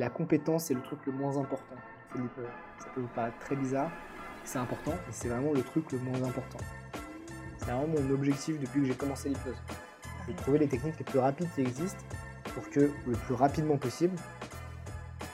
la 0.00 0.08
compétence 0.08 0.64
c'est 0.64 0.74
le 0.74 0.80
truc 0.80 0.98
le 1.06 1.12
moins 1.12 1.36
important. 1.36 1.76
Ça 2.78 2.86
peut 2.94 3.00
vous 3.02 3.08
paraître 3.08 3.38
très 3.38 3.54
bizarre, 3.54 3.90
c'est 4.44 4.58
important, 4.58 4.92
mais 4.92 5.12
c'est 5.12 5.28
vraiment 5.28 5.52
le 5.52 5.62
truc 5.62 5.92
le 5.92 5.98
moins 5.98 6.22
important. 6.26 6.58
C'est 7.58 7.66
vraiment 7.66 7.86
mon 7.86 8.10
objectif 8.10 8.58
depuis 8.58 8.80
que 8.80 8.86
j'ai 8.86 8.94
commencé 8.94 9.28
l'hypnose. 9.28 9.62
De 10.26 10.32
trouver 10.32 10.58
les 10.58 10.68
techniques 10.68 10.98
les 10.98 11.04
plus 11.04 11.18
rapides 11.18 11.48
qui 11.54 11.60
existent 11.60 12.02
pour 12.54 12.68
que 12.70 12.90
le 13.06 13.12
plus 13.12 13.34
rapidement 13.34 13.76
possible, 13.76 14.16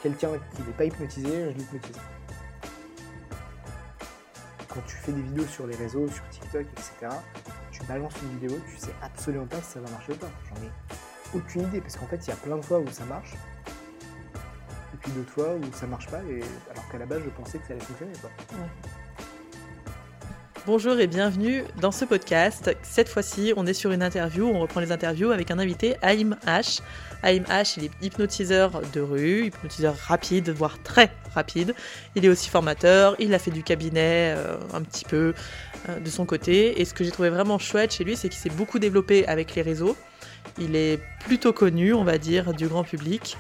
quelqu'un 0.03 0.31
qui 0.55 0.63
n'est 0.63 0.73
pas 0.77 0.85
hypnotisé, 0.85 1.29
je 1.29 1.57
l'hypnotise. 1.57 2.01
Quand 4.69 4.81
tu 4.85 4.97
fais 4.97 5.13
des 5.13 5.23
vidéos 5.23 5.47
sur 5.47 5.67
les 5.69 5.77
réseaux, 5.77 6.09
sur 6.09 6.29
TikTok, 6.29 6.67
etc., 6.73 7.15
tu 7.71 7.83
balances 7.85 8.15
une 8.21 8.39
vidéo, 8.39 8.59
tu 8.69 8.77
sais 8.79 8.95
absolument 9.01 9.47
pas 9.47 9.59
si 9.59 9.75
ça 9.75 9.81
va 9.81 9.91
marcher 9.91 10.13
ou 10.13 10.17
pas. 10.17 10.31
J'en 10.49 10.63
ai 10.63 11.39
aucune 11.39 11.63
idée 11.63 11.81
parce 11.81 11.97
qu'en 11.97 12.07
fait, 12.07 12.27
il 12.27 12.31
y 12.31 12.33
a 12.33 12.37
plein 12.37 12.57
de 12.57 12.65
fois 12.65 12.81
où 12.81 12.89
ça 12.89 13.05
marche 13.05 13.35
fois 15.25 15.55
où 15.55 15.63
ça 15.75 15.87
marche 15.87 16.07
pas, 16.09 16.19
alors 16.19 16.89
qu'à 16.91 16.99
la 16.99 17.07
base, 17.07 17.23
je 17.25 17.31
pensais 17.31 17.59
que 17.59 17.67
ça 17.67 17.75
allait 17.75 17.83
fonctionner. 17.83 18.13
Bonjour 20.67 20.99
et 20.99 21.07
bienvenue 21.07 21.63
dans 21.81 21.93
ce 21.93 22.05
podcast. 22.05 22.75
Cette 22.83 23.09
fois-ci, 23.09 23.53
on 23.57 23.67
est 23.67 23.73
sur 23.73 23.93
une 23.93 24.03
interview, 24.03 24.49
on 24.49 24.59
reprend 24.59 24.81
les 24.81 24.91
interviews 24.91 25.31
avec 25.31 25.53
un 25.53 25.61
invité, 25.61 25.97
Aïm 26.03 26.37
H. 26.45 26.81
Aïm 27.23 27.45
H, 27.45 27.75
il 27.77 27.85
est 27.85 27.91
hypnotiseur 28.03 28.83
de 28.93 29.01
rue, 29.01 29.47
hypnotiseur 29.47 29.95
rapide, 29.95 30.51
voire 30.51 30.83
très 30.83 31.13
rapide. 31.35 31.75
Il 32.17 32.25
est 32.25 32.29
aussi 32.29 32.51
formateur, 32.51 33.15
il 33.21 33.33
a 33.33 33.39
fait 33.39 33.53
du 33.53 33.63
cabinet 33.63 34.35
euh, 34.37 34.57
un 34.75 34.83
petit 34.83 35.05
peu 35.05 35.35
euh, 35.89 36.01
de 36.01 36.11
son 36.11 36.27
côté. 36.27 36.81
Et 36.81 36.85
ce 36.85 36.95
que 36.95 37.05
j'ai 37.05 37.13
trouvé 37.13 37.31
vraiment 37.31 37.59
chouette 37.59 37.93
chez 37.93 38.03
lui, 38.03 38.17
c'est 38.17 38.29
qu'il 38.29 38.41
s'est 38.41 38.51
beaucoup 38.51 38.81
développé 38.81 39.25
avec 39.29 39.55
les 39.55 39.63
réseaux. 39.63 39.97
Il 40.59 40.75
est 40.75 41.01
plutôt 41.21 41.53
connu, 41.53 41.95
on 41.95 42.03
va 42.03 42.19
dire, 42.19 42.55
du 42.55 42.67
grand 42.67 42.83
public 42.83 43.37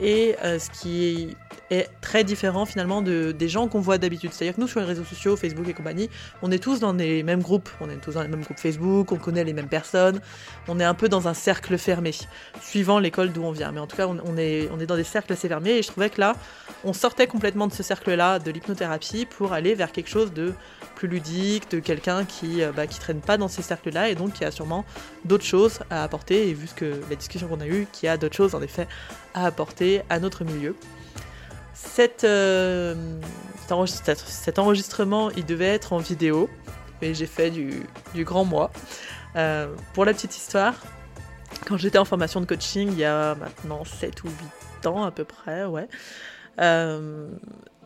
et 0.00 0.36
euh, 0.44 0.58
ce 0.58 0.70
qui 0.70 1.36
est 1.70 1.88
très 2.00 2.24
différent 2.24 2.66
finalement 2.66 3.02
de, 3.02 3.32
des 3.32 3.48
gens 3.48 3.68
qu'on 3.68 3.80
voit 3.80 3.98
d'habitude. 3.98 4.32
C'est-à-dire 4.32 4.56
que 4.56 4.60
nous, 4.60 4.68
sur 4.68 4.80
les 4.80 4.86
réseaux 4.86 5.04
sociaux, 5.04 5.36
Facebook 5.36 5.68
et 5.68 5.74
compagnie, 5.74 6.08
on 6.42 6.50
est 6.50 6.58
tous 6.58 6.80
dans 6.80 6.92
les 6.92 7.22
mêmes 7.22 7.42
groupes. 7.42 7.68
On 7.80 7.90
est 7.90 7.96
tous 7.96 8.12
dans 8.12 8.22
les 8.22 8.28
mêmes 8.28 8.42
groupes 8.42 8.58
Facebook, 8.58 9.12
on 9.12 9.16
connaît 9.16 9.44
les 9.44 9.52
mêmes 9.52 9.68
personnes. 9.68 10.20
On 10.66 10.80
est 10.80 10.84
un 10.84 10.94
peu 10.94 11.08
dans 11.08 11.28
un 11.28 11.34
cercle 11.34 11.76
fermé, 11.78 12.12
suivant 12.62 12.98
l'école 12.98 13.32
d'où 13.32 13.42
on 13.42 13.52
vient. 13.52 13.72
Mais 13.72 13.80
en 13.80 13.86
tout 13.86 13.96
cas, 13.96 14.06
on, 14.06 14.36
est, 14.36 14.68
on 14.72 14.80
est 14.80 14.86
dans 14.86 14.96
des 14.96 15.04
cercles 15.04 15.32
assez 15.32 15.48
fermés. 15.48 15.78
Et 15.78 15.82
je 15.82 15.88
trouvais 15.88 16.10
que 16.10 16.20
là, 16.20 16.34
on 16.84 16.92
sortait 16.92 17.26
complètement 17.26 17.66
de 17.66 17.72
ce 17.72 17.82
cercle-là, 17.82 18.38
de 18.38 18.50
l'hypnothérapie, 18.50 19.26
pour 19.26 19.52
aller 19.52 19.74
vers 19.74 19.92
quelque 19.92 20.08
chose 20.10 20.32
de 20.32 20.54
plus 20.94 21.08
ludique, 21.08 21.70
de 21.70 21.78
quelqu'un 21.78 22.24
qui 22.24 22.62
euh, 22.62 22.72
bah, 22.72 22.86
qui 22.86 22.98
traîne 22.98 23.20
pas 23.20 23.36
dans 23.36 23.46
ces 23.48 23.62
cercles-là 23.62 24.08
et 24.08 24.16
donc 24.16 24.32
qui 24.32 24.44
a 24.44 24.50
sûrement 24.50 24.84
d'autres 25.24 25.44
choses 25.44 25.80
à 25.90 26.02
apporter. 26.02 26.48
Et 26.48 26.54
vu 26.54 26.68
que 26.74 27.00
la 27.08 27.16
discussion 27.16 27.48
qu'on 27.48 27.60
a 27.60 27.66
eue, 27.66 27.86
qui 27.92 28.08
a 28.08 28.16
d'autres 28.16 28.36
choses 28.36 28.54
en 28.54 28.62
effet 28.62 28.88
à 29.34 29.46
apporter 29.46 30.02
à 30.10 30.18
notre 30.18 30.44
milieu. 30.44 30.74
Euh, 31.98 32.94
cet 33.86 34.58
enregistrement, 34.58 35.30
il 35.30 35.44
devait 35.44 35.66
être 35.66 35.92
en 35.92 35.98
vidéo, 35.98 36.48
mais 37.00 37.14
j'ai 37.14 37.26
fait 37.26 37.50
du, 37.50 37.82
du, 38.14 38.24
grand 38.24 38.44
moi. 38.44 38.70
Euh, 39.36 39.74
pour 39.94 40.04
la 40.04 40.14
petite 40.14 40.36
histoire, 40.36 40.74
quand 41.66 41.76
j'étais 41.76 41.98
en 41.98 42.04
formation 42.04 42.40
de 42.40 42.46
coaching 42.46 42.90
il 42.92 42.98
y 42.98 43.04
a 43.04 43.34
maintenant 43.34 43.84
7 43.84 44.24
ou 44.24 44.28
8 44.78 44.86
ans 44.86 45.04
à 45.04 45.10
peu 45.10 45.24
près, 45.24 45.64
ouais, 45.64 45.88
euh, 46.60 47.30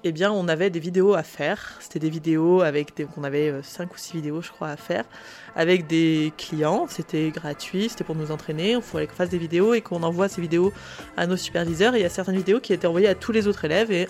eh 0.05 0.13
bien, 0.13 0.33
on 0.33 0.49
avait 0.49 0.71
des 0.71 0.81
vidéos 0.81 1.15
à 1.15 1.23
faire. 1.23 1.79
C'était 1.81 2.01
des 2.01 2.11
vidéos 2.11 2.63
avec 2.63 2.97
des... 2.97 3.07
On 3.17 3.23
avait 3.23 3.63
5 3.63 3.85
euh, 3.85 3.95
ou 3.95 3.97
6 3.97 4.13
vidéos, 4.15 4.43
je 4.43 4.51
crois, 4.51 4.69
à 4.69 4.77
faire. 4.77 5.05
Avec 5.55 5.87
des 5.87 6.33
clients. 6.37 6.87
C'était 6.89 7.31
gratuit, 7.31 7.89
c'était 7.89 8.03
pour 8.03 8.17
nous 8.17 8.33
entraîner. 8.33 8.73
Il 8.73 8.83
fallait 8.83 9.07
qu'on 9.07 9.15
fasse 9.15 9.29
des 9.29 9.39
vidéos 9.39 9.75
et 9.75 9.81
qu'on 9.81 10.03
envoie 10.03 10.29
ces 10.29 10.41
vidéos 10.41 10.73
à 11.17 11.27
nos 11.27 11.37
superviseurs. 11.37 11.97
Il 11.97 12.03
y 12.03 12.05
a 12.05 12.09
certaines 12.09 12.37
vidéos 12.37 12.59
qui 12.59 12.73
étaient 12.73 12.87
envoyées 12.87 13.09
à 13.09 13.15
tous 13.15 13.31
les 13.31 13.47
autres 13.47 13.65
élèves. 13.65 13.93
Et 13.93 14.09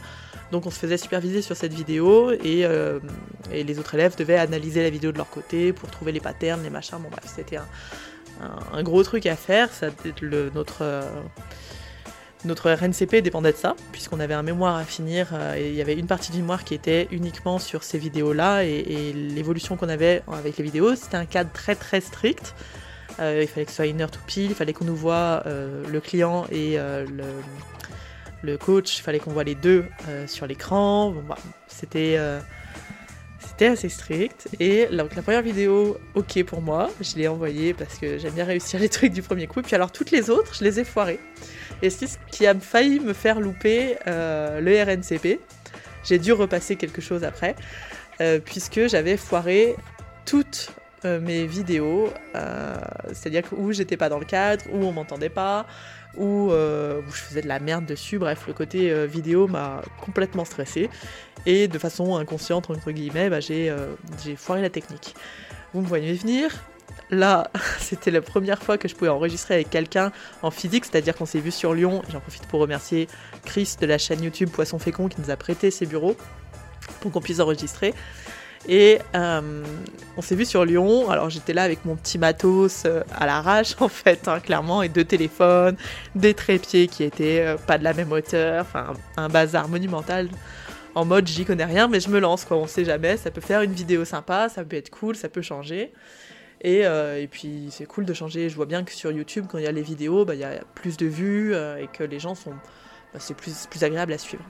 donc, 0.50 0.66
on 0.66 0.70
se 0.70 0.78
faisait 0.78 0.96
superviser 0.96 1.42
sur 1.42 1.56
cette 1.56 1.74
vidéo. 1.74 2.30
Et, 2.30 2.64
euh, 2.64 2.98
les 3.50 3.78
autres 3.78 3.94
élèves 3.94 4.16
devaient 4.16 4.38
analyser 4.38 4.82
la 4.82 4.90
vidéo 4.90 5.12
de 5.12 5.18
leur 5.18 5.28
côté 5.28 5.74
pour 5.74 5.90
trouver 5.90 6.12
les 6.12 6.20
patterns, 6.20 6.62
les 6.62 6.70
machins. 6.70 6.98
Bon, 6.98 7.10
bref, 7.10 7.24
c'était 7.26 7.58
un, 7.58 8.82
gros 8.82 9.02
truc 9.02 9.26
à 9.26 9.36
faire. 9.36 9.70
Ça, 9.72 9.88
le, 10.22 10.50
notre. 10.54 10.78
Euh, 10.80 11.02
notre 12.44 12.70
RNCP 12.70 13.22
dépendait 13.22 13.52
de 13.52 13.56
ça, 13.56 13.76
puisqu'on 13.92 14.18
avait 14.18 14.34
un 14.34 14.42
mémoire 14.42 14.76
à 14.76 14.84
finir 14.84 15.28
euh, 15.32 15.54
et 15.56 15.68
il 15.68 15.74
y 15.74 15.80
avait 15.80 15.94
une 15.94 16.06
partie 16.06 16.32
du 16.32 16.38
mémoire 16.38 16.64
qui 16.64 16.74
était 16.74 17.06
uniquement 17.10 17.58
sur 17.58 17.84
ces 17.84 17.98
vidéos-là 17.98 18.64
et, 18.64 19.12
l'évolution 19.12 19.76
qu'on 19.76 19.88
avait 19.88 20.22
avec 20.32 20.56
les 20.56 20.64
vidéos, 20.64 20.94
c'était 20.94 21.16
un 21.16 21.24
cadre 21.24 21.50
très 21.52 21.74
très 21.74 22.00
strict. 22.00 22.54
Euh, 23.20 23.40
il 23.42 23.48
fallait 23.48 23.66
que 23.66 23.70
ce 23.70 23.76
soit 23.76 23.86
une 23.86 24.00
heure 24.00 24.10
tout 24.10 24.20
pile, 24.26 24.50
il 24.50 24.54
fallait 24.54 24.72
qu'on 24.72 24.84
nous 24.84 24.96
voit 24.96 25.42
euh, 25.46 25.84
le 25.88 26.00
client 26.00 26.46
et 26.50 26.78
le, 28.42 28.56
coach, 28.56 28.98
il 28.98 29.02
fallait 29.02 29.20
qu'on 29.20 29.32
voit 29.32 29.44
les 29.44 29.54
deux 29.54 29.84
sur 30.26 30.46
l'écran. 30.46 31.10
Bah, 31.10 31.36
c'était 31.68 32.18
c'était 33.46 33.66
assez 33.66 33.88
strict. 33.88 34.48
Et 34.60 34.86
donc, 34.86 35.14
la 35.14 35.22
première 35.22 35.42
vidéo, 35.42 35.98
ok 36.14 36.42
pour 36.44 36.62
moi, 36.62 36.90
je 37.00 37.16
l'ai 37.16 37.28
envoyée 37.28 37.74
parce 37.74 37.98
que 37.98 38.18
j'aime 38.18 38.32
bien 38.32 38.44
réussir 38.44 38.80
les 38.80 38.88
trucs 38.88 39.12
du 39.12 39.22
premier 39.22 39.46
coup. 39.46 39.62
Puis 39.62 39.74
alors 39.74 39.92
toutes 39.92 40.10
les 40.10 40.30
autres, 40.30 40.54
je 40.54 40.64
les 40.64 40.80
ai 40.80 40.84
foirées. 40.84 41.20
Et 41.82 41.90
c'est 41.90 42.06
ce 42.06 42.16
qui 42.30 42.46
a 42.46 42.54
failli 42.54 43.00
me 43.00 43.12
faire 43.12 43.40
louper 43.40 43.96
euh, 44.06 44.60
le 44.60 44.82
RNCP. 44.82 45.40
J'ai 46.04 46.18
dû 46.18 46.32
repasser 46.32 46.76
quelque 46.76 47.00
chose 47.00 47.24
après, 47.24 47.56
euh, 48.20 48.38
puisque 48.38 48.86
j'avais 48.86 49.16
foiré 49.16 49.74
toutes 50.24 50.70
euh, 51.04 51.20
mes 51.20 51.46
vidéos, 51.46 52.12
c'est-à-dire 53.12 53.42
où 53.52 53.72
j'étais 53.72 53.96
pas 53.96 54.08
dans 54.08 54.20
le 54.20 54.24
cadre, 54.24 54.64
où 54.72 54.84
on 54.84 54.92
m'entendait 54.92 55.28
pas, 55.28 55.66
où, 56.16 56.50
je 56.52 57.20
faisais 57.20 57.42
de 57.42 57.48
la 57.48 57.58
merde 57.58 57.86
dessus. 57.86 58.18
Bref, 58.18 58.44
le 58.46 58.52
côté 58.52 59.06
vidéo 59.06 59.48
m'a 59.48 59.82
complètement 60.00 60.44
stressé 60.44 60.88
et 61.46 61.66
de 61.66 61.78
façon 61.78 62.16
inconsciente 62.16 62.70
entre 62.70 62.92
guillemets, 62.92 63.28
bah, 63.28 63.40
j'ai 63.40 63.72
foiré 64.36 64.62
la 64.62 64.70
technique. 64.70 65.16
Vous 65.74 65.80
me 65.80 65.86
voyez 65.86 66.12
venir, 66.12 66.50
là, 67.10 67.50
c'était 67.78 68.10
la 68.10 68.20
première 68.20 68.62
fois 68.62 68.78
que 68.78 68.88
je 68.88 68.94
pouvais 68.94 69.10
enregistrer 69.10 69.54
avec 69.54 69.70
quelqu'un 69.70 70.12
en 70.42 70.50
physique, 70.50 70.84
c'est-à-dire 70.84 71.14
qu'on 71.14 71.26
s'est 71.26 71.40
vu 71.40 71.50
sur 71.50 71.74
Lyon. 71.74 72.02
J'en 72.10 72.20
profite 72.20 72.46
pour 72.46 72.60
remercier 72.60 73.08
Chris 73.44 73.76
de 73.80 73.86
la 73.86 73.98
chaîne 73.98 74.22
YouTube 74.22 74.50
Poisson 74.50 74.78
Fécond 74.78 75.08
qui 75.08 75.20
nous 75.20 75.30
a 75.30 75.36
prêté 75.36 75.70
ses 75.70 75.86
bureaux 75.86 76.16
pour 77.00 77.12
qu'on 77.12 77.20
puisse 77.20 77.40
enregistrer. 77.40 77.94
Et 78.68 79.00
euh, 79.16 79.64
on 80.16 80.22
s'est 80.22 80.36
vu 80.36 80.44
sur 80.44 80.64
Lyon. 80.64 81.10
Alors 81.10 81.30
j'étais 81.30 81.52
là 81.52 81.64
avec 81.64 81.84
mon 81.84 81.96
petit 81.96 82.18
matos 82.18 82.84
euh, 82.84 83.02
à 83.12 83.26
l'arrache 83.26 83.74
en 83.80 83.88
fait, 83.88 84.28
hein, 84.28 84.40
clairement, 84.40 84.82
et 84.82 84.88
deux 84.88 85.04
téléphones, 85.04 85.76
des 86.14 86.34
trépieds 86.34 86.86
qui 86.86 87.02
étaient 87.02 87.40
euh, 87.40 87.56
pas 87.56 87.78
de 87.78 87.84
la 87.84 87.92
même 87.92 88.12
hauteur, 88.12 88.62
enfin 88.62 88.94
un 89.16 89.28
bazar 89.28 89.68
monumental. 89.68 90.28
En 90.94 91.04
mode 91.04 91.26
j'y 91.26 91.44
connais 91.44 91.64
rien, 91.64 91.88
mais 91.88 92.00
je 92.00 92.08
me 92.08 92.20
lance 92.20 92.44
quoi. 92.44 92.56
On 92.56 92.66
sait 92.66 92.84
jamais. 92.84 93.16
Ça 93.16 93.30
peut 93.30 93.40
faire 93.40 93.62
une 93.62 93.72
vidéo 93.72 94.04
sympa, 94.04 94.48
ça 94.48 94.62
peut 94.62 94.76
être 94.76 94.90
cool, 94.90 95.16
ça 95.16 95.28
peut 95.28 95.42
changer. 95.42 95.92
Euh, 96.64 97.20
et, 97.20 97.26
puis 97.26 97.68
c'est 97.70 97.86
cool 97.86 98.04
de 98.04 98.14
changer. 98.14 98.48
Je 98.48 98.56
vois 98.56 98.66
bien 98.66 98.84
que 98.84 98.92
sur 98.92 99.10
YouTube, 99.10 99.46
quand 99.48 99.58
il 99.58 99.64
y 99.64 99.66
a 99.66 99.72
les 99.72 99.82
vidéos, 99.82 100.24
bah, 100.24 100.34
il 100.34 100.40
y 100.40 100.44
a 100.44 100.60
plus 100.74 100.96
de 100.96 101.06
vues 101.06 101.54
euh, 101.54 101.82
et 101.82 101.88
que 101.88 102.04
les 102.04 102.18
gens 102.18 102.34
sont. 102.34 102.52
Bah, 103.12 103.18
c'est 103.18 103.34
plus, 103.34 103.66
plus 103.66 103.82
agréable 103.84 104.12
à 104.12 104.18
suivre. 104.18 104.44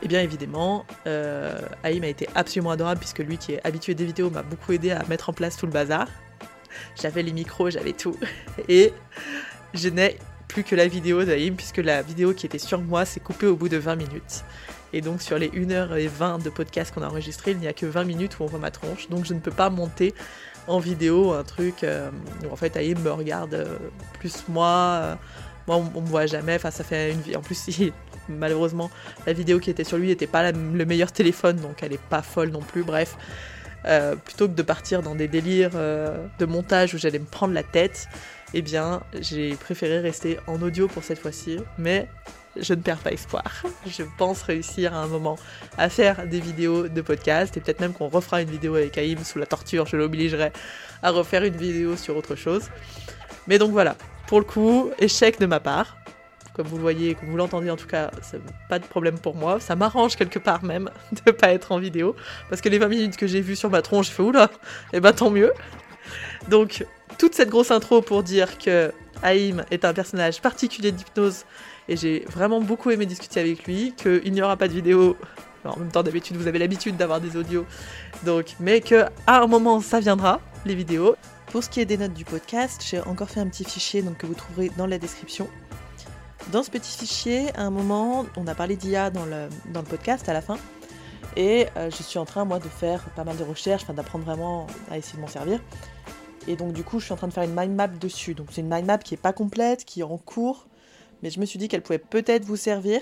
Et 0.00 0.08
bien 0.08 0.20
évidemment, 0.20 0.86
euh, 1.06 1.60
Aïm 1.82 2.04
a 2.04 2.08
été 2.08 2.28
absolument 2.34 2.70
adorable 2.70 3.00
puisque 3.00 3.18
lui 3.18 3.36
qui 3.36 3.54
est 3.54 3.66
habitué 3.66 3.94
des 3.94 4.04
vidéos 4.04 4.30
m'a 4.30 4.42
beaucoup 4.42 4.72
aidé 4.72 4.92
à 4.92 5.04
mettre 5.08 5.28
en 5.28 5.32
place 5.32 5.56
tout 5.56 5.66
le 5.66 5.72
bazar. 5.72 6.06
J'avais 7.00 7.22
les 7.22 7.32
micros, 7.32 7.70
j'avais 7.70 7.92
tout. 7.92 8.16
Et 8.68 8.92
je 9.74 9.88
n'ai 9.88 10.18
plus 10.46 10.62
que 10.62 10.76
la 10.76 10.86
vidéo 10.86 11.24
d'Aïm 11.24 11.56
puisque 11.56 11.78
la 11.78 12.02
vidéo 12.02 12.32
qui 12.32 12.46
était 12.46 12.58
sur 12.58 12.80
moi 12.80 13.04
s'est 13.04 13.20
coupée 13.20 13.46
au 13.46 13.56
bout 13.56 13.68
de 13.68 13.76
20 13.76 13.96
minutes. 13.96 14.44
Et 14.92 15.00
donc 15.00 15.20
sur 15.20 15.36
les 15.36 15.48
1h20 15.48 16.42
de 16.42 16.50
podcast 16.50 16.94
qu'on 16.94 17.02
a 17.02 17.08
enregistré, 17.08 17.50
il 17.50 17.58
n'y 17.58 17.66
a 17.66 17.72
que 17.72 17.84
20 17.84 18.04
minutes 18.04 18.38
où 18.38 18.44
on 18.44 18.46
voit 18.46 18.60
ma 18.60 18.70
tronche. 18.70 19.08
Donc 19.08 19.24
je 19.24 19.34
ne 19.34 19.40
peux 19.40 19.50
pas 19.50 19.68
monter 19.68 20.14
en 20.68 20.78
vidéo 20.78 21.32
un 21.32 21.44
truc 21.44 21.82
euh, 21.82 22.10
où 22.44 22.52
en 22.52 22.56
fait 22.56 22.76
Aïm 22.76 22.98
me 23.00 23.10
regarde 23.10 23.54
euh, 23.54 23.76
plus 24.18 24.44
moi. 24.48 25.00
Euh, 25.02 25.14
moi, 25.66 25.76
on, 25.76 26.00
me 26.00 26.06
voit 26.06 26.26
jamais. 26.26 26.54
Enfin, 26.54 26.70
ça 26.70 26.82
fait 26.82 27.12
une 27.12 27.20
vie. 27.20 27.36
En 27.36 27.42
plus, 27.42 27.68
malheureusement, 28.28 28.90
la 29.26 29.34
vidéo 29.34 29.58
qui 29.58 29.68
était 29.68 29.84
sur 29.84 29.98
lui 29.98 30.08
n'était 30.08 30.26
pas 30.26 30.50
le 30.50 30.84
meilleur 30.86 31.12
téléphone, 31.12 31.56
donc 31.56 31.82
elle 31.82 31.92
est 31.92 32.00
pas 32.08 32.22
folle 32.22 32.48
non 32.48 32.62
plus. 32.62 32.84
Bref, 32.84 33.16
plutôt 34.24 34.48
que 34.48 34.54
de 34.54 34.62
partir 34.62 35.02
dans 35.02 35.14
des 35.14 35.28
délires 35.28 35.72
de 35.72 36.46
montage 36.46 36.94
où 36.94 36.98
j'allais 36.98 37.18
me 37.18 37.26
prendre 37.26 37.52
la 37.52 37.62
tête, 37.62 38.08
eh 38.54 38.62
bien, 38.62 39.02
j'ai 39.20 39.56
préféré 39.56 39.98
rester 39.98 40.38
en 40.46 40.62
audio 40.62 40.88
pour 40.88 41.04
cette 41.04 41.18
fois-ci. 41.18 41.58
Mais 41.76 42.08
je 42.60 42.74
ne 42.74 42.80
perds 42.80 42.98
pas 42.98 43.12
espoir. 43.12 43.62
Je 43.86 44.02
pense 44.16 44.42
réussir 44.42 44.94
à 44.94 44.98
un 44.98 45.06
moment 45.06 45.36
à 45.76 45.88
faire 45.88 46.26
des 46.26 46.40
vidéos 46.40 46.88
de 46.88 47.00
podcast 47.00 47.56
et 47.56 47.60
peut-être 47.60 47.80
même 47.80 47.92
qu'on 47.92 48.08
refera 48.08 48.42
une 48.42 48.50
vidéo 48.50 48.74
avec 48.74 48.98
Aïm 48.98 49.22
sous 49.24 49.38
la 49.38 49.46
torture, 49.46 49.86
je 49.86 49.96
l'obligerai 49.96 50.52
à 51.02 51.10
refaire 51.10 51.44
une 51.44 51.56
vidéo 51.56 51.96
sur 51.96 52.16
autre 52.16 52.34
chose. 52.34 52.68
Mais 53.46 53.58
donc 53.58 53.72
voilà, 53.72 53.96
pour 54.26 54.40
le 54.40 54.44
coup, 54.44 54.90
échec 54.98 55.40
de 55.40 55.46
ma 55.46 55.60
part. 55.60 55.96
Comme 56.54 56.66
vous 56.66 56.76
le 56.76 56.82
voyez, 56.82 57.14
comme 57.14 57.30
vous 57.30 57.36
l'entendez 57.36 57.70
en 57.70 57.76
tout 57.76 57.86
cas, 57.86 58.10
c'est 58.20 58.40
pas 58.68 58.80
de 58.80 58.84
problème 58.84 59.18
pour 59.18 59.36
moi. 59.36 59.60
Ça 59.60 59.76
m'arrange 59.76 60.16
quelque 60.16 60.40
part 60.40 60.64
même 60.64 60.90
de 61.24 61.30
pas 61.30 61.52
être 61.52 61.70
en 61.70 61.78
vidéo. 61.78 62.16
Parce 62.50 62.60
que 62.60 62.68
les 62.68 62.78
20 62.78 62.88
minutes 62.88 63.16
que 63.16 63.28
j'ai 63.28 63.40
vues 63.40 63.56
sur 63.56 63.70
ma 63.70 63.80
tronche, 63.80 64.08
je 64.08 64.12
fais 64.12 64.22
oula, 64.22 64.50
et 64.92 64.96
eh 64.96 65.00
ben 65.00 65.12
tant 65.12 65.30
mieux. 65.30 65.52
Donc, 66.48 66.84
toute 67.18 67.34
cette 67.34 67.48
grosse 67.48 67.70
intro 67.70 68.02
pour 68.02 68.22
dire 68.22 68.58
que 68.58 68.92
Haïm 69.22 69.64
est 69.70 69.84
un 69.84 69.92
personnage 69.92 70.40
particulier 70.40 70.92
d'hypnose 70.92 71.44
et 71.88 71.96
j'ai 71.96 72.24
vraiment 72.30 72.60
beaucoup 72.60 72.90
aimé 72.90 73.06
discuter 73.06 73.40
avec 73.40 73.64
lui, 73.64 73.94
qu'il 73.96 74.32
n'y 74.32 74.42
aura 74.42 74.56
pas 74.56 74.68
de 74.68 74.74
vidéo. 74.74 75.16
En 75.64 75.78
même 75.78 75.90
temps, 75.90 76.02
d'habitude, 76.02 76.36
vous 76.36 76.46
avez 76.46 76.58
l'habitude 76.58 76.96
d'avoir 76.96 77.20
des 77.20 77.36
audios, 77.36 77.66
donc, 78.24 78.54
mais 78.60 78.80
que 78.80 79.06
à 79.26 79.42
un 79.42 79.46
moment, 79.46 79.80
ça 79.80 80.00
viendra, 80.00 80.40
les 80.64 80.74
vidéos. 80.74 81.16
Pour 81.46 81.64
ce 81.64 81.70
qui 81.70 81.80
est 81.80 81.84
des 81.84 81.96
notes 81.96 82.14
du 82.14 82.24
podcast, 82.24 82.82
j'ai 82.88 83.00
encore 83.00 83.28
fait 83.28 83.40
un 83.40 83.48
petit 83.48 83.64
fichier 83.64 84.02
donc, 84.02 84.18
que 84.18 84.26
vous 84.26 84.34
trouverez 84.34 84.70
dans 84.76 84.86
la 84.86 84.98
description. 84.98 85.48
Dans 86.52 86.62
ce 86.62 86.70
petit 86.70 86.96
fichier, 86.96 87.54
à 87.56 87.62
un 87.62 87.70
moment, 87.70 88.24
on 88.36 88.46
a 88.46 88.54
parlé 88.54 88.76
d'IA 88.76 89.10
dans 89.10 89.24
le, 89.24 89.48
dans 89.72 89.80
le 89.80 89.86
podcast 89.86 90.28
à 90.28 90.32
la 90.32 90.40
fin, 90.40 90.58
et 91.36 91.66
euh, 91.76 91.90
je 91.90 92.02
suis 92.02 92.18
en 92.18 92.24
train, 92.24 92.44
moi, 92.44 92.58
de 92.58 92.68
faire 92.68 93.02
pas 93.10 93.24
mal 93.24 93.36
de 93.36 93.44
recherches, 93.44 93.86
d'apprendre 93.86 94.24
vraiment 94.24 94.66
à 94.90 94.98
essayer 94.98 95.16
de 95.16 95.20
m'en 95.20 95.28
servir. 95.28 95.60
Et 96.46 96.56
donc, 96.56 96.72
du 96.72 96.82
coup, 96.82 96.98
je 97.00 97.04
suis 97.04 97.12
en 97.12 97.16
train 97.16 97.28
de 97.28 97.32
faire 97.32 97.44
une 97.44 97.54
mind 97.54 97.74
map 97.74 97.88
dessus. 97.88 98.34
Donc, 98.34 98.48
c'est 98.52 98.60
une 98.60 98.72
mind 98.72 98.86
map 98.86 98.98
qui 98.98 99.14
est 99.14 99.18
pas 99.18 99.32
complète, 99.32 99.84
qui 99.84 100.00
est 100.00 100.04
en 100.04 100.16
cours, 100.16 100.66
mais 101.22 101.30
je 101.30 101.40
me 101.40 101.46
suis 101.46 101.58
dit 101.58 101.68
qu'elle 101.68 101.82
pouvait 101.82 101.98
peut-être 101.98 102.44
vous 102.44 102.56
servir. 102.56 103.00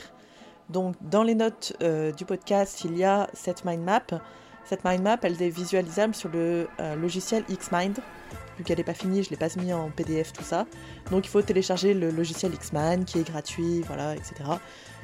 Donc, 0.71 0.97
dans 1.01 1.23
les 1.23 1.35
notes 1.35 1.75
euh, 1.83 2.13
du 2.13 2.25
podcast, 2.25 2.85
il 2.85 2.97
y 2.97 3.05
a 3.05 3.29
cette 3.33 3.65
mind 3.65 3.83
map. 3.83 4.03
Cette 4.65 4.85
mind 4.85 5.03
map, 5.03 5.19
elle 5.23 5.41
est 5.41 5.49
visualisable 5.49 6.15
sur 6.15 6.29
le 6.29 6.69
euh, 6.81 6.97
logiciel 6.97 7.45
Xmind. 7.45 7.99
Vu 8.59 8.65
qu'elle 8.65 8.79
n'est 8.79 8.85
pas 8.85 8.95
finie, 8.95 9.23
je 9.23 9.29
ne 9.29 9.31
l'ai 9.31 9.37
pas 9.37 9.55
mis 9.61 9.73
en 9.73 9.91
PDF, 9.91 10.33
tout 10.33 10.43
ça. 10.43 10.67
Donc, 11.11 11.27
il 11.27 11.29
faut 11.29 11.43
télécharger 11.43 11.95
le 11.95 12.11
logiciel 12.11 12.53
Xmind 12.53 13.05
qui 13.05 13.21
est 13.21 13.29
gratuit, 13.29 13.83
voilà, 13.87 14.17
etc. 14.17 14.35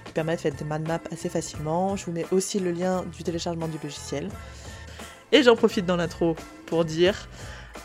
Qui 0.05 0.13
permet 0.13 0.35
de 0.35 0.41
faire 0.41 0.55
des 0.55 0.65
mind 0.65 0.89
maps 0.89 1.01
assez 1.13 1.29
facilement. 1.29 1.95
Je 1.97 2.07
vous 2.07 2.13
mets 2.13 2.27
aussi 2.33 2.59
le 2.59 2.73
lien 2.73 3.05
du 3.17 3.23
téléchargement 3.23 3.69
du 3.69 3.79
logiciel. 3.81 4.31
Et 5.31 5.43
j'en 5.43 5.55
profite 5.55 5.87
dans 5.87 5.97
l'intro 5.97 6.35
pour 6.67 6.85
dire 6.85 7.29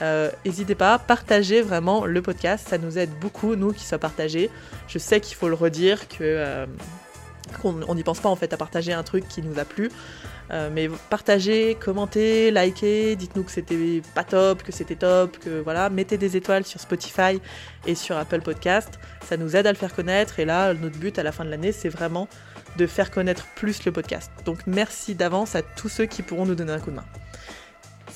euh, 0.01 0.29
N'hésitez 0.45 0.75
pas, 0.75 0.99
partagez 0.99 1.61
vraiment 1.61 2.05
le 2.05 2.21
podcast, 2.21 2.67
ça 2.69 2.77
nous 2.77 2.97
aide 2.97 3.11
beaucoup, 3.19 3.55
nous, 3.55 3.73
qui 3.73 3.85
soit 3.85 3.97
partagé. 3.97 4.49
Je 4.87 4.97
sais 4.99 5.19
qu'il 5.19 5.35
faut 5.35 5.49
le 5.49 5.55
redire, 5.55 6.07
que 6.07 6.17
euh, 6.21 6.65
qu'on 7.61 7.95
n'y 7.95 8.03
pense 8.03 8.19
pas 8.19 8.29
en 8.29 8.35
fait 8.35 8.53
à 8.53 8.57
partager 8.57 8.93
un 8.93 9.03
truc 9.03 9.27
qui 9.27 9.41
nous 9.41 9.59
a 9.59 9.65
plu. 9.65 9.89
Euh, 10.51 10.69
mais 10.71 10.89
partagez, 11.09 11.75
commentez, 11.75 12.51
likez, 12.51 13.15
dites-nous 13.15 13.43
que 13.43 13.51
c'était 13.51 14.01
pas 14.15 14.23
top, 14.23 14.63
que 14.63 14.71
c'était 14.71 14.95
top, 14.95 15.37
que 15.39 15.59
voilà, 15.61 15.89
mettez 15.89 16.17
des 16.17 16.37
étoiles 16.37 16.65
sur 16.65 16.79
Spotify 16.79 17.41
et 17.85 17.95
sur 17.95 18.17
Apple 18.17 18.41
Podcast. 18.41 18.99
Ça 19.27 19.35
nous 19.35 19.55
aide 19.55 19.67
à 19.67 19.71
le 19.71 19.77
faire 19.77 19.93
connaître. 19.93 20.39
Et 20.39 20.45
là, 20.45 20.73
notre 20.73 20.97
but 20.97 21.19
à 21.19 21.23
la 21.23 21.31
fin 21.31 21.43
de 21.43 21.49
l'année, 21.49 21.71
c'est 21.73 21.89
vraiment 21.89 22.29
de 22.77 22.87
faire 22.87 23.11
connaître 23.11 23.45
plus 23.55 23.83
le 23.85 23.91
podcast. 23.91 24.31
Donc 24.45 24.59
merci 24.67 25.15
d'avance 25.15 25.55
à 25.55 25.61
tous 25.61 25.89
ceux 25.89 26.05
qui 26.05 26.21
pourront 26.21 26.45
nous 26.45 26.55
donner 26.55 26.71
un 26.71 26.79
coup 26.79 26.91
de 26.91 26.95
main. 26.95 27.05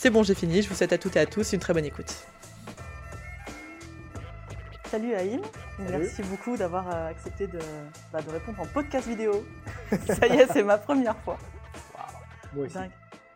C'est 0.01 0.09
bon, 0.09 0.23
j'ai 0.23 0.33
fini. 0.33 0.63
Je 0.63 0.67
vous 0.67 0.73
souhaite 0.73 0.93
à 0.93 0.97
toutes 0.97 1.15
et 1.15 1.19
à 1.19 1.27
tous 1.27 1.53
une 1.53 1.59
très 1.59 1.75
bonne 1.75 1.85
écoute. 1.85 2.25
Salut 4.85 5.13
Aïm, 5.13 5.41
merci 5.77 6.23
beaucoup 6.23 6.57
d'avoir 6.57 6.89
euh, 6.89 7.09
accepté 7.09 7.45
de, 7.45 7.59
bah, 8.11 8.23
de, 8.23 8.31
répondre 8.31 8.59
en 8.61 8.65
podcast 8.65 9.07
vidéo. 9.07 9.45
Ça 10.07 10.25
y 10.25 10.37
est, 10.37 10.47
c'est 10.47 10.63
ma 10.63 10.79
première 10.79 11.15
fois. 11.17 11.37
Wow. 11.93 12.55
Moi 12.55 12.65
aussi. 12.65 12.73
Dingue. 12.73 12.91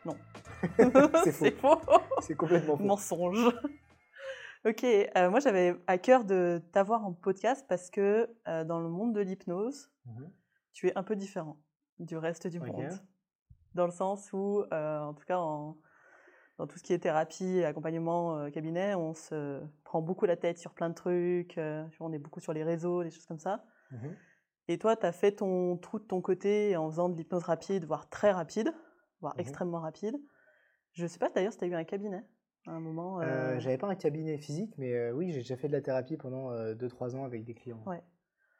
Non. 0.06 0.18
c'est 1.24 1.52
faux. 1.62 1.78
faux. 1.78 2.02
C'est 2.22 2.34
complètement 2.34 2.78
faux. 2.78 2.84
Mensonge. 2.84 3.46
ok, 4.66 4.84
euh, 4.84 5.30
moi 5.30 5.40
j'avais 5.42 5.76
à 5.86 6.00
cœur 6.00 6.26
de 6.26 6.64
t'avoir 6.72 7.06
en 7.06 7.14
podcast 7.14 7.64
parce 7.70 7.92
que 7.92 8.28
euh, 8.48 8.64
dans 8.64 8.80
le 8.80 8.90
monde 8.90 9.14
de 9.14 9.22
l'hypnose, 9.22 9.92
mm 10.08 10.12
-hmm. 10.14 10.30
tu 10.74 10.88
es 10.88 10.98
un 10.98 11.04
peu 11.04 11.16
différent 11.16 11.58
du 12.00 12.18
reste 12.18 12.48
du 12.48 12.58
okay. 12.58 12.72
monde. 12.72 13.00
Dans 13.76 13.86
le 13.86 13.92
sens 13.92 14.34
où, 14.34 14.64
euh, 14.74 15.02
en 15.02 15.14
tout 15.14 15.26
cas, 15.26 15.38
en, 15.38 15.78
dans 16.58 16.68
tout 16.68 16.78
ce 16.78 16.84
qui 16.84 16.94
est 16.94 17.00
thérapie 17.00 17.58
et 17.58 17.66
accompagnement 17.66 18.38
euh, 18.38 18.50
cabinet, 18.50 18.96
on 18.96 19.14
se 19.14 19.62
prend 19.84 20.02
beaucoup 20.02 20.26
la 20.26 20.38
tête 20.38 20.58
sur 20.58 20.74
plein 20.74 20.90
de 20.90 20.96
trucs, 20.96 21.58
euh, 21.58 21.86
on 22.00 22.14
est 22.14 22.20
beaucoup 22.20 22.40
sur 22.40 22.54
les 22.54 22.64
réseaux, 22.64 23.04
des 23.04 23.12
choses 23.12 23.26
comme 23.26 23.40
ça. 23.40 23.64
Mm 23.92 23.98
-hmm. 23.98 24.16
Et 24.68 24.78
toi, 24.78 24.96
tu 24.96 25.06
as 25.06 25.12
fait 25.12 25.34
ton 25.34 25.78
trou 25.78 26.00
de 26.00 26.06
ton 26.06 26.22
côté 26.22 26.76
en 26.76 26.90
faisant 26.90 27.10
de 27.10 27.16
l'hypnose 27.18 27.44
rapide, 27.44 27.86
voire 27.86 28.10
très 28.10 28.32
rapide, 28.32 28.74
voire 29.22 29.34
mm 29.34 29.38
-hmm. 29.38 29.42
extrêmement 29.42 29.82
rapide. 29.82 30.16
Je 30.94 31.06
sais 31.08 31.20
pas 31.20 31.30
d'ailleurs 31.30 31.54
si 31.54 31.60
tu 31.60 31.66
as 31.66 31.68
eu 31.68 31.76
un 31.76 31.84
cabinet 31.84 32.24
à 32.68 32.72
un 32.72 32.80
moment. 32.80 33.20
Euh... 33.20 33.26
Euh, 33.26 33.60
J'avais 33.60 33.78
pas 33.78 33.88
un 33.88 33.96
cabinet 33.96 34.38
physique, 34.38 34.74
mais 34.78 35.12
oui, 35.12 35.32
j'ai 35.34 35.42
déjà 35.42 35.58
fait 35.58 35.68
de 35.68 35.74
la 35.74 35.82
thérapie 35.82 36.18
pendant 36.18 36.46
2-3 36.74 37.16
ans 37.16 37.26
avec 37.26 37.44
des 37.44 37.54
clients. 37.54 37.84
Ouais. 37.86 38.02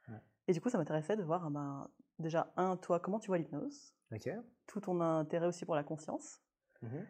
ouais. 0.10 0.22
Et 0.48 0.54
du 0.54 0.60
coup, 0.62 0.70
ça 0.70 0.78
m'intéressait 0.78 1.16
de 1.16 1.24
voir, 1.24 1.50
ben, 1.50 1.90
déjà, 2.20 2.42
un, 2.58 2.76
toi, 2.78 3.00
comment 3.00 3.20
tu 3.20 3.28
vois 3.28 3.38
l'hypnose? 3.38 3.96
Okay. 4.12 4.36
Tout 4.68 4.82
ton 4.82 5.00
intérêt 5.02 5.48
aussi 5.48 5.66
pour 5.66 5.76
la 5.76 5.84
conscience. 5.84 6.28
Mm 6.82 6.88
-hmm. 6.88 7.06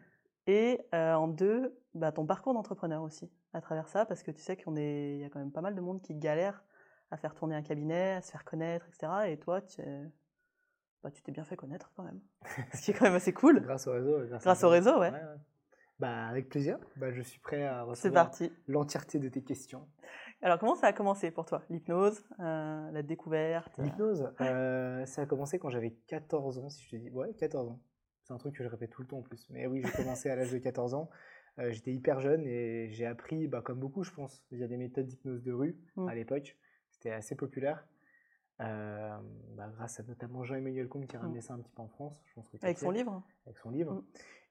Et 0.46 0.80
euh, 0.94 1.14
en 1.14 1.28
deux, 1.28 1.76
bah, 1.94 2.12
ton 2.12 2.26
parcours 2.26 2.54
d'entrepreneur 2.54 3.02
aussi, 3.02 3.30
à 3.52 3.60
travers 3.60 3.88
ça, 3.88 4.06
parce 4.06 4.22
que 4.22 4.30
tu 4.30 4.40
sais 4.40 4.56
qu'il 4.56 5.18
y 5.18 5.24
a 5.24 5.28
quand 5.28 5.40
même 5.40 5.52
pas 5.52 5.60
mal 5.60 5.74
de 5.74 5.80
monde 5.80 6.00
qui 6.02 6.14
galère 6.14 6.64
à 7.10 7.16
faire 7.16 7.34
tourner 7.34 7.54
un 7.54 7.62
cabinet, 7.62 8.12
à 8.12 8.22
se 8.22 8.30
faire 8.30 8.44
connaître, 8.44 8.86
etc. 8.88 9.12
Et 9.28 9.38
toi, 9.38 9.60
tu 9.60 9.82
bah, 11.02 11.10
t'es 11.10 11.32
bien 11.32 11.44
fait 11.44 11.56
connaître 11.56 11.92
quand 11.96 12.02
même. 12.02 12.20
Ce 12.74 12.82
qui 12.82 12.90
est 12.90 12.94
quand 12.94 13.04
même 13.04 13.14
assez 13.14 13.32
cool. 13.32 13.60
grâce 13.60 13.86
au 13.86 13.92
réseau. 13.92 14.26
Grâce, 14.26 14.42
grâce 14.42 14.64
au 14.64 14.68
réseau, 14.68 14.98
ouais. 14.98 15.10
ouais, 15.10 15.18
ouais. 15.18 15.40
Bah, 15.98 16.26
avec 16.26 16.48
plaisir. 16.48 16.78
Bah, 16.96 17.10
je 17.10 17.22
suis 17.22 17.40
prêt 17.40 17.64
à 17.64 17.82
recevoir 17.84 18.30
l'entièreté 18.66 19.18
de 19.18 19.28
tes 19.28 19.42
questions. 19.42 19.88
Alors, 20.42 20.58
comment 20.58 20.74
ça 20.74 20.88
a 20.88 20.92
commencé 20.92 21.30
pour 21.30 21.46
toi? 21.46 21.62
L'hypnose, 21.70 22.22
euh, 22.40 22.90
la 22.90 23.02
découverte 23.02 23.78
L'hypnose, 23.78 24.30
euh, 24.42 25.06
ça 25.06 25.22
a 25.22 25.26
commencé 25.26 25.58
quand 25.58 25.70
j'avais 25.70 25.92
14 26.06 26.58
ans, 26.58 26.68
si 26.68 26.84
je 26.84 26.90
te 26.90 26.96
dis. 26.96 27.10
Ouais, 27.10 27.32
14 27.34 27.70
ans. 27.70 27.80
C'est 28.26 28.32
un 28.32 28.38
truc 28.38 28.56
que 28.56 28.64
je 28.64 28.68
répète 28.68 28.90
tout 28.90 29.02
le 29.02 29.08
temps 29.08 29.18
en 29.18 29.22
plus. 29.22 29.46
Mais 29.50 29.66
oui, 29.68 29.82
j'ai 29.84 29.92
commencé 29.92 30.28
à 30.28 30.34
l'âge 30.34 30.50
de 30.50 30.58
14 30.58 30.94
ans. 30.94 31.08
Euh, 31.60 31.70
J'étais 31.70 31.92
hyper 31.92 32.18
jeune 32.18 32.44
et 32.44 32.90
j'ai 32.90 33.06
appris, 33.06 33.46
bah, 33.46 33.62
comme 33.62 33.78
beaucoup, 33.78 34.02
je 34.02 34.10
pense, 34.10 34.44
via 34.50 34.66
des 34.66 34.76
méthodes 34.76 35.06
d'hypnose 35.06 35.42
de 35.44 35.52
rue 35.52 35.78
mmh. 35.94 36.08
à 36.08 36.14
l'époque. 36.14 36.56
C'était 36.90 37.12
assez 37.12 37.36
populaire. 37.36 37.86
Euh, 38.60 39.16
bah, 39.54 39.70
grâce 39.76 40.00
à 40.00 40.02
notamment 40.02 40.42
Jean-Emmanuel 40.42 40.88
Comte 40.88 41.06
qui 41.06 41.14
a 41.14 41.20
ramené 41.20 41.38
mmh. 41.38 41.42
ça 41.42 41.54
un 41.54 41.60
petit 41.60 41.70
peu 41.70 41.82
en 41.82 41.88
France. 41.88 42.20
Je 42.26 42.34
pense 42.34 42.48
que 42.48 42.56
avec 42.62 42.78
son 42.78 42.90
livre 42.90 43.22
Avec 43.46 43.58
son 43.58 43.70
livre. 43.70 43.94
Mmh. 43.94 44.04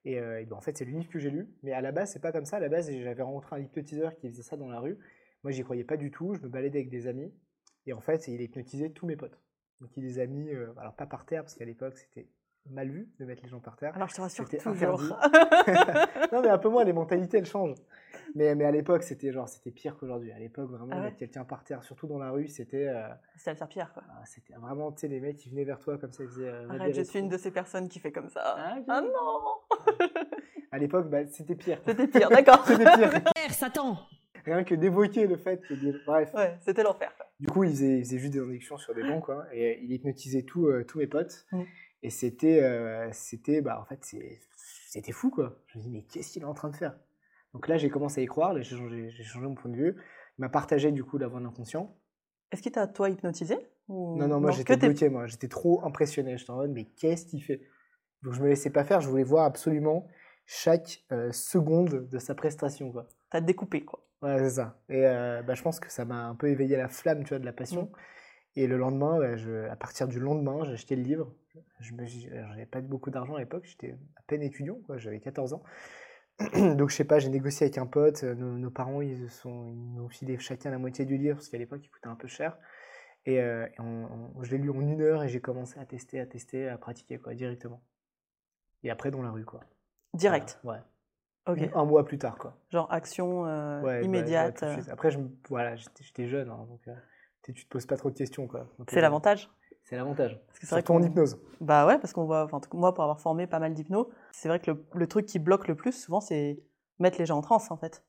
Et, 0.05 0.19
euh, 0.19 0.41
et 0.41 0.45
bah, 0.45 0.55
en 0.55 0.61
fait, 0.61 0.77
c'est 0.77 0.85
le 0.85 0.91
livre 0.91 1.09
que 1.09 1.19
j'ai 1.19 1.29
lu. 1.29 1.49
Mais 1.61 1.73
à 1.73 1.81
la 1.81 1.91
base, 1.91 2.13
c'est 2.13 2.21
pas 2.21 2.31
comme 2.31 2.45
ça. 2.45 2.57
À 2.57 2.61
la 2.61 2.69
base, 2.69 2.89
j'avais 2.89 3.23
rencontré 3.23 3.57
un 3.57 3.59
hypnotiseur 3.59 4.15
qui 4.15 4.29
faisait 4.29 4.43
ça 4.43 4.55
dans 4.55 4.69
la 4.69 4.79
rue. 4.79 4.97
Moi, 5.43 5.51
j'y 5.51 5.63
croyais 5.63 5.83
pas 5.83 5.97
du 5.97 6.11
tout. 6.11 6.33
Je 6.33 6.41
me 6.41 6.47
baladais 6.47 6.79
avec 6.79 6.89
des 6.89 7.07
amis. 7.07 7.33
Et 7.87 7.93
en 7.93 7.99
fait, 8.01 8.29
il 8.29 8.41
hypnotisait 8.41 8.91
tous 8.91 9.05
mes 9.05 9.17
potes. 9.17 9.37
Donc, 9.81 9.89
il 9.97 10.03
les 10.03 10.19
a 10.19 10.27
mis, 10.27 10.49
euh, 10.49 10.73
alors 10.77 10.95
pas 10.95 11.05
par 11.05 11.25
terre, 11.25 11.43
parce 11.43 11.55
qu'à 11.55 11.65
l'époque, 11.65 11.97
c'était 11.97 12.29
mal 12.69 12.89
vu 12.89 13.07
de 13.19 13.25
mettre 13.25 13.43
les 13.43 13.49
gens 13.49 13.59
par 13.59 13.75
terre. 13.77 13.95
Alors 13.95 14.09
je 14.09 14.15
te 14.15 14.21
rassure, 14.21 14.47
toujours. 14.49 14.73
non 16.31 16.41
mais 16.41 16.49
un 16.49 16.57
peu 16.57 16.69
moins, 16.69 16.83
les 16.83 16.93
mentalités 16.93 17.37
elles 17.37 17.45
changent. 17.45 17.77
Mais, 18.33 18.55
mais 18.55 18.65
à 18.65 18.71
l'époque 18.71 19.03
c'était 19.03 19.31
genre 19.31 19.47
c'était 19.47 19.71
pire 19.71 19.97
qu'aujourd'hui. 19.97 20.31
À 20.31 20.39
l'époque 20.39 20.69
vraiment 20.69 20.91
ah 20.91 20.97
ouais. 20.97 21.03
mettre 21.05 21.17
quelqu'un 21.17 21.45
par 21.45 21.63
terre, 21.63 21.83
surtout 21.83 22.07
dans 22.07 22.17
la 22.17 22.31
rue, 22.31 22.47
c'était. 22.47 22.87
Euh... 22.87 23.07
C'était 23.37 23.51
le 23.51 23.57
faire 23.57 23.67
pire 23.67 23.93
quoi. 23.93 24.03
Ah, 24.09 24.23
c'était 24.25 24.55
vraiment 24.55 24.91
tu 24.91 25.01
sais 25.01 25.07
les 25.07 25.19
mecs 25.19 25.37
qui 25.37 25.49
venaient 25.49 25.63
vers 25.63 25.79
toi 25.79 25.97
comme 25.97 26.11
ça 26.11 26.23
ils 26.23 26.29
faisaient. 26.29 26.49
Euh, 26.49 26.69
Arrête, 26.69 26.95
je 26.95 27.01
suis 27.01 27.19
une 27.19 27.29
de 27.29 27.37
ces 27.37 27.51
personnes 27.51 27.87
qui 27.87 27.99
fait 27.99 28.11
comme 28.11 28.29
ça. 28.29 28.41
Ah, 28.57 28.77
ah 28.87 29.01
non. 29.01 29.95
à 30.71 30.77
l'époque 30.77 31.09
bah, 31.09 31.25
c'était 31.27 31.55
pire. 31.55 31.79
C'était 31.85 32.07
pire, 32.07 32.29
d'accord. 32.29 32.63
c'était 32.67 32.83
pire. 32.83 33.21
Satan. 33.49 33.97
Rien 34.43 34.63
que 34.63 34.75
d'évoquer 34.75 35.25
le 35.25 35.37
fait 35.37 35.59
que 35.61 35.73
bref. 36.05 36.33
Ouais, 36.35 36.57
c'était 36.61 36.83
l'enfer. 36.83 37.11
Du 37.39 37.47
coup 37.47 37.63
il 37.63 37.71
faisait, 37.71 37.97
il 37.97 38.05
faisait, 38.05 38.17
juste 38.19 38.33
des 38.33 38.39
injections 38.39 38.77
sur 38.77 38.93
des 38.93 39.03
bancs 39.03 39.23
quoi 39.23 39.45
et 39.53 39.79
il 39.81 39.91
hypnotisait 39.91 40.43
tout, 40.43 40.67
euh, 40.67 40.83
tous 40.85 40.99
mes 40.99 41.07
potes. 41.07 41.45
Mm. 41.51 41.63
Et 42.05 42.11
c'était, 42.11 42.61
euh, 42.61 43.09
c'était, 43.13 43.61
bah, 43.61 43.79
en 43.81 43.85
fait, 43.85 44.05
c'était 44.87 45.11
fou, 45.11 45.31
quoi. 45.31 45.57
Je 45.65 45.79
me 45.79 45.83
dis, 45.83 45.89
mais 45.89 46.03
qu'est-ce 46.03 46.31
qu'il 46.31 46.43
est 46.43 46.45
en 46.45 46.53
train 46.53 46.69
de 46.69 46.75
faire? 46.75 46.95
Donc 47.51 47.67
là, 47.67 47.77
j'ai 47.77 47.89
commencé 47.89 48.21
à 48.21 48.23
y 48.23 48.27
croire, 48.27 48.55
j'ai 48.55 48.77
changé, 48.77 49.09
changé, 49.09 49.47
mon 49.47 49.55
point 49.55 49.71
de 49.71 49.75
vue. 49.75 49.95
Il 50.37 50.41
m'a 50.41 50.49
partagé, 50.49 50.91
du 50.91 51.03
coup, 51.03 51.17
d'avoir 51.17 51.43
inconscient. 51.43 51.97
Est-ce 52.51 52.61
qu'il 52.61 52.71
t'a, 52.71 52.85
toi, 52.85 53.09
hypnotisé? 53.09 53.57
Ou... 53.87 54.19
Non, 54.19 54.27
non, 54.27 54.39
moi, 54.39 54.51
j'étais 54.51 54.77
bloqué, 54.77 55.09
moi. 55.09 55.25
J'étais 55.25 55.47
trop 55.47 55.83
impressionné. 55.83 56.37
J'étais 56.37 56.51
en 56.51 56.57
mode, 56.57 56.73
mais 56.73 56.85
qu'est-ce 56.85 57.25
qu'il 57.25 57.41
fait? 57.41 57.63
Donc, 58.21 58.33
je 58.33 58.43
me 58.43 58.49
laissais 58.49 58.69
pas 58.69 58.83
faire. 58.83 59.01
Je 59.01 59.09
voulais 59.09 59.23
voir 59.23 59.45
absolument 59.45 60.07
chaque 60.45 61.03
euh, 61.11 61.31
seconde 61.31 62.07
de 62.07 62.19
sa 62.19 62.35
prestation, 62.35 62.91
quoi. 62.91 63.07
T'as 63.31 63.41
découpé, 63.41 63.83
quoi. 63.83 64.05
Ouais, 64.21 64.37
c'est 64.37 64.57
ça. 64.57 64.79
Et 64.89 65.07
euh, 65.07 65.41
bah, 65.41 65.55
je 65.55 65.63
pense 65.63 65.79
que 65.79 65.91
ça 65.91 66.05
m'a 66.05 66.27
un 66.27 66.35
peu 66.35 66.49
éveillé 66.49 66.77
la 66.77 66.87
flamme, 66.87 67.23
tu 67.23 67.29
vois, 67.29 67.39
de 67.39 67.45
la 67.45 67.53
passion. 67.53 67.85
Mmh. 67.85 68.57
Et 68.57 68.67
le 68.67 68.77
lendemain, 68.77 69.17
bah, 69.17 69.37
je, 69.37 69.67
à 69.69 69.75
partir 69.75 70.07
du 70.07 70.19
lendemain, 70.19 70.65
j'ai 70.65 70.73
acheté 70.73 70.95
le 70.95 71.01
livre. 71.01 71.33
Je 71.79 71.93
n'avais 71.93 72.65
pas 72.65 72.81
beaucoup 72.81 73.11
d'argent 73.11 73.35
à 73.35 73.39
l'époque, 73.39 73.65
j'étais 73.65 73.95
à 74.15 74.21
peine 74.27 74.41
étudiant, 74.41 74.79
j'avais 74.97 75.19
14 75.19 75.53
ans. 75.53 75.63
Donc 76.75 76.89
je 76.89 76.95
sais 76.95 77.05
pas, 77.05 77.19
j'ai 77.19 77.29
négocié 77.29 77.65
avec 77.65 77.77
un 77.77 77.85
pote, 77.85 78.23
nos, 78.23 78.57
nos 78.57 78.69
parents 78.69 79.01
ils, 79.01 79.29
sont, 79.29 79.71
ils 79.71 79.93
nous 79.93 80.03
ont 80.03 80.09
filé 80.09 80.37
chacun 80.37 80.69
la 80.69 80.77
moitié 80.77 81.05
du 81.05 81.17
livre 81.17 81.35
parce 81.35 81.47
qu'à 81.47 81.57
l'époque 81.57 81.81
il 81.83 81.89
coûtait 81.89 82.07
un 82.07 82.15
peu 82.15 82.27
cher. 82.27 82.57
Et, 83.25 83.41
euh, 83.41 83.65
et 83.65 83.79
on, 83.79 84.31
on, 84.35 84.43
je 84.43 84.51
l'ai 84.51 84.57
lu 84.57 84.69
en 84.69 84.81
une 84.81 85.01
heure 85.01 85.23
et 85.23 85.29
j'ai 85.29 85.39
commencé 85.39 85.79
à 85.79 85.85
tester, 85.85 86.19
à 86.19 86.25
tester, 86.25 86.67
à 86.67 86.77
pratiquer 86.77 87.17
quoi, 87.17 87.33
directement. 87.33 87.81
Et 88.83 88.89
après 88.91 89.11
dans 89.11 89.21
la 89.21 89.31
rue 89.31 89.45
quoi. 89.45 89.61
Direct 90.13 90.59
voilà, 90.63 90.85
Ouais. 91.47 91.53
Okay. 91.53 91.71
Un 91.75 91.85
mois 91.85 92.05
plus 92.05 92.17
tard 92.17 92.37
quoi. 92.37 92.57
Genre 92.69 92.91
action 92.91 93.45
euh, 93.45 93.81
ouais, 93.81 94.03
immédiate. 94.03 94.61
Ouais, 94.61 94.89
après 94.89 95.11
je, 95.11 95.19
voilà, 95.49 95.75
j'étais 95.75 96.27
jeune 96.27 96.49
hein, 96.49 96.65
donc 96.67 96.87
euh, 96.87 96.95
tu 97.43 97.53
te 97.53 97.69
poses 97.69 97.85
pas 97.85 97.97
trop 97.97 98.09
de 98.09 98.17
questions 98.17 98.47
quoi. 98.47 98.67
C'est 98.89 99.01
l'avantage 99.01 99.49
c'est 99.85 99.95
l'avantage. 99.95 100.41
Parce 100.47 100.59
que 100.59 100.65
c'est 100.65 100.75
vrai 100.75 100.83
qu'on 100.83 101.01
hypnose. 101.01 101.39
Bah 101.61 101.85
ouais, 101.85 101.99
parce 101.99 102.11
qu'on 102.11 102.25
voit, 102.25 102.43
enfin, 102.43 102.59
moi, 102.73 102.93
pour 102.93 103.03
avoir 103.03 103.21
formé 103.21 103.45
pas 103.47 103.59
mal 103.59 103.73
d'hypno, 103.73 104.09
c'est 104.31 104.47
vrai 104.49 104.59
que 104.59 104.71
le, 104.71 104.85
le, 104.93 105.07
truc 105.07 105.27
qui 105.27 105.39
bloque 105.39 105.67
le 105.67 105.75
plus, 105.75 105.91
souvent, 105.91 106.19
c'est 106.19 106.63
mettre 106.99 107.19
les 107.19 107.25
gens 107.25 107.37
en 107.37 107.41
transe, 107.41 107.69
en 107.69 107.77
fait. 107.77 108.03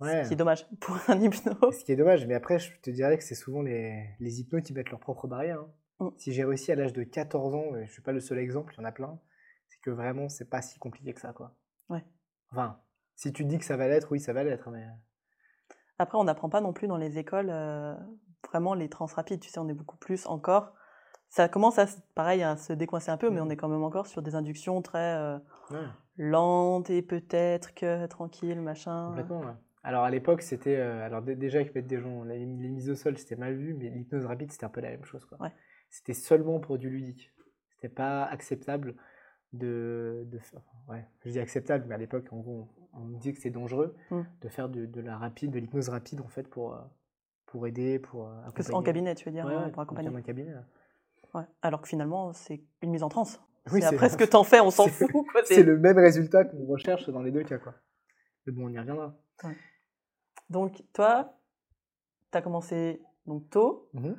Ouais. 0.00 0.24
Ce 0.24 0.28
qui 0.28 0.34
est 0.34 0.36
dommage 0.36 0.66
pour 0.80 0.98
un 1.08 1.20
hypno. 1.20 1.54
Ce 1.70 1.84
qui 1.84 1.92
est 1.92 1.96
dommage, 1.96 2.26
mais 2.26 2.34
après, 2.34 2.58
je 2.58 2.72
te 2.80 2.90
dirais 2.90 3.16
que 3.18 3.24
c'est 3.24 3.36
souvent 3.36 3.62
les, 3.62 4.04
les 4.18 4.40
hypnos 4.40 4.62
qui 4.62 4.72
mettent 4.72 4.90
leurs 4.90 5.00
propres 5.00 5.28
barrières. 5.28 5.60
hein. 5.60 5.70
Mm. 6.06 6.08
Si 6.16 6.32
j'ai 6.32 6.44
réussi 6.44 6.72
à 6.72 6.74
l'âge 6.74 6.92
de 6.92 7.04
14 7.04 7.54
ans, 7.54 7.76
et 7.76 7.86
je 7.86 7.92
suis 7.92 8.02
pas 8.02 8.12
le 8.12 8.20
seul 8.20 8.38
exemple, 8.38 8.74
il 8.74 8.80
y 8.80 8.84
en 8.84 8.88
a 8.88 8.92
plein, 8.92 9.20
c'est 9.68 9.80
que 9.80 9.90
vraiment, 9.90 10.28
c'est 10.28 10.50
pas 10.50 10.60
si 10.60 10.78
compliqué 10.80 11.14
que 11.14 11.20
ça, 11.20 11.32
quoi. 11.32 11.54
Ouais. 11.88 12.04
Enfin, 12.50 12.80
si 13.14 13.32
tu 13.32 13.44
dis 13.44 13.58
que 13.58 13.64
ça 13.64 13.76
va 13.76 13.86
l'être, 13.86 14.10
oui, 14.10 14.18
ça 14.18 14.32
va 14.32 14.42
l'être, 14.42 14.70
mais... 14.70 14.84
Après, 15.98 16.18
on 16.18 16.24
n'apprend 16.24 16.48
pas 16.48 16.62
non 16.62 16.72
plus 16.72 16.88
dans 16.88 16.96
les 16.96 17.18
écoles 17.18 17.50
euh, 17.50 17.94
vraiment 18.48 18.74
les 18.74 18.88
trans 18.88 19.06
rapides. 19.06 19.40
Tu 19.40 19.50
sais, 19.50 19.58
on 19.58 19.68
est 19.68 19.74
beaucoup 19.74 19.98
plus 19.98 20.26
encore. 20.26 20.72
Ça 21.30 21.48
commence 21.48 21.78
à, 21.78 21.86
pareil, 22.16 22.42
à 22.42 22.56
se 22.56 22.72
décoincer 22.72 23.10
un 23.10 23.16
peu, 23.16 23.30
mais 23.30 23.40
Mhm. 23.40 23.46
on 23.46 23.50
est 23.50 23.56
quand 23.56 23.68
même 23.68 23.84
encore 23.84 24.06
sur 24.08 24.20
des 24.20 24.34
inductions 24.34 24.82
très 24.82 25.16
euh, 25.16 25.38
Ouais, 25.70 25.78
lentes 26.18 26.90
et 26.90 27.02
peut-être 27.02 27.72
que 27.74 28.06
tranquilles, 28.06 28.60
machin. 28.60 29.06
complètement, 29.08 29.40
ouais. 29.40 29.54
Alors, 29.84 30.02
à 30.04 30.10
l'époque, 30.10 30.42
c'était... 30.42 30.76
euh, 30.76 31.06
alors, 31.06 31.22
dé- 31.22 31.36
déjà, 31.36 31.62
qu'ils 31.62 31.72
mettent 31.72 31.86
des 31.86 32.00
gens... 32.00 32.24
Les, 32.24 32.44
mises 32.44 32.90
au 32.90 32.96
sol, 32.96 33.16
c'était 33.16 33.36
mal 33.36 33.54
vu, 33.54 33.72
mais 33.74 33.88
l'hypnose 33.88 34.26
rapide, 34.26 34.50
c'était 34.52 34.64
un 34.66 34.70
peu 34.70 34.80
la 34.80 34.90
même 34.90 35.04
chose, 35.04 35.24
quoi. 35.24 35.38
Ouais. 35.40 35.52
C'était 35.88 36.12
seulement 36.14 36.58
pour 36.58 36.78
du 36.78 36.90
ludique. 36.90 37.32
C'était 37.76 37.88
pas 37.88 38.24
acceptable 38.24 38.94
de... 39.52 40.24
de 40.26 40.38
ouais, 40.88 41.06
je 41.24 41.30
dis 41.30 41.38
acceptable, 41.40 41.84
mais 41.88 41.94
à 41.94 41.98
l'époque, 41.98 42.24
gros, 42.26 42.68
on, 42.92 42.98
on 43.00 43.04
me 43.04 43.16
disait 43.16 43.30
que 43.32 43.38
c'était 43.38 43.50
dangereux 43.50 43.96
Mm. 44.10 44.22
de 44.42 44.48
faire 44.48 44.68
de, 44.68 44.84
de 44.84 45.00
la 45.00 45.16
rapide, 45.16 45.52
de 45.52 45.60
l'hypnose 45.60 45.88
rapide, 45.90 46.20
en 46.20 46.28
fait, 46.28 46.46
pour, 46.48 46.74
euh, 46.74 46.80
pour 47.46 47.66
aider, 47.68 47.98
pour 48.00 48.26
euh, 48.28 48.34
ce- 48.34 48.46
en 48.46 48.48
accompagner. 48.48 48.84
cabinet, 48.84 49.14
tu 49.14 49.24
veux 49.26 49.30
dire, 49.32 49.46
Ouais, 49.46 49.54
hein, 49.54 49.70
pour 49.70 49.82
accompagner. 49.82 50.08
en 50.08 50.20
cabinet. 50.22 50.50
là. 50.52 50.64
Ouais. 51.34 51.44
Alors 51.62 51.80
que 51.82 51.88
finalement, 51.88 52.32
c'est 52.32 52.62
une 52.82 52.90
mise 52.90 53.02
en 53.02 53.08
transe. 53.08 53.40
Oui, 53.72 53.80
c'est 53.82 53.86
après 53.94 54.08
ce 54.08 54.16
que 54.18 54.24
t'en 54.24 54.42
fais, 54.44 54.60
on 54.60 54.70
s'en 54.70 54.86
fout. 54.88 55.08
quoi, 55.10 55.42
C'est 55.44 55.62
le 55.62 55.78
même 55.78 55.98
résultat 55.98 56.44
qu'on 56.44 56.64
recherche 56.66 57.08
dans 57.10 57.22
les 57.22 57.30
deux 57.30 57.44
cas, 57.44 57.58
quoi. 57.58 57.74
Mais 58.46 58.52
bon, 58.52 58.66
on 58.66 58.68
y 58.70 58.78
reviendra. 58.78 59.14
Donc, 60.48 60.82
toi, 60.92 61.34
t'as 62.30 62.40
commencé 62.42 63.02
donc, 63.26 63.48
tôt. 63.50 63.88
Mhm. 63.92 64.16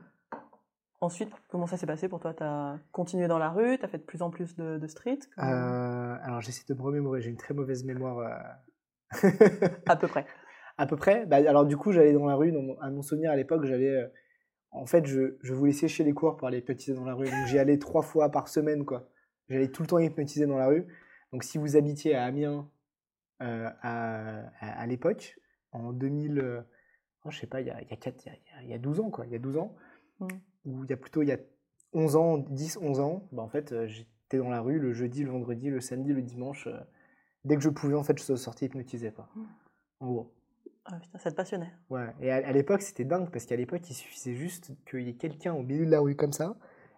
Ensuite, 1.02 1.32
comment 1.50 1.66
ça 1.66 1.78
s'est 1.78 1.88
passé 1.88 2.08
pour 2.08 2.20
toi? 2.20 2.34
T'as 2.34 2.78
continué 2.92 3.28
dans 3.28 3.40
la 3.40 3.50
rue 3.50 3.80
T'as 3.80 3.88
fait 3.88 3.98
de 3.98 4.04
plus 4.04 4.22
en 4.22 4.30
plus 4.30 4.56
de, 4.56 4.78
de 4.78 4.88
street 4.88 5.18
Euh, 5.40 5.42
alors, 6.24 6.42
j'essaie 6.42 6.64
de 6.70 6.76
me 6.78 6.82
remémorer. 6.84 7.22
J'ai 7.22 7.32
une 7.32 7.38
très 7.38 7.56
mauvaise 7.56 7.84
mémoire. 7.84 8.20
euh. 8.20 9.20
À 9.88 9.96
peu 9.96 10.08
près. 10.08 10.26
à 10.78 10.86
peu 10.86 10.96
près. 10.96 11.26
Bah, 11.26 11.38
alors, 11.38 11.66
du 11.66 11.76
coup, 11.76 11.92
j'allais 11.92 12.14
dans 12.14 12.28
la 12.28 12.36
rue. 12.36 12.52
Dans 12.52 12.62
mon, 12.62 12.80
à 12.80 12.90
mon 12.92 13.02
souvenir, 13.02 13.32
à 13.32 13.36
l'époque, 13.36 13.66
j'allais. 13.66 14.12
En 14.72 14.86
fait, 14.86 15.06
je, 15.06 15.38
je 15.42 15.54
voulais 15.54 15.72
sécher 15.74 16.04
les 16.04 16.14
cours 16.14 16.38
pour 16.38 16.48
aller 16.48 16.60
hypnotiser 16.60 16.94
dans 16.94 17.06
la 17.06 17.14
rue. 17.14 17.26
Donc, 17.26 17.48
j'y 17.48 17.60
allais 17.60 17.78
trois 17.78 18.02
fois 18.02 18.30
par 18.30 18.48
semaine, 18.48 18.86
quoi. 18.86 19.10
J'allais 19.50 19.68
tout 19.70 19.84
le 19.84 19.88
temps 19.88 20.00
hypnotiser 20.00 20.46
dans 20.48 20.58
la 20.58 20.68
rue. 20.68 20.88
Donc, 21.34 21.44
si 21.44 21.58
vous 21.58 21.76
habitiez 21.76 22.16
à 22.16 22.24
Amiens 22.26 22.70
euh, 23.42 23.70
à, 23.82 24.46
à, 24.60 24.82
à 24.82 24.86
l'époque, 24.88 25.40
en 25.72 25.92
2000. 25.94 26.40
euh, 26.40 26.62
je 27.30 27.38
sais 27.40 27.48
pas, 27.48 27.62
il 27.62 27.68
y 27.68 27.70
a, 27.70 27.82
il 27.82 27.88
y, 27.90 27.94
a 27.94 27.98
quatre- 27.98 28.24
il 28.26 28.30
y 28.30 28.32
a- 28.32 28.62
il 28.64 28.70
y 28.70 28.74
a 28.74 28.78
12 28.78 29.00
ans, 29.00 29.10
quoi. 29.10 29.26
Il 29.26 29.32
y 29.32 29.36
a 29.36 29.40
12 29.40 29.58
ans. 29.58 29.76
Mm. 30.20 30.28
Ou 30.66 30.84
il 30.86 30.90
y 30.90 30.94
a 30.94 30.98
plutôt 30.98 31.22
il 31.22 31.30
y 31.30 31.32
a 31.32 31.38
11 31.94 32.16
ans, 32.16 32.38
10, 32.38 32.78
11 32.82 33.00
ans. 33.00 33.28
Bah, 33.32 33.42
en 33.44 33.50
fait, 33.50 33.72
euh, 33.74 33.88
j'étais 33.88 34.38
dans 34.38 34.50
la 34.50 34.62
rue 34.62 34.80
le 34.80 34.94
jeudi, 34.94 35.24
le 35.24 35.32
vendredi, 35.32 35.70
le 35.70 35.82
samedi, 35.82 36.14
le 36.14 36.22
dimanche. 36.22 36.68
euh, 36.68 36.80
dès 37.46 37.56
que 37.56 37.62
je 37.62 37.70
pouvais, 37.70 37.96
en 37.96 38.04
fait, 38.04 38.18
je 38.24 38.36
sortais 38.36 38.68
hypnotiser, 38.68 39.12
quoi. 39.12 39.28
Mm. 39.36 39.44
En 40.02 40.08
gros. 40.08 40.34
Ah 40.86 40.98
putain, 41.00 41.18
ça 41.20 41.32
te 41.32 41.36
passionnait. 41.36 41.72
Ouais. 41.90 42.08
Et 42.22 42.32
à, 42.32 42.36
à 42.48 42.52
l'époque, 42.52 42.82
c'était 42.82 43.06
dingue 43.06 43.30
parce 43.30 43.46
qu'à 43.46 43.56
l'époque, 43.56 43.82
il 43.90 43.94
suffisait 43.94 44.34
juste 44.34 44.72
qu'il 44.90 45.02
y 45.02 45.10
ait 45.10 45.14
quelqu'un 45.16 45.54
au 45.54 45.62
milieu 45.64 45.86
de 45.86 45.92
la 45.92 46.00
rue 46.00 46.16
comme 46.16 46.34
ça, 46.34 46.56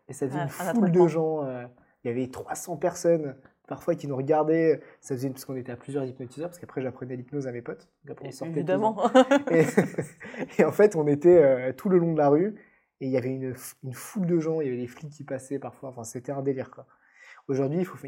et 0.08 0.14
ça 0.14 0.28
faisait 0.28 0.40
Ouais, 0.40 0.46
une 0.46 0.68
un 0.68 0.74
foule 0.74 0.92
de 0.92 1.08
gens. 1.08 1.46
euh, 1.46 1.66
il 2.04 2.08
y 2.10 2.12
avait 2.12 2.28
300 2.28 2.78
personnes 2.78 3.36
parfois 3.68 3.96
qui 3.96 4.08
nous 4.08 4.16
regardaient. 4.18 4.82
Ça 5.02 5.16
faisait 5.16 5.30
parce 5.30 5.46
qu'on 5.46 5.56
était 5.56 5.72
à 5.72 5.78
plusieurs 5.78 6.04
hypnotiseurs 6.06 6.50
parce 6.50 6.60
qu'après 6.60 6.82
j'apprenais 6.82 7.16
l'hypnose 7.16 7.48
à 7.48 7.52
mes 7.52 7.62
potes. 7.62 7.88
Donc 8.04 8.12
après, 8.12 8.28
on 8.28 8.32
sortait 8.32 8.52
tous 8.54 8.58
Évidemment. 8.60 9.10
et, 9.52 9.64
et 10.60 10.66
en 10.66 10.72
fait, 10.72 10.96
on 10.96 11.08
était 11.08 11.42
euh, 11.44 11.74
tout 11.74 11.88
le 11.90 11.98
long 11.98 12.14
de 12.14 12.18
la 12.18 12.30
rue 12.30 12.56
et 13.00 13.06
il 13.08 13.12
y 13.12 13.18
avait 13.18 13.30
une, 13.34 13.54
foule 13.94 14.26
de 14.26 14.40
gens, 14.40 14.60
il 14.62 14.66
y 14.66 14.70
avait 14.70 14.82
des 14.82 14.88
flics 14.88 15.12
qui 15.12 15.24
passaient 15.24 15.60
parfois. 15.60 15.90
Enfin, 15.90 16.04
c'était 16.04 16.32
un 16.32 16.42
délire 16.42 16.72
quoi. 16.72 16.88
Aujourd'hui, 17.48 17.80
il 17.80 17.86
faut, 17.86 17.98
faut- 17.98 18.08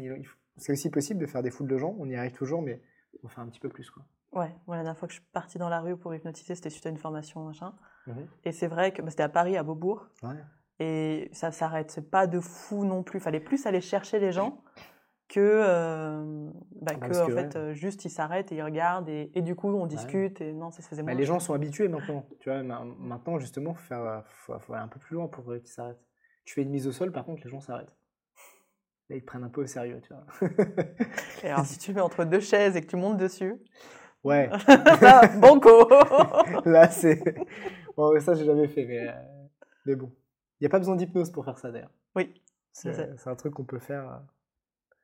c'est 0.58 0.72
aussi 0.72 0.90
possible 0.90 1.20
de 1.20 1.26
faire 1.26 1.42
des 1.42 1.50
foules 1.50 1.68
de 1.68 1.76
gens. 1.78 1.94
On 1.98 2.08
y 2.08 2.16
arrive 2.16 2.32
toujours, 2.32 2.60
mais 2.62 2.82
il 3.14 3.20
faut 3.20 3.28
faire 3.28 3.44
un 3.44 3.48
petit 3.48 3.60
peu 3.60 3.68
plus 3.68 3.90
quoi. 3.90 4.02
Ouais, 4.36 4.54
moi, 4.66 4.76
la 4.76 4.82
dernière 4.84 4.98
fois 4.98 5.08
que 5.08 5.14
je 5.14 5.20
suis 5.20 5.28
partie 5.32 5.58
dans 5.58 5.68
la 5.68 5.80
rue 5.80 5.96
pour 5.96 6.14
hypnotiser, 6.14 6.54
c'était 6.54 6.70
suite 6.70 6.86
à 6.86 6.90
une 6.90 6.96
formation, 6.98 7.44
machin. 7.44 7.74
Mhm. 8.06 8.26
Et 8.44 8.52
c'est 8.52 8.68
vrai 8.68 8.92
que 8.92 9.02
bah, 9.02 9.10
c'était 9.10 9.24
à 9.24 9.28
Paris, 9.28 9.56
à 9.56 9.62
Beaubourg. 9.62 10.06
Ouais. 10.22 10.36
Et 10.78 11.30
ça 11.32 11.50
s'arrête 11.50 12.00
pas 12.10 12.26
de 12.26 12.38
fou 12.38 12.84
non 12.84 13.02
plus. 13.02 13.18
Fallait 13.18 13.40
plus 13.40 13.66
aller 13.66 13.80
chercher 13.80 14.18
les 14.20 14.30
gens 14.32 14.62
que, 15.28 15.40
euh, 15.40 16.50
bah, 16.80 16.94
que, 16.94 17.22
en 17.22 17.26
que, 17.26 17.34
fait, 17.34 17.54
ouais. 17.54 17.56
euh, 17.56 17.72
juste 17.72 18.04
ils 18.04 18.10
s'arrêtent 18.10 18.52
et 18.52 18.56
ils 18.56 18.62
regardent. 18.62 19.08
Et, 19.08 19.32
et 19.34 19.42
du 19.42 19.54
coup, 19.56 19.68
on 19.68 19.86
discute. 19.86 20.40
Et 20.40 20.52
non, 20.52 20.70
ça 20.70 20.82
se 20.82 20.88
faisait 20.88 21.02
Bah, 21.02 21.12
moins. 21.12 21.18
les 21.18 21.26
gens 21.26 21.40
sont 21.40 21.54
habitués 21.54 21.88
maintenant. 21.88 22.26
Tu 22.40 22.48
vois, 22.50 22.62
ma- 22.62 22.84
maintenant 22.84 23.38
justement, 23.38 23.74
faut 23.74 23.86
faire, 23.86 24.02
euh, 24.02 24.20
faut, 24.28 24.58
faut 24.60 24.72
aller 24.74 24.82
un 24.84 24.88
peu 24.88 25.00
plus 25.00 25.14
loin 25.16 25.26
pour 25.28 25.44
qu'ils 25.46 25.66
s'arrêtent. 25.66 26.04
Tu 26.44 26.54
fais 26.54 26.62
une 26.62 26.70
mise 26.70 26.86
au 26.86 26.92
sol, 26.92 27.10
par 27.10 27.24
contre, 27.24 27.42
les 27.44 27.50
gens 27.50 27.60
s'arrêtent. 27.60 27.96
Là, 29.08 29.16
ils 29.16 29.20
te 29.20 29.26
prennent 29.26 29.44
un 29.44 29.48
peu 29.48 29.62
au 29.62 29.66
sérieux, 29.66 30.00
tu 30.02 30.12
vois. 30.12 30.24
Et 31.44 31.48
alors, 31.48 31.64
si 31.64 31.78
tu 31.78 31.92
mets 31.92 32.00
entre 32.00 32.24
deux 32.24 32.40
chaises 32.40 32.76
et 32.76 32.80
que 32.82 32.86
tu 32.86 32.96
montes 32.96 33.16
dessus, 33.18 33.54
ouais. 34.26 34.48
là, 35.00 35.26
banco 35.38 35.88
Là, 36.64 36.88
c'est. 36.88 37.22
Bon, 37.96 38.18
ça, 38.20 38.34
j'ai 38.34 38.44
jamais 38.44 38.68
fait, 38.68 38.84
mais, 38.84 39.08
euh, 39.08 39.12
mais 39.86 39.94
bon. 39.96 40.10
Il 40.60 40.64
n'y 40.64 40.66
a 40.66 40.70
pas 40.70 40.78
besoin 40.78 40.96
d'hypnose 40.96 41.30
pour 41.30 41.44
faire 41.44 41.58
ça, 41.58 41.70
d'ailleurs. 41.70 41.90
Oui, 42.14 42.32
C'est 42.72 42.92
c'est 43.18 43.28
un 43.30 43.34
truc 43.36 43.54
qu'on 43.54 43.64
peut 43.64 43.78
faire. 43.78 44.10
euh, 44.10 44.16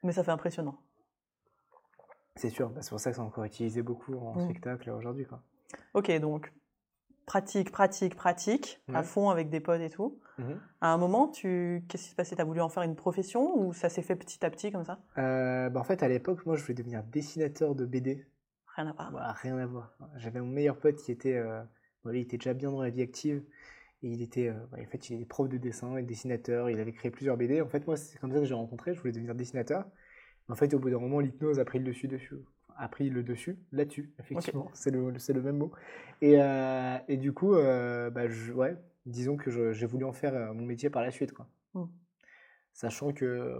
mais 0.02 0.12
ça 0.12 0.24
fait 0.24 0.30
impressionnant. 0.30 0.76
C'est 2.36 2.48
sûr. 2.50 2.70
Bah, 2.70 2.80
c'est 2.82 2.90
pour 2.90 3.00
ça 3.00 3.10
que 3.10 3.16
c'est 3.16 3.22
encore 3.22 3.44
utilisé 3.44 3.82
beaucoup 3.82 4.14
en 4.18 4.34
Mm. 4.34 4.44
spectacle 4.44 4.90
aujourd'hui, 4.90 5.26
quoi. 5.26 5.42
Ok, 5.94 6.10
donc 6.20 6.52
pratique, 7.26 7.70
pratique, 7.70 8.16
pratique, 8.16 8.80
à 8.88 8.98
Ouais. 8.98 9.02
fond 9.04 9.30
avec 9.30 9.48
des 9.50 9.60
potes 9.60 9.80
et 9.80 9.90
tout. 9.90 10.18
Mhm. 10.38 10.58
À 10.80 10.92
un 10.92 10.96
moment, 10.96 11.28
tu... 11.28 11.84
qu'est-ce 11.88 12.04
qui 12.04 12.08
s'est 12.10 12.14
passé? 12.16 12.34
T'as 12.34 12.44
voulu 12.44 12.60
en 12.60 12.68
faire 12.70 12.82
une 12.82 12.96
profession 12.96 13.56
ou 13.58 13.72
ça 13.74 13.88
s'est 13.90 14.02
fait 14.02 14.16
petit 14.16 14.44
à 14.44 14.50
petit 14.50 14.72
comme 14.72 14.84
ça? 14.84 14.98
Euh, 15.18 15.68
bah, 15.70 15.80
en 15.80 15.84
fait, 15.84 16.02
à 16.02 16.08
l'époque, 16.08 16.44
moi, 16.46 16.56
je 16.56 16.62
voulais 16.62 16.74
devenir 16.74 17.02
dessinateur 17.04 17.74
de 17.74 17.84
BD. 17.84 18.26
Rien 18.76 18.86
à 18.88 18.92
voir. 18.92 19.10
Voilà, 19.10 19.32
rien 19.32 19.58
à 19.58 19.66
voir. 19.66 19.92
J'avais 20.16 20.40
mon 20.40 20.46
meilleur 20.46 20.78
pote 20.78 20.96
qui 20.96 21.12
était, 21.12 21.36
euh, 21.36 21.62
bon, 22.04 22.10
lui, 22.10 22.20
il 22.20 22.22
était 22.22 22.38
déjà 22.38 22.54
bien 22.54 22.70
dans 22.70 22.82
la 22.82 22.90
vie 22.90 23.02
active. 23.02 23.42
Et 24.02 24.08
il 24.08 24.22
était, 24.22 24.48
euh, 24.48 24.54
bah, 24.70 24.78
en 24.80 24.86
fait, 24.90 25.10
il 25.10 25.20
est 25.20 25.24
prof 25.24 25.48
de 25.48 25.58
dessin 25.58 25.96
et 25.96 26.02
dessinateur. 26.02 26.70
Il 26.70 26.80
avait 26.80 26.92
créé 26.92 27.10
plusieurs 27.10 27.36
BD. 27.36 27.60
En 27.60 27.68
fait, 27.68 27.86
moi, 27.86 27.96
c'est 27.96 28.18
comme 28.18 28.32
ça 28.32 28.38
que 28.38 28.44
j'ai 28.44 28.54
rencontré. 28.54 28.94
Je 28.94 29.00
voulais 29.00 29.12
devenir 29.12 29.34
dessinateur. 29.34 29.84
En 30.48 30.54
fait, 30.56 30.74
au 30.74 30.78
bout 30.78 30.90
d'un 30.90 30.98
moment, 30.98 31.20
l'hypnose 31.20 31.60
a 31.60 31.64
pris 31.64 31.78
le 31.78 31.84
dessus 31.84 32.08
dessus. 32.08 32.34
A 32.76 32.88
pris 32.88 33.10
le 33.10 33.22
dessus 33.22 33.58
là-dessus, 33.70 34.12
effectivement. 34.18 34.70
C'est 34.72 34.90
le, 34.90 35.18
c'est 35.18 35.32
le 35.32 35.42
même 35.42 35.58
mot. 35.58 35.72
Et, 36.20 36.40
euh, 36.40 36.96
et 37.06 37.16
du 37.16 37.32
coup, 37.32 37.52
bah, 37.52 38.28
je- 38.28 38.52
ouais, 38.52 38.76
disons 39.06 39.36
que 39.36 39.72
j'ai 39.72 39.86
voulu 39.86 40.04
en 40.04 40.12
faire 40.12 40.54
mon 40.54 40.64
métier 40.64 40.90
par 40.90 41.02
la 41.02 41.10
suite, 41.10 41.32
quoi. 41.32 41.48
Mm. 41.74 41.84
Sachant 42.72 43.12
que, 43.12 43.54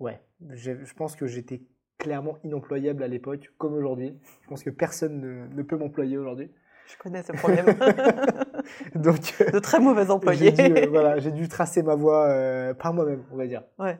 ouais, 0.00 0.20
je 0.50 0.94
pense 0.94 1.14
que 1.14 1.26
j'étais 1.26 1.62
clairement 1.98 2.38
inemployable 2.44 3.02
à 3.02 3.08
l'époque, 3.08 3.52
comme 3.58 3.74
aujourd'hui. 3.74 4.18
Je 4.42 4.48
pense 4.48 4.62
que 4.62 4.70
personne 4.70 5.20
ne, 5.20 5.54
ne 5.54 5.62
peut 5.62 5.76
m'employer 5.76 6.18
aujourd'hui. 6.18 6.50
Je 6.86 6.96
connais 6.98 7.22
ce 7.22 7.32
problème. 7.32 7.66
Donc, 8.94 9.34
euh, 9.40 9.50
de 9.50 9.58
très 9.58 9.80
mauvais 9.80 10.10
employés. 10.10 10.54
j'ai 10.56 10.68
dû, 10.68 10.76
euh, 10.76 10.86
voilà, 10.88 11.18
j'ai 11.18 11.32
dû 11.32 11.48
tracer 11.48 11.82
ma 11.82 11.94
voie 11.94 12.28
euh, 12.28 12.74
par 12.74 12.94
moi-même, 12.94 13.24
on 13.32 13.36
va 13.36 13.46
dire. 13.46 13.62
Ouais. 13.78 13.98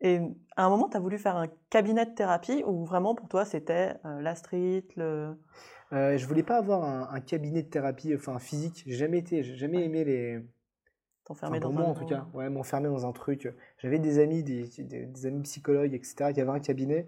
Et 0.00 0.20
à 0.56 0.64
un 0.64 0.68
moment, 0.68 0.88
tu 0.88 0.96
as 0.96 1.00
voulu 1.00 1.18
faire 1.18 1.36
un 1.36 1.48
cabinet 1.70 2.06
de 2.06 2.14
thérapie 2.14 2.62
ou 2.66 2.84
vraiment 2.84 3.14
pour 3.16 3.28
toi 3.28 3.44
c'était 3.44 3.94
la 4.04 4.36
street, 4.36 4.84
le. 4.96 5.36
Je 5.90 6.24
voulais 6.24 6.44
pas 6.44 6.56
avoir 6.56 6.84
un, 6.84 7.08
un 7.12 7.20
cabinet 7.20 7.62
de 7.62 7.68
thérapie, 7.68 8.14
enfin 8.14 8.38
physique. 8.38 8.84
J'ai 8.86 8.96
jamais 8.96 9.18
été, 9.18 9.42
j'ai 9.42 9.56
jamais 9.56 9.84
aimé 9.84 10.04
les. 10.04 10.38
T'enfermer 11.28 11.58
Enfin, 11.58 11.60
dans 11.60 11.72
moi 11.72 11.82
un 11.82 11.86
en 11.86 11.94
tout 11.94 12.04
endroit. 12.04 12.18
cas, 12.18 12.26
ouais, 12.34 12.50
m'enfermer 12.50 12.88
dans 12.88 13.06
un 13.06 13.12
truc. 13.12 13.48
J'avais 13.78 13.98
des 14.00 14.18
amis, 14.18 14.42
des, 14.42 14.64
des- 14.78 15.06
des 15.06 15.26
amis 15.26 15.42
psychologues, 15.42 15.94
etc. 15.94 16.32
qui 16.32 16.40
avaient 16.40 16.50
un 16.50 16.60
cabinet. 16.60 17.06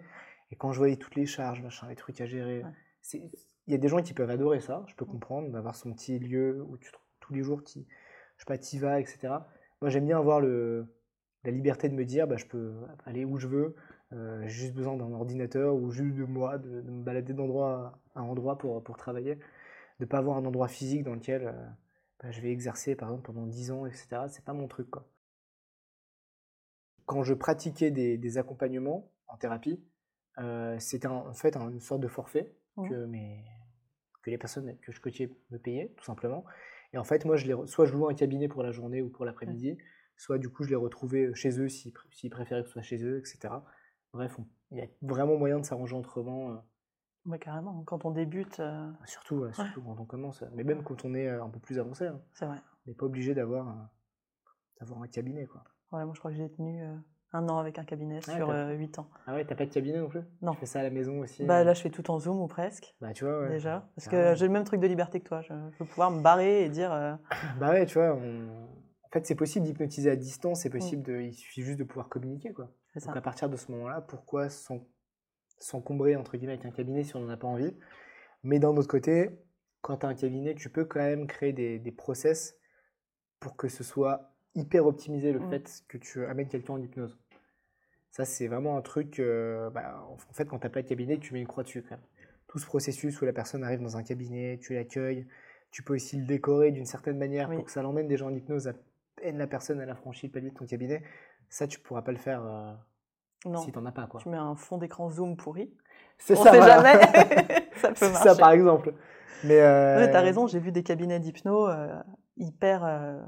Et 0.52 0.56
quand 0.56 0.72
je 0.72 0.78
voyais 0.78 0.96
toutes 0.96 1.16
les 1.16 1.26
charges, 1.26 1.62
machin, 1.62 1.88
les 1.88 1.96
trucs 1.96 2.20
à 2.20 2.26
gérer, 2.26 2.62
Ouais. 2.64 3.20
il 3.66 3.72
y 3.72 3.74
a 3.74 3.78
des 3.78 3.88
gens 3.88 4.02
qui 4.02 4.14
peuvent 4.14 4.30
adorer 4.30 4.60
ça. 4.60 4.84
Je 4.88 4.94
peux 4.94 5.04
comprendre 5.06 5.50
d'avoir 5.50 5.74
son 5.74 5.92
petit 5.94 6.18
lieu 6.18 6.62
où 6.68 6.76
tu, 6.76 6.90
tous 7.20 7.32
les 7.34 7.42
jours, 7.42 7.64
tu, 7.64 7.80
je 8.36 8.40
sais 8.42 8.46
pas, 8.46 8.58
t'y 8.58 8.78
vas, 8.78 9.00
etc. 9.00 9.48
Moi, 9.80 9.90
j'aime 9.90 10.06
bien 10.06 10.18
avoir 10.18 10.40
le, 10.40 10.86
la 11.44 11.50
liberté 11.50 11.88
de 11.88 11.94
me 11.94 12.04
dire, 12.04 12.26
bah, 12.26 12.36
je 12.36 12.46
peux 12.46 12.74
aller 13.06 13.24
où 13.24 13.38
je 13.38 13.46
veux. 13.48 13.74
euh, 14.12 14.42
j'ai 14.42 14.48
juste 14.50 14.74
besoin 14.74 14.96
d'un 14.96 15.12
ordinateur 15.12 15.74
ou 15.74 15.90
juste 15.92 16.16
de 16.16 16.24
moi, 16.24 16.58
de, 16.58 16.80
de 16.82 16.90
me 16.90 17.02
balader 17.02 17.32
d'endroit 17.32 18.00
à 18.14 18.22
endroit 18.22 18.58
pour, 18.58 18.82
pour 18.84 18.96
travailler. 18.98 19.38
De 20.00 20.04
pas 20.06 20.18
avoir 20.18 20.36
un 20.38 20.44
endroit 20.46 20.68
physique 20.68 21.04
dans 21.04 21.14
lequel 21.14 21.46
euh, 21.48 21.52
bah, 22.22 22.30
je 22.30 22.40
vais 22.40 22.50
exercer, 22.50 22.94
par 22.96 23.08
exemple, 23.08 23.26
pendant 23.26 23.46
10 23.46 23.70
ans, 23.70 23.86
etc. 23.86 24.26
C'est 24.28 24.44
pas 24.44 24.52
mon 24.52 24.68
truc, 24.68 24.90
quoi. 24.90 25.06
Quand 27.06 27.22
je 27.22 27.34
pratiquais 27.34 27.90
des, 27.90 28.18
des 28.18 28.38
accompagnements 28.38 29.10
en 29.26 29.36
thérapie, 29.36 29.82
euh, 30.38 30.78
c'était 30.78 31.08
en 31.08 31.32
fait 31.34 31.56
une 31.56 31.80
sorte 31.80 32.00
de 32.00 32.08
forfait 32.08 32.54
Mhm. 32.76 32.88
que, 32.88 33.04
mes, 33.06 33.44
que 34.22 34.30
les 34.30 34.38
personnes 34.38 34.78
que 34.78 34.92
je 34.92 35.00
coachais 35.00 35.28
me 35.50 35.58
payaient, 35.58 35.92
tout 35.96 36.04
simplement. 36.04 36.44
Et 36.92 36.98
en 36.98 37.04
fait, 37.04 37.24
moi, 37.24 37.36
je 37.36 37.46
les, 37.46 37.52
re- 37.54 37.66
soit 37.66 37.84
je 37.86 37.92
louais 37.92 38.12
un 38.12 38.16
cabinet 38.16 38.46
pour 38.48 38.62
la 38.62 38.70
journée 38.70 39.02
ou 39.02 39.10
pour 39.10 39.24
l'après-midi, 39.24 39.76
soit 40.16 40.38
du 40.38 40.48
coup, 40.48 40.62
je 40.62 40.68
les 40.70 40.76
retrouvais 40.76 41.34
chez 41.34 41.58
eux 41.60 41.68
s'ils 41.68 41.92
pr- 41.92 42.06
s'ils 42.12 42.30
préféraient 42.30 42.62
que 42.62 42.68
ce 42.68 42.74
soit 42.74 42.82
chez 42.82 43.02
eux, 43.04 43.18
etc. 43.18 43.64
Bref, 44.12 44.38
on- 44.38 44.46
il 44.70 44.78
y 44.78 44.82
a 44.82 44.86
vraiment 45.02 45.36
moyen 45.36 45.58
de 45.58 45.64
s'arranger 45.64 45.96
autrement. 45.96 46.62
Euh. 47.26 47.30
Ouais, 47.30 47.38
carrément. 47.38 47.82
Quand 47.84 48.04
on 48.04 48.10
débute, 48.10 48.60
euh, 48.60 48.90
Surtout, 49.04 49.36
ouais, 49.36 49.52
surtout 49.52 49.82
quand 49.82 49.98
on 50.00 50.04
commence. 50.04 50.42
Mais 50.54 50.64
même 50.64 50.82
quand 50.82 51.04
on 51.04 51.14
est 51.14 51.28
euh, 51.28 51.44
un 51.44 51.48
peu 51.48 51.58
plus 51.60 51.78
avancé, 51.78 52.06
hein. 52.06 52.20
c'est 52.32 52.46
vrai. 52.46 52.58
on 52.86 52.90
n'est 52.90 52.94
pas 52.96 53.06
obligé 53.06 53.34
d'avoir 53.34 53.68
un, 53.68 53.90
d'avoir 54.80 55.02
un 55.02 55.08
cabinet. 55.08 55.46
Quoi. 55.46 55.62
Ouais, 55.92 56.04
moi, 56.04 56.12
je 56.14 56.18
crois 56.20 56.30
que 56.30 56.36
j'ai 56.36 56.50
tenu 56.50 56.82
euh, 56.82 56.94
un 57.32 57.48
an 57.48 57.58
avec 57.58 57.78
un 57.78 57.84
cabinet 57.84 58.20
Ah, 58.28 58.32
sur 58.36 58.50
euh, 58.50 58.72
huit 58.72 58.98
ans. 58.98 59.08
Ah 59.26 59.34
ouais, 59.34 59.44
t'as 59.44 59.54
pas 59.54 59.66
de 59.66 59.70
cabinet 59.72 59.98
non 59.98 60.08
plus? 60.08 60.22
Non. 60.42 60.52
Tu 60.52 60.60
fais 60.60 60.66
ça 60.66 60.80
à 60.80 60.82
la 60.82 60.90
maison 60.90 61.20
aussi 61.20 61.44
Bah, 61.44 61.60
euh? 61.60 61.64
là, 61.64 61.74
je 61.74 61.80
fais 61.82 61.90
tout 61.90 62.10
en 62.10 62.18
Zoom 62.18 62.40
ou 62.40 62.46
presque, 62.46 62.94
Bah, 63.00 63.12
tu 63.12 63.24
vois, 63.24 63.40
ouais. 63.42 63.48
déjà. 63.50 63.88
Parce 63.94 64.08
Carrément. 64.08 64.32
que 64.32 64.38
j'ai 64.38 64.46
le 64.46 64.52
même 64.52 64.64
truc 64.64 64.80
de 64.80 64.86
liberté 64.86 65.20
que 65.20 65.28
toi. 65.28 65.42
Je, 65.42 65.48
je 65.72 65.78
veux 65.78 65.88
pouvoir 65.88 66.10
me 66.10 66.20
barrer 66.22 66.64
et 66.64 66.68
dire. 66.68 66.92
euh, 66.92 67.14
Bah 67.60 67.70
ouais, 67.70 67.86
tu 67.86 67.98
vois, 67.98 68.14
on- 68.14 68.68
en 69.02 69.08
fait, 69.12 69.26
c'est 69.26 69.34
possible 69.34 69.66
d'hypnotiser 69.66 70.08
à 70.08 70.14
distance, 70.14 70.60
c'est 70.60 70.70
possible 70.70 71.02
de... 71.02 71.20
Il 71.20 71.34
suffit 71.34 71.62
juste 71.62 71.80
de 71.80 71.84
pouvoir 71.84 72.08
communiquer, 72.08 72.52
quoi. 72.52 72.70
ça. 72.96 73.06
Donc 73.08 73.16
à 73.16 73.20
partir 73.20 73.48
de 73.50 73.56
ce 73.56 73.70
moment-là, 73.72 74.00
pourquoi 74.02 74.48
s'en- 74.48 74.86
s'encombrer 75.60 76.16
entre 76.16 76.36
guillemets 76.36 76.54
avec 76.54 76.66
un 76.66 76.70
cabinet 76.72 77.04
si 77.04 77.16
on 77.16 77.20
n'en 77.20 77.30
a 77.30 77.36
pas 77.36 77.48
envie 77.48 77.74
Mais 78.42 78.58
d'un 78.58 78.70
autre 78.76 78.88
côté, 78.88 79.30
quand 79.82 79.98
tu 79.98 80.06
as 80.06 80.08
un 80.10 80.14
cabinet, 80.14 80.54
tu 80.54 80.70
peux 80.70 80.84
quand 80.84 81.00
même 81.00 81.26
créer 81.26 81.52
des, 81.52 81.78
des 81.78 81.92
process 81.92 82.56
pour 83.40 83.56
que 83.56 83.68
ce 83.68 83.84
soit 83.84 84.32
hyper 84.54 84.86
optimisé 84.86 85.32
le 85.32 85.40
Mm. 85.40 85.50
fait 85.50 85.84
que 85.88 85.98
tu 85.98 86.24
amènes 86.26 86.48
quelqu'un 86.48 86.74
en 86.74 86.82
hypnose. 86.82 87.18
Ça, 88.10 88.24
c'est 88.24 88.48
vraiment 88.48 88.76
un 88.76 88.82
truc. 88.82 89.18
euh, 89.20 89.70
bah, 89.70 90.04
en 90.08 90.16
fait, 90.32 90.44
quand 90.46 90.58
tu 90.58 90.66
n'as 90.66 90.70
pas 90.70 90.82
de 90.82 90.88
cabinet, 90.88 91.18
tu 91.18 91.32
mets 91.34 91.40
une 91.40 91.46
croix 91.46 91.62
dessus 91.62 91.82
quand 91.82 91.92
même. 91.96 92.04
Tout 92.48 92.58
ce 92.58 92.66
processus 92.66 93.20
où 93.22 93.24
la 93.24 93.32
personne 93.32 93.62
arrive 93.62 93.80
dans 93.80 93.96
un 93.96 94.02
cabinet, 94.02 94.58
tu 94.60 94.74
l'accueilles, 94.74 95.26
tu 95.70 95.82
peux 95.84 95.94
aussi 95.94 96.16
le 96.16 96.26
décorer 96.26 96.72
d'une 96.72 96.86
certaine 96.86 97.18
manière 97.18 97.48
Oui. 97.48 97.56
pour 97.56 97.64
que 97.66 97.70
ça 97.70 97.82
l'emmène 97.82 98.08
déjà 98.08 98.24
en 98.26 98.34
hypnose 98.34 98.66
à 98.68 98.72
peine 99.16 99.38
la 99.38 99.46
personne 99.46 99.80
elle 99.80 99.90
a 99.90 99.94
franchi 99.94 100.26
le 100.26 100.32
palier 100.32 100.50
de 100.50 100.54
ton 100.56 100.66
cabinet. 100.66 101.02
Ça, 101.48 101.66
tu 101.68 101.78
pourras 101.78 102.02
pas 102.02 102.12
le 102.12 102.18
faire 102.18 102.44
euh, 102.44 102.72
Non. 103.46 103.58
si 103.62 103.72
t'en 103.72 103.84
as 103.86 103.92
pas, 103.92 104.06
quoi. 104.06 104.20
Tu 104.20 104.28
mets 104.28 104.36
un 104.36 104.54
fond 104.54 104.76
d'écran 104.78 105.08
Zoom 105.08 105.36
pourri. 105.36 105.72
C'est 106.18 106.36
On 106.38 106.42
ça, 106.44 106.50
sait 106.52 106.58
voilà. 106.58 106.82
jamais. 106.82 107.70
ça 107.76 107.92
peut 107.92 108.10
marcher. 108.10 108.28
ça, 108.28 108.34
par 108.36 108.50
exemple. 108.52 108.94
Mais 109.44 109.60
euh, 109.60 109.96
Ouais, 109.96 110.10
t'as 110.10 110.20
raison, 110.20 110.46
j'ai 110.46 110.58
vu 110.60 110.72
des 110.72 110.82
cabinets 110.82 111.18
d'hypno 111.20 111.66
euh, 111.68 111.98
hyper. 112.36 112.84
euh, 112.84 113.20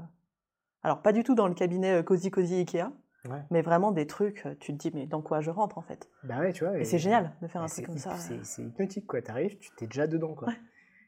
Alors, 0.83 1.01
pas 1.01 1.11
du 1.13 1.23
tout 1.23 1.33
dans 1.33 1.47
le 1.47 1.55
cabinet 1.55 1.99
euh, 1.99 2.03
Cozy 2.03 2.29
Cozy 2.29 2.55
Ikea, 2.59 2.91
Ouais. 3.29 3.41
mais 3.51 3.61
vraiment 3.61 3.91
des 3.93 4.05
trucs, 4.05 4.45
tu 4.59 4.73
te 4.73 4.77
dis, 4.77 4.91
mais 4.93 5.07
dans 5.07 5.21
quoi 5.21 5.39
je 5.39 5.49
rentre 5.49 5.77
en 5.77 5.81
fait? 5.81 6.09
Bah 6.23 6.39
ouais, 6.39 6.51
tu 6.51 6.65
vois. 6.65 6.77
Et 6.77 6.83
c'est 6.83 6.97
génial 6.99 7.31
de 7.41 7.47
faire 7.47 7.61
un 7.63 7.67
truc 7.67 7.85
comme 7.85 7.97
ça. 7.97 8.15
C'est 8.17 8.61
hypnotique, 8.63 9.07
quoi. 9.07 9.21
T'arrives, 9.21 9.57
tu 9.59 9.71
t'es 9.77 9.87
déjà 9.87 10.07
dedans, 10.07 10.33
quoi. 10.35 10.49
Ouais. 10.49 10.55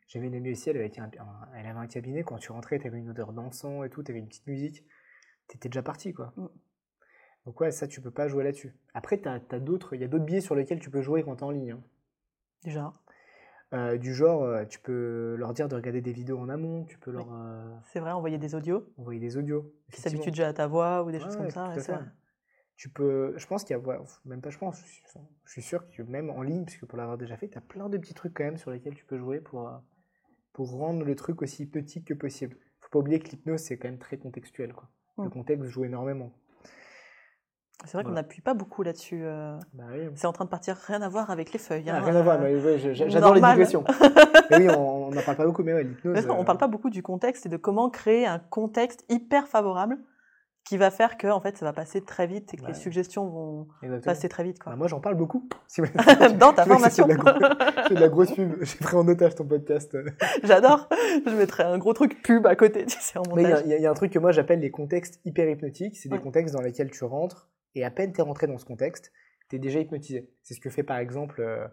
J'avais 0.08 0.28
une 0.28 0.36
amie 0.36 0.52
aussi, 0.52 0.70
elle 0.70 0.78
avait, 0.78 0.92
un, 1.00 1.04
un- 1.04 1.48
elle 1.58 1.66
avait 1.68 1.80
un 1.80 1.88
cabinet. 1.88 2.24
Quand 2.24 2.38
tu 2.38 2.52
rentrais, 2.52 2.80
t'avais 2.80 3.00
une 3.00 3.10
odeur 3.10 3.34
d'encens 3.34 3.86
et 3.86 3.90
tout, 3.90 4.02
t'avais 4.02 4.20
une 4.20 4.28
petite 4.28 4.48
musique. 4.48 4.86
T'étais 5.48 5.68
déjà 5.68 5.82
parti, 5.84 6.14
quoi. 6.14 6.32
Mm. 6.38 6.46
Donc 7.46 7.60
ouais, 7.62 7.72
ça, 7.72 7.88
tu 7.88 8.02
peux 8.02 8.12
pas 8.12 8.28
jouer 8.28 8.44
là-dessus. 8.44 8.76
Après, 8.94 9.18
t'as 9.18 9.40
as, 9.52 9.60
d'autres, 9.60 9.94
il 9.94 10.02
y 10.02 10.04
a 10.04 10.08
d'autres 10.08 10.26
biais 10.26 10.42
sur 10.42 10.56
lesquels 10.56 10.80
tu 10.80 10.90
peux 10.90 11.02
jouer 11.02 11.24
quand 11.24 11.36
t'es 11.38 11.44
en 11.44 11.52
ligne. 11.52 11.72
hein. 11.72 11.84
Déjà, 12.64 12.94
Euh, 13.74 13.98
du 13.98 14.14
genre, 14.14 14.44
euh, 14.44 14.64
tu 14.66 14.80
peux 14.80 15.36
leur 15.38 15.54
dire 15.54 15.68
de 15.68 15.76
regarder 15.76 16.00
des 16.02 16.14
vidéos 16.14 16.38
en 16.40 16.50
amont, 16.50 16.86
tu 16.86 16.98
peux 16.98 17.12
Oui. 17.12 17.18
leur 17.18 17.34
euh, 17.34 17.76
c'est 17.84 18.00
vrai, 18.00 18.12
envoyer 18.12 18.38
des 18.38 18.56
audios 18.56 18.88
envoyer 18.98 19.20
des 19.20 19.38
audios. 19.38 19.74
qui 19.92 20.02
s'habituent 20.02 20.32
déjà 20.32 20.48
à 20.48 20.54
ta 20.54 20.68
voix 20.68 21.04
ou 21.04 21.12
des 21.12 21.20
choses 21.20 21.36
comme 21.36 21.50
ça. 21.50 21.74
Tu 22.78 22.90
peux, 22.90 23.34
je 23.38 23.48
pense 23.48 23.64
qu'il 23.64 23.76
y 23.76 23.80
a, 23.80 24.00
même 24.26 24.42
pas 24.42 24.50
je 24.50 24.58
pense, 24.58 24.82
je 24.82 24.86
suis, 24.86 25.04
je 25.46 25.52
suis 25.52 25.62
sûr 25.62 25.90
que 25.90 26.02
même 26.04 26.30
en 26.30 26.42
ligne, 26.42 26.66
puisque 26.66 26.86
pour 26.86 26.98
l'avoir 26.98 27.18
déjà 27.18 27.38
fait, 27.38 27.48
tu 27.48 27.58
as 27.58 27.62
plein 27.62 27.88
de 27.90 27.98
petits 27.98 28.14
trucs 28.14 28.34
quand 28.34 28.44
même 28.44 28.58
sur 28.58 28.70
lesquels 28.70 28.96
tu 28.96 29.06
peux 29.06 29.18
jouer 29.18 29.40
pour, 29.40 29.68
euh, 29.68 29.78
pour 30.52 30.70
rendre 30.72 31.04
le 31.06 31.16
truc 31.16 31.42
aussi 31.42 31.64
hypnotique 31.64 32.06
que 32.06 32.14
possible. 32.14 32.58
Faut 32.82 32.90
pas 32.90 33.00
oublier 33.00 33.20
que 33.20 33.30
l'hypnose, 33.30 33.62
c'est 33.62 33.78
quand 33.78 33.88
même 33.88 33.98
très 33.98 34.18
contextuel. 34.18 34.74
Quoi. 34.74 34.90
Le 35.18 35.26
Mm. 35.26 35.30
contexte 35.32 35.66
joue 35.70 35.86
énormément. 35.86 36.34
C'est 37.86 37.98
vrai 37.98 38.04
qu'on 38.04 38.12
n'appuie 38.12 38.42
pas 38.42 38.54
beaucoup 38.54 38.84
là-dessus. 38.84 39.22
euh, 39.24 39.58
Bah 39.74 39.84
oui. 39.92 40.10
C'est 40.16 40.28
en 40.28 40.34
train 40.34 40.46
de 40.46 40.50
partir, 40.50 40.76
rien 40.88 41.02
à 41.02 41.10
voir 41.10 41.30
avec 41.30 41.54
les 41.54 41.60
feuilles. 41.60 41.86
Ah, 41.90 41.98
hein, 41.98 42.02
rien 42.02 42.16
à 42.16 42.22
voir, 42.22 42.40
j'adore 42.94 43.34
les 43.36 43.42
digressions. 43.42 43.84
oui, 44.52 44.68
on 44.70 45.12
n'en 45.12 45.22
parle 45.22 45.38
pas 45.38 45.46
beaucoup, 45.46 45.64
mais 45.64 45.74
ouais, 45.74 45.84
l'hypnose. 45.84 46.26
On 46.30 46.42
euh, 46.42 46.44
parle 46.44 46.58
pas 46.58 46.68
beaucoup 46.68 46.90
du 46.90 47.02
contexte 47.04 47.46
et 47.46 47.50
de 47.50 47.58
comment 47.58 47.90
créer 47.90 48.26
un 48.26 48.40
contexte 48.40 49.06
hyper 49.10 49.48
favorable 49.48 49.98
qui 50.68 50.78
va 50.78 50.90
faire 50.90 51.18
que 51.18 51.28
en 51.28 51.40
fait 51.40 51.56
ça 51.58 51.64
va 51.66 51.74
passer 51.74 52.04
très 52.04 52.26
vite 52.26 52.52
et 52.56 52.58
que 52.58 52.64
Bah, 52.64 52.70
les 52.70 52.74
suggestions 52.74 53.28
vont 53.28 53.68
exactement. 53.84 54.14
passer 54.16 54.28
très 54.30 54.44
vite 54.44 54.58
Bah, 54.58 54.64
quoi. 54.72 54.76
moi, 54.76 54.88
j'en 54.88 55.00
parle 55.00 55.14
beaucoup. 55.14 55.48
Dans 56.40 56.54
ta 56.54 56.64
c'est 56.64 56.70
formation. 56.70 57.06
de 57.08 57.14
c'est 57.88 57.94
de 57.94 58.00
la 58.00 58.10
grosse 58.10 58.32
pub. 58.32 58.56
J'ai 58.64 58.78
pris 58.80 58.96
en 58.98 59.08
otage 59.08 59.36
ton 59.36 59.46
podcast. 59.46 59.96
J'adore. 60.44 60.90
Je 61.24 61.36
mettrais 61.36 61.66
un 61.66 61.78
gros 61.78 61.94
truc 61.94 62.20
pub 62.24 62.48
à 62.48 62.56
côté, 62.56 62.84
tu 62.88 62.98
sais, 63.00 63.20
en 63.20 63.24
Mais 63.36 63.44
il 63.44 63.50
y 63.50 63.52
a- 63.52 63.56
montage. 63.58 63.64
il 63.66 63.70
y, 63.70 63.74
a- 63.76 63.78
il 63.78 63.84
y 63.84 63.86
a 63.86 63.92
un 63.92 63.94
truc 63.94 64.12
que 64.12 64.18
moi 64.18 64.32
j'appelle 64.32 64.60
les 64.60 64.72
contextes 64.72 65.20
hyper 65.24 65.48
hypnotiques. 65.48 65.98
C'est 65.98 66.10
des 66.10 66.16
Ouais. 66.16 66.22
contextes 66.24 66.56
dans 66.56 66.62
lesquels 66.62 66.90
tu 66.90 67.04
rentres 67.04 67.48
et 67.76 67.84
à 67.86 67.92
peine 67.92 68.12
tu 68.14 68.20
es 68.20 68.24
rentré 68.24 68.48
dans 68.48 68.58
ce 68.58 68.66
contexte, 68.66 69.12
tu 69.50 69.56
es 69.58 69.60
déjà 69.60 69.80
hypnotisé. 69.80 70.30
C'est 70.44 70.54
ce 70.54 70.60
que 70.60 70.70
fait 70.70 70.84
par 70.84 70.98
exemple, 70.98 71.42
euh, 71.42 71.68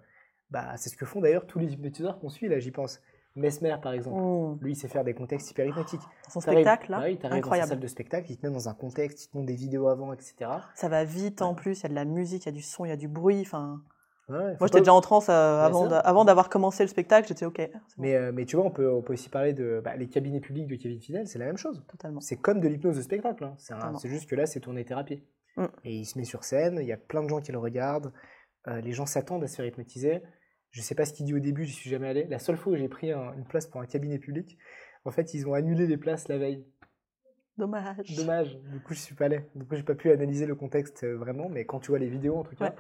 bah, 0.51 0.77
c'est 0.77 0.91
ce 0.91 0.97
que 0.97 1.07
font 1.07 1.21
d'ailleurs 1.21 1.47
tous 1.47 1.59
les 1.59 1.73
hypnotiseurs 1.73 2.19
qu'on 2.19 2.29
suit 2.29 2.49
là, 2.49 2.59
j'y 2.59 2.71
pense. 2.71 3.01
Mesmer 3.35 3.77
par 3.83 3.95
exemple. 3.95 4.21
Mmh. 4.21 4.59
Lui, 4.63 4.73
il 4.73 4.77
sait 4.77 4.89
faire 4.89 5.05
des 5.05 5.15
contextes 5.15 5.51
hyper 5.51 5.65
hypnotiques. 5.65 6.03
Son 6.29 6.41
spectacle 6.41 6.91
là, 6.91 6.99
bah 6.99 7.05
oui, 7.07 7.17
t'arrives 7.17 7.43
dans 7.43 7.51
sa 7.55 7.67
salle 7.67 7.81
de 7.81 7.87
spectacle, 7.87 8.31
il 8.31 8.37
te 8.37 8.47
met 8.47 8.53
dans 8.53 8.69
un 8.69 8.75
contexte, 8.75 9.25
il 9.25 9.29
te 9.31 9.37
montre 9.39 9.47
des 9.47 9.55
vidéos 9.57 9.89
avant, 9.89 10.13
etc. 10.13 10.51
Ça 10.75 10.89
va 10.91 11.05
vite 11.05 11.41
en 11.41 11.55
plus, 11.55 11.81
il 11.81 11.83
y 11.85 11.87
a 11.87 11.89
de 11.89 11.95
la 11.95 12.05
musique, 12.05 12.45
il 12.45 12.47
y 12.47 12.49
a 12.51 12.53
du 12.53 12.61
son, 12.61 12.85
il 12.85 12.89
y 12.91 12.93
a 12.93 12.97
du 12.97 13.09
bruit. 13.09 13.41
Enfin, 13.41 13.81
Ouais, 14.29 14.57
moi 14.61 14.67
j'étais 14.67 14.79
déjà 14.79 14.95
en 14.95 15.01
transe 15.01 15.29
euh, 15.29 15.61
avant 16.05 16.25
d'avoir 16.25 16.49
commencé 16.49 16.85
le 16.85 16.89
spectacle, 16.89 17.27
j'étais 17.27 17.45
ok. 17.45 17.57
c'est 17.59 17.73
bon, 17.73 17.81
Mais, 17.99 18.15
euh, 18.15 18.31
mais 18.33 18.45
tu 18.45 18.57
vois, 18.57 18.65
on 18.65 18.71
peut, 18.71 18.91
on 18.91 19.03
peut 19.03 19.15
aussi 19.15 19.29
parler 19.29 19.53
de 19.53 19.81
bah, 19.85 19.97
les 19.97 20.09
cabinets 20.09 20.41
publics 20.41 20.69
de 20.69 20.77
Kevin 20.77 21.01
Fidel, 21.01 21.27
c'est 21.27 21.39
la 21.39 21.47
même 21.47 21.57
chose. 21.57 21.83
totalement. 21.89 22.21
C'est 22.21 22.37
comme 22.37 22.61
de 22.61 22.69
l'hypnose 22.69 22.97
de 22.97 23.03
spectacle. 23.03 23.45
hein. 23.45 23.55
C'est 23.99 24.09
juste 24.09 24.29
que 24.31 24.37
là, 24.37 24.47
c'est 24.47 24.61
tourné 24.61 24.85
thérapie. 24.85 25.23
Mm. 25.57 25.67
Et 25.85 25.95
il 25.97 26.05
se 26.07 26.19
met 26.19 26.25
sur 26.25 26.45
scène, 26.45 26.79
il 26.81 26.87
y 26.87 26.93
a 26.93 26.97
plein 26.97 27.23
de 27.23 27.29
gens 27.29 27.41
qui 27.41 27.53
le 27.53 27.59
regardent. 27.59 28.13
euh, 28.69 28.81
les 28.81 28.93
gens 28.93 29.07
s'attendent 29.07 29.43
à 29.43 29.49
se 29.49 29.57
faire 29.57 29.67
hypnotiser. 29.67 30.23
Je 30.71 30.81
sais 30.83 30.95
pas 30.95 31.05
ce 31.05 31.13
qu'il 31.13 31.27
dit 31.27 31.35
au 31.35 31.41
début, 31.41 31.65
j'y 31.65 31.73
suis 31.73 31.91
jamais 31.91 32.07
allé. 32.09 32.25
La 32.25 32.39
seule 32.39 32.57
fois 32.57 32.73
où 32.73 32.77
j'ai 32.77 32.89
pris 32.89 33.11
un- 33.11 33.33
une 33.35 33.45
place 33.45 33.67
pour 33.67 33.81
un 33.81 33.87
cabinet 33.87 34.19
public, 34.21 34.57
en 35.05 35.11
fait, 35.11 35.35
ils 35.35 35.47
ont 35.49 35.53
annulé 35.55 35.87
les 35.89 35.97
places 35.97 36.29
la 36.29 36.39
veille. 36.39 36.65
Dommage. 37.59 38.17
Dommage. 38.17 38.57
Du 38.59 38.81
coup, 38.81 38.95
je 38.95 39.01
suis 39.01 39.15
pas 39.15 39.27
allé. 39.27 39.41
Du 39.55 39.65
coup, 39.67 39.75
j'ai 39.77 39.83
pas 39.83 39.95
pu 39.95 40.11
analyser 40.11 40.47
le 40.47 40.55
contexte 40.55 41.05
euh, 41.05 41.17
vraiment. 41.17 41.49
Mais 41.49 41.67
quand 41.67 41.81
tu 41.81 41.89
vois 41.91 41.99
les 41.99 42.09
vidéos, 42.09 42.37
en 42.39 42.45
tout 42.45 42.55
cas, 42.57 42.71
Ouais. 42.71 42.77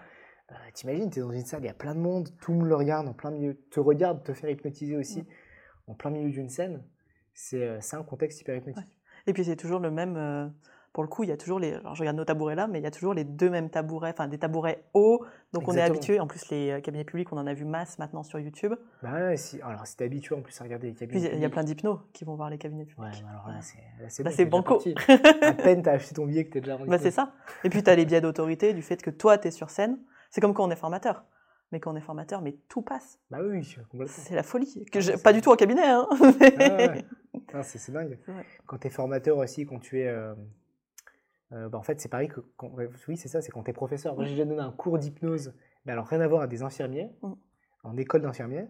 euh, 0.52 0.70
t'imagines, 0.72 1.10
t'es 1.10 1.20
dans 1.20 1.30
une 1.32 1.44
salle, 1.44 1.62
il 1.62 1.66
y 1.66 1.70
a 1.70 1.74
plein 1.74 1.94
de 1.94 2.00
monde, 2.00 2.28
tout 2.40 2.52
le 2.52 2.58
monde 2.58 2.68
le 2.68 2.76
regarde 2.76 3.06
en 3.08 3.12
plein 3.12 3.30
milieu, 3.32 3.54
te 3.70 3.80
regarde 3.80 4.22
te 4.24 4.32
faire 4.32 4.48
hypnotiser 4.50 4.96
aussi, 4.96 5.22
Mm. 5.22 5.26
en 5.88 5.94
plein 5.94 6.10
milieu 6.10 6.30
d'une 6.30 6.48
scène. 6.48 6.82
C'est 7.34 7.62
euh, 7.62 7.78
c'est 7.80 7.96
un 7.96 8.04
contexte 8.04 8.40
hyper 8.40 8.56
hypnotique. 8.56 8.88
Et 9.26 9.32
puis 9.32 9.44
c'est 9.44 9.56
toujours 9.56 9.80
le 9.80 9.90
même. 9.90 10.16
Pour 10.92 11.02
le 11.02 11.08
coup, 11.08 11.22
il 11.22 11.30
y 11.30 11.32
a 11.32 11.36
toujours 11.38 11.58
les. 11.58 11.72
Alors 11.74 11.94
je 11.94 12.00
regarde 12.02 12.16
nos 12.18 12.24
tabourets 12.24 12.54
là, 12.54 12.66
mais 12.66 12.78
il 12.78 12.82
y 12.82 12.86
a 12.86 12.90
toujours 12.90 13.14
les 13.14 13.24
deux 13.24 13.48
mêmes 13.48 13.70
tabourets, 13.70 14.10
enfin 14.10 14.28
des 14.28 14.38
tabourets 14.38 14.84
hauts. 14.92 15.24
Donc 15.54 15.66
on 15.68 15.72
est 15.74 15.80
habitué. 15.80 16.20
En 16.20 16.26
plus, 16.26 16.50
les 16.50 16.70
euh, 16.70 16.80
cabinets 16.80 17.04
publics, 17.04 17.32
on 17.32 17.38
en 17.38 17.46
a 17.46 17.54
vu 17.54 17.64
masse 17.64 17.98
maintenant 17.98 18.22
sur 18.22 18.38
YouTube. 18.38 18.74
Bah 19.02 19.12
ouais, 19.14 19.36
si, 19.38 19.60
alors 19.62 19.86
si 19.86 19.96
t'es 19.96 20.04
habitué 20.04 20.34
en 20.34 20.42
plus 20.42 20.60
à 20.60 20.64
regarder 20.64 20.88
les 20.88 20.94
cabinets. 20.94 21.20
Puis 21.28 21.36
il 21.36 21.40
y 21.40 21.44
a- 21.44 21.48
plein 21.50 21.64
d'hypnos 21.64 21.98
qui 22.12 22.24
vont 22.24 22.34
voir 22.36 22.50
les 22.50 22.58
cabinets 22.58 22.84
publics. 22.84 23.04
Ouais, 23.04 23.28
alors 23.30 23.48
là, 23.48 23.60
c'est 23.62 23.78
là, 24.00 24.08
c'est 24.08 24.22
bon, 24.22 24.30
t'es 24.30 24.44
banco. 24.44 24.82
à 25.42 25.52
peine 25.54 25.82
t'as 25.82 25.92
acheté 25.92 26.14
ton 26.14 26.26
billet 26.26 26.44
que 26.44 26.52
t'es 26.52 26.60
déjà 26.60 26.76
Bah, 26.76 26.98
c'est 26.98 27.10
ça. 27.10 27.32
Et 27.64 27.70
puis 27.70 27.82
tu 27.82 27.88
as 27.90 27.94
les 27.94 28.04
biais 28.04 28.20
d'autorité 28.20 28.74
du 28.74 28.82
fait 28.82 29.00
que 29.02 29.10
toi, 29.10 29.38
tu 29.38 29.48
es 29.48 29.50
sur 29.50 29.70
scène. 29.70 29.98
C'est 30.30 30.40
comme 30.40 30.52
quand 30.54 30.64
on 30.66 30.70
est 30.70 30.76
formateur. 30.76 31.24
Mais 31.72 31.80
quand 31.80 31.92
on 31.94 31.96
est 31.96 32.00
formateur, 32.02 32.42
mais 32.42 32.54
tout 32.68 32.82
passe. 32.82 33.18
Bah 33.30 33.38
oui, 33.42 33.60
complètement. 33.90 34.14
C'est 34.14 34.34
la 34.34 34.42
folie. 34.42 34.84
Que 34.92 34.98
Ah, 35.14 35.16
pas 35.16 35.32
du 35.32 35.40
tout 35.40 35.50
en 35.50 35.56
cabinet. 35.56 35.86
Hein. 35.86 36.06
Ah 36.10 36.16
ouais, 36.20 36.88
ouais. 36.90 37.04
C'est 37.62 37.90
dingue. 37.92 38.18
Vrai. 38.26 38.44
Quand 38.66 38.76
t'es 38.76 38.90
formateur 38.90 39.38
aussi, 39.38 39.64
quand 39.64 39.78
tu 39.78 40.00
es. 40.00 40.06
euh, 40.06 40.34
euh, 41.52 41.68
bah, 41.68 41.78
en 41.78 41.82
fait, 41.82 42.00
c'est 42.00 42.08
pareil 42.08 42.28
que. 42.28 42.40
Quand, 42.56 42.72
oui, 43.08 43.16
c'est 43.16 43.28
ça, 43.28 43.40
c'est 43.42 43.50
quand 43.52 43.62
t'es 43.62 43.72
professeur. 43.72 44.14
Moi, 44.14 44.24
j'ai 44.24 44.32
déjà 44.32 44.44
donné 44.44 44.60
un 44.60 44.72
cours 44.72 44.98
d'hypnose, 44.98 45.54
mais 45.84 45.92
alors 45.92 46.06
rien 46.06 46.20
à 46.20 46.28
voir 46.28 46.42
à 46.42 46.46
des 46.46 46.62
infirmiers, 46.62 47.10
Mm. 47.22 47.32
en 47.84 47.96
école 47.96 48.22
d'infirmiers. 48.22 48.66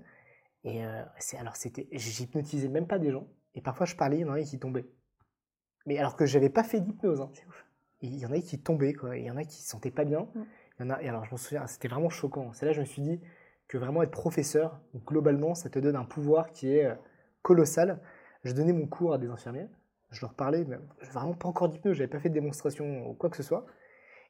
Et 0.65 0.85
euh, 0.85 1.03
alors, 1.39 1.57
c'était. 1.57 1.89
J'hypnotisais 1.93 2.69
même 2.69 2.87
pas 2.87 2.99
des 2.99 3.11
gens. 3.11 3.27
Et 3.55 3.61
parfois, 3.61 3.87
je 3.87 3.95
parlais, 3.97 4.19
il 4.19 4.21
y 4.21 4.25
en 4.25 4.33
a 4.33 4.41
qui 4.43 4.59
tombaient. 4.59 4.87
Mais 5.87 5.99
alors 5.99 6.17
que 6.17 6.27
j'avais 6.27 6.49
pas 6.51 6.63
fait 6.65 6.81
d'hypnose. 6.81 7.21
hein. 7.21 7.31
C'est 7.35 7.47
ouf. 7.47 7.67
Et 8.03 8.07
Il 8.07 8.19
y 8.19 8.27
en 8.27 8.33
a 8.33 8.39
qui 8.41 8.61
tombaient, 8.61 8.95
quoi. 8.95 9.17
Il 9.17 9.25
y 9.25 9.31
en 9.31 9.37
a 9.37 9.45
qui 9.45 9.63
se 9.63 9.69
sentaient 9.69 9.91
pas 9.91 10.05
bien. 10.05 10.29
Mm. 10.35 10.43
Il 10.81 10.87
y 10.87 10.89
en 10.89 10.91
a, 10.91 11.03
et 11.03 11.09
alors, 11.09 11.25
je 11.25 11.33
me 11.33 11.37
souviens, 11.37 11.67
c'était 11.67 11.89
vraiment 11.89 12.09
choquant. 12.11 12.53
C'est 12.53 12.65
là 12.67 12.73
que 12.73 12.77
je 12.77 12.81
me 12.81 12.87
suis 12.87 13.03
dit 13.03 13.21
que 13.69 13.79
vraiment 13.79 14.03
être 14.03 14.11
professeur, 14.11 14.81
globalement, 15.07 15.55
ça 15.55 15.71
te 15.71 15.79
donne 15.79 15.97
un 15.97 16.05
pouvoir 16.05 16.51
qui 16.51 16.75
est 16.75 16.87
euh, 16.87 16.95
colossal. 17.43 18.01
Je 18.45 18.53
donnais 18.53 18.73
mon 18.73 18.87
cours 18.87 19.13
à 19.15 19.19
des 19.19 19.29
infirmiers, 19.29 19.69
je 20.13 20.21
leur 20.21 20.35
parlais, 20.35 20.65
mais 20.65 20.77
vraiment 21.11 21.35
pas 21.35 21.49
encore 21.49 21.69
d'hypnose, 21.69 21.97
j'avais 21.97 22.09
pas 22.09 22.21
fait 22.21 22.29
de 22.29 22.35
démonstration 22.35 23.09
ou 23.09 23.15
quoi 23.15 23.31
que 23.31 23.37
ce 23.37 23.43
soit. 23.43 23.67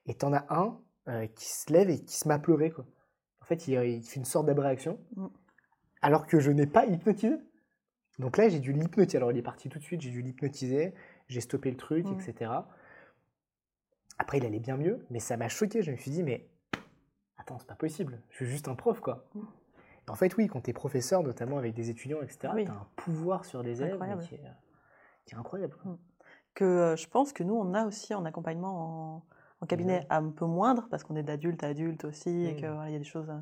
Et 0.07 0.15
t'en 0.15 0.33
as 0.33 0.47
un 0.49 0.81
euh, 1.09 1.27
qui 1.27 1.45
se 1.45 1.73
lève 1.73 1.91
et 1.91 2.03
qui 2.05 2.17
se 2.17 2.27
met 2.29 2.35
à 2.35 2.39
pleurer, 2.39 2.71
quoi. 2.71 2.87
En 3.41 3.45
fait, 3.45 3.67
il, 3.69 3.75
il 3.75 4.03
fait 4.05 4.17
une 4.21 4.25
sorte 4.25 4.47
d'abréaction, 4.47 4.99
Mm. 5.17 5.27
alors 6.01 6.27
que 6.27 6.39
je 6.41 6.51
n'ai 6.51 6.67
pas 6.67 6.87
hypnotisé. 6.87 7.37
Donc 8.19 8.37
là, 8.37 8.49
j'ai 8.49 8.61
dû 8.61 8.73
l'hypnotiser. 8.73 9.17
Alors, 9.19 9.33
il 9.33 9.39
est 9.39 9.43
parti 9.43 9.69
tout 9.69 9.79
de 9.81 9.85
suite, 9.85 10.01
j'ai 10.01 10.11
dû 10.11 10.23
l'hypnotiser, 10.23 10.95
j'ai 11.29 11.41
stoppé 11.41 11.71
le 11.71 11.77
truc, 11.77 12.07
Mm. 12.07 12.21
etc. 12.21 12.53
Après, 14.19 14.39
il 14.39 14.47
allait 14.47 14.61
bien 14.61 14.77
mieux, 14.77 15.05
mais 15.11 15.19
ça 15.19 15.37
m'a 15.37 15.49
choqué. 15.49 15.83
Je 15.83 15.91
me 15.91 15.97
suis 15.97 16.11
dit, 16.11 16.23
mais 16.23 16.49
attends, 17.37 17.59
c'est 17.59 17.67
pas 17.67 17.75
possible. 17.75 18.21
Je 18.31 18.37
suis 18.37 18.47
juste 18.47 18.69
un 18.69 18.75
prof, 18.75 19.01
quoi. 19.01 19.27
Mm. 19.35 19.41
En 20.09 20.15
fait, 20.15 20.37
oui, 20.37 20.47
quand 20.49 20.61
tu 20.61 20.71
es 20.71 20.73
professeur, 20.73 21.23
notamment 21.23 21.59
avec 21.59 21.75
des 21.75 21.91
étudiants, 21.91 22.21
etc., 22.23 22.53
Oui. 22.55 22.65
tu 22.65 22.71
as 22.71 22.75
un 22.75 22.87
pouvoir 22.97 23.45
sur 23.45 23.63
les 23.63 23.83
élèves 23.83 23.99
qui, 24.21 24.35
est, 24.35 24.41
qui 25.27 25.35
est 25.35 25.39
incroyable. 25.39 25.77
que 26.55 26.65
euh, 26.65 26.97
je 26.97 27.09
pense 27.09 27.33
que 27.33 27.43
nous, 27.43 27.55
on 27.55 27.73
a 27.75 27.87
aussi 27.87 28.15
en 28.15 28.25
accompagnement 28.25 29.17
en, 29.17 29.25
en 29.61 29.67
cabinet 29.67 30.01
Mhm. 30.01 30.07
un 30.11 30.31
peu 30.31 30.45
moindre, 30.47 30.87
parce 30.91 31.03
qu'on 31.05 31.17
est 31.17 31.23
d'adulte 31.23 31.63
à 31.65 31.69
adulte 31.69 32.05
aussi, 32.05 32.31
et 32.47 32.55
Mhm. 32.55 32.61
que 32.61 32.67
voilà, 32.67 32.91
il 32.91 32.93
y 32.93 32.97
a 32.97 32.99
des 32.99 33.05
choses. 33.05 33.29
euh, 33.31 33.39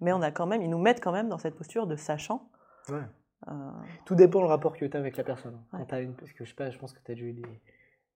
mais 0.00 0.12
on 0.12 0.22
a 0.22 0.30
quand 0.30 0.46
même, 0.46 0.62
ils 0.62 0.70
nous 0.70 0.78
mettent 0.78 1.02
quand 1.02 1.12
même 1.12 1.28
dans 1.28 1.38
cette 1.38 1.56
posture 1.56 1.86
de 1.86 1.96
sachant. 1.96 2.50
Ouais. 2.88 3.02
euh, 3.48 3.70
Tout 4.04 4.14
dépend 4.14 4.40
le 4.40 4.46
rapport 4.46 4.76
que 4.76 4.84
tu 4.84 4.96
as 4.96 5.00
avec 5.00 5.16
la 5.16 5.24
personne. 5.24 5.60
Ouais. 5.72 6.02
une, 6.02 6.14
parce 6.14 6.32
que 6.32 6.44
je 6.44 6.50
sais 6.50 6.56
pas, 6.56 6.70
je 6.70 6.78
pense 6.78 6.92
que 6.92 7.00
tu 7.04 7.10
as 7.12 7.14
déjà 7.14 7.26
eu 7.26 7.32
des, 7.32 7.60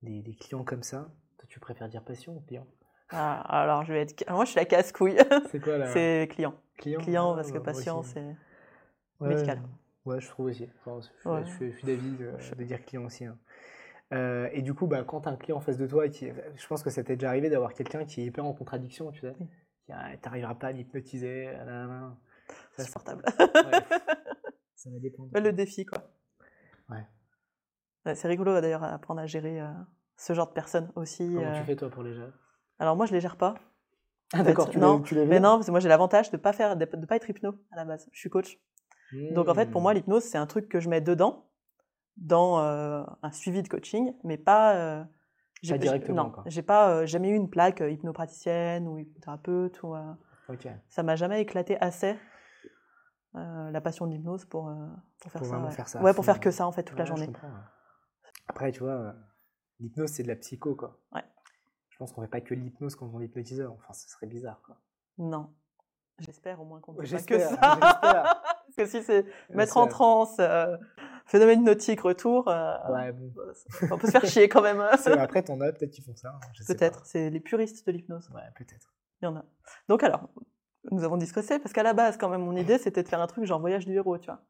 des, 0.02 0.22
des 0.22 0.34
clients 0.34 0.64
comme 0.64 0.82
ça. 0.82 1.08
Toi, 1.38 1.46
tu 1.48 1.60
préfères 1.60 1.88
dire 1.88 2.02
patient 2.04 2.32
ou 2.34 2.40
client? 2.40 2.66
Ah, 3.10 3.40
alors, 3.62 3.84
je 3.84 3.92
vais 3.92 4.02
être. 4.02 4.28
Moi, 4.30 4.44
je 4.44 4.50
suis 4.50 4.58
la 4.58 4.64
casse-couille. 4.64 5.18
C'est 5.50 5.60
quoi 5.60 5.76
la 5.76 5.86
c'est 5.92 6.28
client. 6.30 6.54
client? 6.78 7.00
Client, 7.00 7.32
Ah, 7.32 7.36
parce 7.36 7.48
que 7.52 7.58
bah, 7.58 7.64
moi 7.64 7.72
patient, 7.74 8.02
c'est. 8.02 8.24
Ouais, 9.20 9.28
médical. 9.28 9.60
Ouais, 10.04 10.20
je 10.20 10.28
trouve 10.28 10.46
aussi. 10.46 10.68
Enfin, 10.80 11.00
je, 11.00 11.20
suis- 11.20 11.28
Ouais. 11.28 11.44
je 11.46 11.50
suis, 11.52 11.72
je 11.72 11.76
suis 11.78 11.86
d'avis 11.86 12.16
de, 12.16 12.54
de 12.56 12.64
dire 12.64 12.84
client 12.84 13.04
aussi. 13.04 13.24
hein. 13.24 13.38
Euh, 14.12 14.48
et 14.52 14.60
du 14.62 14.74
coup, 14.74 14.86
bah, 14.86 15.04
quand 15.04 15.22
tu 15.22 15.28
as 15.28 15.32
un 15.32 15.36
client 15.36 15.56
en 15.56 15.60
face 15.60 15.78
de 15.78 15.86
toi, 15.86 16.08
qui, 16.08 16.28
je 16.28 16.66
pense 16.66 16.82
que 16.82 16.90
ça 16.90 17.02
t'est 17.02 17.16
déjà 17.16 17.28
arrivé 17.30 17.48
d'avoir 17.48 17.72
quelqu'un 17.72 18.04
qui 18.04 18.20
est 18.20 18.24
hyper 18.26 18.44
en 18.44 18.52
contradiction, 18.52 19.10
tu 19.10 19.20
sais. 19.20 19.34
Qui 19.86 19.92
ah, 19.92 20.14
t'arriveras 20.20 20.54
pas 20.54 20.68
à 20.68 20.72
m'hypnotiser. 20.72 21.50
c'est- 22.76 22.82
Insupportable. 22.82 23.22
ouais. 23.38 23.98
Ça 24.74 24.90
va 24.90 24.98
dépendre. 24.98 25.30
Le 25.32 25.52
défi, 25.52 25.86
quoi. 25.86 25.98
Ouais. 26.90 27.06
Ouais, 28.04 28.14
c'est 28.14 28.28
rigolo 28.28 28.60
d'ailleurs 28.60 28.82
à 28.82 28.92
apprendre 28.92 29.20
à 29.20 29.26
gérer 29.26 29.60
euh, 29.60 29.70
ce 30.16 30.34
genre 30.34 30.48
de 30.48 30.52
personnes 30.52 30.90
aussi. 30.96 31.32
Comment 31.34 31.46
euh. 31.46 31.58
tu 31.58 31.64
fais 31.64 31.76
toi 31.76 31.88
pour 31.88 32.02
les 32.02 32.12
gérer? 32.14 32.32
Alors, 32.80 32.96
moi, 32.96 33.06
je 33.06 33.12
les 33.12 33.20
gère 33.20 33.36
pas. 33.36 33.54
Ah 34.34 34.42
d'accord, 34.42 34.68
tu 34.70 34.78
non, 34.78 34.98
les, 34.98 35.04
tu 35.04 35.14
les 35.14 35.26
Mais 35.26 35.40
non, 35.40 35.56
parce 35.56 35.66
que 35.66 35.70
moi, 35.70 35.80
j'ai 35.80 35.88
l'avantage 35.88 36.30
de 36.30 36.36
pas 36.36 36.52
faire, 36.52 36.76
de, 36.76 36.84
de 36.84 37.06
pas 37.06 37.16
être 37.16 37.28
hypno 37.30 37.54
à 37.70 37.76
la 37.76 37.84
base. 37.84 38.08
Je 38.12 38.18
suis 38.18 38.30
coach. 38.30 38.58
Donc, 39.12 39.48
en 39.48 39.54
fait, 39.54 39.70
pour 39.70 39.80
Hmm. 39.80 39.84
moi, 39.84 39.94
l'hypnose, 39.94 40.24
c'est 40.24 40.38
un 40.38 40.46
truc 40.46 40.68
que 40.68 40.80
je 40.80 40.88
mets 40.88 41.00
dedans, 41.00 41.46
dans 42.16 42.60
euh, 42.60 43.04
un 43.22 43.32
suivi 43.32 43.62
de 43.62 43.68
coaching, 43.68 44.14
mais 44.24 44.36
pas. 44.38 44.74
euh, 44.76 45.04
j'ai- 45.62 45.74
Pas 45.74 45.78
directement, 45.78 46.24
Non, 46.28 46.42
j'ai 46.46 46.62
pas 46.62 46.90
euh, 46.90 47.06
jamais 47.06 47.30
eu 47.30 47.34
une 47.34 47.48
plaque 47.48 47.80
hypnopraticienne 47.80 48.88
ou 48.88 48.98
hypnothérapeute. 48.98 49.82
Ou, 49.82 49.94
euh, 49.94 50.12
Ok. 50.48 50.66
ça 50.88 51.02
m'a 51.02 51.16
jamais 51.16 51.40
éclaté 51.40 51.78
assez 51.80 52.16
la 53.34 53.80
passion 53.80 54.06
de 54.06 54.12
l'hypnose 54.12 54.44
pour, 54.44 54.70
pour 55.20 55.32
faire 55.32 55.40
Pour 55.40 55.50
ça. 55.50 55.58
ouais. 55.58 55.70
faire 55.70 55.88
ça 55.88 56.00
à 56.00 56.02
Ouais, 56.02 56.12
pour 56.12 56.24
faire 56.24 56.38
que 56.40 56.50
ça 56.50 56.66
en 56.66 56.72
fait 56.72 56.82
toute 56.82 56.98
la 56.98 57.04
Ouais, 57.04 57.08
journée. 57.08 57.30
Après, 58.48 58.70
tu 58.72 58.80
vois, 58.80 59.14
l'hypnose, 59.80 60.10
c'est 60.10 60.22
de 60.22 60.28
la 60.28 60.36
psycho, 60.36 60.74
quoi. 60.74 60.98
Ouais. 61.12 61.24
Je 61.88 61.96
pense 61.96 62.12
qu'on 62.12 62.20
fait 62.22 62.28
pas 62.28 62.40
que 62.42 62.52
l'hypnose 62.54 62.94
quand 62.96 63.06
on 63.12 63.20
est 63.20 63.26
hypnotiseur. 63.26 63.72
Enfin, 63.72 63.92
ce 63.94 64.08
serait 64.10 64.26
bizarre, 64.26 64.60
quoi. 64.66 64.76
Non. 65.18 65.54
J'espère 66.18 66.60
au 66.60 66.64
moins 66.64 66.80
qu'on 66.80 66.92
fait 66.94 67.10
pas 67.16 67.22
que 67.22 67.38
ça. 67.38 67.48
j'espère. 67.80 68.42
Que 68.84 68.88
si 68.88 69.02
c'est 69.02 69.24
mettre 69.50 69.76
en 69.76 69.86
transe, 69.86 70.36
euh, 70.40 70.76
phénomène 71.26 71.60
hypnotique, 71.60 72.00
retour, 72.00 72.48
euh, 72.48 72.74
Ouais, 72.90 73.12
bon. 73.12 73.32
on 73.90 73.98
peut 73.98 74.06
se 74.06 74.12
faire 74.12 74.24
chier 74.26 74.48
quand 74.48 74.62
même. 74.62 74.80
hein. 74.80 74.90
Après, 75.18 75.42
t'en 75.42 75.60
as 75.60 75.72
peut-être 75.72 75.90
qui 75.92 76.02
font 76.02 76.14
ça. 76.16 76.30
hein, 76.30 76.40
Peut-être, 76.66 77.04
c'est 77.06 77.30
les 77.30 77.40
puristes 77.40 77.86
de 77.86 77.92
l'hypnose. 77.92 78.28
Ouais, 78.34 78.42
peut-être. 78.56 78.92
Il 79.20 79.26
y 79.26 79.28
en 79.28 79.36
a. 79.36 79.44
Donc 79.88 80.02
alors, 80.02 80.28
nous 80.90 81.04
avons 81.04 81.16
discuté 81.16 81.58
parce 81.58 81.72
qu'à 81.72 81.82
la 81.84 81.92
base, 81.94 82.16
quand 82.16 82.28
même, 82.28 82.42
mon 82.42 82.56
idée, 82.56 82.78
c'était 82.78 83.02
de 83.02 83.08
faire 83.08 83.20
un 83.20 83.26
truc 83.28 83.44
genre 83.44 83.60
voyage 83.60 83.86
du 83.86 83.94
héros, 83.94 84.18
tu 84.18 84.26
vois. 84.26 84.40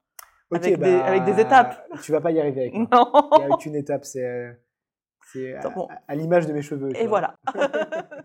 Avec 0.54 0.78
des- 0.78 0.94
avec 0.94 1.24
des 1.24 1.40
étapes. 1.40 1.86
Tu 2.02 2.12
vas 2.12 2.20
pas 2.20 2.30
y 2.30 2.40
arriver 2.40 2.62
avec 2.62 2.74
moi. 2.74 2.88
Non 2.92 3.30
Il 3.32 3.38
n'y 3.38 3.44
a 3.44 3.54
aucune 3.54 3.74
étape, 3.74 4.04
c'est 4.04 4.24
euh, 4.26 4.52
c'est 5.32 5.54
à, 5.54 5.60
Attends, 5.60 5.70
bon. 5.72 5.88
à 6.08 6.14
l'image 6.14 6.46
de 6.46 6.52
mes 6.52 6.62
cheveux. 6.62 6.90
Et 6.96 7.06
vois. 7.06 7.34
voilà. 7.54 7.68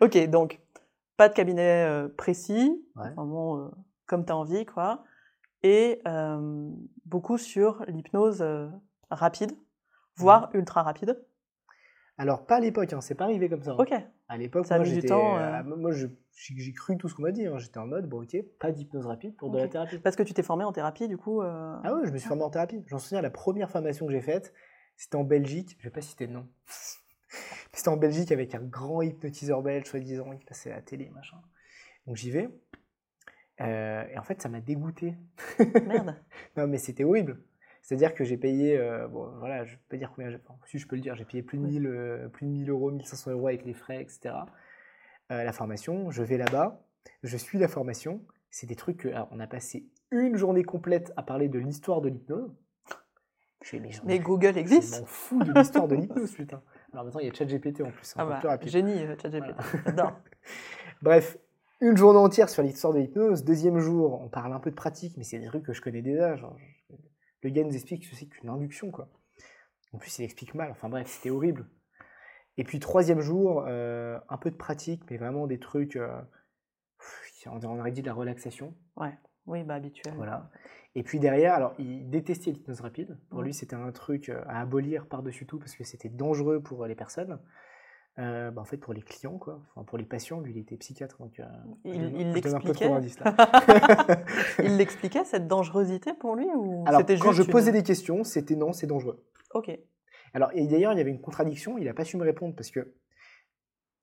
ok, 0.00 0.28
donc, 0.28 0.60
pas 1.16 1.28
de 1.28 1.34
cabinet 1.34 1.84
euh, 1.84 2.08
précis, 2.08 2.84
Ouais. 2.96 3.12
vraiment 3.14 3.58
euh, 3.58 3.68
comme 4.06 4.24
tu 4.24 4.32
as 4.32 4.36
envie, 4.36 4.66
quoi. 4.66 5.04
Et 5.62 6.00
euh, 6.06 6.70
beaucoup 7.06 7.38
sur 7.38 7.84
l'hypnose 7.88 8.44
rapide, 9.10 9.52
voire 10.16 10.50
Mhm. 10.52 10.60
ultra 10.60 10.82
rapide. 10.82 11.18
Alors, 12.18 12.46
pas 12.46 12.56
à 12.56 12.60
l'époque, 12.60 12.92
hein, 12.92 13.00
c'est 13.00 13.14
pas 13.14 13.24
arrivé 13.24 13.48
comme 13.48 13.62
ça. 13.62 13.72
hein. 13.72 13.76
Ok, 13.78 13.92
À 14.28 14.36
l'époque, 14.38 14.66
Ça 14.66 14.74
a 14.74 14.78
moi, 14.78 14.84
j'étais, 14.86 15.08
temps, 15.08 15.38
moi, 15.64 15.90
j'ai 15.92 16.72
cru 16.72 16.96
tout 16.96 17.08
ce 17.08 17.14
qu'on 17.14 17.22
m'a 17.22 17.30
dit. 17.30 17.46
hein. 17.46 17.58
J'étais 17.58 17.78
en 17.78 17.86
mode, 17.86 18.08
bon, 18.08 18.22
ok, 18.22 18.36
pas 18.58 18.72
d'hypnose 18.72 19.06
rapide 19.06 19.36
pour 19.36 19.50
de 19.50 19.58
la 19.58 19.68
thérapie. 19.68 19.98
parce 19.98 20.16
que 20.16 20.22
tu 20.22 20.32
t'es 20.34 20.42
formé 20.42 20.64
en 20.64 20.72
thérapie, 20.72 21.08
du 21.08 21.16
coup. 21.18 21.42
Ah 21.42 21.80
ouais, 21.94 22.06
je 22.06 22.10
me 22.10 22.18
suis 22.18 22.26
formé 22.28 22.42
en 22.42 22.50
thérapie. 22.50 22.82
J'en 22.86 22.98
souviens, 22.98 23.20
la 23.20 23.30
première 23.30 23.70
formation 23.70 24.06
que 24.06 24.12
j'ai 24.12 24.20
faite, 24.22 24.52
c'était 24.96 25.16
en 25.16 25.24
Belgique. 25.24 25.76
Je 25.78 25.84
vais 25.84 25.90
pas 25.92 26.00
citer 26.00 26.26
de 26.26 26.32
nom. 26.32 26.46
C'était 27.76 27.88
en 27.90 27.96
Belgique 27.98 28.32
avec 28.32 28.54
un 28.54 28.62
grand 28.62 29.02
hypnotiseur 29.02 29.62
belge, 29.62 29.86
soi-disant, 29.86 30.34
qui 30.36 30.44
passait 30.44 30.72
à 30.72 30.76
la 30.76 30.82
télé, 30.82 31.10
machin. 31.10 31.36
Donc 32.06 32.16
j'y 32.16 32.30
vais. 32.30 32.48
Euh, 33.60 34.04
et 34.08 34.18
en 34.18 34.22
fait, 34.22 34.40
ça 34.40 34.48
m'a 34.48 34.60
dégoûté. 34.60 35.14
Merde. 35.86 36.16
Non, 36.56 36.66
mais 36.66 36.78
c'était 36.78 37.04
horrible. 37.04 37.42
C'est-à-dire 37.82 38.14
que 38.14 38.24
j'ai 38.24 38.38
payé, 38.38 38.78
euh, 38.78 39.06
bon, 39.08 39.30
voilà, 39.38 39.64
je 39.64 39.76
peux 39.76 39.82
pas 39.90 39.96
dire 39.98 40.10
combien 40.14 40.34
enfin, 40.34 40.58
si 40.64 40.78
je 40.78 40.88
peux 40.88 40.96
le 40.96 41.02
dire, 41.02 41.14
j'ai 41.16 41.24
payé 41.26 41.42
plus 41.42 41.58
de 41.58 41.64
Oui. 41.64 41.72
1000, 41.72 41.86
euh, 41.86 42.28
plus 42.28 42.46
de 42.46 42.50
1000 42.50 42.70
euros, 42.70 42.90
1500 42.90 43.30
euros 43.32 43.48
avec 43.48 43.64
les 43.64 43.74
frais, 43.74 44.00
etc. 44.00 44.34
La 45.28 45.52
formation, 45.52 46.10
je 46.12 46.22
vais 46.22 46.38
là-bas, 46.38 46.82
je 47.24 47.36
suis 47.36 47.58
la 47.58 47.68
formation. 47.68 48.24
C'est 48.48 48.66
des 48.66 48.76
trucs 48.76 48.98
que, 48.98 49.08
alors, 49.08 49.28
on 49.32 49.40
a 49.40 49.46
passé 49.46 49.86
une 50.10 50.36
journée 50.36 50.62
complète 50.62 51.12
à 51.16 51.22
parler 51.22 51.48
de 51.48 51.58
l'histoire 51.58 52.00
de 52.00 52.08
l'hypnose. 52.08 52.54
Je 53.62 53.76
mais 53.78 53.90
Mais 54.04 54.18
Google 54.20 54.54
je 54.54 54.60
existe. 54.60 55.00
m'en 55.00 55.06
fous 55.06 55.42
de 55.42 55.52
l'histoire 55.52 55.88
de 55.88 55.96
l'hypnose, 55.96 56.32
putain. 56.32 56.62
Alors 56.96 57.04
maintenant, 57.04 57.20
il 57.20 57.26
y 57.26 57.30
a 57.30 57.34
ChatGPT 57.34 57.82
en 57.82 57.90
plus, 57.90 58.14
Ah 58.16 58.24
bah, 58.24 58.38
plus 58.38 58.48
rapide. 58.48 58.70
génie, 58.70 59.02
euh, 59.04 59.14
ChatGPT. 59.20 59.54
Bref, 61.02 61.36
une 61.82 61.94
journée 61.94 62.18
entière 62.18 62.48
sur 62.48 62.62
l'histoire 62.62 62.94
de 62.94 63.00
l'hypnose. 63.00 63.44
Deuxième 63.44 63.80
jour, 63.80 64.18
on 64.22 64.30
parle 64.30 64.54
un 64.54 64.60
peu 64.60 64.70
de 64.70 64.74
pratique, 64.76 65.14
mais 65.18 65.22
c'est 65.22 65.38
des 65.38 65.48
trucs 65.48 65.62
que 65.62 65.74
je 65.74 65.82
connais 65.82 66.00
déjà. 66.00 66.36
genre, 66.36 66.56
le 67.42 67.50
gars 67.50 67.64
nous 67.64 67.74
explique 67.74 68.02
ce 68.06 68.10
que 68.12 68.16
c'est 68.16 68.24
qu'une 68.24 68.48
induction, 68.48 68.90
quoi. 68.90 69.10
En 69.92 69.98
plus, 69.98 70.18
il 70.20 70.24
explique 70.24 70.54
mal. 70.54 70.70
Enfin 70.70 70.88
bref, 70.88 71.06
c'était 71.06 71.28
horrible. 71.28 71.66
Et 72.56 72.64
puis 72.64 72.80
troisième 72.80 73.20
jour, 73.20 73.66
euh, 73.68 74.18
un 74.30 74.38
peu 74.38 74.50
de 74.50 74.56
pratique, 74.56 75.02
mais 75.10 75.18
vraiment 75.18 75.46
des 75.46 75.58
trucs. 75.58 75.96
euh, 75.96 76.18
on 77.44 77.78
aurait 77.78 77.92
dit 77.92 78.00
de 78.00 78.06
la 78.06 78.14
relaxation. 78.14 78.74
Oui, 79.46 79.62
bah 79.64 79.74
habituel. 79.74 80.14
Voilà. 80.16 80.50
Et 80.94 81.02
puis 81.02 81.18
derrière, 81.18 81.54
alors 81.54 81.74
il 81.78 82.08
détestait 82.08 82.50
l'hypnose 82.50 82.80
rapide. 82.80 83.18
Pour 83.30 83.42
lui, 83.42 83.52
c'était 83.52 83.76
un 83.76 83.92
truc 83.92 84.28
euh, 84.28 84.42
à 84.46 84.60
abolir 84.60 85.06
par-dessus 85.06 85.46
tout 85.46 85.58
parce 85.58 85.76
que 85.76 85.84
c'était 85.84 86.08
dangereux 86.08 86.62
pour 86.62 86.86
les 86.86 86.94
personnes. 86.94 87.38
Euh, 88.18 88.50
bah, 88.50 88.62
en 88.62 88.64
fait, 88.64 88.78
pour 88.78 88.94
les 88.94 89.02
clients, 89.02 89.36
quoi. 89.36 89.60
Enfin, 89.74 89.84
pour 89.84 89.98
les 89.98 90.06
patients, 90.06 90.40
lui, 90.40 90.52
il 90.54 90.58
était 90.58 90.76
psychiatre. 90.78 91.18
Donc, 91.18 91.38
euh, 91.38 91.44
Il- 91.84 92.32
l'expliquait. 92.32 92.88
Il 94.64 94.76
l'expliquait 94.78 95.24
cette 95.24 95.46
dangerosité 95.46 96.14
pour 96.14 96.34
lui 96.34 96.46
ou 96.56 96.82
Alors, 96.86 97.04
quand 97.04 97.32
je 97.32 97.42
posais 97.42 97.72
des 97.72 97.82
questions, 97.82 98.24
c'était 98.24 98.56
non, 98.56 98.72
c'est 98.72 98.86
dangereux. 98.86 99.22
Ok. 99.52 99.70
Alors, 100.32 100.50
et 100.54 100.66
d'ailleurs, 100.66 100.92
il 100.92 100.98
y 100.98 101.00
avait 101.02 101.10
une 101.10 101.20
contradiction, 101.20 101.76
il 101.76 101.84
n'a 101.84 101.94
pas 101.94 102.04
su 102.04 102.16
me 102.16 102.24
répondre 102.24 102.54
parce 102.56 102.70
que 102.70 102.94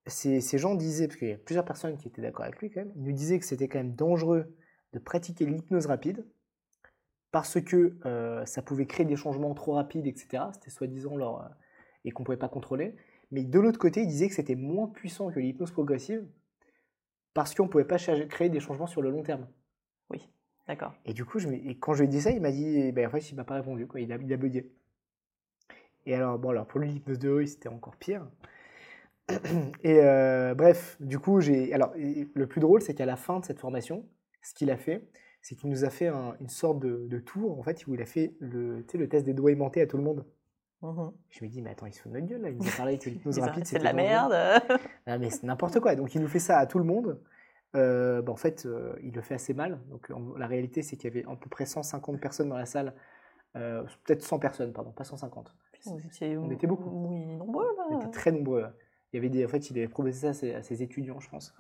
ces, 0.06 0.42
ces 0.42 0.58
gens 0.58 0.76
disaient, 0.76 1.08
parce 1.08 1.18
qu'il 1.18 1.30
y 1.30 1.34
a 1.34 1.38
plusieurs 1.38 1.66
personnes 1.66 1.98
qui 1.98 2.08
étaient 2.08 2.22
d'accord 2.22 2.46
avec 2.46 2.60
lui 2.60 2.70
quand 2.70 2.82
même, 2.82 2.92
ils 2.96 3.04
nous 3.04 3.12
disaient 3.14 3.40
que 3.40 3.46
c'était 3.46 3.68
quand 3.68 3.80
même 3.80 3.96
dangereux 3.96 4.56
de 4.94 5.00
pratiquer 5.00 5.46
l'hypnose 5.46 5.88
rapide 5.88 6.26
parce 7.32 7.60
que 7.62 7.98
euh, 8.06 8.46
ça 8.46 8.62
pouvait 8.62 8.86
créer 8.86 9.06
des 9.06 9.16
changements 9.16 9.54
trop 9.54 9.74
rapides, 9.74 10.08
etc. 10.08 10.44
C'était 10.54 10.70
soi-disant 10.70 11.18
leur. 11.18 11.42
euh, 11.42 11.50
et 12.06 12.12
qu'on 12.12 12.24
ne 12.24 12.26
pouvait 12.26 12.38
pas 12.38 12.50
contrôler. 12.50 12.96
Mais 13.32 13.44
de 13.44 13.60
l'autre 13.60 13.80
côté, 13.80 14.02
ils 14.02 14.08
disaient 14.08 14.28
que 14.28 14.36
c'était 14.36 14.56
moins 14.56 14.88
puissant 14.88 15.32
que 15.32 15.40
l'hypnose 15.40 15.72
progressive 15.72 16.26
parce 17.34 17.56
qu'on 17.56 17.64
ne 17.64 17.70
pouvait 17.70 17.86
pas 17.86 17.98
créer 17.98 18.50
des 18.50 18.60
changements 18.60 18.88
sur 18.88 19.02
le 19.02 19.10
long 19.10 19.24
terme. 19.24 19.48
D'accord. 20.68 20.94
Et 21.06 21.14
du 21.14 21.26
coup, 21.26 21.40
je, 21.40 21.50
et 21.50 21.78
quand 21.78 21.94
je 21.94 22.00
lui 22.00 22.06
ai 22.06 22.10
dit 22.10 22.22
ça, 22.22 22.32
il 22.32 22.42
m'a 22.42 22.52
dit, 22.52 22.66
eh 22.78 22.92
ben, 22.92 23.08
en 23.08 23.10
fait, 23.10 23.30
il 23.32 23.36
m'a 23.36 23.44
pas 23.44 23.56
répondu, 23.56 23.86
quoi. 23.88 24.00
Il 24.00 24.12
a, 24.14 24.18
il 24.18 24.32
a 24.32 24.38
bugué. 24.38 24.72
Et 26.06 26.16
alors, 26.16 26.38
bon, 26.40 26.50
alors 26.50 26.66
pour 26.68 26.80
lui, 26.80 26.90
l'hypnose 26.90 27.20
de 27.20 27.30
rue, 27.30 27.48
c'était 27.48 27.70
encore 27.70 27.96
pire. 27.98 28.26
Et 29.84 30.00
euh, 30.02 30.54
bref, 30.56 30.98
du 31.00 31.20
coup, 31.20 31.40
j'ai. 31.42 31.74
Alors, 31.74 31.94
le 31.96 32.46
plus 32.48 32.62
drôle, 32.62 32.82
c'est 32.82 32.94
qu'à 32.96 33.06
la 33.06 33.16
fin 33.16 33.40
de 33.40 33.46
cette 33.46 33.60
formation, 33.60 34.06
ce 34.44 34.54
qu'il 34.54 34.70
a 34.72 34.78
fait, 34.78 35.08
c'est 35.42 35.56
qu'il 35.56 35.70
nous 35.70 35.84
a 35.86 35.90
fait 35.90 36.08
un- 36.08 36.36
une 36.40 36.50
sorte 36.50 36.80
de, 36.80 37.08
de 37.08 37.20
tour, 37.20 37.60
en 37.60 37.64
fait, 37.64 37.86
où 37.88 37.96
il 37.96 38.02
a 38.02 38.06
fait 38.06 38.36
le, 38.40 38.84
test 38.84 39.26
des 39.26 39.34
doigts 39.34 39.52
aimantés 39.52 39.82
à 39.82 39.88
tout 39.88 39.98
le 39.98 40.04
monde. 40.04 40.26
Mhm. 40.82 41.12
Je 41.30 41.44
me 41.46 41.50
dis, 41.50 41.62
mais 41.62 41.72
attends, 41.72 41.86
il 41.86 41.94
se 41.94 42.02
fout 42.02 42.12
de 42.12 42.18
notre 42.18 42.30
gueule, 42.30 42.42
là. 42.42 42.50
Il 42.50 42.58
nous 42.58 42.68
a 42.68 42.72
parlé 42.78 43.00
que 43.00 43.10
l'hypnose 43.10 43.36
C'est 43.36 43.42
rapide, 43.42 43.66
c'est 43.66 43.80
de 43.80 43.84
la 43.84 43.94
merde. 43.94 44.34
Ah, 45.06 45.18
mais 45.18 45.30
c'est 45.30 45.44
n'importe 45.44 45.80
quoi. 45.80 45.96
Donc 45.96 46.14
il 46.16 46.22
nous 46.22 46.28
fait 46.28 46.40
ça 46.40 46.58
à 46.60 46.66
tout 46.66 46.78
le 46.78 46.84
monde. 46.86 47.22
Euh, 47.76 48.22
bah, 48.22 48.32
en 48.32 48.36
fait, 48.36 48.66
euh, 48.66 48.94
il 49.02 49.14
le 49.14 49.22
fait 49.22 49.34
assez 49.36 49.54
mal. 49.54 49.82
Donc 49.90 50.10
en- 50.12 50.36
la 50.38 50.46
réalité, 50.48 50.82
c'est 50.82 50.96
qu'il 50.98 51.06
y 51.14 51.18
avait 51.18 51.26
à 51.32 51.36
peu 51.36 51.50
près 51.50 51.66
150 51.66 52.20
personnes 52.22 52.50
dans 52.50 52.58
la 52.58 52.66
salle. 52.66 52.94
Euh, 53.56 53.84
Peut-être 54.06 54.24
100 54.24 54.40
personnes, 54.40 54.74
pardon, 54.74 54.92
pas 54.92 55.04
150. 55.04 55.54
Vous 55.86 56.06
étiez- 56.06 56.38
On 56.38 56.50
était 56.52 56.68
beaucoup. 56.68 56.90
Oui, 56.90 57.26
nombreux 57.26 57.68
On 57.90 58.00
était 58.00 58.12
très 58.12 58.32
nombreux. 58.32 58.66
Il 59.12 59.18
y 59.18 59.20
avait 59.20 59.30
des, 59.30 59.46
en 59.46 59.48
fait, 59.50 59.70
il 59.70 59.78
avait 59.78 59.88
proposé 59.88 60.20
ça 60.20 60.30
à 60.30 60.34
ses, 60.34 60.54
à 60.54 60.64
ses 60.64 60.82
étudiants, 60.84 61.20
je 61.20 61.30
pense. 61.30 61.54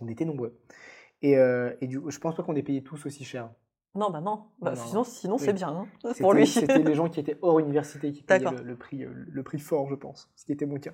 On 0.00 0.08
était 0.08 0.24
nombreux. 0.24 0.58
Et, 1.22 1.36
euh, 1.36 1.74
et 1.80 1.86
du, 1.86 2.00
je 2.08 2.18
pense 2.18 2.34
pas 2.34 2.42
qu'on 2.42 2.56
ait 2.56 2.62
payé 2.62 2.82
tous 2.82 3.04
aussi 3.06 3.24
cher. 3.24 3.50
Non, 3.96 4.10
bah 4.10 4.20
non. 4.20 4.44
Bah, 4.60 4.72
Non, 4.72 4.76
non, 4.76 4.86
sinon, 4.86 5.04
sinon 5.04 5.34
Oui. 5.36 5.42
c'est 5.44 5.52
bien 5.52 5.68
hein, 5.68 6.12
pour 6.20 6.32
lui. 6.32 6.46
C'était 6.46 6.78
les 6.78 6.94
gens 6.94 7.08
qui 7.08 7.18
étaient 7.18 7.36
hors 7.42 7.58
université 7.58 8.12
qui 8.12 8.22
payaient 8.22 8.40
D'accord. 8.44 8.58
le, 8.60 8.64
le 8.64 8.76
prix, 8.76 9.04
euh, 9.04 9.10
le 9.12 9.42
prix 9.42 9.58
fort, 9.58 9.88
je 9.88 9.96
pense, 9.96 10.30
ce 10.36 10.44
qui 10.44 10.52
était 10.52 10.64
mon 10.66 10.78
cas. 10.78 10.92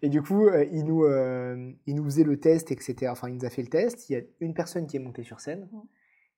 Et 0.00 0.08
du 0.08 0.22
coup, 0.22 0.46
euh, 0.46 0.64
il, 0.72 0.84
nous, 0.86 1.04
euh, 1.04 1.70
il 1.86 1.94
nous 1.94 2.04
faisait 2.04 2.24
le 2.24 2.40
test, 2.40 2.70
etc. 2.72 3.08
Enfin, 3.10 3.28
il 3.28 3.34
nous 3.34 3.44
a 3.44 3.50
fait 3.50 3.60
le 3.62 3.68
test. 3.68 4.08
Il 4.08 4.14
y 4.14 4.16
a 4.16 4.22
une 4.40 4.54
personne 4.54 4.86
qui 4.86 4.96
est 4.96 5.00
montée 5.00 5.22
sur 5.22 5.40
scène, 5.40 5.68
Mhm. 5.70 5.82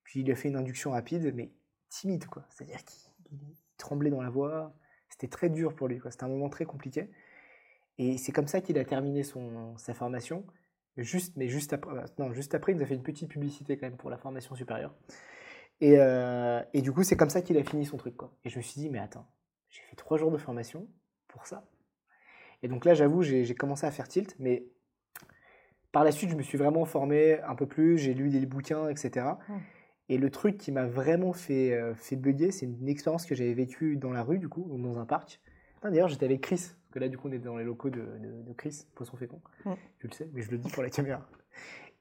puis 0.03 0.21
il 0.23 0.31
a 0.31 0.35
fait 0.35 0.49
une 0.49 0.57
induction 0.57 0.91
rapide, 0.91 1.33
mais 1.37 1.53
timide, 1.89 2.27
quoi. 2.27 2.45
C'est-à-dire 2.51 2.85
qu'il 2.85 3.13
il 3.33 3.39
tremblait 3.79 4.11
dans 4.11 4.23
la 4.23 4.31
voix. 4.31 4.75
C'était 5.09 5.29
très 5.29 5.51
dur 5.51 5.75
pour 5.75 5.87
lui, 5.87 5.99
quoi. 6.01 6.11
C'était 6.11 6.25
un 6.25 6.29
moment 6.29 6.49
très 6.49 6.65
compliqué. 6.65 7.11
Et 7.99 8.19
c'est 8.19 8.33
comme 8.33 8.49
ça 8.49 8.61
qu'il 8.61 8.77
a 8.79 8.85
terminé 8.85 9.23
son, 9.23 9.77
sa 9.79 9.95
formation. 9.95 10.45
Juste, 10.97 11.37
mais 11.37 11.49
juste 11.49 11.73
après, 11.73 11.93
non, 12.19 12.33
juste 12.33 12.55
après, 12.55 12.73
il 12.73 12.77
nous 12.77 12.83
a 12.83 12.87
fait 12.87 12.95
une 12.95 13.03
petite 13.03 13.29
publicité 13.29 13.77
quand 13.77 13.87
même 13.87 13.99
pour 13.99 14.11
la 14.11 14.17
formation 14.17 14.55
supérieure. 14.55 14.95
Et, 15.81 15.97
euh, 15.99 16.63
et 16.73 16.81
du 16.81 16.93
coup, 16.93 17.03
c'est 17.03 17.17
comme 17.17 17.29
ça 17.29 17.43
qu'il 17.43 17.59
a 17.59 17.65
fini 17.65 17.85
son 17.85 17.99
truc. 17.99 18.17
Quoi. 18.17 18.33
Et 18.45 18.49
je 18.49 18.57
me 18.57 18.63
suis 18.63 18.81
dit, 18.81 18.89
mais 18.89 18.99
attends, 18.99 19.27
j'ai 19.69 19.83
fait 19.83 19.97
trois 19.97 20.17
jours 20.17 20.31
de 20.31 20.39
formation 20.39 20.89
pour 21.29 21.47
ça. 21.47 21.69
Et 22.63 22.69
donc 22.69 22.87
là, 22.87 22.95
j'avoue, 22.95 23.23
j'ai 23.23 23.55
commencé 23.55 23.87
à 23.87 23.91
faire 23.91 24.09
tilt, 24.09 24.35
mais 24.39 24.67
par 25.93 26.03
la 26.03 26.13
suite, 26.13 26.31
je 26.31 26.37
me 26.37 26.43
suis 26.43 26.57
vraiment 26.57 26.85
formé 26.87 27.41
un 27.41 27.55
peu 27.55 27.67
plus, 27.67 27.99
j'ai 27.99 28.15
lu 28.15 28.31
des 28.31 28.47
bouquins, 28.47 28.89
etc. 28.89 29.27
Et 30.09 30.19
le 30.19 30.31
truc 30.31 30.57
qui 30.57 30.73
m'a 30.73 30.87
vraiment 30.87 31.33
fait, 31.33 31.75
euh, 31.75 31.95
fait 31.95 32.17
bugger, 32.17 32.53
c'est 32.53 32.67
une 32.67 32.89
expérience 32.89 33.27
que 33.27 33.35
j'avais 33.35 33.55
vécue 33.55 33.97
dans 33.97 34.13
la 34.13 34.23
rue, 34.23 34.39
du 34.39 34.49
coup, 34.49 34.67
dans 34.79 34.99
un 34.99 35.05
parc. 35.05 35.41
D'ailleurs, 35.91 36.09
j'étais 36.09 36.27
avec 36.27 36.41
Chris, 36.41 36.57
parce 36.57 36.93
que 36.93 36.99
là, 36.99 37.09
du 37.09 37.19
coup, 37.19 37.29
on 37.29 37.33
est 37.33 37.39
dans 37.39 37.57
les 37.57 37.65
locaux 37.65 37.91
de, 37.91 38.01
de, 38.01 38.53
Chris, 38.53 38.87
Poisson 38.95 39.17
Fécond. 39.17 39.41
Tu 39.99 40.07
le 40.07 40.13
sais, 40.13 40.29
mais 40.33 40.43
je 40.43 40.51
le 40.51 40.59
dis 40.59 40.71
pour 40.71 40.83
la 40.83 40.91
caméra. 40.91 41.27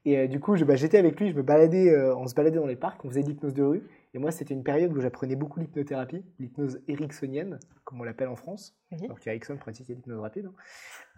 Et 0.04 0.18
euh, 0.18 0.26
du 0.28 0.38
coup, 0.38 0.56
bah, 0.64 0.76
j'étais 0.76 0.98
avec 0.98 1.18
lui, 1.18 1.30
je 1.30 1.34
me 1.34 1.42
baladais, 1.42 1.90
euh, 1.90 2.16
on 2.16 2.26
se 2.28 2.34
baladait 2.34 2.58
dans 2.58 2.66
les 2.66 2.76
parcs, 2.76 3.04
on 3.04 3.08
faisait 3.08 3.22
de 3.22 3.28
l'hypnose 3.28 3.54
de 3.54 3.62
rue. 3.62 3.82
Et 4.14 4.18
moi, 4.18 4.30
c'était 4.30 4.54
une 4.54 4.62
période 4.62 4.96
où 4.96 5.00
j'apprenais 5.00 5.34
beaucoup 5.34 5.58
l'hypnothérapie, 5.58 6.24
l'hypnose 6.38 6.80
ericksonienne, 6.86 7.58
comme 7.84 8.00
on 8.00 8.04
l'appelle 8.04 8.28
en 8.28 8.36
France. 8.36 8.78
Alors 9.02 9.18
qu'Erickson 9.18 9.56
pratiquait 9.56 9.94
l'hypnose 9.94 10.20
rapide. 10.20 10.48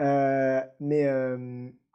Hein. 0.00 0.64
mais, 0.80 1.06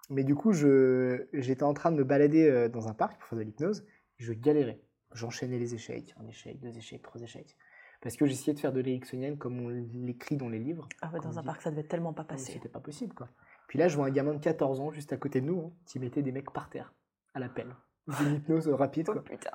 mais 0.09 0.23
du 0.23 0.35
coup, 0.35 0.53
j'étais 0.53 1.63
en 1.63 1.73
train 1.73 1.91
de 1.91 1.97
me 1.97 2.03
balader 2.03 2.69
dans 2.69 2.87
un 2.87 2.93
parc 2.93 3.19
pour 3.19 3.27
faire 3.27 3.39
de 3.39 3.43
l'hypnose 3.43 3.83
je 4.23 4.33
galérais. 4.33 4.79
J'enchaînais 5.13 5.59
les 5.59 5.75
échecs, 5.75 6.13
un 6.17 6.27
échec, 6.27 6.59
deux 6.59 6.75
échecs, 6.77 7.01
trois 7.03 7.21
échecs. 7.21 7.55
Parce 8.03 8.17
que 8.17 8.25
j'essayais 8.25 8.53
de 8.53 8.59
faire 8.59 8.73
de 8.73 8.81
l'éricksonienne 8.81 9.37
comme 9.37 9.61
on 9.61 9.69
l'écrit 9.69 10.35
dans 10.35 10.49
les 10.49 10.59
livres. 10.59 10.89
Ah 11.01 11.09
ouais, 11.13 11.21
dans 11.21 11.39
un 11.39 11.43
parc, 11.43 11.61
ça 11.61 11.71
devait 11.71 11.83
tellement 11.83 12.11
pas 12.11 12.25
passer. 12.25 12.51
C'était 12.51 12.67
pas 12.67 12.81
possible, 12.81 13.13
quoi. 13.13 13.29
Puis 13.67 13.79
là, 13.79 13.87
je 13.87 13.95
vois 13.95 14.07
un 14.07 14.11
gamin 14.11 14.33
de 14.33 14.39
14 14.39 14.81
ans 14.81 14.91
juste 14.91 15.13
à 15.13 15.17
côté 15.17 15.39
de 15.39 15.45
nous 15.45 15.61
hein, 15.61 15.71
qui 15.85 15.99
mettait 15.99 16.21
des 16.21 16.33
mecs 16.33 16.51
par 16.51 16.69
terre, 16.69 16.93
à 17.33 17.39
la 17.39 17.47
pelle. 17.47 17.73
Une 18.19 18.35
hypnose 18.35 18.67
rapide, 18.67 19.07
oh, 19.07 19.13
quoi. 19.13 19.23
putain. 19.23 19.51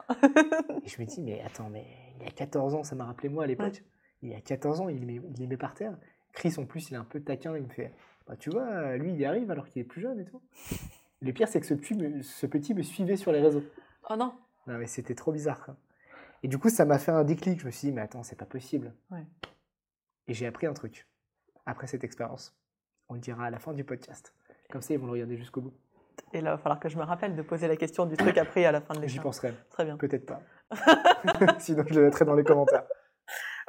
Et 0.83 0.89
je 0.89 0.99
me 0.99 1.07
dis, 1.07 1.21
mais 1.21 1.43
attends, 1.43 1.69
mais 1.69 1.87
il 2.19 2.25
y 2.25 2.27
a 2.27 2.31
14 2.31 2.75
ans, 2.75 2.85
ça 2.85 2.97
m'a 2.97 3.05
rappelé 3.05 3.29
moi 3.29 3.45
à 3.45 3.47
l'époque. 3.47 3.85
Il 4.23 4.31
y 4.31 4.35
a 4.35 4.41
14 4.41 4.81
ans, 4.81 4.89
il 4.89 5.05
met, 5.05 5.17
il 5.17 5.39
les 5.39 5.47
met 5.47 5.59
par 5.59 5.75
terre. 5.75 5.99
Chris, 6.33 6.55
en 6.57 6.65
plus, 6.65 6.91
il 6.91 6.95
est 6.95 6.99
un 6.99 7.05
peu 7.05 7.21
taquin, 7.21 7.55
il 7.55 7.65
me 7.65 7.69
fait, 7.69 7.93
bah, 8.27 8.37
tu 8.37 8.49
vois, 8.49 8.97
lui, 8.97 9.13
il 9.13 9.19
y 9.19 9.27
arrive 9.27 9.51
alors 9.51 9.69
qu'il 9.69 9.83
est 9.83 9.85
plus 9.85 10.01
jeune 10.01 10.21
et 10.21 10.25
tout. 10.25 10.41
Le 11.21 11.33
pire, 11.35 11.49
c'est 11.49 11.61
que 11.61 11.67
ce 11.67 11.75
ce 12.23 12.47
petit 12.47 12.73
me 12.73 12.83
suivait 12.83 13.17
sur 13.17 13.31
les 13.31 13.41
réseaux. 13.41 13.63
Oh 14.09 14.17
non 14.17 14.33
non, 14.69 14.77
mais 14.77 14.87
c'était 14.87 15.15
trop 15.15 15.33
bizarre. 15.33 15.67
Et 16.43 16.49
du 16.49 16.59
coup, 16.59 16.69
ça 16.69 16.85
m'a 16.85 16.99
fait 16.99 17.13
un 17.13 17.25
déclic. 17.25 17.61
Je 17.61 17.67
me 17.67 17.71
suis 17.71 17.89
dit, 17.89 17.95
mais 17.95 18.03
attends, 18.03 18.23
c'est 18.23 18.37
pas 18.37 18.47
possible. 18.47 18.95
Et 20.27 20.35
j'ai 20.35 20.47
appris 20.47 20.67
un 20.67 20.75
truc 20.75 21.09
après 21.67 21.87
cette 21.87 22.05
expérience. 22.05 22.57
On 23.09 23.15
le 23.15 23.21
dira 23.21 23.47
à 23.47 23.51
la 23.51 23.59
fin 23.59 23.73
du 23.73 23.85
podcast. 23.85 24.35
Comme 24.71 24.83
ça, 24.83 24.95
ils 24.95 25.01
vont 25.01 25.07
le 25.07 25.13
regarder 25.13 25.37
jusqu'au 25.37 25.61
bout. 25.61 25.75
Et 26.33 26.41
là, 26.41 26.51
il 26.51 26.57
va 26.57 26.59
falloir 26.59 26.81
que 26.81 26.89
je 26.89 26.99
me 26.99 27.05
rappelle 27.05 27.35
de 27.35 27.43
poser 27.43 27.69
la 27.69 27.77
question 27.77 28.05
du 28.05 28.17
truc 28.17 28.37
après 28.37 28.65
à 28.65 28.73
la 28.73 28.81
fin 28.81 28.95
de 28.95 29.01
l'émission. 29.01 29.23
J'y 29.23 29.25
penserai. 29.25 29.55
Très 29.71 29.85
bien. 29.85 29.97
Peut-être 29.97 30.27
pas. 30.27 30.43
Sinon, 31.59 31.85
je 31.89 31.95
le 31.95 32.07
mettrai 32.07 32.25
dans 32.25 32.35
les 32.35 32.45
commentaires. 32.45 32.85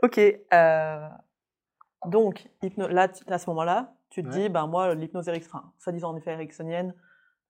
Ok. 0.02 0.18
Euh, 0.18 1.10
donc, 2.06 2.50
là, 2.78 3.08
à 3.28 3.38
ce 3.38 3.50
moment-là, 3.50 3.94
tu 4.10 4.24
te 4.24 4.30
dis, 4.30 4.50
ben 4.50 4.68
moi, 4.68 4.96
l'hypnose 4.96 5.28
ericksonienne, 5.28 5.70
soi-disant 5.78 6.10
en 6.10 6.18
effet 6.18 6.32
ericksonienne, 6.32 6.94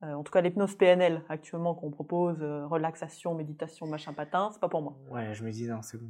euh, 0.04 0.14
en 0.14 0.24
tout 0.24 0.32
cas, 0.32 0.42
l'hypnose 0.42 0.76
PNL 0.76 1.24
actuellement 1.28 1.76
qu'on 1.76 1.92
propose, 1.92 2.42
euh, 2.42 2.66
relaxation, 2.68 3.36
méditation, 3.36 3.86
machin 3.86 4.14
patin, 4.14 4.50
c'est 4.54 4.60
pas 4.62 4.70
pour 4.70 4.82
moi. 4.82 4.98
Ouais, 5.10 5.34
je 5.34 5.44
me 5.44 5.52
dis, 5.52 5.68
non, 5.68 5.82
c'est 5.82 5.98
bon. 5.98 6.10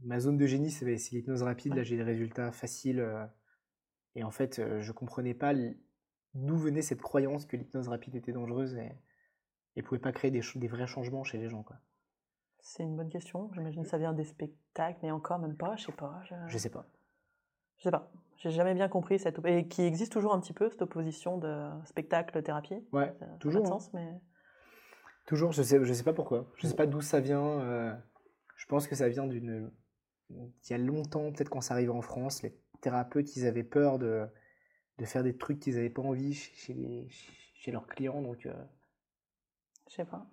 Ma 0.00 0.20
zone 0.20 0.36
de 0.36 0.46
génie, 0.46 0.70
c'est 0.70 0.84
l'hypnose 0.84 1.42
rapide. 1.42 1.74
Là, 1.74 1.82
j'ai 1.82 1.96
des 1.96 2.02
résultats 2.02 2.52
faciles. 2.52 3.00
Euh, 3.00 3.24
et 4.14 4.22
en 4.22 4.30
fait, 4.30 4.60
je 4.80 4.92
comprenais 4.92 5.34
pas 5.34 5.54
d'où 6.34 6.56
venait 6.56 6.82
cette 6.82 7.00
croyance 7.00 7.46
que 7.46 7.56
l'hypnose 7.56 7.88
rapide 7.88 8.16
était 8.16 8.32
dangereuse 8.32 8.74
et, 8.74 8.92
et 9.76 9.82
pouvait 9.82 10.00
pas 10.00 10.12
créer 10.12 10.30
des, 10.30 10.42
des 10.56 10.68
vrais 10.68 10.86
changements 10.86 11.24
chez 11.24 11.38
les 11.38 11.48
gens. 11.48 11.62
Quoi. 11.62 11.76
C'est 12.58 12.82
une 12.82 12.96
bonne 12.96 13.10
question. 13.10 13.50
J'imagine 13.54 13.82
que 13.84 13.88
ça 13.88 13.98
vient 13.98 14.12
des 14.12 14.24
spectacles, 14.24 14.98
mais 15.02 15.10
encore 15.10 15.38
même 15.38 15.56
pas, 15.56 15.76
je 15.76 15.86
sais 15.86 15.92
pas. 15.92 16.20
Je, 16.24 16.34
je 16.46 16.58
sais 16.58 16.70
pas. 16.70 16.86
Je 17.78 17.84
sais 17.84 17.90
pas. 17.90 18.10
J'ai 18.36 18.50
jamais 18.50 18.74
bien 18.74 18.88
compris 18.88 19.18
cette 19.18 19.44
et 19.46 19.66
qui 19.66 19.82
existe 19.82 20.12
toujours 20.12 20.32
un 20.32 20.40
petit 20.40 20.52
peu 20.52 20.68
cette 20.70 20.82
opposition 20.82 21.38
de 21.38 21.68
spectacle 21.84 22.40
thérapie. 22.42 22.86
Ouais, 22.92 23.12
toujours. 23.40 23.62
Pas 23.62 23.68
de 23.68 23.74
hein. 23.74 23.78
sens, 23.78 23.92
mais 23.92 24.20
toujours. 25.26 25.52
Je 25.52 25.62
sais, 25.62 25.84
je 25.84 25.92
sais 25.92 26.04
pas 26.04 26.12
pourquoi. 26.12 26.46
Je 26.56 26.66
sais 26.66 26.76
pas 26.76 26.86
d'où 26.86 27.00
ça 27.00 27.20
vient. 27.20 27.60
Euh, 27.60 27.92
je 28.56 28.66
pense 28.66 28.86
que 28.86 28.94
ça 28.94 29.08
vient 29.08 29.26
d'une. 29.26 29.70
Il 30.30 30.70
y 30.70 30.74
a 30.74 30.78
longtemps, 30.78 31.32
peut-être 31.32 31.48
quand 31.48 31.60
ça 31.62 31.74
arrive 31.74 31.90
en 31.90 32.02
France, 32.02 32.42
les 32.42 32.54
thérapeutes, 32.80 33.34
ils 33.36 33.46
avaient 33.46 33.64
peur 33.64 33.98
de, 33.98 34.26
de 34.98 35.04
faire 35.04 35.22
des 35.22 35.36
trucs 35.36 35.58
qu'ils 35.58 35.74
n'avaient 35.74 35.90
pas 35.90 36.02
envie 36.02 36.34
chez, 36.34 36.74
les, 36.74 37.08
chez 37.54 37.72
leurs 37.72 37.86
clients, 37.86 38.20
donc. 38.22 38.46
Euh... 38.46 38.52
Je 39.88 39.94
sais 39.94 40.04
pas. 40.04 40.26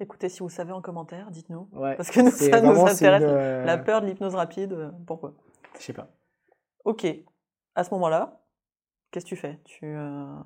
Écoutez, 0.00 0.28
si 0.28 0.40
vous 0.40 0.48
savez 0.48 0.72
en 0.72 0.80
commentaire, 0.80 1.30
dites-nous. 1.30 1.68
Ouais, 1.72 1.96
Parce 1.96 2.10
que 2.10 2.20
nous, 2.20 2.30
ça 2.30 2.60
nous 2.60 2.80
intéresse. 2.80 3.22
Euh, 3.24 3.64
La 3.64 3.78
peur 3.78 4.00
de 4.00 4.06
l'hypnose 4.06 4.34
rapide, 4.34 4.72
euh, 4.72 4.90
pourquoi? 5.06 5.34
Je 5.78 5.84
sais 5.84 5.92
pas. 5.92 6.10
Ok, 6.84 7.06
à 7.74 7.84
ce 7.84 7.90
moment-là, 7.94 8.44
qu'est-ce 9.10 9.24
que 9.24 9.30
tu 9.30 9.36
fais? 9.36 9.60
Tu, 9.64 9.84
euh, 9.84 10.36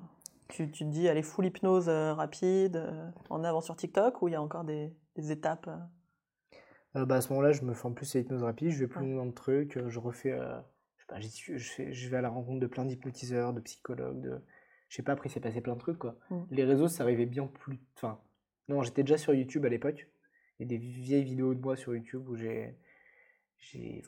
tu, 0.49 0.69
tu, 0.71 0.85
te 0.85 0.89
dis, 0.89 1.07
allez, 1.07 1.23
full 1.23 1.45
hypnose 1.45 1.89
euh, 1.89 2.13
rapide, 2.13 2.77
euh, 2.77 3.09
en 3.29 3.43
avant 3.43 3.61
sur 3.61 3.75
TikTok, 3.75 4.21
ou 4.21 4.27
il 4.27 4.31
y 4.31 4.35
a 4.35 4.41
encore 4.41 4.63
des, 4.63 4.93
des 5.15 5.31
étapes 5.31 5.69
bah, 6.93 7.15
À 7.15 7.21
ce 7.21 7.29
moment-là, 7.29 7.51
je 7.51 7.63
me 7.63 7.73
forme 7.73 7.95
plus 7.95 8.15
à 8.15 8.19
l'hypnose 8.19 8.43
rapide, 8.43 8.71
je 8.71 8.79
vais 8.79 8.87
plus 8.87 9.11
loin 9.11 9.25
de 9.25 9.31
trucs, 9.31 9.79
je 9.87 9.99
refais, 9.99 10.37
je, 10.97 11.01
sais 11.01 11.07
pas, 11.07 11.19
je, 11.19 11.91
je, 11.91 12.09
vais 12.09 12.17
à 12.17 12.21
la 12.21 12.29
rencontre 12.29 12.59
de 12.59 12.67
plein 12.67 12.85
d'hypnotiseurs, 12.85 13.53
de 13.53 13.61
psychologues, 13.61 14.21
de... 14.21 14.41
Je 14.89 14.95
sais 14.95 15.03
pas, 15.03 15.11
après, 15.11 15.27
c'est 15.27 15.41
passé 15.41 15.59
plein 15.59 15.73
de 15.73 15.79
trucs, 15.79 15.97
quoi. 15.97 16.15
Mmh. 16.29 16.43
Les 16.51 16.63
réseaux, 16.63 16.87
ça 16.87 17.03
arrivait 17.03 17.25
bien 17.25 17.45
plus... 17.47 17.81
Enfin, 17.97 18.21
non, 18.69 18.83
j'étais 18.83 19.03
déjà 19.03 19.17
sur 19.17 19.33
YouTube 19.33 19.65
à 19.65 19.69
l'époque. 19.69 20.07
Il 20.59 20.63
y 20.63 20.75
a 20.75 20.77
des 20.77 20.77
vieilles 20.77 21.25
vidéos 21.25 21.53
de 21.53 21.59
moi 21.59 21.75
sur 21.75 21.93
YouTube 21.93 22.29
où 22.29 22.37
j'ai... 22.37 22.77
Je 23.59 23.67
suis 23.67 24.03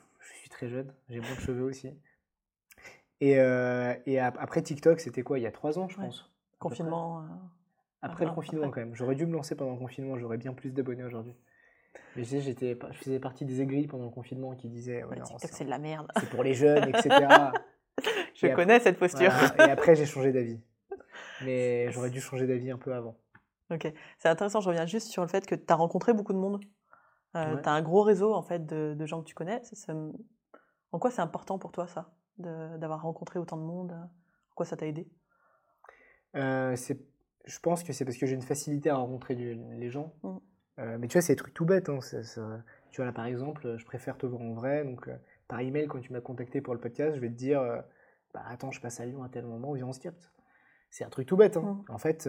très 0.50 0.68
jeune, 0.68 0.92
j'ai 1.08 1.20
moins 1.20 1.34
de 1.34 1.40
cheveux 1.40 1.64
aussi. 1.64 1.90
Et, 3.20 3.38
euh, 3.38 3.94
et 4.06 4.18
après 4.18 4.62
TikTok, 4.62 5.00
c'était 5.00 5.22
quoi 5.22 5.38
Il 5.38 5.42
y 5.42 5.46
a 5.46 5.52
trois 5.52 5.78
ans, 5.78 5.88
je 5.88 5.96
pense. 5.96 6.30
Confinement. 6.58 7.20
Euh, 7.20 7.24
après 8.02 8.24
le 8.24 8.32
confinement, 8.32 8.70
quand 8.70 8.80
même. 8.80 8.94
J'aurais 8.94 9.14
dû 9.14 9.26
me 9.26 9.34
lancer 9.34 9.54
pendant 9.54 9.72
le 9.72 9.78
confinement, 9.78 10.16
j'aurais 10.16 10.38
bien 10.38 10.54
plus 10.54 10.70
d'abonnés 10.70 11.04
aujourd'hui. 11.04 11.34
Mais 12.16 12.24
je, 12.24 12.38
j'étais, 12.38 12.78
je 12.92 12.98
faisais 12.98 13.20
partie 13.20 13.44
des 13.44 13.60
aigris 13.60 13.86
pendant 13.86 14.04
le 14.04 14.10
confinement 14.10 14.54
qui 14.54 14.68
disaient 14.68 15.04
ouais, 15.04 15.20
TikTok, 15.20 15.50
c'est 15.52 15.64
de 15.64 15.70
la 15.70 15.78
merde. 15.78 16.10
C'est 16.18 16.30
pour 16.30 16.42
les 16.42 16.54
jeunes, 16.54 16.88
etc. 16.88 17.08
je 18.34 18.46
connais 18.54 18.80
cette 18.80 18.98
posture. 18.98 19.32
et 19.58 19.62
après, 19.62 19.96
j'ai 19.96 20.06
changé 20.06 20.32
d'avis. 20.32 20.60
Mais 21.44 21.90
j'aurais 21.92 22.10
dû 22.10 22.20
changer 22.20 22.46
d'avis 22.46 22.70
un 22.70 22.78
peu 22.78 22.94
avant. 22.94 23.16
Ok, 23.70 23.92
c'est 24.18 24.28
intéressant. 24.28 24.60
Je 24.60 24.68
reviens 24.68 24.86
juste 24.86 25.08
sur 25.08 25.22
le 25.22 25.28
fait 25.28 25.46
que 25.46 25.54
tu 25.54 25.64
as 25.68 25.76
rencontré 25.76 26.12
beaucoup 26.12 26.32
de 26.32 26.38
monde. 26.38 26.60
Euh, 27.36 27.56
Tu 27.62 27.68
as 27.68 27.72
un 27.72 27.82
gros 27.82 28.02
réseau 28.02 28.34
en 28.34 28.42
fait 28.42 28.66
de, 28.66 28.94
de 28.94 29.06
gens 29.06 29.20
que 29.20 29.26
tu 29.26 29.34
connais. 29.34 29.62
En 30.92 30.98
quoi 30.98 31.10
c'est 31.10 31.22
important 31.22 31.58
pour 31.58 31.72
toi 31.72 31.86
ça 31.86 32.12
d'avoir 32.38 33.02
rencontré 33.02 33.38
autant 33.38 33.58
de 33.58 33.62
monde? 33.62 33.92
En 33.92 34.54
quoi 34.54 34.64
ça 34.64 34.76
t'a 34.76 34.86
aidé? 34.86 35.06
Euh, 36.36 36.74
Je 37.44 37.58
pense 37.60 37.82
que 37.82 37.92
c'est 37.92 38.04
parce 38.04 38.16
que 38.16 38.26
j'ai 38.26 38.34
une 38.34 38.42
facilité 38.42 38.88
à 38.90 38.96
rencontrer 38.96 39.34
les 39.34 39.90
gens. 39.90 40.14
Mmh. 40.22 40.36
Euh, 40.78 40.98
mais 40.98 41.08
tu 41.08 41.14
vois, 41.14 41.22
c'est 41.22 41.34
des 41.34 41.36
trucs 41.36 41.52
tout 41.52 41.66
bêtes. 41.66 41.90
Hein, 41.90 41.98
tu 42.90 42.96
vois, 42.96 43.04
là, 43.04 43.12
par 43.12 43.26
exemple, 43.26 43.76
je 43.76 43.84
préfère 43.84 44.16
te 44.16 44.24
voir 44.24 44.40
en 44.40 44.54
vrai. 44.54 44.84
Donc, 44.84 45.10
par 45.48 45.60
email, 45.60 45.86
quand 45.86 46.00
tu 46.00 46.12
m'as 46.12 46.22
contacté 46.22 46.62
pour 46.62 46.72
le 46.72 46.80
podcast, 46.80 47.14
je 47.14 47.20
vais 47.20 47.28
te 47.28 47.34
dire 47.34 47.60
bah, 48.32 48.42
Attends, 48.46 48.70
je 48.70 48.80
passe 48.80 49.00
à 49.00 49.06
Lyon 49.06 49.22
à 49.22 49.28
tel 49.28 49.44
moment, 49.44 49.72
viens, 49.74 49.86
on 49.86 49.92
se 49.92 50.00
capte. 50.00 50.32
C'est 50.90 51.04
un 51.04 51.10
truc 51.10 51.26
tout 51.26 51.36
bête. 51.36 51.58
Hein. 51.58 51.84
Mmh. 51.86 51.92
En 51.92 51.98
fait, 51.98 52.28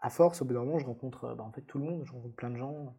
à 0.00 0.10
force, 0.10 0.40
au 0.40 0.46
bout 0.46 0.54
d'un 0.54 0.64
moment, 0.64 0.78
je 0.78 0.86
rencontre 0.86 1.34
bah, 1.34 1.44
en 1.44 1.52
fait, 1.52 1.62
tout 1.62 1.78
le 1.78 1.84
monde, 1.84 2.02
je 2.04 2.12
rencontre 2.12 2.34
plein 2.34 2.50
de 2.50 2.56
gens. 2.56 2.96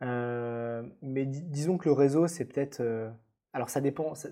Mais 0.00 1.26
disons 1.26 1.78
que 1.78 1.88
le 1.88 1.92
réseau, 1.92 2.26
c'est 2.26 2.44
peut-être 2.44 2.82
alors 3.56 3.70
ça 3.70 3.80
dépend, 3.80 4.14
ça, 4.14 4.28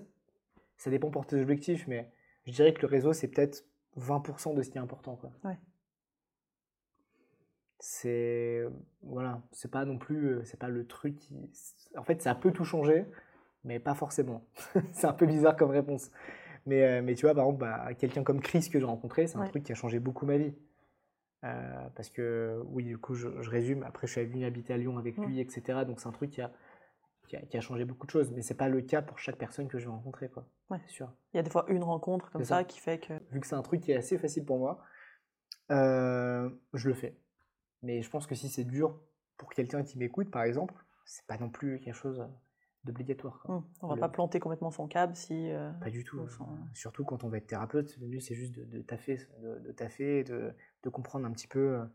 dépend 0.85 1.09
pour 1.09 1.25
tes 1.25 1.41
objectifs, 1.41 1.87
mais 1.87 2.11
je 2.45 2.51
dirais 2.51 2.75
que 2.75 2.81
le 2.81 2.87
réseau, 2.87 3.11
c'est 3.11 3.27
peut-être 3.27 3.65
20% 3.97 4.53
de 4.53 4.61
ce 4.61 4.69
qui 4.69 4.77
est 4.77 4.81
important. 4.81 5.15
Quoi. 5.15 5.31
Ouais. 5.43 5.57
C'est 7.79 8.63
voilà, 9.01 9.41
c'est 9.51 9.71
pas 9.71 9.83
non 9.83 9.97
plus, 9.97 10.27
euh, 10.27 10.43
c'est 10.43 10.59
pas 10.59 10.69
le 10.69 10.85
truc 10.85 11.15
qui, 11.15 11.35
en 11.97 12.03
fait, 12.03 12.21
ça 12.21 12.35
peut 12.35 12.51
tout 12.51 12.65
changer, 12.65 13.07
mais 13.63 13.79
pas 13.79 13.95
forcément. 13.95 14.45
c'est 14.91 15.07
un 15.07 15.13
peu 15.13 15.25
bizarre 15.25 15.55
comme 15.55 15.71
réponse. 15.71 16.11
Mais, 16.67 16.83
euh, 16.83 17.01
mais 17.01 17.15
tu 17.15 17.25
vois, 17.25 17.33
par 17.33 17.45
exemple, 17.45 17.61
bah, 17.61 17.95
quelqu'un 17.95 18.23
comme 18.23 18.41
Chris 18.41 18.69
que 18.71 18.79
j'ai 18.79 18.85
rencontré, 18.85 19.25
c'est 19.25 19.37
un 19.37 19.47
truc 19.47 19.63
qui 19.63 19.71
a 19.71 19.75
changé 19.75 19.99
beaucoup 19.99 20.27
ma 20.27 20.37
vie. 20.37 20.53
Euh, 21.45 21.89
parce 21.95 22.09
que, 22.09 22.61
oui, 22.67 22.83
du 22.83 22.97
coup, 22.97 23.13
je, 23.13 23.27
résume. 23.49 23.83
Après, 23.83 24.07
je 24.07 24.13
suis 24.13 24.25
venu 24.25 24.45
habiter 24.45 24.73
à 24.73 24.77
Lyon 24.77 24.97
avec 24.97 25.17
lui, 25.17 25.39
etc. 25.39 25.85
Donc, 25.85 25.99
c'est 25.99 26.07
un 26.07 26.11
truc 26.11 26.31
qui 26.31 26.41
a, 26.41 26.51
qui 27.27 27.57
a, 27.57 27.61
changé 27.61 27.85
beaucoup 27.85 28.05
de 28.07 28.11
choses, 28.11 28.31
mais 28.31 28.41
c'est 28.41 28.55
pas 28.55 28.69
le 28.69 28.81
cas 28.81 29.01
pour 29.01 29.19
chaque 29.19 29.37
personne 29.37 29.67
que 29.67 29.77
je 29.77 29.85
vais 29.85 29.91
rencontrer, 29.91 30.29
quoi. 30.29 30.47
Ouais. 30.69 30.79
sûr. 30.87 31.11
Il 31.33 31.37
y 31.37 31.39
a 31.39 31.43
des 31.43 31.49
fois 31.49 31.65
une 31.67 31.83
rencontre 31.83 32.31
comme 32.31 32.43
ça, 32.43 32.63
qui 32.63 32.79
fait 32.79 32.99
que. 32.99 33.13
Vu 33.31 33.39
que 33.39 33.47
c'est 33.47 33.55
un 33.55 33.61
truc 33.61 33.81
qui 33.81 33.91
est 33.91 33.95
assez 33.95 34.17
facile 34.17 34.45
pour 34.45 34.57
moi, 34.57 34.83
euh, 35.71 36.49
je 36.73 36.87
le 36.87 36.95
fais. 36.95 37.17
Mais 37.83 38.01
je 38.01 38.09
pense 38.09 38.25
que 38.25 38.35
si 38.35 38.49
c'est 38.49 38.63
dur 38.63 38.99
pour 39.37 39.49
quelqu'un 39.53 39.83
qui 39.83 39.99
m'écoute, 39.99 40.31
par 40.31 40.43
exemple, 40.43 40.73
c'est 41.05 41.27
pas 41.27 41.37
non 41.37 41.49
plus 41.49 41.79
quelque 41.79 41.95
chose 41.95 42.27
d'obligatoire. 42.85 43.43
Hum, 43.49 43.63
On 43.81 43.87
va 43.87 43.95
Le- 43.95 43.99
pas 44.01 44.09
planter 44.09 44.39
complètement 44.39 44.71
son 44.71 44.87
câble 44.87 45.15
si. 45.15 45.51
euh, 45.51 45.71
Pas 45.81 45.89
du 45.89 46.03
tout. 46.03 46.19
Surtout 46.73 47.03
quand 47.03 47.23
on 47.23 47.29
va 47.29 47.37
être 47.37 47.47
thérapeute, 47.47 47.97
le 47.99 48.19
c'est 48.19 48.35
juste 48.35 48.53
de, 48.55 48.63
de 48.65 48.81
taffer, 48.81 49.17
de, 49.41 49.59
de 49.59 49.71
taffer, 49.71 50.23
de, 50.23 50.53
de 50.83 50.89
comprendre 50.89 51.25
un 51.25 51.31
petit 51.31 51.47
peu 51.47 51.59
euh, 51.79 51.85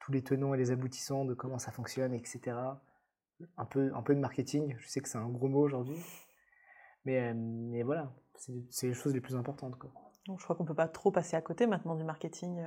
tous 0.00 0.12
les 0.12 0.22
tenants 0.22 0.54
et 0.54 0.56
les 0.58 0.70
aboutissants 0.70 1.24
de 1.24 1.34
comment 1.34 1.58
ça 1.58 1.72
fonctionne, 1.72 2.14
etc. 2.14 2.80
Un 3.56 3.64
peu, 3.66 3.92
un 3.94 4.02
peu 4.02 4.14
de 4.14 4.20
marketing, 4.20 4.74
je 4.78 4.88
sais 4.88 5.00
que 5.00 5.08
c'est 5.08 5.18
un 5.18 5.28
gros 5.28 5.48
mot 5.48 5.60
aujourd'hui, 5.60 5.98
mais, 7.04 7.30
euh, 7.30 7.34
mais 7.36 7.82
voilà, 7.82 8.12
c'est 8.70 8.88
les 8.88 8.94
choses 8.94 9.14
les 9.14 9.20
plus 9.20 9.36
importantes. 9.36 9.78
Quoi. 9.78 9.90
Donc, 10.26 10.38
je 10.40 10.44
crois 10.44 10.56
qu'on 10.56 10.64
peut 10.64 10.74
pas 10.74 10.88
trop 10.88 11.10
passer 11.10 11.36
à 11.36 11.40
côté 11.42 11.66
maintenant 11.66 11.94
du 11.94 12.04
marketing. 12.04 12.60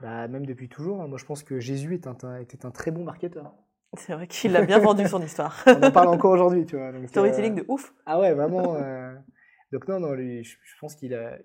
Bah, 0.00 0.26
même 0.28 0.46
depuis 0.46 0.68
toujours, 0.68 1.00
hein, 1.00 1.06
moi 1.08 1.18
je 1.18 1.24
pense 1.24 1.42
que 1.44 1.60
Jésus 1.60 1.94
est 1.94 2.06
un- 2.06 2.16
un- 2.24 2.38
était 2.40 2.66
un 2.66 2.70
très 2.72 2.90
bon 2.90 3.04
marketeur. 3.04 3.54
C'est 3.94 4.14
vrai 4.14 4.26
qu'il 4.26 4.56
a 4.56 4.62
bien 4.62 4.78
vendu 4.78 5.06
son 5.06 5.20
histoire. 5.22 5.62
On 5.66 5.82
en 5.82 5.90
parle 5.92 6.08
encore 6.08 6.32
aujourd'hui, 6.32 6.64
tu 6.64 6.76
vois. 6.76 6.92
donc, 6.92 7.08
Storytelling 7.08 7.52
euh, 7.58 7.62
de 7.62 7.64
ouf. 7.68 7.94
Ah 8.06 8.18
ouais, 8.20 8.32
vraiment. 8.32 8.74
euh, 8.76 9.14
Donc 9.72 9.86
non, 9.88 10.00
non, 10.00 10.12
lui, 10.12 10.42
je, 10.44 10.56
je 10.62 10.74
pense 10.80 10.94
qu'il 10.94 11.14
a... 11.14 11.36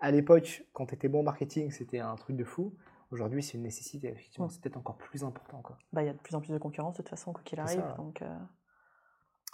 À 0.00 0.10
l'époque, 0.10 0.64
quand 0.72 0.86
tu 0.86 0.94
étais 0.94 1.08
bon 1.08 1.20
en 1.20 1.22
marketing, 1.24 1.70
c'était 1.70 1.98
un 2.00 2.14
truc 2.16 2.36
de 2.36 2.44
fou. 2.44 2.74
Aujourd'hui, 3.10 3.42
c'est 3.42 3.54
une 3.58 3.62
nécessité, 3.62 4.08
effectivement. 4.08 4.46
Mm. 4.46 4.50
C'est 4.50 4.60
peut-être 4.62 4.76
encore 4.76 4.96
plus 4.96 5.22
important. 5.22 5.62
Bah, 5.92 6.02
il 6.02 6.06
y 6.06 6.08
a 6.08 6.14
de 6.14 6.18
plus 6.18 6.34
en 6.34 6.40
plus 6.40 6.52
de 6.52 6.58
concurrence 6.58 6.94
de 6.94 7.02
toute 7.02 7.10
façon, 7.10 7.32
quoi 7.32 7.42
qu'il 7.44 7.60
arrive. 7.60 7.80
ça. 7.80 7.94
Donc, 7.98 8.22
euh, 8.22 8.26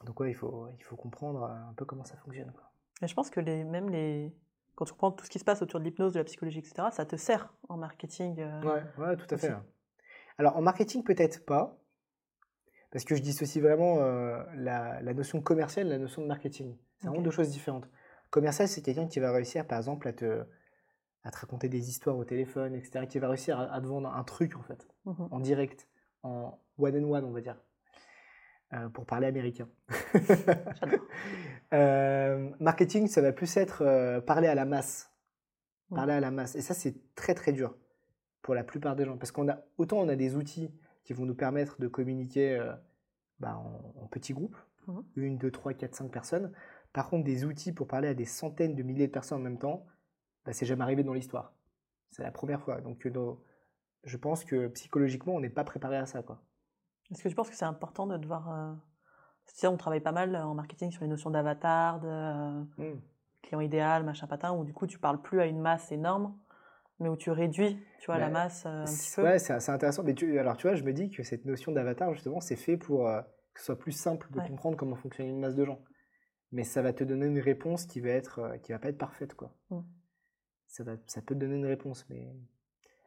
Donc 0.06 0.18
ouais, 0.20 0.30
il 0.30 0.34
faut, 0.34 0.68
il 0.78 0.84
faut 0.84 0.96
comprendre 0.96 1.42
euh, 1.42 1.70
un 1.70 1.74
peu 1.74 1.84
comment 1.84 2.04
ça 2.04 2.16
fonctionne. 2.16 2.52
Quoi. 2.52 2.70
Je 3.06 3.14
pense 3.14 3.30
que 3.30 3.40
les, 3.40 3.64
même 3.64 3.90
les. 3.90 4.32
Quand 4.76 4.84
tu 4.86 4.92
comprends 4.92 5.10
tout 5.12 5.24
ce 5.24 5.30
qui 5.30 5.38
se 5.38 5.44
passe 5.44 5.60
autour 5.60 5.78
de 5.80 5.84
l'hypnose, 5.84 6.14
de 6.14 6.18
la 6.18 6.24
psychologie, 6.24 6.60
etc., 6.60 6.88
ça 6.92 7.04
te 7.04 7.16
sert 7.16 7.52
en 7.68 7.76
marketing. 7.76 8.36
Ouais, 8.64 8.82
ouais, 8.98 9.16
tout 9.16 9.26
à 9.34 9.36
fait. 9.36 9.48
aussi. 9.48 9.48
ouais. 9.48 9.56
Alors 10.38 10.56
en 10.56 10.62
marketing, 10.62 11.04
peut-être 11.04 11.44
pas. 11.44 11.76
Parce 12.90 13.04
que 13.04 13.14
je 13.14 13.22
dissocie 13.22 13.62
vraiment 13.62 13.98
euh, 14.00 14.42
la, 14.56 15.00
la 15.00 15.14
notion 15.14 15.40
commerciale 15.40 15.86
et 15.86 15.90
la 15.90 15.98
notion 15.98 16.22
de 16.22 16.26
marketing. 16.26 16.76
C'est 16.98 17.06
vraiment 17.06 17.22
deux 17.22 17.30
choses 17.30 17.50
différentes. 17.50 17.88
Commercial, 18.30 18.66
c'est 18.68 18.82
quelqu'un 18.82 19.06
qui 19.06 19.20
va 19.20 19.32
réussir, 19.32 19.66
par 19.66 19.78
exemple, 19.78 20.08
à 20.08 20.12
te, 20.12 20.44
à 21.22 21.30
te 21.30 21.38
raconter 21.38 21.68
des 21.68 21.88
histoires 21.88 22.16
au 22.16 22.24
téléphone, 22.24 22.74
etc. 22.74 23.06
Qui 23.08 23.18
va 23.18 23.28
réussir 23.28 23.58
à, 23.58 23.72
à 23.72 23.80
te 23.80 23.86
vendre 23.86 24.12
un 24.12 24.24
truc, 24.24 24.56
en 24.56 24.62
fait. 24.62 24.86
Mhm. 25.04 25.28
en 25.30 25.40
direct, 25.40 25.88
en 26.22 26.58
one 26.78 26.96
and 26.96 27.10
one, 27.10 27.24
on 27.24 27.30
va 27.30 27.40
dire, 27.40 27.56
euh, 28.72 28.88
pour 28.88 29.06
parler 29.06 29.26
américain. 29.26 29.68
Euh, 31.72 32.50
marketing, 32.58 33.06
ça 33.06 33.22
va 33.22 33.32
plus 33.32 33.56
être 33.56 34.18
parler 34.26 34.48
à 34.48 34.56
la 34.56 34.64
masse, 34.64 35.08
Mm. 35.90 35.94
parler 35.94 36.12
à 36.14 36.20
la 36.20 36.30
masse, 36.30 36.54
et 36.56 36.62
ça 36.62 36.74
c'est 36.74 36.94
très 37.14 37.34
très 37.34 37.52
dur 37.52 37.76
pour 38.42 38.54
la 38.54 38.64
plupart 38.64 38.96
des 38.96 39.04
gens, 39.04 39.16
parce 39.16 39.30
qu'on 39.32 39.48
a 39.48 39.58
autant 39.78 39.98
on 39.98 40.08
a 40.08 40.16
des 40.16 40.34
outils 40.34 40.72
qui 41.04 41.12
vont 41.12 41.26
nous 41.26 41.34
permettre 41.34 41.80
de 41.80 41.88
communiquer 41.88 42.56
euh, 42.56 42.72
bah, 43.38 43.56
en, 43.56 44.02
en 44.02 44.06
petits 44.06 44.32
groupes, 44.34 44.56
Mhm. 44.86 45.04
une, 45.16 45.38
deux, 45.38 45.50
trois, 45.50 45.74
quatre, 45.74 45.94
cinq 45.94 46.10
personnes. 46.10 46.52
Par 46.92 47.08
contre, 47.10 47.24
des 47.24 47.44
outils 47.44 47.72
pour 47.72 47.86
parler 47.86 48.08
à 48.08 48.14
des 48.14 48.24
centaines 48.24 48.74
de 48.74 48.82
milliers 48.82 49.06
de 49.06 49.12
personnes 49.12 49.38
en 49.38 49.42
même 49.44 49.58
temps, 49.58 49.86
bah, 50.44 50.52
c'est 50.52 50.66
jamais 50.66 50.82
arrivé 50.82 51.04
dans 51.04 51.12
l'histoire. 51.12 51.52
C'est 52.10 52.22
la 52.22 52.32
première 52.32 52.60
fois. 52.62 52.80
Donc, 52.80 53.06
euh, 53.06 53.34
je 54.04 54.16
pense 54.16 54.44
que 54.44 54.68
psychologiquement, 54.68 55.34
on 55.34 55.40
n'est 55.40 55.50
pas 55.50 55.64
préparé 55.64 55.96
à 55.98 56.06
ça. 56.06 56.20
Est-ce 57.10 57.22
que 57.22 57.28
tu 57.28 57.34
penses 57.34 57.50
que 57.50 57.56
c'est 57.56 57.64
important 57.66 58.06
de 58.06 58.16
devoir. 58.16 58.50
euh, 58.50 58.72
Tu 59.46 59.54
sais, 59.56 59.66
on 59.66 59.76
travaille 59.76 60.00
pas 60.00 60.12
mal 60.12 60.34
en 60.36 60.54
marketing 60.54 60.90
sur 60.90 61.02
les 61.02 61.08
notions 61.08 61.30
d'avatar, 61.30 62.00
de 62.00 62.08
euh, 62.08 62.64
Mm. 62.78 63.00
client 63.42 63.60
idéal, 63.60 64.04
machin 64.04 64.26
patin, 64.26 64.52
où 64.52 64.64
du 64.64 64.72
coup 64.72 64.86
tu 64.86 64.98
parles 64.98 65.20
plus 65.20 65.40
à 65.40 65.46
une 65.46 65.60
masse 65.60 65.92
énorme, 65.92 66.36
mais 67.00 67.08
où 67.08 67.16
tu 67.16 67.30
réduis, 67.30 67.78
tu 67.98 68.06
vois, 68.06 68.18
la 68.18 68.28
masse 68.28 68.64
euh, 68.66 68.82
un 68.82 68.84
petit 68.84 68.94
C'est- 68.94 69.20
peu. 69.22 69.26
Ouais, 69.26 69.38
c'est 69.38 69.70
intéressant. 69.70 70.02
Mais 70.04 70.14
tu, 70.14 70.38
alors, 70.38 70.56
tu 70.56 70.66
vois, 70.68 70.76
je 70.76 70.84
me 70.84 70.92
dis 70.92 71.10
que 71.10 71.22
cette 71.22 71.44
notion 71.44 71.72
d'avatar, 71.72 72.12
justement, 72.14 72.40
c'est 72.40 72.56
fait 72.56 72.76
pour 72.76 73.08
euh, 73.08 73.20
que 73.54 73.60
ce 73.60 73.66
soit 73.66 73.78
plus 73.78 73.92
simple 73.92 74.28
de 74.30 74.38
Ouais. 74.38 74.46
comprendre 74.46 74.76
comment 74.76 74.96
fonctionne 74.96 75.26
une 75.28 75.40
masse 75.40 75.56
de 75.56 75.64
gens. 75.64 75.82
Mais 76.52 76.64
ça 76.64 76.82
va 76.82 76.92
te 76.92 77.02
donner 77.04 77.26
une 77.26 77.38
réponse 77.40 77.86
qui 77.86 78.00
va 78.00 78.10
être, 78.10 78.38
euh, 78.40 78.56
qui 78.58 78.72
va 78.72 78.78
pas 78.78 78.88
être 78.88 78.98
parfaite, 78.98 79.34
quoi. 79.34 79.54
Mm. 79.70 79.80
Ça, 80.66 80.84
va, 80.84 80.92
ça 81.06 81.20
peut 81.22 81.34
te 81.34 81.40
donner 81.40 81.56
une 81.56 81.66
réponse, 81.66 82.06
mais 82.10 82.28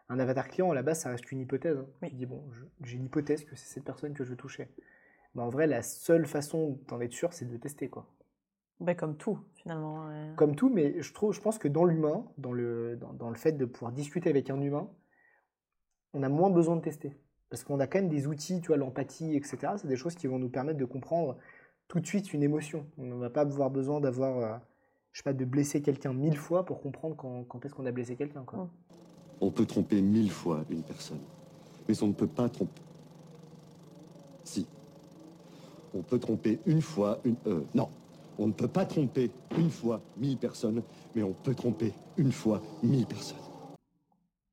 un 0.10 0.20
avatar 0.20 0.48
client, 0.50 0.72
à 0.72 0.76
la 0.76 0.84
base, 0.84 1.00
ça 1.02 1.10
reste 1.10 1.32
une 1.32 1.40
hypothèse. 1.42 1.78
hein. 1.78 1.88
Oui. 2.02 2.10
Tu 2.10 2.16
dis, 2.16 2.26
bon, 2.26 2.44
j'ai 2.84 2.98
une 2.98 3.06
hypothèse 3.06 3.46
que 3.46 3.56
c'est 3.56 3.68
cette 3.74 3.86
personne 3.86 4.14
que 4.14 4.24
je 4.24 4.32
veux 4.32 4.36
toucher. 4.38 4.70
Mais 5.36 5.42
en 5.42 5.50
vrai, 5.50 5.66
la 5.68 5.82
seule 5.82 6.26
façon 6.26 6.80
d'en 6.88 7.00
être 7.02 7.14
sûr, 7.14 7.34
c'est 7.34 7.46
de 7.46 7.52
le 7.52 7.60
tester, 7.60 7.90
quoi. 7.90 8.08
Ben, 8.84 8.96
comme 8.96 9.16
tout, 9.16 9.40
finalement. 9.56 10.06
ouais. 10.08 10.34
Comme 10.36 10.56
tout, 10.56 10.70
mais 10.70 11.02
je, 11.02 11.14
trouve, 11.14 11.34
je 11.34 11.40
pense 11.40 11.58
que 11.58 11.70
dans 11.70 11.86
l'humain, 11.86 12.26
dans 12.38 12.52
le, 12.52 12.98
dans, 12.98 13.14
dans 13.14 13.30
le 13.30 13.36
fait 13.36 13.54
de 13.54 13.64
pouvoir 13.66 13.94
discuter 13.94 14.30
avec 14.30 14.50
un 14.50 14.60
humain, 14.62 14.90
on 16.14 16.22
a 16.22 16.30
moins 16.30 16.50
besoin 16.50 16.76
de 16.76 16.82
tester. 16.82 17.18
Parce 17.50 17.64
qu'on 17.64 17.80
a 17.80 17.88
quand 17.88 18.00
même 18.00 18.10
des 18.10 18.28
outils, 18.28 18.60
tu 18.62 18.68
vois, 18.68 18.78
l'empathie, 18.78 19.36
etc. 19.36 19.58
C'est 19.78 19.88
des 19.88 19.96
choses 19.96 20.16
qui 20.16 20.28
vont 20.28 20.38
nous 20.38 20.50
permettre 20.50 20.80
de 20.80 20.86
comprendre 20.86 21.38
tout 21.88 22.00
de 22.00 22.06
suite 22.06 22.34
une 22.34 22.44
émotion. 22.44 22.86
On 22.98 23.04
ne 23.06 23.16
va 23.16 23.30
pas 23.30 23.42
avoir 23.42 23.70
besoin 23.70 24.02
d'avoir, 24.02 24.38
euh, 24.38 24.58
je 25.12 25.20
sais 25.20 25.24
pas, 25.24 25.34
de 25.34 25.46
blesser 25.46 25.82
quelqu'un 25.82 26.14
mille 26.14 26.38
fois 26.38 26.66
pour 26.66 26.82
comprendre 26.82 27.16
quand, 27.16 27.44
quand 27.46 27.64
est-ce 27.66 27.74
qu'on 27.74 27.86
a 27.86 27.92
blessé 27.92 28.16
quelqu'un. 28.16 28.44
quoi. 28.44 28.70
On 29.40 29.52
peut 29.52 29.66
tromper 29.66 30.02
mille 30.02 30.32
fois 30.32 30.66
une 30.70 30.84
personne, 30.84 31.20
mais 31.88 32.02
on 32.04 32.08
ne 32.08 32.14
peut 32.14 32.28
pas 32.28 32.50
tromper. 32.50 32.82
Si. 34.44 34.68
On 35.94 36.02
peut 36.02 36.20
tromper 36.20 36.60
une 36.66 36.82
fois 36.82 37.20
une. 37.24 37.36
Euh, 37.48 37.62
non. 37.76 37.88
On 38.38 38.48
ne 38.48 38.54
peut 38.54 38.68
pas 38.68 38.86
tromper 38.86 39.32
une 39.58 39.70
fois 39.70 40.02
mille 40.18 40.38
personnes, 40.38 40.84
mais 41.16 41.24
on 41.24 41.34
peut 41.34 41.56
tromper 41.56 41.94
une 42.18 42.32
fois 42.32 42.62
mille 42.82 43.06
personnes. 43.06 43.38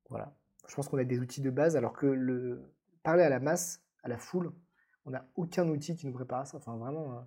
Voilà. 0.09 0.33
Je 0.67 0.75
pense 0.75 0.87
qu'on 0.87 0.97
a 0.97 1.03
des 1.03 1.19
outils 1.19 1.41
de 1.41 1.49
base, 1.49 1.75
alors 1.75 1.93
que 1.93 2.05
le 2.05 2.73
parler 3.03 3.23
à 3.23 3.29
la 3.29 3.39
masse, 3.39 3.81
à 4.03 4.09
la 4.09 4.17
foule, 4.17 4.53
on 5.05 5.11
n'a 5.11 5.25
aucun 5.35 5.67
outil 5.67 5.95
qui 5.95 6.05
nous 6.05 6.13
prépare 6.13 6.41
à 6.41 6.45
ça. 6.45 6.57
Enfin, 6.57 6.77
vraiment, 6.77 7.13
euh, 7.13 7.21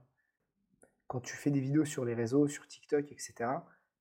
quand 1.09 1.21
tu 1.21 1.35
fais 1.37 1.51
des 1.51 1.61
vidéos 1.61 1.85
sur 1.85 2.05
les 2.05 2.14
réseaux, 2.14 2.49
sur 2.49 2.67
TikTok, 2.67 3.11
etc., 3.12 3.51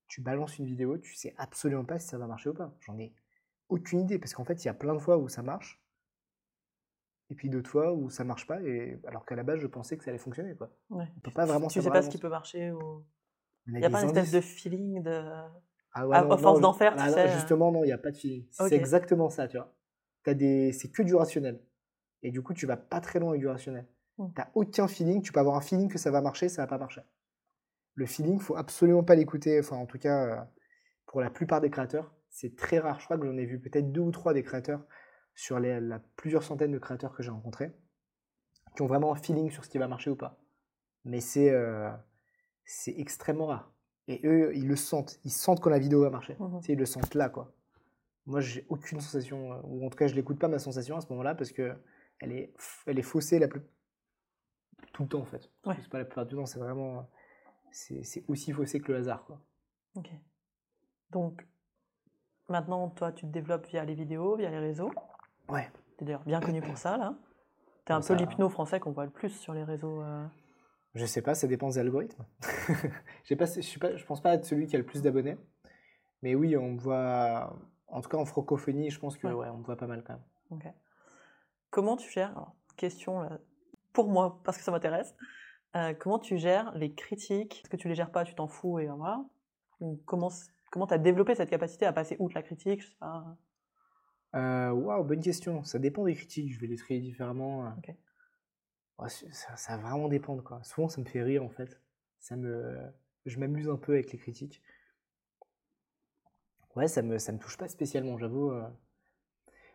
tu 0.08 0.22
balances 0.22 0.60
une 0.60 0.66
vidéo, 0.66 0.98
tu 0.98 1.16
sais 1.16 1.34
absolument 1.38 1.86
pas 1.86 2.00
si 2.00 2.08
ça 2.08 2.18
va 2.18 2.28
marcher 2.28 2.50
ou 2.50 2.54
pas. 2.54 2.74
J'en 2.82 2.98
ai 3.00 3.14
aucune 3.70 4.02
idée, 4.02 4.20
parce 4.20 4.34
qu'en 4.34 4.46
fait, 4.46 4.64
il 4.64 4.68
y 4.68 4.70
a 4.70 4.74
plein 4.74 4.94
de 4.94 5.00
fois 5.00 5.18
où 5.18 5.28
ça 5.28 5.42
marche, 5.42 5.83
et 7.34 7.36
puis 7.36 7.50
d'autres 7.50 7.70
fois 7.72 7.94
où 7.94 8.12
ça 8.12 8.24
marche 8.24 8.46
pas, 8.46 8.62
et 8.62 9.00
alors 9.08 9.26
qu'à 9.26 9.36
la 9.36 9.42
base, 9.42 9.60
je 9.60 9.66
pensais 9.66 9.98
que 9.98 10.04
ça 10.04 10.12
allait 10.12 10.20
fonctionner. 10.20 10.56
Quoi. 10.56 10.70
Ouais. 10.92 11.08
On 11.18 11.20
peut 11.20 11.32
pas 11.32 11.48
vraiment 11.48 11.68
Tu 11.68 11.82
sais 11.82 11.90
pas 11.90 12.04
ce 12.04 12.10
qui 12.10 12.20
peut 12.20 12.30
marcher. 12.30 12.70
Ou... 12.70 13.04
Il 13.66 13.74
n'y 13.74 13.84
a 13.84 13.90
pas 13.90 14.04
une 14.04 14.10
espèce 14.10 14.32
de 14.34 14.42
feeling 14.42 15.02
de. 15.02 15.24
Ah 15.94 16.08
ouais, 16.08 16.16
À- 16.16 16.24
non, 16.24 16.32
à 16.32 16.38
force 16.38 16.62
d'en 16.62 16.74
faire, 16.74 16.96
tu 16.96 17.02
ah 17.02 17.08
non, 17.08 17.14
sais, 17.14 17.28
euh. 17.28 17.34
Justement, 17.34 17.72
non, 17.72 17.84
il 17.84 17.88
n'y 17.88 17.92
a 17.92 17.98
pas 17.98 18.12
de 18.12 18.18
feeling. 18.18 18.46
C'est 18.52 18.74
exactement 18.74 19.30
ça, 19.30 19.48
tu 19.48 19.58
vois. 19.58 19.74
T'as 20.24 20.36
des... 20.36 20.74
C'est 20.74 20.92
que 20.92 21.02
du 21.02 21.16
rationnel. 21.16 21.60
Et 22.22 22.30
du 22.30 22.44
coup, 22.44 22.54
tu 22.54 22.68
vas 22.68 22.78
pas 22.78 23.02
très 23.02 23.20
loin 23.20 23.30
avec 23.30 23.42
du 23.42 23.48
rationnel. 23.48 23.88
Hmm. 24.20 24.28
T'as 24.36 24.50
aucun 24.54 24.88
feeling. 24.88 25.24
Tu 25.24 25.32
peux 25.32 25.40
avoir 25.40 25.56
un 25.56 25.62
feeling 25.62 25.90
que 25.90 25.98
ça 25.98 26.12
va 26.12 26.22
marcher, 26.22 26.50
ça 26.50 26.62
va 26.62 26.68
pas 26.68 26.78
marcher. 26.78 27.02
Le 27.96 28.06
feeling, 28.06 28.40
faut 28.40 28.56
absolument 28.56 29.04
pas 29.04 29.16
l'écouter. 29.16 29.60
Enfin, 29.60 29.78
en 29.78 29.88
tout 29.88 29.98
cas, 29.98 30.26
euh, 30.28 30.42
pour 31.08 31.20
la 31.20 31.32
plupart 31.32 31.62
des 31.62 31.72
créateurs, 31.72 32.14
c'est 32.30 32.56
très 32.56 32.78
rare. 32.78 33.00
Je 33.00 33.06
crois 33.06 33.18
que 33.18 33.26
j'en 33.26 33.38
ai 33.38 33.46
vu 33.46 33.60
peut-être 33.60 33.92
deux 33.92 34.02
ou 34.02 34.12
trois 34.12 34.34
des 34.34 34.44
créateurs 34.44 34.86
sur 35.36 35.60
les, 35.60 35.80
la 35.80 36.00
plusieurs 36.16 36.44
centaines 36.44 36.72
de 36.72 36.80
créateurs 36.80 37.14
que 37.14 37.24
j'ai 37.24 37.32
rencontrés 37.32 37.74
qui 38.76 38.82
ont 38.82 38.88
vraiment 38.88 39.12
un 39.14 39.16
feeling 39.16 39.52
sur 39.52 39.64
ce 39.64 39.70
qui 39.70 39.78
va 39.78 39.88
marcher 39.88 40.10
ou 40.10 40.16
pas. 40.16 40.40
Mais 41.06 41.20
c'est 41.20 41.52
euh, 41.52 41.92
c'est 42.66 42.98
extrêmement 42.98 43.48
rare. 43.48 43.72
Et 44.08 44.22
eux, 44.26 44.56
ils 44.56 44.68
le 44.68 44.76
sentent. 44.76 45.20
Ils 45.24 45.32
sentent 45.32 45.60
quand 45.60 45.70
la 45.70 45.80
vidéo 45.80 46.02
va 46.02 46.10
marcher. 46.10 46.36
Tu 46.36 46.66
sais, 46.66 46.74
ils 46.74 46.80
le 46.80 46.86
sentent 46.86 47.16
là, 47.16 47.30
quoi. 47.30 47.54
Moi, 48.26 48.42
j'ai 48.42 48.66
aucune 48.70 49.02
sensation, 49.02 49.54
euh, 49.54 49.62
ou 49.64 49.86
en 49.86 49.90
tout 49.90 49.98
cas, 49.98 50.08
je 50.08 50.16
l'écoute 50.16 50.40
pas 50.40 50.48
ma 50.48 50.60
sensation 50.60 50.96
à 50.98 51.02
ce 51.02 51.08
moment-là 51.10 51.36
parce 51.36 51.52
que 51.52 51.76
elle 52.20 52.32
est, 52.32 52.54
elle 52.86 53.00
est 53.00 53.04
faussée 53.04 53.38
la 53.38 53.48
plus... 53.48 53.62
tout 54.94 55.04
le 55.04 55.10
temps, 55.10 55.22
en 55.22 55.26
fait. 55.26 55.52
Ouais. 55.66 55.76
C'est 55.82 55.90
pas 55.90 55.98
la 55.98 56.06
plupart 56.06 56.26
du 56.26 56.36
temps, 56.36 56.46
c'est 56.46 56.60
vraiment. 56.60 57.10
C'est 57.72 58.04
c'est 58.04 58.24
aussi 58.28 58.52
faussé 58.54 58.80
que 58.80 58.92
le 58.92 59.00
hasard, 59.00 59.26
quoi. 59.26 59.42
Ok. 59.96 60.10
Donc, 61.12 61.46
maintenant, 62.50 62.90
toi, 62.90 63.12
tu 63.12 63.26
te 63.26 63.32
développes 63.32 63.68
via 63.68 63.84
les 63.84 63.94
vidéos, 63.94 64.36
via 64.38 64.50
les 64.50 64.60
réseaux. 64.60 64.92
Ouais. 65.50 65.70
Tu 65.98 66.04
es 66.04 66.08
d'ailleurs 66.08 66.24
bien 66.26 66.40
connu 66.40 66.62
pour 66.62 66.78
ça, 66.78 66.98
là. 66.98 67.16
Tu 67.86 67.92
es 67.92 67.96
un 67.96 68.02
peu 68.02 68.14
l'hypno 68.16 68.50
français 68.50 68.80
qu'on 68.80 68.92
voit 68.92 69.06
le 69.06 69.12
plus 69.12 69.30
sur 69.30 69.54
les 69.54 69.64
réseaux. 69.64 70.02
euh. 70.02 70.26
Je 70.96 71.06
sais 71.06 71.22
pas, 71.22 71.34
ça 71.36 71.48
dépend 71.48 71.70
des 71.70 71.80
algorithmes. 71.80 72.24
Pas, 73.38 73.46
je, 73.46 73.62
suis 73.62 73.80
pas, 73.80 73.96
je 73.96 74.06
pense 74.06 74.22
pas 74.22 74.36
être 74.36 74.46
celui 74.46 74.68
qui 74.68 74.76
a 74.76 74.80
le 74.80 74.86
plus 74.86 75.02
d'abonnés. 75.02 75.38
Mais 76.22 76.36
oui, 76.36 76.56
on 76.56 76.74
me 76.74 76.80
voit. 76.80 77.58
En 77.88 78.02
tout 78.02 78.10
cas, 78.10 78.18
en 78.18 78.26
francophonie, 78.26 78.90
je 78.92 79.00
pense 79.00 79.18
que 79.18 79.28
Ouais. 79.28 79.34
ouais, 79.34 79.50
on 79.50 79.58
me 79.58 79.64
voit 79.64 79.76
pas 79.76 79.88
mal 79.88 80.04
quand 80.04 80.14
même. 80.14 80.24
Ok. 80.52 80.72
Comment 81.72 81.98
tu 81.98 82.12
gères, 82.12 82.30
alors, 82.32 82.56
question 82.78 83.22
là, 83.22 83.40
pour 83.92 84.08
moi, 84.10 84.40
parce 84.44 84.58
que 84.58 84.64
ça 84.64 84.72
m'intéresse, 84.72 85.16
euh, 85.76 85.94
comment 85.96 86.20
tu 86.20 86.38
gères 86.38 86.72
les 86.76 86.94
critiques? 86.94 87.62
Est-ce 87.64 87.70
que 87.70 87.78
tu 87.78 87.88
les 87.88 87.96
gères 87.96 88.12
pas, 88.12 88.24
tu 88.24 88.36
t'en 88.36 88.48
fous 88.48 88.78
et 88.80 88.88
voilà? 88.88 89.24
Ou 89.80 90.00
comment 90.06 90.30
tu 90.30 90.94
as 90.94 90.98
développé 91.00 91.34
cette 91.36 91.50
capacité 91.50 91.86
à 91.88 91.94
passer 91.94 92.16
outre 92.20 92.36
la 92.36 92.44
critique 92.44 92.82
je 92.82 92.88
sais 92.90 92.96
pas? 93.00 93.26
Euh, 94.36 94.72
Waouh, 94.72 95.04
bonne 95.04 95.22
question. 95.22 95.64
Ça 95.64 95.80
dépend 95.80 96.06
des 96.06 96.16
critiques. 96.16 96.52
Je 96.54 96.60
vais 96.60 96.68
les 96.68 96.78
trier 96.78 97.00
différemment. 97.00 97.66
euh. 97.68 97.70
Ouais, 99.00 99.10
ça, 99.10 99.56
ça 99.56 99.78
va 99.78 99.84
vraiment 99.90 100.08
dépendre. 100.08 100.44
Quoi. 100.44 100.64
Souvent, 100.64 100.90
ça 100.90 101.02
me 101.02 101.06
fait 101.06 101.22
rire 101.24 101.44
en 101.44 101.50
fait. 101.50 101.80
Ça 102.20 102.36
me, 102.36 102.78
je 103.26 103.38
m'amuse 103.40 103.70
un 103.70 103.78
peu 103.78 103.94
avec 103.94 104.12
les 104.12 104.18
critiques. 104.18 104.62
Ouais, 106.76 106.88
ça 106.88 107.02
me, 107.02 107.18
ça 107.20 107.32
me 107.32 107.38
touche 107.40 107.58
pas 107.58 107.68
spécialement, 107.68 108.18
j'avoue. 108.18 108.52
euh. 108.52 108.68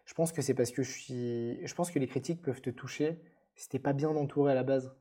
Je 0.07 0.15
pense 0.15 0.33
que 0.33 0.43
c'est 0.43 0.55
parce 0.55 0.71
que 0.73 0.83
je 0.83 0.91
suis. 0.91 1.67
Je 1.67 1.75
pense 1.75 1.91
que 1.91 1.99
les 1.99 2.07
critiques 2.09 2.43
peuvent 2.43 2.61
te 2.61 2.71
toucher 2.71 3.21
si 3.55 3.69
t'es 3.69 3.79
pas 3.79 3.93
bien 3.93 4.09
entouré 4.11 4.53
à 4.53 4.55
la 4.55 4.63
base. 4.65 4.93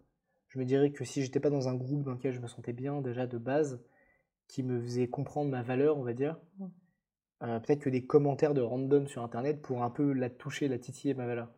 Je 0.50 0.60
me 0.60 0.66
dirais 0.66 0.92
que 0.92 1.04
si 1.06 1.24
j'étais 1.24 1.40
pas 1.40 1.50
dans 1.50 1.68
un 1.68 1.76
groupe 1.76 2.04
dans 2.04 2.12
lequel 2.14 2.34
je 2.34 2.40
me 2.40 2.48
sentais 2.48 2.74
bien 2.74 3.02
déjà 3.02 3.28
de 3.28 3.38
base, 3.38 3.82
qui 4.48 4.64
me 4.64 4.82
faisait 4.82 5.08
comprendre 5.08 5.50
ma 5.52 5.62
valeur, 5.64 5.98
on 5.98 6.04
va 6.04 6.14
dire. 6.14 6.38
Euh, 7.44 7.60
peut-être 7.60 7.80
que 7.80 7.90
des 7.90 8.06
commentaires 8.06 8.54
de 8.54 8.62
random 8.62 9.08
sur 9.08 9.24
internet 9.24 9.62
pour 9.62 9.84
un 9.84 9.90
peu 9.90 10.12
la 10.14 10.30
toucher, 10.30 10.68
la 10.68 10.80
titiller 10.80 11.14
ma 11.14 11.26
valeur. 11.28 11.50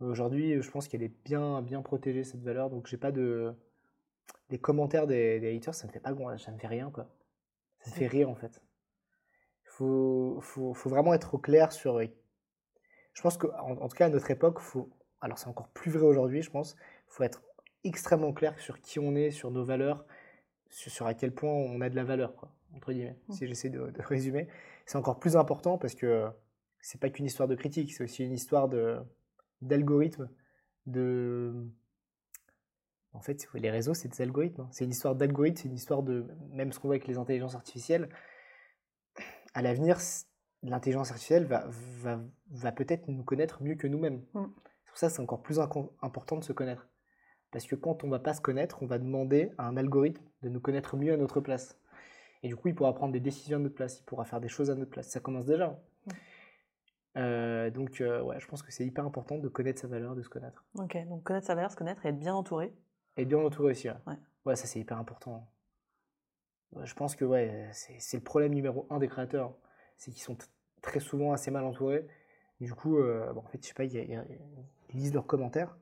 Aujourd'hui, 0.00 0.60
je 0.60 0.70
pense 0.70 0.88
qu'elle 0.88 1.02
est 1.02 1.14
bien, 1.24 1.62
bien 1.62 1.80
protégée 1.80 2.22
cette 2.22 2.42
valeur, 2.42 2.68
donc 2.68 2.86
j'ai 2.86 2.98
pas 2.98 3.12
de 3.12 3.54
des 4.50 4.58
commentaires 4.58 5.06
des, 5.06 5.40
des 5.40 5.56
haters, 5.56 5.74
ça 5.74 5.86
me 5.86 5.92
fait 5.92 6.00
pas 6.00 6.12
grand, 6.12 6.36
ça 6.38 6.52
me 6.52 6.58
fait 6.58 6.66
rien 6.66 6.90
quoi. 6.90 7.08
Ça 7.80 7.90
me 7.90 7.96
fait 7.96 8.06
rire 8.06 8.28
en 8.28 8.34
fait. 8.34 8.60
Faut, 9.64 10.38
faut, 10.40 10.74
faut 10.74 10.90
vraiment 10.90 11.14
être 11.14 11.34
au 11.34 11.38
clair 11.38 11.72
sur. 11.72 12.00
Je 12.00 13.22
pense 13.22 13.36
que 13.36 13.46
en, 13.46 13.88
tout 13.88 13.96
cas 13.96 14.06
à 14.06 14.08
notre 14.08 14.30
époque, 14.30 14.60
faut. 14.60 14.90
Alors 15.20 15.38
c'est 15.38 15.48
encore 15.48 15.68
plus 15.68 15.90
vrai 15.90 16.04
aujourd'hui, 16.04 16.42
je 16.42 16.50
pense. 16.50 16.76
Faut 17.08 17.24
être 17.24 17.42
extrêmement 17.84 18.32
clair 18.32 18.58
sur 18.58 18.80
qui 18.80 18.98
on 18.98 19.14
est, 19.14 19.30
sur 19.30 19.50
nos 19.50 19.64
valeurs, 19.64 20.04
sur, 20.68 20.90
sur 20.90 21.06
à 21.06 21.14
quel 21.14 21.32
point 21.32 21.50
on 21.50 21.80
a 21.80 21.88
de 21.88 21.96
la 21.96 22.04
valeur 22.04 22.36
quoi. 22.36 22.50
Entre 22.74 22.92
guillemets. 22.92 23.16
Mm. 23.28 23.32
Si 23.32 23.46
j'essaie 23.46 23.70
de, 23.70 23.90
de 23.90 24.02
résumer, 24.02 24.48
c'est 24.86 24.96
encore 24.96 25.18
plus 25.18 25.36
important 25.36 25.78
parce 25.78 25.94
que 25.94 26.26
c'est 26.80 27.00
pas 27.00 27.10
qu'une 27.10 27.26
histoire 27.26 27.48
de 27.48 27.54
critique, 27.54 27.92
c'est 27.92 28.04
aussi 28.04 28.24
une 28.24 28.32
histoire 28.32 28.68
de 28.68 28.98
d'algorithme, 29.60 30.28
de 30.86 31.68
en 33.16 33.20
fait, 33.20 33.48
les 33.54 33.70
réseaux, 33.70 33.94
c'est 33.94 34.08
des 34.08 34.20
algorithmes. 34.22 34.62
hein. 34.62 34.68
C'est 34.70 34.84
une 34.84 34.90
histoire 34.90 35.14
d'algorithme, 35.14 35.56
c'est 35.56 35.68
une 35.68 35.74
histoire 35.74 36.02
de. 36.02 36.26
Même 36.50 36.72
ce 36.72 36.78
qu'on 36.78 36.88
voit 36.88 36.96
avec 36.96 37.08
les 37.08 37.16
intelligences 37.16 37.54
artificielles. 37.54 38.10
À 39.54 39.62
l'avenir, 39.62 39.98
l'intelligence 40.62 41.10
artificielle 41.10 41.46
va, 41.46 41.66
va, 41.68 42.20
va 42.50 42.72
peut-être 42.72 43.08
nous 43.08 43.24
connaître 43.24 43.62
mieux 43.62 43.74
que 43.74 43.86
nous-mêmes. 43.86 44.22
Mm. 44.34 44.44
C'est 44.84 44.90
pour 44.90 44.98
ça 44.98 45.06
que 45.08 45.14
c'est 45.14 45.22
encore 45.22 45.42
plus 45.42 45.58
important 45.58 46.36
de 46.36 46.44
se 46.44 46.52
connaître. 46.52 46.88
Parce 47.52 47.66
que 47.66 47.74
quand 47.74 48.04
on 48.04 48.10
va 48.10 48.18
pas 48.18 48.34
se 48.34 48.42
connaître, 48.42 48.82
on 48.82 48.86
va 48.86 48.98
demander 48.98 49.50
à 49.56 49.66
un 49.66 49.78
algorithme 49.78 50.22
de 50.42 50.50
nous 50.50 50.60
connaître 50.60 50.96
mieux 50.96 51.14
à 51.14 51.16
notre 51.16 51.40
place. 51.40 51.78
Et 52.46 52.48
du 52.48 52.54
coup, 52.54 52.68
il 52.68 52.76
pourra 52.76 52.94
prendre 52.94 53.12
des 53.12 53.18
décisions 53.18 53.56
à 53.56 53.60
notre 53.60 53.74
place, 53.74 53.98
il 53.98 54.04
pourra 54.04 54.24
faire 54.24 54.40
des 54.40 54.46
choses 54.46 54.70
à 54.70 54.76
notre 54.76 54.92
place. 54.92 55.08
Ça 55.08 55.18
commence 55.18 55.46
déjà. 55.46 55.66
hein. 55.66 55.78
Mm. 56.06 56.10
Euh, 57.16 57.70
donc, 57.70 58.00
euh, 58.00 58.22
ouais, 58.22 58.38
je 58.38 58.46
pense 58.46 58.62
que 58.62 58.70
c'est 58.70 58.86
hyper 58.86 59.04
important 59.04 59.36
de 59.38 59.48
connaître 59.48 59.80
sa 59.80 59.88
valeur, 59.88 60.14
de 60.14 60.22
se 60.22 60.28
connaître. 60.28 60.64
Ok, 60.78 60.96
donc 61.08 61.24
connaître 61.24 61.46
sa 61.48 61.56
valeur, 61.56 61.72
se 61.72 61.76
connaître 61.76 62.06
et 62.06 62.10
être 62.10 62.18
bien 62.20 62.34
entouré. 62.36 62.72
Et 63.16 63.24
bien 63.24 63.38
entouré 63.38 63.72
aussi. 63.72 63.88
Ouais, 63.88 63.96
Ouais. 64.06 64.14
Ouais, 64.44 64.54
ça 64.54 64.66
c'est 64.68 64.78
hyper 64.78 64.96
important. 64.98 65.48
Ouais, 66.70 66.86
je 66.86 66.94
pense 66.94 67.16
que 67.16 67.24
ouais, 67.24 67.68
c'est 67.72 68.16
le 68.18 68.22
problème 68.22 68.54
numéro 68.54 68.86
un 68.90 68.98
des 69.00 69.08
créateurs. 69.08 69.56
C'est 69.96 70.12
qu'ils 70.12 70.22
sont 70.22 70.36
très 70.82 71.00
souvent 71.00 71.32
assez 71.32 71.50
mal 71.50 71.64
entourés. 71.64 72.06
Du 72.60 72.72
coup, 72.74 72.98
euh, 72.98 73.32
bon, 73.32 73.40
en 73.40 73.48
fait, 73.48 73.58
je 73.60 73.66
sais 73.68 73.74
pas, 73.74 73.82
ils, 73.84 73.96
ils- 73.96 74.24
ils 74.90 74.96
lisent 75.00 75.14
leurs 75.14 75.26
commentaires. 75.26 75.76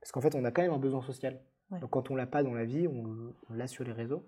Parce 0.00 0.10
qu'en 0.10 0.20
fait, 0.20 0.34
on 0.34 0.44
a 0.44 0.50
quand 0.50 0.62
même 0.62 0.72
un 0.72 0.78
besoin 0.78 1.02
social. 1.02 1.40
Donc 1.70 1.90
quand 1.90 2.10
on 2.10 2.16
l'a 2.16 2.26
pas 2.26 2.42
dans 2.42 2.54
la 2.54 2.64
vie, 2.64 2.88
on, 2.88 3.34
on 3.50 3.54
l'a 3.54 3.66
sur 3.68 3.84
les 3.84 3.92
réseaux. 3.92 4.24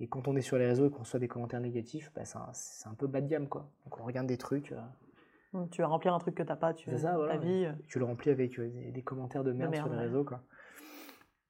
Et 0.00 0.08
quand 0.08 0.28
on 0.28 0.36
est 0.36 0.42
sur 0.42 0.58
les 0.58 0.66
réseaux 0.66 0.86
et 0.86 0.90
qu'on 0.90 1.00
reçoit 1.00 1.20
des 1.20 1.28
commentaires 1.28 1.60
négatifs, 1.60 2.12
bah, 2.14 2.24
c'est 2.24 2.86
un, 2.88 2.94
peu 2.94 3.06
bas 3.06 3.20
de 3.20 3.28
gamme. 3.28 3.48
Quoi. 3.48 3.70
Donc 3.84 3.98
on 3.98 4.04
regarde 4.04 4.26
des 4.26 4.36
trucs, 4.36 4.72
euh, 4.72 5.66
Tu 5.70 5.80
vas 5.80 5.88
remplir 5.88 6.12
un 6.14 6.18
truc 6.18 6.34
que 6.34 6.42
t'as 6.42 6.56
pas, 6.56 6.74
tu 6.74 6.94
ça, 6.98 7.16
voilà, 7.16 7.32
ta 7.34 7.38
vie. 7.38 7.64
euh, 7.64 7.72
tu 7.88 7.98
le 7.98 8.04
remplis 8.04 8.30
avec 8.30 8.58
euh, 8.58 8.68
des, 8.68 8.92
des 8.92 9.02
commentaires 9.02 9.42
de 9.44 9.52
merde, 9.52 9.70
merde, 9.70 9.84
sur 9.86 9.92
les 9.92 9.98
ouais. 9.98 10.06
réseaux. 10.06 10.24
Quoi. 10.24 10.42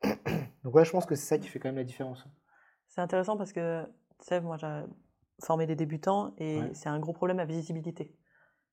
Donc 0.65 0.75
ouais, 0.75 0.85
je 0.85 0.91
pense 0.93 1.07
que 1.07 1.15
c'est 1.17 1.27
ça 1.27 1.39
qui 1.39 1.49
fait 1.49 1.59
quand 1.59 1.69
même 1.69 1.77
la 1.77 1.85
différence. 1.85 2.25
C'est 2.89 3.01
intéressant 3.01 3.37
parce 3.37 3.53
que, 3.53 3.85
tu 3.85 3.91
sais, 4.27 4.41
moi 4.41 4.57
j'ai 4.57 4.85
formé 5.45 5.67
des 5.67 5.77
débutants 5.77 6.33
et 6.39 6.61
Ouais. 6.61 6.71
c'est 6.75 6.89
un 6.89 6.99
gros 7.01 7.13
problème 7.13 7.41
à 7.41 7.45
visibilité 7.45 8.17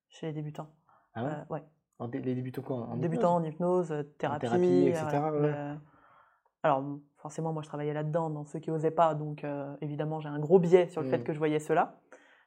chez 0.10 0.28
les 0.28 0.34
débutants. 0.34 0.70
Ah 1.16 1.24
ouais 1.26 1.32
Euh, 1.32 1.44
ouais. 1.50 1.64
En 2.00 2.08
dé- 2.08 2.22
Les 2.22 2.36
débutants 2.36 2.62
quoi 2.62 2.78
en 2.78 2.98
Débutants 2.98 3.36
en 3.36 3.44
hypnose, 3.44 3.94
thérapie, 4.18 4.42
thérapie, 4.42 4.88
etc., 4.88 5.06
ouais. 5.34 5.76
Alors, 6.64 6.84
forcément, 7.18 7.52
moi 7.54 7.62
je 7.62 7.68
travaillais 7.68 7.94
là-dedans, 7.94 8.30
dans 8.30 8.46
ceux 8.46 8.60
qui 8.60 8.72
osaient 8.72 8.92
pas, 8.92 9.16
donc 9.16 9.44
euh, 9.44 9.76
évidemment 9.82 10.20
j'ai 10.22 10.30
un 10.30 10.40
gros 10.40 10.60
biais 10.60 10.88
sur 10.88 11.02
le 11.02 11.10
fait 11.10 11.18
Mm. 11.20 11.24
que 11.24 11.34
je 11.34 11.38
voyais 11.38 11.60
cela. 11.60 12.00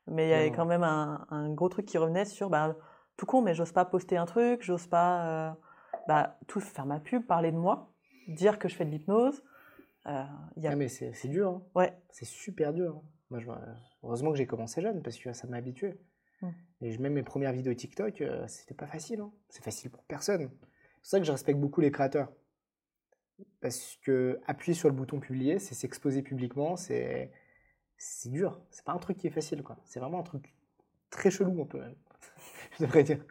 Mais 0.09 0.27
il 0.29 0.31
y 0.31 0.35
avait 0.35 0.53
quand 0.53 0.65
même 0.67 0.85
un, 0.85 1.27
un 1.31 1.53
gros 1.53 1.69
truc 1.69 1.85
qui 1.87 1.99
revenait 1.99 2.25
sur, 2.25 2.49
bah, 2.49 2.77
tout 3.17 3.27
con, 3.27 3.43
mais 3.43 3.55
j'ose 3.55 3.73
pas 3.73 3.85
poster 3.85 4.17
un 4.17 4.25
truc, 4.27 4.63
j'ose 4.63 4.87
pas 4.87 5.27
euh, 5.27 5.51
bah, 6.09 6.39
tout 6.47 6.61
faire 6.61 6.87
ma 6.87 7.01
pub, 7.01 7.27
parler 7.27 7.51
de 7.53 7.57
moi, 7.57 7.93
dire 8.29 8.59
que 8.59 8.69
je 8.69 8.77
fais 8.77 8.85
de 8.85 8.91
l'hypnose. 8.91 9.43
Euh, 10.07 10.23
il 10.57 10.63
y 10.63 10.69
a... 10.69 10.71
Ah 10.73 10.77
mais 10.77 10.89
c'est 10.89 11.29
dur, 11.29 11.51
hein. 11.51 11.63
Ouais, 11.75 11.99
c'est 12.11 12.25
super 12.25 12.73
dur. 12.73 12.97
hein. 12.97 13.03
Moi, 13.31 13.41
je, 13.41 13.49
heureusement 14.05 14.31
que 14.31 14.37
j'ai 14.39 14.47
commencé 14.47 14.81
jeune 14.81 15.03
parce 15.03 15.17
que 15.19 15.33
ça 15.33 15.49
m'a 15.49 15.57
habitué. 15.57 15.99
Mm. 16.43 16.49
Et 16.83 16.99
même 16.99 17.15
mes 17.15 17.25
premières 17.25 17.53
vidéos 17.53 17.75
TikTok, 17.75 18.21
euh, 18.21 18.47
c'était 18.47 18.75
pas 18.75 18.87
facile. 18.87 19.21
hein. 19.21 19.33
C'est 19.49 19.65
facile 19.65 19.91
pour 19.91 20.05
personne. 20.05 20.43
C'est 20.43 20.49
pour 20.49 21.07
ça 21.11 21.19
que 21.19 21.25
je 21.27 21.33
respecte 21.33 21.59
beaucoup 21.59 21.81
les 21.81 21.91
créateurs. 21.91 22.29
Parce 23.61 23.99
que 24.03 24.41
appuyer 24.47 24.75
sur 24.75 24.89
le 24.89 24.95
bouton 24.95 25.21
publier, 25.21 25.59
c'est 25.59 25.75
s'exposer 25.75 26.23
publiquement, 26.23 26.77
c'est 26.77 27.33
c'est 27.99 28.31
dur. 28.31 28.61
C'est 28.71 28.85
pas 28.85 28.93
un 28.93 28.99
truc 28.99 29.17
qui 29.19 29.27
est 29.27 29.31
facile, 29.31 29.63
quoi. 29.63 29.77
C'est 29.85 30.01
vraiment 30.01 30.21
un 30.21 30.25
truc 30.25 30.55
très 31.11 31.31
chelou, 31.31 31.63
un 31.63 31.67
peu 31.67 31.81
même. 31.81 31.95
je 32.79 32.85
devrais 32.85 33.03
dire. 33.03 33.25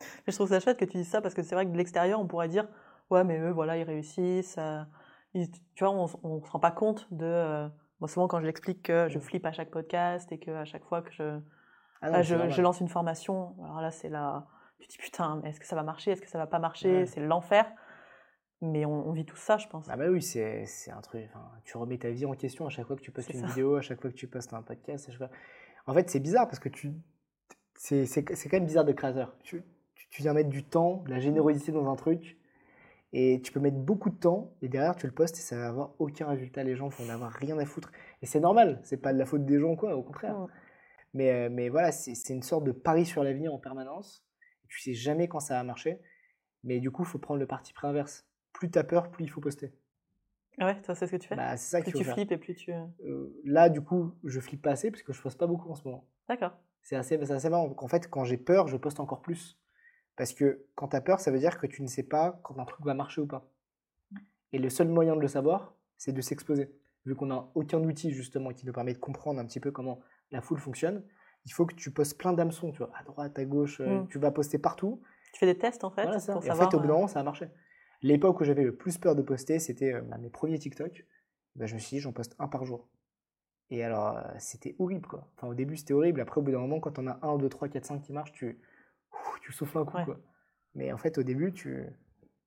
Mais 0.00 0.32
je 0.32 0.34
trouve 0.34 0.48
ça 0.48 0.60
chouette 0.60 0.78
que 0.78 0.84
tu 0.84 0.98
dises 0.98 1.08
ça 1.08 1.20
parce 1.20 1.34
que 1.34 1.42
c'est 1.42 1.54
vrai 1.54 1.66
que 1.66 1.70
de 1.70 1.76
l'extérieur, 1.76 2.20
on 2.20 2.26
pourrait 2.26 2.48
dire 2.48 2.68
Ouais, 3.10 3.24
mais 3.24 3.38
eux, 3.38 3.50
voilà, 3.50 3.76
ils 3.76 3.84
réussissent. 3.84 4.56
euh, 4.58 4.82
ils- 5.34 5.50
tu 5.50 5.84
vois, 5.84 5.90
on, 5.92 6.06
on 6.22 6.42
se 6.42 6.50
rend 6.50 6.60
pas 6.60 6.70
compte 6.70 7.06
de. 7.12 7.24
euh, 7.26 7.68
moi, 8.00 8.08
souvent, 8.08 8.28
quand 8.28 8.40
je 8.40 8.46
l'explique 8.46 8.82
que 8.82 9.08
je 9.08 9.18
flippe 9.18 9.46
à 9.46 9.52
chaque 9.52 9.70
podcast 9.70 10.30
et 10.32 10.38
qu'à 10.38 10.64
chaque 10.64 10.84
fois 10.84 11.02
que 11.02 11.12
je, 11.12 11.40
Ah 12.02 12.10
non, 12.10 12.14
ah, 12.16 12.22
je, 12.22 12.60
lance 12.60 12.80
une 12.80 12.88
formation, 12.88 13.54
alors 13.62 13.80
là, 13.80 13.90
c'est 13.90 14.08
là. 14.08 14.46
Tu 14.80 14.88
te 14.88 14.92
dis 14.92 14.98
Putain, 14.98 15.40
est-ce 15.44 15.60
que 15.60 15.66
ça 15.66 15.76
va 15.76 15.82
marcher? 15.82 16.10
Est-ce 16.10 16.20
que 16.22 16.28
ça 16.28 16.38
va 16.38 16.46
pas 16.46 16.58
marcher? 16.58 17.00
Ouais. 17.00 17.06
C'est 17.06 17.20
l'enfer. 17.20 17.70
Mais 18.66 18.84
on, 18.84 19.08
on 19.08 19.12
vit 19.12 19.24
tout 19.24 19.36
ça, 19.36 19.56
je 19.58 19.66
pense. 19.68 19.86
Ah 19.88 19.96
bah 19.96 20.08
oui, 20.08 20.22
c'est 20.22 20.64
un 20.90 21.00
truc. 21.00 21.24
enfin, 21.28 21.50
tu 21.64 21.76
remets 21.76 21.98
ta 21.98 22.10
vie 22.10 22.24
en 22.26 22.32
question 22.34 22.66
à 22.66 22.70
chaque 22.70 22.86
fois 22.86 22.96
que 22.96 23.02
tu 23.02 23.10
postes 23.10 23.32
une 23.32 23.40
ça. 23.40 23.46
vidéo, 23.46 23.76
à 23.76 23.80
chaque 23.82 24.00
fois 24.00 24.10
que 24.10 24.16
tu 24.16 24.26
postes 24.28 24.52
un 24.52 24.62
podcast. 24.62 25.12
fois- 25.16 25.30
En 25.86 25.94
fait, 25.94 26.08
c'est 26.10 26.20
bizarre 26.20 26.46
parce 26.46 26.58
que 26.58 26.68
tu. 26.68 26.92
C'est 27.74 28.06
quand 28.24 28.52
même 28.52 28.66
bizarre 28.66 28.84
de 28.84 28.92
créateur. 28.92 29.36
Tu, 29.42 29.62
tu, 29.94 30.08
tu 30.08 30.22
viens 30.22 30.32
mettre 30.32 30.48
du 30.50 30.64
temps, 30.64 31.02
de 31.06 31.10
la 31.10 31.18
générosité 31.20 31.72
dans 31.72 31.90
un 31.90 31.96
truc, 31.96 32.38
et 33.12 33.40
tu 33.42 33.52
peux 33.52 33.60
mettre 33.60 33.76
beaucoup 33.78 34.10
de 34.10 34.16
temps, 34.16 34.54
et 34.62 34.68
derrière 34.68 34.96
tu 34.96 35.06
le 35.06 35.12
postes 35.12 35.36
et 35.36 35.40
ça 35.42 35.56
va 35.56 35.66
avoir 35.68 35.90
aucun 35.98 36.26
résultat. 36.28 36.62
Les 36.64 36.76
gens 36.76 36.88
vont 36.88 37.04
en 37.04 37.10
avoir 37.10 37.32
rien 37.32 37.58
à 37.58 37.66
foutre. 37.66 37.90
Et 38.22 38.26
c'est 38.26 38.40
normal, 38.40 38.80
c'est 38.84 38.96
pas 38.96 39.12
de 39.12 39.18
la 39.18 39.26
faute 39.26 39.44
des 39.44 39.58
gens, 39.58 39.76
quoi, 39.76 39.96
au 39.96 40.02
contraire. 40.02 40.36
Mais, 41.12 41.30
euh, 41.30 41.48
mais 41.50 41.68
voilà, 41.68 41.92
c'est 41.92 42.14
c'est 42.14 42.32
une 42.34 42.42
sorte 42.42 42.64
de 42.64 42.72
pari 42.72 43.04
sur 43.04 43.22
l'avenir 43.22 43.52
en 43.52 43.58
permanence. 43.58 44.24
Tu 44.68 44.80
sais 44.80 44.94
jamais 44.94 45.28
quand 45.28 45.40
ça 45.40 45.54
va 45.54 45.62
marcher. 45.64 46.00
Mais 46.64 46.80
du 46.80 46.90
coup, 46.90 47.02
il 47.02 47.06
faut 47.06 47.18
prendre 47.18 47.38
le 47.40 47.46
parti 47.46 47.72
pris 47.74 47.86
inverse. 47.86 48.26
Plus 48.54 48.70
t'as 48.70 48.84
peur, 48.84 49.10
plus 49.10 49.24
il 49.24 49.28
faut 49.28 49.40
poster. 49.42 49.72
Ah 50.58 50.66
ouais, 50.66 50.80
toi, 50.82 50.94
c'est 50.94 51.06
ce 51.06 51.10
que 51.12 51.16
tu 51.16 51.28
fais? 51.28 51.36
Bah, 51.36 51.56
c'est 51.56 51.76
ça 51.76 51.82
Plus 51.82 51.92
tu 51.92 52.04
flippes 52.04 52.30
et 52.32 52.38
plus 52.38 52.54
tu. 52.54 52.72
Euh, 52.72 53.40
là, 53.44 53.68
du 53.68 53.80
coup, 53.82 54.12
je 54.24 54.38
flippe 54.40 54.62
pas 54.62 54.70
assez 54.70 54.90
parce 54.90 55.02
que 55.02 55.12
je 55.12 55.20
poste 55.20 55.38
pas 55.38 55.46
beaucoup 55.48 55.68
en 55.70 55.74
ce 55.74 55.84
moment. 55.86 56.06
D'accord. 56.28 56.56
C'est 56.82 56.96
assez, 56.96 57.18
c'est 57.24 57.32
assez 57.32 57.50
marrant. 57.50 57.74
En 57.76 57.88
fait, 57.88 58.08
quand 58.08 58.24
j'ai 58.24 58.36
peur, 58.36 58.68
je 58.68 58.76
poste 58.76 59.00
encore 59.00 59.20
plus. 59.20 59.58
Parce 60.16 60.32
que 60.32 60.64
quand 60.76 60.88
tu 60.88 60.96
as 60.96 61.00
peur, 61.00 61.18
ça 61.18 61.32
veut 61.32 61.40
dire 61.40 61.58
que 61.58 61.66
tu 61.66 61.82
ne 61.82 61.88
sais 61.88 62.04
pas 62.04 62.38
quand 62.44 62.56
un 62.58 62.64
truc 62.64 62.84
va 62.86 62.94
marcher 62.94 63.20
ou 63.20 63.26
pas. 63.26 63.50
Et 64.52 64.58
le 64.58 64.70
seul 64.70 64.86
moyen 64.88 65.16
de 65.16 65.20
le 65.20 65.26
savoir, 65.28 65.74
c'est 65.98 66.12
de 66.12 66.20
s'exposer. 66.20 66.72
Vu 67.04 67.16
qu'on 67.16 67.26
n'a 67.26 67.48
aucun 67.56 67.82
outil 67.82 68.12
justement 68.12 68.50
qui 68.52 68.64
nous 68.64 68.72
permet 68.72 68.92
de 68.94 68.98
comprendre 68.98 69.40
un 69.40 69.44
petit 69.46 69.58
peu 69.60 69.72
comment 69.72 70.00
la 70.30 70.40
foule 70.40 70.58
fonctionne, 70.58 71.02
il 71.46 71.52
faut 71.52 71.66
que 71.66 71.74
tu 71.74 71.90
postes 71.90 72.16
plein 72.16 72.32
d'hameçons, 72.32 72.70
tu 72.70 72.78
vois, 72.78 72.90
à 72.96 73.02
droite, 73.02 73.36
à 73.38 73.44
gauche, 73.44 73.80
euh, 73.80 74.02
Mm. 74.02 74.08
tu 74.08 74.18
vas 74.20 74.30
poster 74.30 74.58
partout. 74.58 75.02
Tu 75.32 75.40
fais 75.40 75.46
des 75.46 75.58
tests 75.58 75.82
en 75.82 75.90
fait 75.90 76.04
Voilà 76.04 76.20
ça. 76.20 76.32
pour 76.32 76.44
Et 76.46 76.50
en 76.50 76.54
fait, 76.54 76.74
au 76.74 76.78
bout 76.80 76.86
d'un 76.86 76.92
euh, 76.92 76.94
moment, 76.94 77.08
ça 77.08 77.18
a 77.18 77.22
marché. 77.24 77.48
L'époque 78.04 78.38
où 78.40 78.44
j'avais 78.44 78.64
le 78.64 78.76
plus 78.76 78.98
peur 78.98 79.16
de 79.16 79.22
poster, 79.22 79.58
c'était 79.58 79.94
euh, 79.94 80.02
mes 80.20 80.28
premiers 80.28 80.58
TikTok. 80.58 81.06
Bah, 81.56 81.64
je 81.64 81.72
me 81.72 81.78
suis 81.78 81.96
dit, 81.96 82.00
j'en 82.00 82.12
poste 82.12 82.36
un 82.38 82.48
par 82.48 82.66
jour. 82.66 82.86
Et 83.70 83.82
alors, 83.82 84.18
euh, 84.18 84.22
c'était 84.38 84.76
horrible, 84.78 85.06
quoi. 85.08 85.32
Enfin, 85.34 85.48
au 85.48 85.54
début, 85.54 85.78
c'était 85.78 85.94
horrible. 85.94 86.20
Après, 86.20 86.38
au 86.38 86.42
bout 86.42 86.50
d'un 86.52 86.58
moment, 86.58 86.80
quand 86.80 86.98
on 86.98 87.06
a 87.06 87.18
1, 87.22 87.38
2, 87.38 87.48
3, 87.48 87.68
4, 87.70 87.86
5 87.86 88.02
qui 88.02 88.12
marchent, 88.12 88.32
tu, 88.32 88.60
ouh, 89.10 89.38
tu 89.40 89.52
souffles 89.52 89.78
un 89.78 89.86
coup, 89.86 89.96
Ouais. 89.96 90.04
quoi. 90.04 90.20
Mais 90.74 90.92
en 90.92 90.98
fait, 90.98 91.16
au 91.16 91.22
début, 91.22 91.54
tu, 91.54 91.86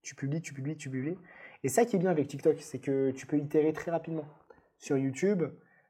tu 0.04 0.14
publies, 0.14 0.42
tu 0.44 0.54
publies, 0.54 0.78
tu 0.78 0.92
publies. 0.92 1.18
Et 1.64 1.70
ça 1.70 1.86
qui 1.86 1.96
est 1.96 2.00
bien 2.00 2.12
avec 2.12 2.28
TikTok, 2.28 2.60
c'est 2.62 2.78
que 2.78 3.10
tu 3.10 3.26
peux 3.26 3.40
itérer 3.40 3.74
très 3.74 3.90
rapidement. 3.90 4.28
Sur 4.78 4.96
YouTube, 5.00 5.44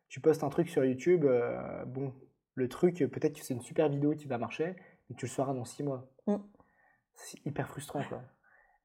tu 0.08 0.22
postes 0.22 0.46
un 0.46 0.50
truc 0.50 0.70
sur 0.70 0.86
YouTube, 0.86 1.26
euh, 1.26 1.84
bon, 1.84 2.14
le 2.56 2.70
truc, 2.70 3.00
peut-être 3.12 3.34
que 3.38 3.44
c'est 3.44 3.54
une 3.54 3.62
super 3.62 3.90
vidéo 3.90 4.16
qui 4.16 4.28
va 4.28 4.38
marcher, 4.38 4.78
mais 5.10 5.18
tu 5.18 5.26
le 5.26 5.30
sauras 5.30 5.54
dans 5.54 5.66
6 5.66 5.84
mois. 5.84 6.10
Mm. 6.26 6.38
C'est 7.16 7.46
hyper 7.46 7.68
frustrant, 7.68 8.02
quoi. 8.08 8.24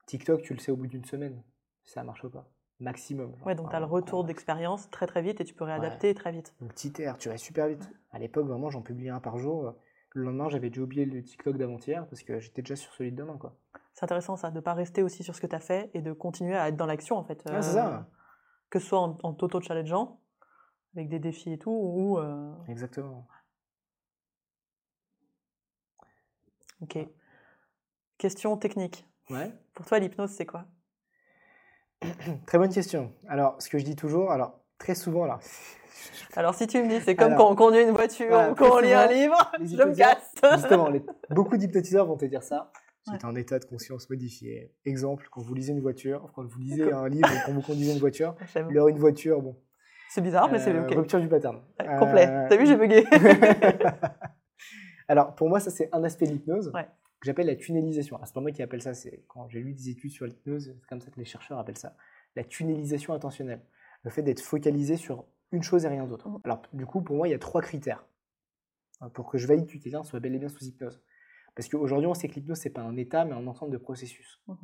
TikTok, 0.06 0.42
tu 0.42 0.54
le 0.54 0.58
sais 0.60 0.72
au 0.72 0.76
bout 0.76 0.86
d'une 0.86 1.04
semaine, 1.04 1.42
ça 1.84 2.02
marche 2.02 2.24
ou 2.24 2.30
pas. 2.30 2.48
Maximum. 2.80 3.34
Ouais, 3.46 3.54
donc 3.54 3.70
tu 3.70 3.76
as 3.76 3.80
le 3.80 3.86
retour 3.86 4.24
d'expérience 4.24 4.90
très 4.90 5.06
très 5.06 5.22
vite 5.22 5.40
et 5.40 5.44
tu 5.44 5.54
peux 5.54 5.64
réadapter 5.64 6.12
très 6.14 6.32
vite. 6.32 6.54
Donc 6.60 6.74
TTR, 6.74 7.16
tu 7.16 7.28
vas 7.28 7.36
super 7.38 7.68
vite. 7.68 7.88
À 8.10 8.18
l'époque, 8.18 8.46
vraiment, 8.46 8.70
j'en 8.70 8.82
publiais 8.82 9.10
un 9.10 9.20
par 9.20 9.38
jour. 9.38 9.74
Le 10.10 10.24
lendemain, 10.24 10.48
j'avais 10.48 10.68
déjà 10.68 10.82
oublié 10.82 11.04
le 11.04 11.22
TikTok 11.22 11.56
d'avant-hier 11.56 12.06
parce 12.08 12.22
que 12.22 12.40
j'étais 12.40 12.60
déjà 12.62 12.74
sur 12.76 12.92
celui 12.92 13.12
de 13.12 13.16
demain, 13.16 13.36
quoi. 13.38 13.56
C'est 13.94 14.04
intéressant 14.04 14.36
ça, 14.36 14.50
de 14.50 14.56
ne 14.56 14.60
pas 14.60 14.74
rester 14.74 15.02
aussi 15.02 15.22
sur 15.22 15.34
ce 15.36 15.40
que 15.40 15.46
tu 15.46 15.54
as 15.54 15.60
fait 15.60 15.90
et 15.94 16.02
de 16.02 16.12
continuer 16.12 16.56
à 16.56 16.68
être 16.68 16.76
dans 16.76 16.86
l'action 16.86 17.16
en 17.16 17.22
fait. 17.24 17.42
Ah, 17.46 17.62
c'est 17.62 17.72
ça. 17.74 18.08
Que 18.68 18.78
ce 18.78 18.86
soit 18.88 19.00
en, 19.00 19.16
en 19.22 19.32
t'auto-challengeant, 19.34 20.18
avec 20.96 21.08
des 21.08 21.18
défis 21.20 21.52
et 21.52 21.58
tout, 21.58 21.70
ou. 21.70 22.18
euh, 22.18 22.52
Exactement. 22.68 23.26
Ok. 26.80 26.98
Question 28.18 28.56
technique. 28.56 29.06
Ouais. 29.32 29.50
Pour 29.74 29.86
toi, 29.86 29.98
l'hypnose, 29.98 30.30
c'est 30.30 30.46
quoi? 30.46 30.64
Très 32.46 32.58
bonne 32.58 32.72
question. 32.72 33.12
Alors, 33.28 33.60
ce 33.60 33.68
que 33.68 33.78
je 33.78 33.84
dis 33.84 33.96
toujours, 33.96 34.30
alors 34.30 34.60
très 34.78 34.94
souvent, 34.94 35.24
alors, 35.24 35.40
Alors, 36.36 36.54
si 36.54 36.66
tu 36.66 36.82
me 36.82 36.88
dis, 36.88 37.00
c'est 37.00 37.14
comme 37.14 37.32
Alors, 37.32 37.38
quand 37.46 37.52
on 37.52 37.56
conduit 37.56 37.82
une 37.82 37.90
voiture 37.92 38.26
voilà, 38.28 38.50
ou 38.50 38.54
quand 38.54 38.76
on 38.76 38.78
lit 38.80 38.92
un 38.92 39.06
livre, 39.06 39.36
je 39.60 39.76
me 39.82 39.94
casse. 39.94 40.32
justement, 40.54 40.88
les- 40.88 41.02
beaucoup 41.30 41.56
d'hypnotiseurs 41.56 42.06
vont 42.06 42.16
te 42.16 42.24
dire 42.26 42.42
ça. 42.42 42.70
Ouais. 43.08 43.14
C'est 43.20 43.26
un 43.26 43.34
état 43.34 43.58
de 43.58 43.64
conscience 43.64 44.08
modifié. 44.08 44.72
Exemple, 44.84 45.26
quand 45.32 45.40
vous 45.42 45.54
lisez 45.54 45.72
une 45.72 45.80
voiture, 45.80 46.30
quand 46.36 46.44
vous 46.46 46.58
lisez 46.60 46.92
un 46.92 47.08
livre, 47.08 47.28
ou 47.34 47.38
quand 47.44 47.52
vous 47.52 47.60
conduisez 47.60 47.92
une 47.92 47.98
voiture, 47.98 48.36
aura 48.78 48.90
une 48.90 48.98
voiture, 49.00 49.42
bon, 49.42 49.56
C'est 50.08 50.20
bizarre, 50.20 50.48
mais 50.52 50.60
c'est 50.60 50.70
euh, 50.72 50.84
ok. 50.86 50.94
rupture 50.94 51.18
du 51.20 51.26
pattern. 51.26 51.62
Complet. 51.98 52.28
Euh, 52.28 52.46
T'as 52.48 52.56
vu, 52.56 52.64
j'ai 52.64 52.76
bugué. 52.76 53.04
Alors, 55.08 55.34
pour 55.34 55.48
moi, 55.48 55.58
ça, 55.58 55.72
c'est 55.72 55.88
un 55.92 56.04
aspect 56.04 56.26
de 56.26 56.30
l'hypnose 56.34 56.70
Ouais. 56.72 56.86
Que 57.22 57.26
j'appelle 57.26 57.46
la 57.46 57.54
tunnelisation. 57.56 58.18
C'est 58.24 58.34
pas 58.34 58.40
moi 58.40 58.50
qui 58.50 58.62
appelle 58.62 58.82
ça, 58.82 58.94
c'est 58.94 59.24
quand 59.28 59.48
j'ai 59.48 59.60
lu 59.60 59.72
des 59.74 59.88
études 59.90 60.10
sur 60.10 60.26
l'hypnose, 60.26 60.74
c'est 60.80 60.86
comme 60.88 61.00
ça 61.00 61.08
que 61.10 61.18
les 61.20 61.24
chercheurs 61.24 61.56
appellent 61.58 61.78
ça. 61.78 61.96
La 62.34 62.42
tunnelisation 62.42 63.14
attentionnelle. 63.14 63.62
Le 64.02 64.10
fait 64.10 64.22
d'être 64.24 64.40
focalisé 64.40 64.96
sur 64.96 65.24
une 65.52 65.62
chose 65.62 65.84
et 65.84 65.88
rien 65.88 66.04
d'autre. 66.06 66.28
Mhm. 66.28 66.40
Alors, 66.42 66.62
du 66.72 66.84
coup, 66.84 67.00
pour 67.00 67.14
moi, 67.16 67.28
il 67.28 67.30
y 67.30 67.34
a 67.34 67.38
trois 67.38 67.62
critères 67.62 68.04
euh, 69.02 69.08
pour 69.10 69.30
que 69.30 69.38
je 69.38 69.46
valide 69.46 69.66
que 69.66 69.78
quelqu'un 69.78 70.02
soit 70.02 70.18
bel 70.18 70.34
et 70.34 70.38
bien 70.40 70.48
sous 70.48 70.64
hypnose. 70.64 71.00
Parce 71.54 71.68
qu'aujourd'hui, 71.68 72.08
on 72.08 72.14
sait 72.14 72.26
que 72.28 72.34
l'hypnose, 72.34 72.58
c'est 72.58 72.70
pas 72.70 72.82
un 72.82 72.96
état, 72.96 73.24
mais 73.24 73.32
un 73.34 73.46
ensemble 73.46 73.70
de 73.72 73.78
processus. 73.78 74.40
Mhm. 74.48 74.56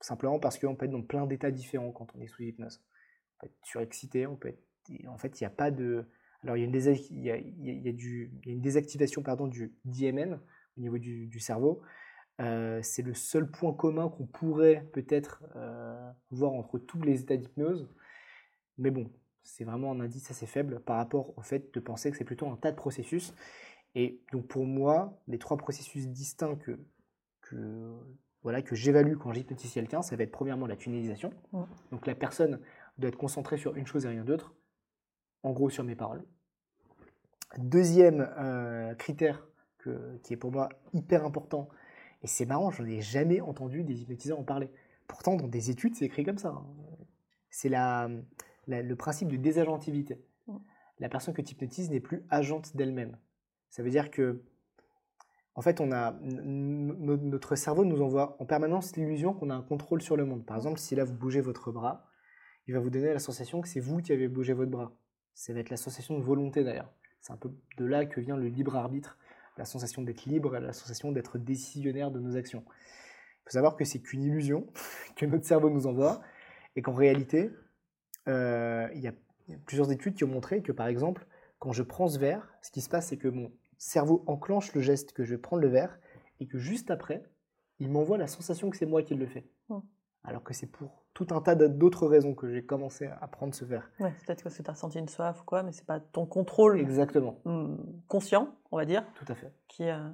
Simplement 0.00 0.38
parce 0.38 0.56
qu'on 0.58 0.76
peut 0.76 0.84
être 0.86 0.92
dans 0.92 1.02
plein 1.02 1.26
d'états 1.26 1.50
différents 1.50 1.90
quand 1.90 2.14
on 2.14 2.20
est 2.20 2.28
sous 2.28 2.42
hypnose. 2.44 2.80
On 3.34 3.40
peut 3.40 3.46
être 3.46 3.58
surexcité, 3.64 4.26
on 4.28 4.36
peut 4.36 4.48
être. 4.50 4.62
En 5.08 5.18
fait, 5.18 5.40
il 5.40 5.42
n'y 5.42 5.48
a 5.48 5.50
pas 5.50 5.70
de. 5.72 6.06
Alors, 6.44 6.56
il 6.56 6.60
y 6.60 6.62
a 6.62 6.66
une, 6.66 6.72
désa- 6.72 7.06
il 7.10 7.20
y 7.22 7.30
a- 7.32 7.36
il 7.36 7.64
y 7.66 7.70
a- 7.70 7.72
il 7.72 7.82
y 7.82 7.88
a 7.88 7.92
du- 7.92 8.30
il 8.44 8.48
y 8.48 8.50
a 8.52 8.54
une 8.54 8.60
désactivation 8.60 9.22
pardon, 9.22 9.48
du 9.48 9.74
DMN 9.84 10.38
au 10.78 10.80
niveau 10.80 10.98
du, 10.98 11.26
du 11.26 11.40
cerveau. 11.40 11.82
Euh, 12.40 12.80
c'est 12.82 13.02
le 13.02 13.14
seul 13.14 13.50
point 13.50 13.72
commun 13.72 14.08
qu'on 14.08 14.26
pourrait 14.26 14.88
peut-être 14.92 15.42
euh, 15.56 16.10
voir 16.30 16.52
entre 16.52 16.78
tous 16.78 17.02
les 17.02 17.20
états 17.20 17.36
d'hypnose. 17.36 17.88
Mais 18.78 18.90
bon, 18.90 19.10
c'est 19.42 19.64
vraiment 19.64 19.90
un 19.90 20.00
indice 20.00 20.30
assez 20.30 20.46
faible 20.46 20.80
par 20.80 20.96
rapport 20.96 21.36
au 21.36 21.42
fait 21.42 21.74
de 21.74 21.80
penser 21.80 22.10
que 22.10 22.16
c'est 22.16 22.24
plutôt 22.24 22.48
un 22.48 22.56
tas 22.56 22.70
de 22.70 22.76
processus. 22.76 23.34
Et 23.94 24.20
donc 24.32 24.46
pour 24.46 24.66
moi, 24.66 25.20
les 25.26 25.38
trois 25.38 25.56
processus 25.56 26.06
distincts 26.06 26.56
que, 26.56 26.78
que, 27.40 27.92
voilà, 28.42 28.62
que 28.62 28.76
j'évalue 28.76 29.16
quand 29.16 29.32
j'hypnotise 29.32 29.72
quelqu'un, 29.72 30.02
ça 30.02 30.14
va 30.14 30.22
être 30.22 30.30
premièrement 30.30 30.68
la 30.68 30.76
tunnelisation. 30.76 31.32
Ouais. 31.52 31.64
Donc 31.90 32.06
la 32.06 32.14
personne 32.14 32.60
doit 32.98 33.08
être 33.08 33.18
concentrée 33.18 33.58
sur 33.58 33.74
une 33.74 33.86
chose 33.86 34.04
et 34.04 34.08
rien 34.08 34.24
d'autre, 34.24 34.54
en 35.42 35.52
gros 35.52 35.70
sur 35.70 35.82
mes 35.82 35.96
paroles. 35.96 36.24
Deuxième 37.56 38.28
euh, 38.38 38.94
critère 38.94 39.48
que- 39.78 40.18
qui 40.22 40.34
est 40.34 40.36
pour 40.36 40.52
moi 40.52 40.68
hyper 40.92 41.24
important, 41.24 41.68
et 42.22 42.26
c'est 42.26 42.46
marrant, 42.46 42.70
j'en 42.70 42.84
ai 42.84 43.00
jamais 43.00 43.40
entendu 43.40 43.84
des 43.84 44.02
hypnotiseurs 44.02 44.38
en 44.38 44.44
parler. 44.44 44.70
Pourtant, 45.06 45.36
dans 45.36 45.48
des 45.48 45.70
études, 45.70 45.94
c'est 45.94 46.04
écrit 46.04 46.24
comme 46.24 46.38
ça. 46.38 46.50
hein. 46.50 46.66
C'est 47.50 47.68
la, 47.68 48.08
la- 48.66 48.82
le 48.82 48.96
principe 48.96 49.28
de 49.28 49.36
désagentivité. 49.36 50.20
La 50.98 51.08
personne 51.08 51.32
que 51.32 51.42
tu 51.42 51.52
hypnotises 51.52 51.90
n'est 51.90 52.00
plus 52.00 52.24
agente 52.28 52.76
d'elle-même. 52.76 53.16
Ça 53.70 53.82
veut 53.82 53.90
dire 53.90 54.10
que, 54.10 54.42
en 55.54 55.62
fait, 55.62 55.80
on 55.80 55.92
a, 55.92 56.18
notre 56.22 57.54
cerveau 57.56 57.84
nous 57.84 58.02
envoie 58.02 58.36
en 58.40 58.46
permanence 58.46 58.96
l'illusion 58.96 59.32
qu'on 59.32 59.50
a 59.50 59.54
un 59.54 59.62
contrôle 59.62 60.02
sur 60.02 60.16
le 60.16 60.24
monde. 60.24 60.44
Par 60.44 60.56
exemple, 60.56 60.78
si 60.78 60.94
là 60.96 61.04
vous 61.04 61.14
bougez 61.14 61.40
votre 61.40 61.70
bras, 61.72 62.06
il 62.66 62.74
va 62.74 62.80
vous 62.80 62.90
donner 62.90 63.12
la 63.12 63.18
sensation 63.18 63.60
que 63.60 63.68
c'est 63.68 63.80
vous 63.80 63.98
qui 64.02 64.12
avez 64.12 64.28
bougé 64.28 64.52
votre 64.52 64.70
bras. 64.70 64.92
Ça 65.34 65.52
va 65.52 65.60
être 65.60 65.70
la 65.70 65.76
sensation 65.76 66.18
de 66.18 66.22
volonté 66.22 66.64
d'ailleurs. 66.64 66.92
C'est 67.20 67.32
un 67.32 67.36
peu 67.36 67.50
de 67.76 67.84
là 67.84 68.04
que 68.04 68.20
vient 68.20 68.36
le 68.36 68.48
libre 68.48 68.76
arbitre, 68.76 69.18
la 69.58 69.64
sensation 69.64 70.02
d'être 70.02 70.24
libre, 70.24 70.58
la 70.58 70.72
sensation 70.72 71.12
d'être 71.12 71.36
décisionnaire 71.36 72.10
de 72.10 72.20
nos 72.20 72.36
actions. 72.36 72.64
Il 72.66 73.44
faut 73.44 73.50
savoir 73.50 73.76
que 73.76 73.84
c'est 73.84 74.00
qu'une 74.00 74.22
illusion 74.22 74.66
que 75.16 75.26
notre 75.26 75.44
cerveau 75.44 75.68
nous 75.68 75.86
envoie 75.86 76.20
et 76.76 76.82
qu'en 76.82 76.94
réalité, 76.94 77.50
euh, 78.28 78.88
il 78.94 79.00
y 79.00 79.08
a 79.08 79.12
il 79.48 79.52
y 79.52 79.54
a 79.54 79.58
plusieurs 79.64 79.90
études 79.90 80.14
qui 80.14 80.24
ont 80.24 80.28
montré 80.28 80.62
que 80.62 80.72
par 80.72 80.86
exemple, 80.86 81.26
quand 81.58 81.72
je 81.72 81.82
prends 81.82 82.08
ce 82.08 82.18
verre, 82.18 82.48
ce 82.62 82.70
qui 82.70 82.82
se 82.82 82.88
passe, 82.88 83.08
c'est 83.08 83.16
que 83.16 83.28
mon 83.28 83.50
cerveau 83.78 84.22
enclenche 84.26 84.74
le 84.74 84.80
geste 84.80 85.12
que 85.12 85.24
je 85.24 85.34
vais 85.34 85.40
prendre 85.40 85.62
le 85.62 85.68
verre 85.68 85.98
et 86.40 86.46
que 86.46 86.58
juste 86.58 86.90
après, 86.90 87.24
il 87.78 87.90
m'envoie 87.90 88.18
la 88.18 88.26
sensation 88.26 88.70
que 88.70 88.76
c'est 88.76 88.86
moi 88.86 89.02
qui 89.02 89.14
le 89.14 89.26
fais. 89.26 89.44
Mm. 90.24 90.28
Alors 90.28 90.42
que 90.44 90.52
c'est 90.54 90.66
pour 90.66 91.04
tout 91.14 91.26
un 91.30 91.40
tas 91.40 91.54
d'autres 91.56 92.06
raisons 92.06 92.34
que 92.34 92.48
j'ai 92.48 92.64
commencé 92.64 93.06
à 93.20 93.26
prendre 93.28 93.54
ce 93.54 93.64
verre. 93.64 93.90
Ouais, 93.98 94.12
c'est 94.18 94.26
peut-être 94.26 94.44
que 94.44 94.62
tu 94.62 94.70
as 94.70 94.72
ressenti 94.72 94.98
une 94.98 95.08
soif 95.08 95.40
ou 95.40 95.44
quoi, 95.44 95.62
mais 95.62 95.72
c'est 95.72 95.86
pas 95.86 95.98
ton 96.00 96.26
contrôle 96.26 96.78
Exactement, 96.78 97.40
hum, 97.44 97.78
conscient, 98.06 98.54
on 98.70 98.76
va 98.76 98.84
dire, 98.84 99.04
tout 99.14 99.24
à 99.28 99.34
fait. 99.34 99.52
qui. 99.68 99.88
euh, 99.88 100.08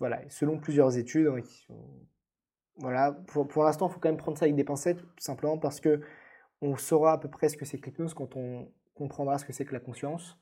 Voilà, 0.00 0.20
selon 0.28 0.58
plusieurs 0.58 0.96
études, 0.98 1.28
hein, 1.28 1.40
qui 1.40 1.64
sont- 1.66 2.06
voilà, 2.76 3.12
pour, 3.12 3.46
pour 3.46 3.64
l'instant, 3.64 3.88
il 3.88 3.92
faut 3.92 4.00
quand 4.00 4.08
même 4.08 4.16
prendre 4.16 4.36
ça 4.38 4.44
avec 4.46 4.56
des 4.56 4.64
pincettes, 4.64 5.00
simplement 5.18 5.58
parce 5.58 5.78
que 5.80 6.00
on 6.60 6.76
saura 6.76 7.12
à 7.12 7.18
peu 7.18 7.28
près 7.28 7.48
ce 7.48 7.56
que 7.56 7.64
c'est 7.64 7.78
que 7.78 7.86
l'hypnose 7.86 8.14
quand 8.14 8.36
on 8.36 8.70
comprendra 8.94 9.38
ce 9.38 9.44
que 9.44 9.52
c'est 9.52 9.64
que 9.64 9.72
la 9.74 9.80
conscience. 9.80 10.38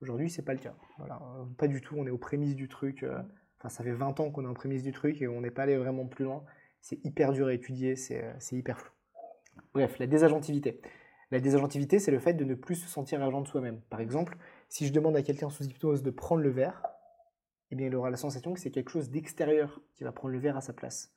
Aujourd'hui, 0.00 0.28
c'est 0.30 0.42
pas 0.42 0.52
le 0.52 0.58
cas. 0.60 0.74
Voilà, 0.98 1.20
euh, 1.38 1.44
pas 1.58 1.68
du 1.68 1.80
tout. 1.80 1.94
On 1.98 2.06
est 2.06 2.10
aux 2.10 2.18
prémices 2.18 2.54
du 2.56 2.68
truc. 2.68 3.02
euh, 3.02 3.18
Enfin, 3.58 3.68
ça 3.70 3.82
fait 3.82 3.92
20 3.92 4.20
ans 4.20 4.30
qu'on 4.30 4.44
est 4.44 4.48
en 4.48 4.52
prémices 4.54 4.82
du 4.82 4.92
truc 4.92 5.20
et 5.22 5.28
on 5.28 5.40
n'est 5.40 5.50
pas 5.50 5.62
allé 5.62 5.76
vraiment 5.78 6.06
plus 6.06 6.24
loin. 6.26 6.44
C'est 6.88 7.04
hyper 7.04 7.32
dur 7.32 7.48
à 7.48 7.52
étudier, 7.52 7.96
c'est 7.96 8.22
euh, 8.22 8.32
c'est 8.38 8.54
hyper 8.54 8.78
flou. 8.78 8.92
Bref, 9.74 9.98
la 9.98 10.06
désagentivité. 10.06 10.80
La 11.32 11.40
désagentivité, 11.40 11.98
c'est 11.98 12.12
le 12.12 12.20
fait 12.20 12.34
de 12.34 12.44
ne 12.44 12.54
plus 12.54 12.76
se 12.76 12.88
sentir 12.88 13.20
agent 13.24 13.40
de 13.40 13.48
soi-même. 13.48 13.80
Par 13.90 13.98
exemple, 13.98 14.36
si 14.68 14.86
je 14.86 14.92
demande 14.92 15.16
à 15.16 15.22
quelqu'un 15.22 15.50
sous 15.50 15.64
hypnose 15.64 16.04
de 16.04 16.10
prendre 16.10 16.42
le 16.42 16.48
verre, 16.48 16.86
eh 17.72 17.74
bien, 17.74 17.88
il 17.88 17.96
aura 17.96 18.08
la 18.08 18.16
sensation 18.16 18.54
que 18.54 18.60
c'est 18.60 18.70
quelque 18.70 18.90
chose 18.90 19.10
d'extérieur 19.10 19.80
qui 19.94 20.04
va 20.04 20.12
prendre 20.12 20.32
le 20.32 20.38
verre 20.38 20.56
à 20.56 20.60
sa 20.60 20.72
place. 20.72 21.12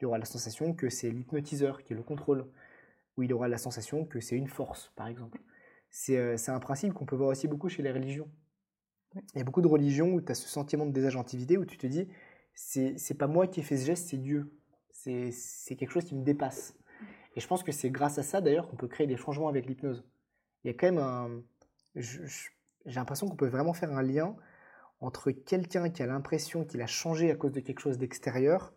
Il 0.00 0.06
aura 0.06 0.18
la 0.18 0.24
sensation 0.24 0.74
que 0.74 0.88
c'est 0.88 1.10
l'hypnotiseur 1.10 1.84
qui 1.84 1.94
le 1.94 2.02
contrôle, 2.02 2.50
ou 3.16 3.22
il 3.22 3.32
aura 3.32 3.46
la 3.46 3.58
sensation 3.58 4.04
que 4.04 4.18
c'est 4.18 4.34
une 4.34 4.48
force, 4.48 4.90
par 4.96 5.06
exemple. 5.06 5.38
C'est 5.88 6.16
euh, 6.16 6.36
un 6.48 6.58
principe 6.58 6.94
qu'on 6.94 7.06
peut 7.06 7.14
voir 7.14 7.28
aussi 7.28 7.46
beaucoup 7.46 7.68
chez 7.68 7.84
les 7.84 7.92
religions. 7.92 8.28
Il 9.14 9.38
y 9.38 9.40
a 9.40 9.44
beaucoup 9.44 9.62
de 9.62 9.68
religions 9.68 10.14
où 10.14 10.20
tu 10.20 10.32
as 10.32 10.34
ce 10.34 10.48
sentiment 10.48 10.84
de 10.84 10.90
désagentivité, 10.90 11.58
où 11.58 11.64
tu 11.64 11.78
te 11.78 11.86
dis, 11.86 12.08
c'est 12.54 13.16
pas 13.16 13.28
moi 13.28 13.46
qui 13.46 13.60
ai 13.60 13.62
fait 13.62 13.76
ce 13.76 13.86
geste, 13.86 14.08
c'est 14.08 14.18
Dieu. 14.18 14.52
C'est 14.92 15.76
quelque 15.76 15.90
chose 15.90 16.04
qui 16.04 16.14
me 16.14 16.22
dépasse. 16.22 16.76
Et 17.34 17.40
je 17.40 17.46
pense 17.46 17.62
que 17.62 17.72
c'est 17.72 17.90
grâce 17.90 18.18
à 18.18 18.22
ça, 18.22 18.40
d'ailleurs, 18.40 18.68
qu'on 18.68 18.76
peut 18.76 18.88
créer 18.88 19.06
des 19.06 19.16
changements 19.16 19.48
avec 19.48 19.66
l'hypnose. 19.66 20.04
Il 20.62 20.68
y 20.68 20.70
a 20.70 20.74
quand 20.74 20.86
même 20.86 20.98
un... 20.98 21.42
J'ai 21.94 22.98
l'impression 22.98 23.28
qu'on 23.28 23.36
peut 23.36 23.48
vraiment 23.48 23.72
faire 23.72 23.92
un 23.92 24.02
lien 24.02 24.36
entre 25.00 25.32
quelqu'un 25.32 25.90
qui 25.90 26.02
a 26.02 26.06
l'impression 26.06 26.64
qu'il 26.64 26.80
a 26.80 26.86
changé 26.86 27.30
à 27.30 27.36
cause 27.36 27.52
de 27.52 27.60
quelque 27.60 27.80
chose 27.80 27.98
d'extérieur, 27.98 28.72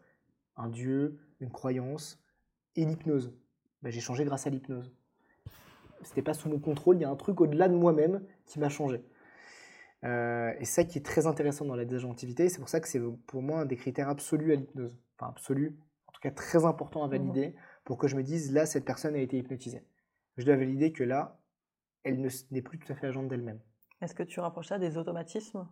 un 0.57 0.69
dieu, 0.69 1.19
une 1.39 1.51
croyance, 1.51 2.19
et 2.75 2.85
l'hypnose. 2.85 3.33
Ben, 3.81 3.91
j'ai 3.91 4.01
changé 4.01 4.25
grâce 4.25 4.47
à 4.47 4.49
l'hypnose. 4.49 4.91
C'était 6.01 6.21
pas 6.21 6.33
sous 6.33 6.49
mon 6.49 6.59
contrôle, 6.59 6.97
il 6.97 7.01
y 7.01 7.05
a 7.05 7.09
un 7.09 7.15
truc 7.15 7.41
au-delà 7.41 7.67
de 7.67 7.75
moi-même 7.75 8.25
qui 8.45 8.59
m'a 8.59 8.69
changé. 8.69 9.03
Euh, 10.03 10.53
et 10.59 10.65
ça 10.65 10.83
qui 10.83 10.97
est 10.97 11.05
très 11.05 11.25
intéressant 11.25 11.65
dans 11.65 11.75
la 11.75 11.85
désagentivité, 11.85 12.49
c'est 12.49 12.59
pour 12.59 12.69
ça 12.69 12.79
que 12.79 12.87
c'est 12.87 13.01
pour 13.27 13.41
moi 13.41 13.61
un 13.61 13.65
des 13.65 13.75
critères 13.75 14.09
absolus 14.09 14.53
à 14.53 14.55
l'hypnose. 14.55 14.97
Enfin, 15.17 15.31
absolu, 15.31 15.77
tout 16.15 16.21
cas 16.21 16.31
très 16.31 16.65
important 16.65 17.03
à 17.03 17.07
valider 17.07 17.55
pour 17.83 17.97
que 17.97 18.07
je 18.07 18.15
me 18.15 18.23
dise 18.23 18.51
là, 18.53 18.65
cette 18.65 18.85
personne 18.85 19.15
a 19.15 19.19
été 19.19 19.37
hypnotisée. 19.37 19.85
Je 20.37 20.45
dois 20.45 20.55
valider 20.55 20.91
que 20.91 21.03
là, 21.03 21.39
elle 22.03 22.27
n'est 22.51 22.61
plus 22.61 22.79
tout 22.79 22.91
à 22.91 22.95
fait 22.95 23.07
agente 23.07 23.27
d'elle-même. 23.27 23.59
Est-ce 24.01 24.13
que 24.15 24.23
tu 24.23 24.39
rapproches 24.39 24.67
ça 24.67 24.79
des 24.79 24.97
automatismes 24.97 25.67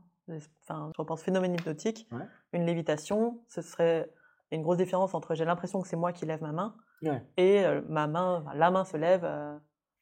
Enfin, 0.61 0.89
je 0.95 1.01
repense 1.01 1.21
phénomène 1.21 1.53
hypnotique, 1.53 2.07
Ouais. 2.11 2.23
une 2.53 2.65
lévitation, 2.65 3.43
ce 3.49 3.61
serait 3.61 4.09
une 4.51 4.61
grosse 4.61 4.77
différence 4.77 5.13
entre 5.13 5.35
j'ai 5.35 5.43
l'impression 5.43 5.81
que 5.81 5.87
c'est 5.87 5.97
moi 5.97 6.13
qui 6.13 6.25
lève 6.25 6.41
ma 6.41 6.53
main 6.53 6.75
Ouais. 7.01 7.21
et 7.35 7.65
euh, 7.65 7.81
ma 7.89 8.07
main, 8.07 8.41
enfin, 8.41 8.53
la 8.53 8.71
main 8.71 8.85
se 8.85 8.95
lève 8.95 9.25
euh, 9.25 9.57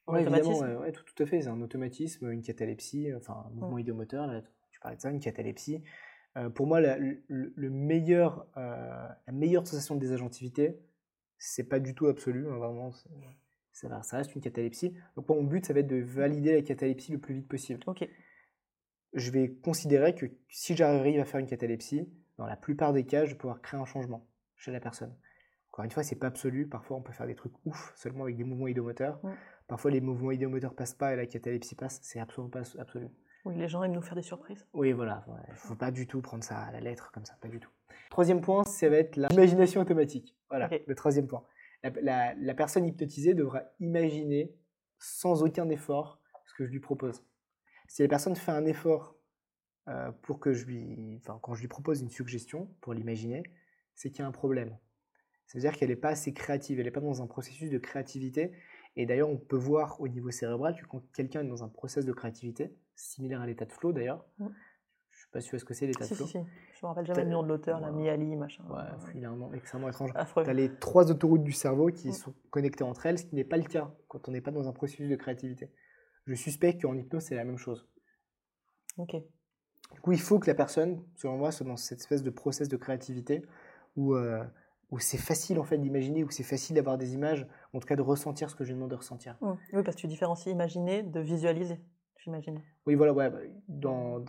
en 0.05 0.13
Ouais, 0.13 0.21
évidemment, 0.21 0.49
automatisme. 0.51 0.91
tout, 0.93 1.03
tout 1.15 1.23
à 1.23 1.25
fait. 1.25 1.41
C'est 1.41 1.47
un 1.47 1.59
automatisme, 1.61 2.29
une 2.29 2.43
catalepsie, 2.43 3.11
enfin 3.15 3.45
un 3.47 3.49
mouvement 3.49 3.79
idéomoteur, 3.79 4.27
là, 4.27 4.41
tu 4.69 4.79
parlais 4.79 4.95
de 4.97 5.01
ça, 5.01 5.09
une 5.09 5.19
catalepsie. 5.19 5.83
Euh, 6.37 6.49
pour 6.49 6.67
moi, 6.67 6.79
la, 6.79 6.97
le, 6.97 7.23
le 7.27 7.69
meilleur, 7.69 8.47
euh, 8.57 9.07
la 9.27 9.33
meilleure 9.33 9.67
sensation 9.67 9.95
de 9.95 9.99
désagentivité, 9.99 10.79
c'est 11.37 11.63
pas 11.63 11.79
du 11.79 11.95
tout 11.95 12.07
absolu, 12.07 12.47
hein, 12.47 12.57
vraiment, 12.57 12.91
ça 13.73 14.17
reste 14.17 14.35
une 14.35 14.41
catalepsie. 14.41 14.95
Donc 15.15 15.27
moi, 15.27 15.37
mon 15.37 15.43
but, 15.43 15.65
ça 15.65 15.73
va 15.73 15.79
être 15.79 15.87
de 15.87 16.01
valider 16.01 16.53
la 16.53 16.61
catalepsie 16.61 17.11
le 17.11 17.19
plus 17.19 17.33
vite 17.33 17.47
possible. 17.47 17.79
Ok. 17.87 18.07
Je 19.13 19.31
vais 19.31 19.51
considérer 19.51 20.15
que 20.15 20.27
si 20.47 20.75
j'arrive 20.75 21.19
à 21.19 21.25
faire 21.25 21.39
une 21.39 21.47
catalepsie, 21.47 22.07
dans 22.37 22.45
la 22.45 22.55
plupart 22.55 22.93
des 22.93 23.05
cas, 23.05 23.25
je 23.25 23.31
vais 23.31 23.37
pouvoir 23.37 23.61
créer 23.61 23.79
un 23.79 23.85
changement 23.85 24.27
chez 24.55 24.71
la 24.71 24.79
personne. 24.79 25.13
Encore 25.71 25.85
une 25.85 25.91
fois, 25.91 26.03
c'est 26.03 26.15
pas 26.15 26.27
absolu. 26.27 26.67
Parfois, 26.67 26.97
on 26.97 27.01
peut 27.01 27.13
faire 27.13 27.27
des 27.27 27.35
trucs 27.35 27.53
ouf 27.65 27.93
seulement 27.95 28.23
avec 28.23 28.37
des 28.37 28.43
mouvements 28.43 28.67
idéomoteurs. 28.67 29.19
Mm. 29.23 29.31
Parfois, 29.67 29.91
les 29.91 30.01
mouvements 30.01 30.31
idéomoteurs 30.31 30.75
passent 30.75 30.95
pas 30.95 31.13
et 31.13 31.15
la 31.15 31.25
catalepsie 31.25 31.75
passe. 31.75 31.99
C'est 32.03 32.19
absolument 32.19 32.49
pas 32.49 32.61
absolu. 32.77 33.07
Oui, 33.45 33.55
les 33.57 33.67
gens 33.67 33.83
aiment 33.83 33.93
nous 33.93 34.01
faire 34.01 34.15
des 34.15 34.21
surprises. 34.21 34.67
Oui, 34.73 34.91
voilà. 34.91 35.25
Il 35.49 35.55
faut 35.55 35.75
pas 35.75 35.91
du 35.91 36.07
tout 36.07 36.21
prendre 36.21 36.43
ça 36.43 36.59
à 36.59 36.71
la 36.71 36.79
lettre 36.79 37.11
comme 37.11 37.25
ça, 37.25 37.33
pas 37.41 37.47
du 37.47 37.59
tout. 37.59 37.69
Troisième 38.09 38.41
point, 38.41 38.63
ça 38.65 38.89
va 38.89 38.97
être 38.97 39.15
l'imagination 39.15 39.81
automatique. 39.81 40.35
Voilà, 40.49 40.69
le 40.87 40.95
troisième 40.95 41.27
point. 41.27 41.43
La, 41.83 41.89
la- 42.01 42.33
la 42.35 42.53
personne 42.53 42.85
hypnotisée 42.85 43.33
devra 43.33 43.63
imaginer 43.79 44.53
sans 44.99 45.41
aucun 45.43 45.67
effort 45.69 46.19
ce 46.45 46.53
que 46.53 46.65
je 46.65 46.71
lui 46.71 46.79
propose. 46.79 47.23
Si 47.87 48.01
la 48.03 48.07
personne 48.07 48.35
fait 48.35 48.51
un 48.51 48.65
effort 48.65 49.15
euh, 49.87 50.11
pour 50.21 50.39
que 50.39 50.53
je 50.53 50.65
lui, 50.65 51.17
enfin, 51.21 51.39
quand 51.41 51.55
je 51.55 51.61
lui 51.61 51.67
propose 51.67 52.01
une 52.01 52.09
suggestion 52.11 52.67
pour 52.81 52.93
l'imaginer, 52.93 53.41
c'est 53.95 54.11
qu'il 54.11 54.19
y 54.19 54.21
a 54.23 54.27
un 54.27 54.31
problème. 54.31 54.77
Ça 55.47 55.57
veut 55.57 55.61
dire 55.61 55.75
qu'elle 55.75 55.89
n'est 55.89 55.95
pas 55.95 56.09
assez 56.09 56.33
créative, 56.33 56.79
elle 56.79 56.85
n'est 56.85 56.91
pas 56.91 57.01
dans 57.01 57.21
un 57.23 57.27
processus 57.27 57.69
de 57.71 57.77
créativité. 57.79 58.51
Et 58.95 59.05
d'ailleurs, 59.05 59.29
on 59.29 59.37
peut 59.37 59.55
voir 59.57 59.99
au 60.01 60.07
niveau 60.07 60.31
cérébral 60.31 60.75
que 60.75 60.85
quand 60.85 61.01
quelqu'un 61.13 61.41
est 61.41 61.47
dans 61.47 61.63
un 61.63 61.69
processus 61.69 62.05
de 62.05 62.11
créativité, 62.13 62.75
similaire 62.95 63.41
à 63.41 63.47
l'état 63.47 63.65
de 63.65 63.71
flow 63.71 63.93
d'ailleurs, 63.93 64.25
Mm. 64.37 64.47
je 65.11 65.17
sais 65.19 65.27
pas 65.31 65.39
vois 65.39 65.59
ce 65.59 65.65
que 65.65 65.73
c'est 65.73 65.87
l'état 65.87 66.03
Si, 66.03 66.11
de 66.11 66.15
flow. 66.17 66.25
si, 66.25 66.31
si. 66.33 66.39
Je 66.73 66.85
me 66.85 66.87
rappelle 66.89 67.05
jamais 67.05 67.23
le 67.23 67.29
nom 67.29 67.41
de 67.43 67.47
l'auteur, 67.47 67.79
la. 67.79 67.91
Miali, 67.91 68.35
machin. 68.35 68.63
Ouais, 68.69 68.81
il 69.15 69.23
a 69.25 69.29
un 69.29 69.35
nom 69.37 69.53
extrêmement 69.53 69.87
étrange. 69.89 70.11
Tu 70.13 70.39
as 70.49 70.53
les 70.53 70.75
trois 70.77 71.09
autoroutes 71.09 71.43
du 71.43 71.53
cerveau 71.53 71.87
qui 71.87 72.09
Mm. 72.09 72.13
sont 72.13 72.33
connectées 72.49 72.83
entre 72.83 73.05
elles, 73.05 73.17
ce 73.19 73.25
qui 73.25 73.35
n'est 73.35 73.45
pas 73.45 73.57
le 73.57 73.63
cas 73.63 73.93
quand 74.09 74.27
on 74.27 74.31
n'est 74.31 74.41
pas 74.41 74.51
dans 74.51 74.67
un 74.67 74.73
processus 74.73 75.09
de 75.09 75.15
créativité. 75.15 75.71
Je 76.27 76.35
suspecte 76.35 76.81
qu'en 76.81 76.95
hypnose, 76.97 77.23
c'est 77.23 77.35
la 77.35 77.45
même 77.45 77.57
chose. 77.57 77.87
Ok. 78.97 79.15
Du 79.93 79.99
coup, 80.01 80.11
il 80.11 80.19
faut 80.21 80.39
que 80.39 80.47
la 80.47 80.53
personne, 80.55 81.03
selon 81.15 81.37
moi, 81.37 81.51
soit 81.51 81.65
dans 81.65 81.77
cette 81.77 81.99
espèce 81.99 82.23
de 82.23 82.29
process 82.29 82.67
de 82.69 82.77
créativité 82.77 83.41
où, 83.95 84.15
euh, 84.15 84.43
où 84.89 84.99
c'est 84.99 85.17
facile 85.17 85.59
en 85.59 85.63
fait 85.63 85.77
d'imaginer, 85.77 86.23
où 86.23 86.29
c'est 86.29 86.43
facile 86.43 86.75
d'avoir 86.75 86.97
des 86.97 87.13
images, 87.13 87.47
en 87.73 87.79
tout 87.79 87.87
cas 87.87 87.95
de 87.95 88.01
ressentir 88.01 88.49
ce 88.49 88.55
que 88.55 88.63
je 88.63 88.69
lui 88.69 88.75
demande 88.75 88.91
de 88.91 88.95
ressentir. 88.95 89.37
Oui, 89.41 89.83
parce 89.83 89.95
que 89.95 90.01
tu 90.01 90.07
différencies 90.07 90.49
imaginer 90.51 91.03
de 91.03 91.19
visualiser, 91.19 91.79
j'imagine. 92.23 92.61
Oui, 92.85 92.95
voilà, 92.95 93.13
ouais, 93.13 93.29
bah, 93.29 93.39
dans, 93.67 94.19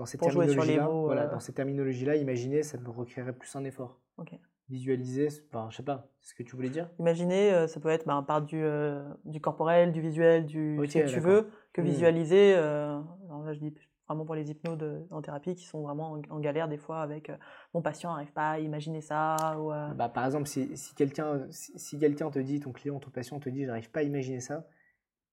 voilà, 1.05 1.25
euh. 1.25 1.31
dans 1.31 1.41
cette 1.41 1.55
terminologie-là, 1.55 2.17
imaginer, 2.17 2.63
ça 2.63 2.79
me 2.79 2.89
requérait 2.91 3.33
plus 3.33 3.55
un 3.57 3.65
effort. 3.65 3.99
Ok. 4.19 4.33
Visualiser, 4.69 5.29
enfin, 5.49 5.69
je 5.71 5.77
sais 5.77 5.83
pas, 5.83 6.09
c'est 6.21 6.31
ce 6.31 6.35
que 6.35 6.43
tu 6.43 6.55
voulais 6.57 6.71
dire? 6.71 6.89
Imaginer, 6.99 7.53
euh, 7.53 7.67
ça 7.67 7.81
peut 7.81 7.89
être 7.89 8.07
ben, 8.07 8.23
par 8.23 8.43
du, 8.43 8.63
euh, 8.63 9.03
du 9.25 9.41
corporel, 9.41 9.93
du 9.93 10.01
visuel, 10.01 10.47
du 10.47 10.79
Ok, 10.79 10.89
ce 10.91 10.99
que 10.99 11.09
tu 11.09 11.21
veux, 11.21 11.51
que 11.73 11.81
Mm. 11.83 11.85
visualiser. 11.85 12.55
alors 12.55 13.43
là, 13.45 13.53
je 13.55 13.59
dis 13.59 13.75
vraiment 14.09 14.25
pour 14.25 14.35
les 14.35 14.51
hypnos 14.51 14.77
de- 14.77 15.07
en 15.11 15.23
thérapie 15.23 15.55
qui 15.55 15.65
sont 15.67 15.83
vraiment 15.83 16.13
en, 16.13 16.23
en 16.31 16.41
galère 16.41 16.69
des 16.69 16.77
fois 16.77 17.01
avec 17.03 17.31
euh, 17.31 17.37
mon 17.75 17.83
patient 17.83 18.11
n'arrive 18.11 18.33
pas 18.33 18.51
à 18.53 18.59
imaginer 18.59 19.01
ça. 19.01 19.37
Ou, 19.59 19.73
euh, 19.73 19.89
Bah, 19.95 20.09
par 20.09 20.25
exemple, 20.27 20.47
si, 20.47 20.77
si 20.77 20.95
quelqu'un 20.95 21.47
si, 21.51 21.73
si 21.79 21.99
quelqu'un 21.99 22.31
te 22.31 22.39
dit, 22.39 22.61
ton 22.61 22.73
client, 22.73 22.99
ton 23.01 23.11
patient 23.11 23.39
te 23.41 23.49
dit, 23.49 23.65
j'arrive 23.65 23.91
pas 23.91 24.01
à 24.01 24.03
imaginer 24.03 24.41
ça, 24.41 24.67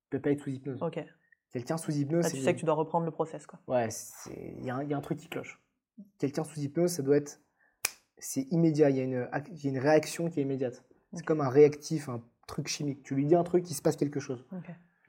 il 0.06 0.10
peut 0.12 0.22
pas 0.22 0.32
être 0.32 0.42
sous 0.42 0.50
hypnose. 0.52 0.82
ok. 0.82 1.04
Quelqu'un 1.52 1.78
sous 1.78 1.92
hypnose, 1.92 2.26
Ah, 2.26 2.30
c'est 2.30 2.38
tu 2.38 2.44
sais 2.44 2.54
que 2.54 2.60
tu 2.60 2.66
dois 2.66 2.76
reprendre 2.76 3.06
le 3.06 3.12
process. 3.12 3.48
Quoi. 3.48 3.60
Ouais, 3.68 3.90
il 4.60 4.64
y, 4.64 4.70
a 4.70 4.76
un- 4.76 4.84
il 4.84 4.90
y 4.90 4.94
a 4.94 4.98
un 4.98 5.02
truc 5.02 5.18
qui 5.18 5.28
cloche. 5.30 5.60
Quelqu'un 6.20 6.44
sous 6.44 6.60
hypnose, 6.60 6.92
ça 6.92 7.02
doit 7.02 7.18
être. 7.18 7.42
C'est 8.20 8.42
immédiat, 8.52 8.90
il 8.92 8.98
y, 8.98 9.00
y 9.00 9.16
a 9.16 9.70
une 9.72 9.80
réaction 9.80 10.30
qui 10.30 10.40
est 10.40 10.44
immédiate. 10.44 10.84
C'est 11.14 11.26
comme 11.26 11.42
un 11.42 11.50
réactif, 11.50 12.08
un 12.08 12.22
truc 12.48 12.68
chimique. 12.68 13.02
Tu 13.04 13.16
lui 13.16 13.26
dis 13.26 13.34
un 13.34 13.44
truc, 13.44 13.70
il 13.70 13.74
se 13.74 13.82
passe 13.82 13.96
quelque 13.96 14.20
chose. 14.20 14.46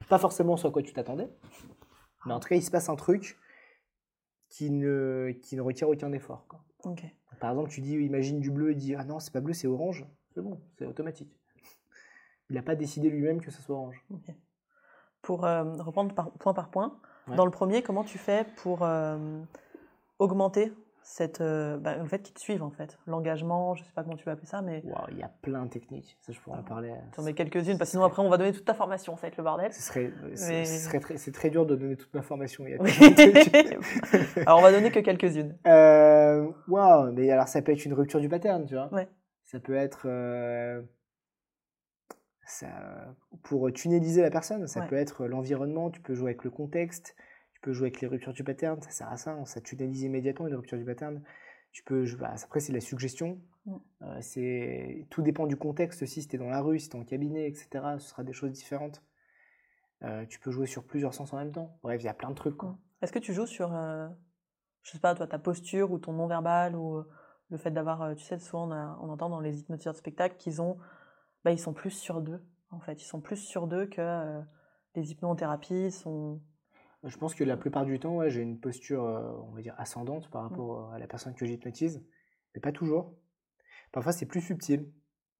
Pas 0.09 0.17
forcément 0.17 0.57
ce 0.57 0.67
à 0.67 0.71
quoi 0.71 0.81
tu 0.81 0.93
t'attendais, 0.93 1.29
mais 2.25 2.33
en 2.33 2.39
tout 2.39 2.49
cas, 2.49 2.55
il 2.55 2.63
se 2.63 2.71
passe 2.71 2.89
un 2.89 2.95
truc 2.95 3.37
qui 4.51 4.69
ne, 4.69 5.31
qui 5.41 5.55
ne 5.55 5.61
requiert 5.61 5.89
aucun 5.89 6.11
effort. 6.11 6.45
quoi. 6.47 6.63
Par 7.39 7.49
exemple, 7.51 7.69
tu 7.71 7.81
dis, 7.81 7.93
imagine 7.95 8.39
du 8.39 8.51
bleu, 8.51 8.71
il 8.73 8.77
dit, 8.77 8.93
ah 8.95 9.03
non, 9.05 9.19
c'est 9.19 9.31
pas 9.33 9.41
bleu, 9.41 9.53
c'est 9.53 9.65
orange. 9.67 10.05
C'est 10.35 10.41
bon, 10.41 10.61
c'est 10.77 10.85
automatique. 10.85 11.35
Il 12.49 12.55
n'a 12.55 12.61
pas 12.61 12.75
décidé 12.75 13.09
lui-même 13.09 13.41
que 13.41 13.49
ce 13.49 13.61
soit 13.61 13.75
orange. 13.75 14.05
Pour 15.21 15.45
euh, 15.45 15.63
reprendre 15.81 16.13
par- 16.13 16.31
point 16.33 16.53
par 16.53 16.69
point, 16.69 16.99
Ouais. 17.27 17.35
dans 17.35 17.45
le 17.45 17.51
premier, 17.51 17.81
comment 17.83 18.03
tu 18.03 18.17
fais 18.17 18.45
pour 18.57 18.81
euh, 18.83 19.41
augmenter 20.19 20.73
cette, 21.03 21.41
euh, 21.41 21.77
bah, 21.77 21.97
le 21.97 22.05
fait 22.05 22.19
qu'ils 22.21 22.33
te 22.35 22.39
suivent 22.39 22.61
en 22.63 22.69
fait 22.69 22.97
L'engagement, 23.07 23.73
je 23.75 23.83
sais 23.83 23.91
pas 23.93 24.03
comment 24.03 24.15
tu 24.15 24.23
vas 24.25 24.33
appeler 24.33 24.45
ça, 24.47 24.61
mais 24.61 24.81
Waouh, 24.85 25.07
il 25.11 25.17
y 25.17 25.23
a 25.23 25.29
plein 25.41 25.65
de 25.65 25.69
techniques. 25.69 26.17
Ça, 26.21 26.31
je 26.31 26.39
pourrais 26.39 26.59
en 26.59 26.63
parler. 26.63 26.93
tu 27.13 27.19
en 27.19 27.23
mets 27.23 27.33
quelques-unes, 27.33 27.77
parce 27.77 27.89
que 27.89 27.91
sinon 27.91 28.03
après 28.03 28.21
on 28.21 28.29
va 28.29 28.37
donner 28.37 28.51
toute 28.53 28.65
ta 28.65 28.73
formation, 28.73 29.15
ça 29.15 29.23
va 29.23 29.27
être 29.29 29.37
le 29.37 29.43
bordel. 29.43 29.73
Ce 29.73 29.81
serait, 29.81 30.11
c'est- 30.35 30.49
Mais- 30.49 30.65
ce 30.65 30.85
serait 30.85 30.99
très, 30.99 31.17
c'est 31.17 31.31
très 31.31 31.49
dur 31.49 31.65
de 31.65 31.75
donner 31.75 31.95
toute 31.97 32.13
ma 32.13 32.21
formation. 32.21 32.65
Il 32.67 32.71
y 32.71 32.73
a 32.75 32.77
de. 32.77 34.39
Alors 34.45 34.59
on 34.59 34.61
va 34.61 34.71
donner 34.71 34.91
que 34.91 34.99
quelques-unes. 34.99 35.57
Euh, 35.67 36.49
Waouh, 36.67 37.11
mais 37.13 37.29
alors 37.31 37.47
ça 37.47 37.61
peut 37.61 37.71
être 37.71 37.85
une 37.85 37.93
rupture 37.93 38.19
du 38.19 38.29
pattern, 38.29 38.65
tu 38.65 38.75
vois. 38.75 38.93
Ouais. 38.93 39.07
Ça 39.45 39.59
peut 39.59 39.75
être 39.75 40.03
euh, 40.05 40.81
ça, 42.45 42.67
pour 43.43 43.71
tunneliser 43.73 44.21
la 44.21 44.29
personne. 44.31 44.67
Ça 44.67 44.81
Ouais. 44.81 44.87
peut 44.87 44.95
être 44.95 45.25
l'environnement. 45.25 45.89
Tu 45.89 46.01
peux 46.01 46.13
jouer 46.13 46.31
avec 46.31 46.43
le 46.43 46.49
contexte. 46.51 47.15
Tu 47.61 47.69
peux 47.69 47.73
jouer 47.73 47.87
avec 47.89 48.01
les 48.01 48.07
ruptures 48.07 48.33
du 48.33 48.43
pattern. 48.43 48.81
Ça 48.81 48.89
sert 48.89 49.07
à 49.11 49.17
ça. 49.17 49.33
hein, 49.33 49.45
Ça 49.45 49.61
tunnelise 49.61 50.01
immédiatement 50.01 50.47
une 50.47 50.55
rupture 50.55 50.77
du 50.79 50.83
pattern. 50.85 51.21
Tu 51.71 51.83
peux, 51.83 52.05
je- 52.05 52.17
bah, 52.17 52.33
après 52.43 52.59
c'est 52.59 52.73
la 52.73 52.81
suggestion. 52.81 53.39
Mm. 53.65 53.75
Euh, 54.01 54.17
c'est 54.21 55.05
tout 55.11 55.21
dépend 55.21 55.45
du 55.45 55.55
contexte 55.55 56.01
aussi. 56.01 56.23
Si 56.23 56.27
t'es 56.27 56.37
dans 56.39 56.49
la 56.49 56.61
rue, 56.61 56.79
si 56.79 56.89
t'es 56.89 56.97
en 56.97 57.05
cabinet, 57.05 57.47
etc. 57.47 57.99
Ce 57.99 58.09
sera 58.09 58.23
des 58.23 58.33
choses 58.33 58.51
différentes. 58.51 59.03
Euh, 60.03 60.25
tu 60.25 60.39
peux 60.39 60.49
jouer 60.49 60.65
sur 60.65 60.83
plusieurs 60.83 61.13
sens 61.13 61.31
en 61.33 61.37
même 61.37 61.51
temps. 61.51 61.77
Bref, 61.83 62.01
il 62.01 62.05
y 62.05 62.09
a 62.09 62.13
plein 62.15 62.29
de 62.31 62.35
trucs. 62.35 62.61
Mm. 62.63 62.75
Est-ce 63.03 63.11
que 63.11 63.19
tu 63.19 63.33
joues 63.33 63.45
sur, 63.45 63.73
euh, 63.75 64.09
je 64.81 64.91
sais 64.91 64.99
pas, 64.99 65.13
toi, 65.13 65.27
ta 65.27 65.37
posture 65.39 65.91
ou 65.91 65.99
ton 65.99 66.13
non-verbal 66.13 66.75
ou 66.75 66.97
euh, 66.97 67.09
le 67.51 67.57
fait 67.57 67.69
d'avoir, 67.71 68.15
tu 68.15 68.23
sais, 68.23 68.39
souvent 68.39 68.67
on, 68.67 68.71
a- 68.71 68.97
on 69.03 69.09
entend 69.09 69.29
dans 69.29 69.39
les 69.39 69.59
hypnotiseurs 69.59 69.93
de 69.93 69.99
spectacle 69.99 70.35
qu'ils 70.37 70.61
ont, 70.63 70.77
bah, 71.43 71.51
ils 71.51 71.59
sont 71.59 71.73
plus 71.73 71.91
sur 71.91 72.21
d'eux, 72.21 72.43
en 72.71 72.79
fait. 72.79 73.01
Ils 73.01 73.05
sont 73.05 73.21
plus 73.21 73.37
sur 73.37 73.67
d'eux 73.67 73.85
que 73.85 74.41
les 74.95 75.11
hypnothérapie 75.11 75.91
sont. 75.91 76.41
Je 77.03 77.17
pense 77.17 77.33
que 77.33 77.43
la 77.43 77.57
plupart 77.57 77.85
du 77.85 77.99
temps, 77.99 78.15
ouais, 78.17 78.29
j'ai 78.29 78.41
une 78.41 78.59
posture, 78.59 79.03
euh, 79.05 79.31
on 79.47 79.51
va 79.55 79.61
dire, 79.61 79.73
ascendante 79.79 80.29
par 80.29 80.43
rapport 80.43 80.93
à 80.93 80.99
la 80.99 81.07
personne 81.07 81.33
que 81.33 81.45
j'hypnotise, 81.45 82.03
mais 82.53 82.61
pas 82.61 82.71
toujours. 82.71 83.15
Parfois, 83.91 84.11
c'est 84.11 84.27
plus 84.27 84.41
subtil, 84.41 84.87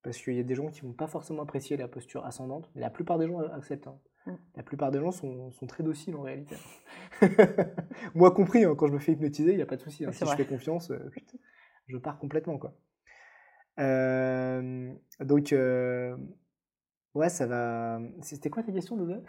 parce 0.02 0.18
qu'il 0.18 0.34
y 0.36 0.40
a 0.40 0.44
des 0.44 0.56
gens 0.56 0.70
qui 0.72 0.82
vont 0.82 0.94
pas 0.94 1.06
forcément 1.08 1.44
apprécier 1.44 1.78
la 1.78 1.88
posture 1.88 2.26
ascendante, 2.26 2.70
mais 2.74 2.82
la 2.82 2.90
plupart 2.90 3.20
des 3.20 3.28
gens 3.28 3.42
euh, 3.42 3.48
acceptent. 3.54 3.88
hein. 3.88 4.00
Mm. 4.26 4.32
La 4.56 4.64
plupart 4.64 4.92
des 4.92 5.00
gens 5.00 5.12
sont, 5.12 5.52
sont 5.52 5.68
très 5.68 5.84
dociles 5.84 6.16
en 6.16 6.22
réalité. 6.24 6.56
Moi 8.16 8.32
compris, 8.32 8.64
hein, 8.64 8.74
quand 8.76 8.88
je 8.88 8.94
me 8.94 9.00
fais 9.00 9.12
hypnotiser, 9.14 9.52
il 9.52 9.56
n'y 9.58 9.62
a 9.62 9.68
pas 9.68 9.78
de 9.78 9.82
souci. 9.82 10.04
hein. 10.06 10.12
Si 10.12 10.26
je 10.26 10.36
fais 10.36 10.46
confiance, 10.46 10.90
euh, 10.92 11.10
putain, 11.12 11.38
je 11.88 11.98
pars 11.98 12.18
complètement. 12.18 12.58
Quoi. 12.58 12.74
Euh, 13.80 14.92
donc, 15.20 15.54
euh, 15.54 16.18
ouais, 17.14 17.30
ça 17.30 17.46
va. 17.46 18.00
C'était 18.22 18.50
quoi 18.50 18.64
ta 18.64 18.72
question, 18.72 18.98
Doudou 18.98 19.22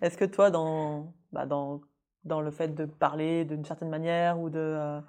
Est-ce 0.00 0.16
que 0.16 0.24
toi, 0.24 0.50
dans, 0.50 1.14
bah, 1.32 1.46
dans, 1.46 1.80
dans 2.24 2.40
le 2.40 2.50
fait 2.50 2.68
de 2.68 2.84
parler 2.86 3.44
d'une 3.44 3.64
certaine 3.64 3.90
manière 3.90 4.40
ou 4.40 4.50
de, 4.50 4.58
euh, 4.58 5.00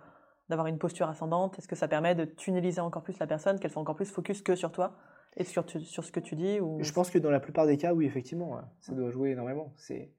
d'avoir 0.49 0.67
une 0.67 0.77
posture 0.77 1.07
ascendante, 1.07 1.57
est-ce 1.59 1.67
que 1.67 1.75
ça 1.75 1.87
permet 1.87 2.15
de 2.15 2.25
tunneliser 2.25 2.81
encore 2.81 3.03
plus 3.03 3.17
la 3.19 3.27
personne, 3.27 3.59
qu'elle 3.59 3.71
soit 3.71 3.81
encore 3.81 3.95
plus 3.95 4.11
focus 4.11 4.41
que 4.41 4.55
sur 4.55 4.71
toi 4.71 4.97
et 5.37 5.43
sur, 5.45 5.65
tu- 5.65 5.79
sur 5.81 6.03
ce 6.03 6.11
que 6.11 6.19
tu 6.19 6.35
dis 6.35 6.59
ou... 6.59 6.83
Je 6.83 6.91
pense 6.91 7.09
que 7.09 7.17
dans 7.17 7.31
la 7.31 7.39
plupart 7.39 7.65
des 7.65 7.77
cas, 7.77 7.93
oui, 7.93 8.05
effectivement, 8.05 8.59
ça 8.79 8.93
doit 8.93 9.09
jouer 9.11 9.31
énormément. 9.31 9.73
C'est 9.77 10.11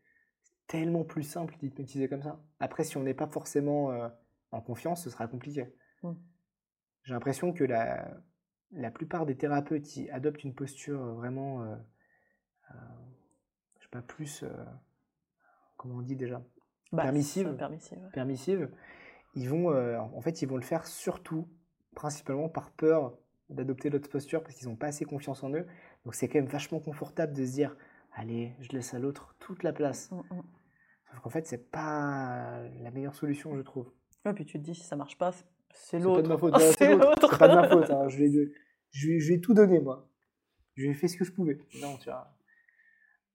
tellement 0.66 1.04
plus 1.04 1.22
simple 1.22 1.54
d'hypnotiser 1.58 2.08
comme 2.08 2.22
ça. 2.22 2.40
Après, 2.60 2.82
si 2.84 2.96
on 2.96 3.02
n'est 3.02 3.12
pas 3.12 3.26
forcément 3.26 3.90
euh, 3.90 4.08
en 4.52 4.62
confiance, 4.62 5.04
ce 5.04 5.10
sera 5.10 5.26
compliqué. 5.26 5.74
Mm. 6.02 6.12
J'ai 7.02 7.12
l'impression 7.12 7.52
que 7.52 7.64
la, 7.64 8.08
la 8.70 8.90
plupart 8.90 9.26
des 9.26 9.36
thérapeutes 9.36 9.82
qui 9.82 10.08
adoptent 10.08 10.44
une 10.44 10.54
posture 10.54 11.14
vraiment, 11.14 11.62
euh, 11.62 11.76
euh, 12.70 12.74
pas, 13.92 14.02
plus, 14.02 14.42
euh, 14.42 14.48
comment 15.76 15.96
on 15.96 16.02
dit 16.02 16.16
déjà, 16.16 16.42
Bah, 16.92 17.02
permissive. 17.04 17.48
c'est 17.50 17.56
permissive, 17.56 17.98
ouais. 17.98 18.10
permissive, 18.12 18.70
ils 19.34 19.48
vont, 19.48 19.70
euh, 19.72 19.98
en 19.98 20.20
fait, 20.20 20.42
ils 20.42 20.48
vont 20.48 20.56
le 20.56 20.62
faire 20.62 20.86
surtout, 20.86 21.48
principalement 21.94 22.48
par 22.48 22.70
peur 22.72 23.16
d'adopter 23.50 23.90
l'autre 23.90 24.08
posture 24.08 24.42
parce 24.42 24.54
qu'ils 24.56 24.68
n'ont 24.68 24.76
pas 24.76 24.86
assez 24.88 25.04
confiance 25.04 25.42
en 25.44 25.50
eux. 25.52 25.66
Donc 26.04 26.14
c'est 26.14 26.26
quand 26.28 26.38
même 26.38 26.48
vachement 26.48 26.80
confortable 26.80 27.34
de 27.34 27.44
se 27.44 27.52
dire, 27.52 27.76
allez, 28.14 28.54
je 28.60 28.70
laisse 28.70 28.94
à 28.94 28.98
l'autre 28.98 29.36
toute 29.38 29.62
la 29.62 29.72
place. 29.74 30.10
Mm, 30.10 30.16
mm. 30.36 30.42
Sauf 31.10 31.20
qu'en 31.20 31.30
fait, 31.30 31.46
c'est 31.46 31.70
pas 31.70 32.62
la 32.80 32.90
meilleure 32.90 33.14
solution, 33.14 33.54
je 33.56 33.60
trouve. 33.62 33.92
Ouais, 34.24 34.32
puis 34.32 34.46
tu 34.46 34.58
te 34.58 34.64
dis, 34.64 34.74
si 34.74 34.84
ça 34.84 34.96
marche 34.96 35.18
pas, 35.18 35.32
c'est- 35.32 35.44
c'est 35.74 35.98
C'est 35.98 36.04
l'autre. 36.04 36.16
pas 36.16 36.22
de 36.22 36.28
ma 36.28 36.38
faute, 36.38 36.54
c'est 36.78 36.90
l'autre. 36.90 37.06
l'autre. 37.08 37.28
C'est 37.32 37.38
pas 37.38 37.48
de 37.48 37.54
ma 37.54 37.68
faute. 37.68 37.90
hein. 37.90 38.08
Je, 38.08 38.18
vais, 38.24 38.52
je, 38.90 39.28
vais 39.32 39.40
tout 39.40 39.52
donner, 39.52 39.80
moi. 39.80 40.08
Je 40.74 40.86
vais 40.88 40.94
fait 40.94 41.08
ce 41.08 41.16
que 41.18 41.24
je 41.24 41.32
pouvais. 41.32 41.58
Non, 41.82 41.96
tu 41.98 42.04
vois. 42.08 42.34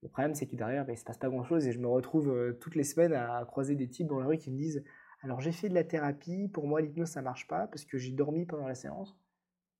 Le 0.03 0.09
problème, 0.09 0.35
c'est 0.35 0.47
que 0.47 0.55
derrière, 0.55 0.85
ben, 0.85 0.93
il 0.93 0.97
se 0.97 1.03
passe 1.03 1.17
pas 1.17 1.29
grand-chose 1.29 1.65
et 1.67 1.71
je 1.71 1.79
me 1.79 1.87
retrouve 1.87 2.29
euh, 2.29 2.53
toutes 2.61 2.75
les 2.75 2.83
semaines 2.83 3.13
à 3.13 3.43
croiser 3.45 3.75
des 3.75 3.89
types 3.89 4.07
dans 4.07 4.19
la 4.19 4.27
rue 4.27 4.37
qui 4.37 4.51
me 4.51 4.57
disent 4.57 4.83
Alors, 5.21 5.41
j'ai 5.41 5.51
fait 5.51 5.69
de 5.69 5.73
la 5.73 5.83
thérapie, 5.83 6.47
pour 6.49 6.67
moi, 6.67 6.81
l'hypnose, 6.81 7.09
ça 7.09 7.21
marche 7.21 7.47
pas 7.47 7.67
parce 7.67 7.83
que 7.85 7.97
j'ai 7.97 8.11
dormi 8.11 8.45
pendant 8.45 8.67
la 8.67 8.75
séance. 8.75 9.17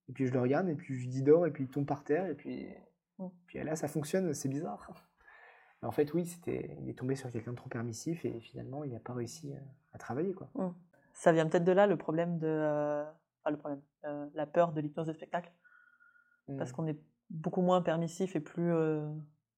Et 0.09 0.13
puis 0.13 0.25
je 0.25 0.33
le 0.33 0.39
regarde, 0.39 0.69
et 0.69 0.75
puis 0.75 0.95
je 0.99 1.07
dis 1.07 1.21
dors, 1.21 1.45
et 1.45 1.51
puis 1.51 1.65
il 1.65 1.69
tombe 1.69 1.85
par 1.85 2.03
terre, 2.03 2.25
et 2.27 2.35
puis, 2.35 2.67
Mm. 3.19 3.27
puis 3.47 3.63
là, 3.63 3.75
ça 3.75 3.87
fonctionne, 3.87 4.31
c'est 4.33 4.47
bizarre. 4.49 4.91
Mais 5.81 5.87
en 5.87 5.91
fait, 5.91 6.13
oui, 6.13 6.25
c'était, 6.25 6.77
il 6.81 6.89
est 6.89 6.97
tombé 6.97 7.15
sur 7.15 7.31
quelqu'un 7.31 7.51
de 7.51 7.55
trop 7.57 7.69
permissif 7.69 8.25
et 8.25 8.39
finalement, 8.39 8.83
il 8.83 8.91
n'a 8.93 8.99
pas 8.99 9.13
réussi 9.13 9.53
à, 9.53 9.59
à 9.93 9.97
travailler. 9.99 10.33
Quoi. 10.33 10.49
Ça 11.13 11.31
vient 11.31 11.47
peut-être 11.47 11.63
de 11.63 11.71
là 11.71 11.85
le 11.87 11.97
problème 11.97 12.37
de. 12.39 12.47
euh, 12.47 13.03
Enfin, 13.43 13.51
le 13.51 13.57
problème. 13.57 13.81
euh, 14.05 14.27
la 14.33 14.45
peur 14.47 14.71
de 14.73 14.81
l'hypnose 14.81 15.05
de 15.07 15.13
spectacle. 15.13 15.51
Parce 16.57 16.71
Mm. 16.71 16.75
qu'on 16.75 16.87
est 16.87 16.99
beaucoup 17.29 17.61
moins 17.61 17.81
permissif 17.81 18.35
et 18.35 18.39
plus 18.39 18.71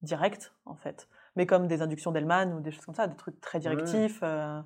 euh, 0.02 0.06
direct, 0.06 0.54
en 0.64 0.74
fait. 0.76 1.08
Mais 1.36 1.46
comme 1.46 1.66
des 1.68 1.82
inductions 1.82 2.12
d'Hellman 2.12 2.52
ou 2.56 2.60
des 2.60 2.70
choses 2.70 2.84
comme 2.84 2.94
ça, 2.94 3.06
des 3.06 3.16
trucs 3.16 3.40
très 3.40 3.58
directifs. 3.60 4.20
euh, 4.22 4.60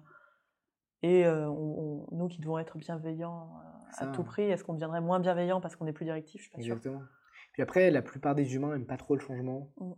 et 1.02 1.26
euh, 1.26 1.48
on- 1.50 2.06
on- 2.10 2.16
nous 2.16 2.28
qui 2.28 2.40
devons 2.40 2.58
être 2.58 2.78
bienveillants 2.78 3.52
euh, 3.58 4.04
à 4.04 4.06
tout 4.08 4.24
prix, 4.24 4.44
est-ce 4.44 4.64
qu'on 4.64 4.72
deviendrait 4.74 5.00
moins 5.02 5.20
bienveillant 5.20 5.60
parce 5.60 5.76
qu'on 5.76 5.86
est 5.86 5.92
plus 5.92 6.06
directif 6.06 6.40
Je 6.40 6.46
suis 6.46 6.50
pas 6.56 6.62
sûre. 6.62 6.74
Exactement. 6.76 7.02
Puis 7.52 7.62
après, 7.62 7.90
la 7.90 8.00
plupart 8.02 8.34
des 8.34 8.54
humains 8.54 8.70
n'aiment 8.70 8.86
pas 8.86 8.96
trop 8.96 9.14
le 9.14 9.20
changement. 9.20 9.70
Mm. 9.78 9.92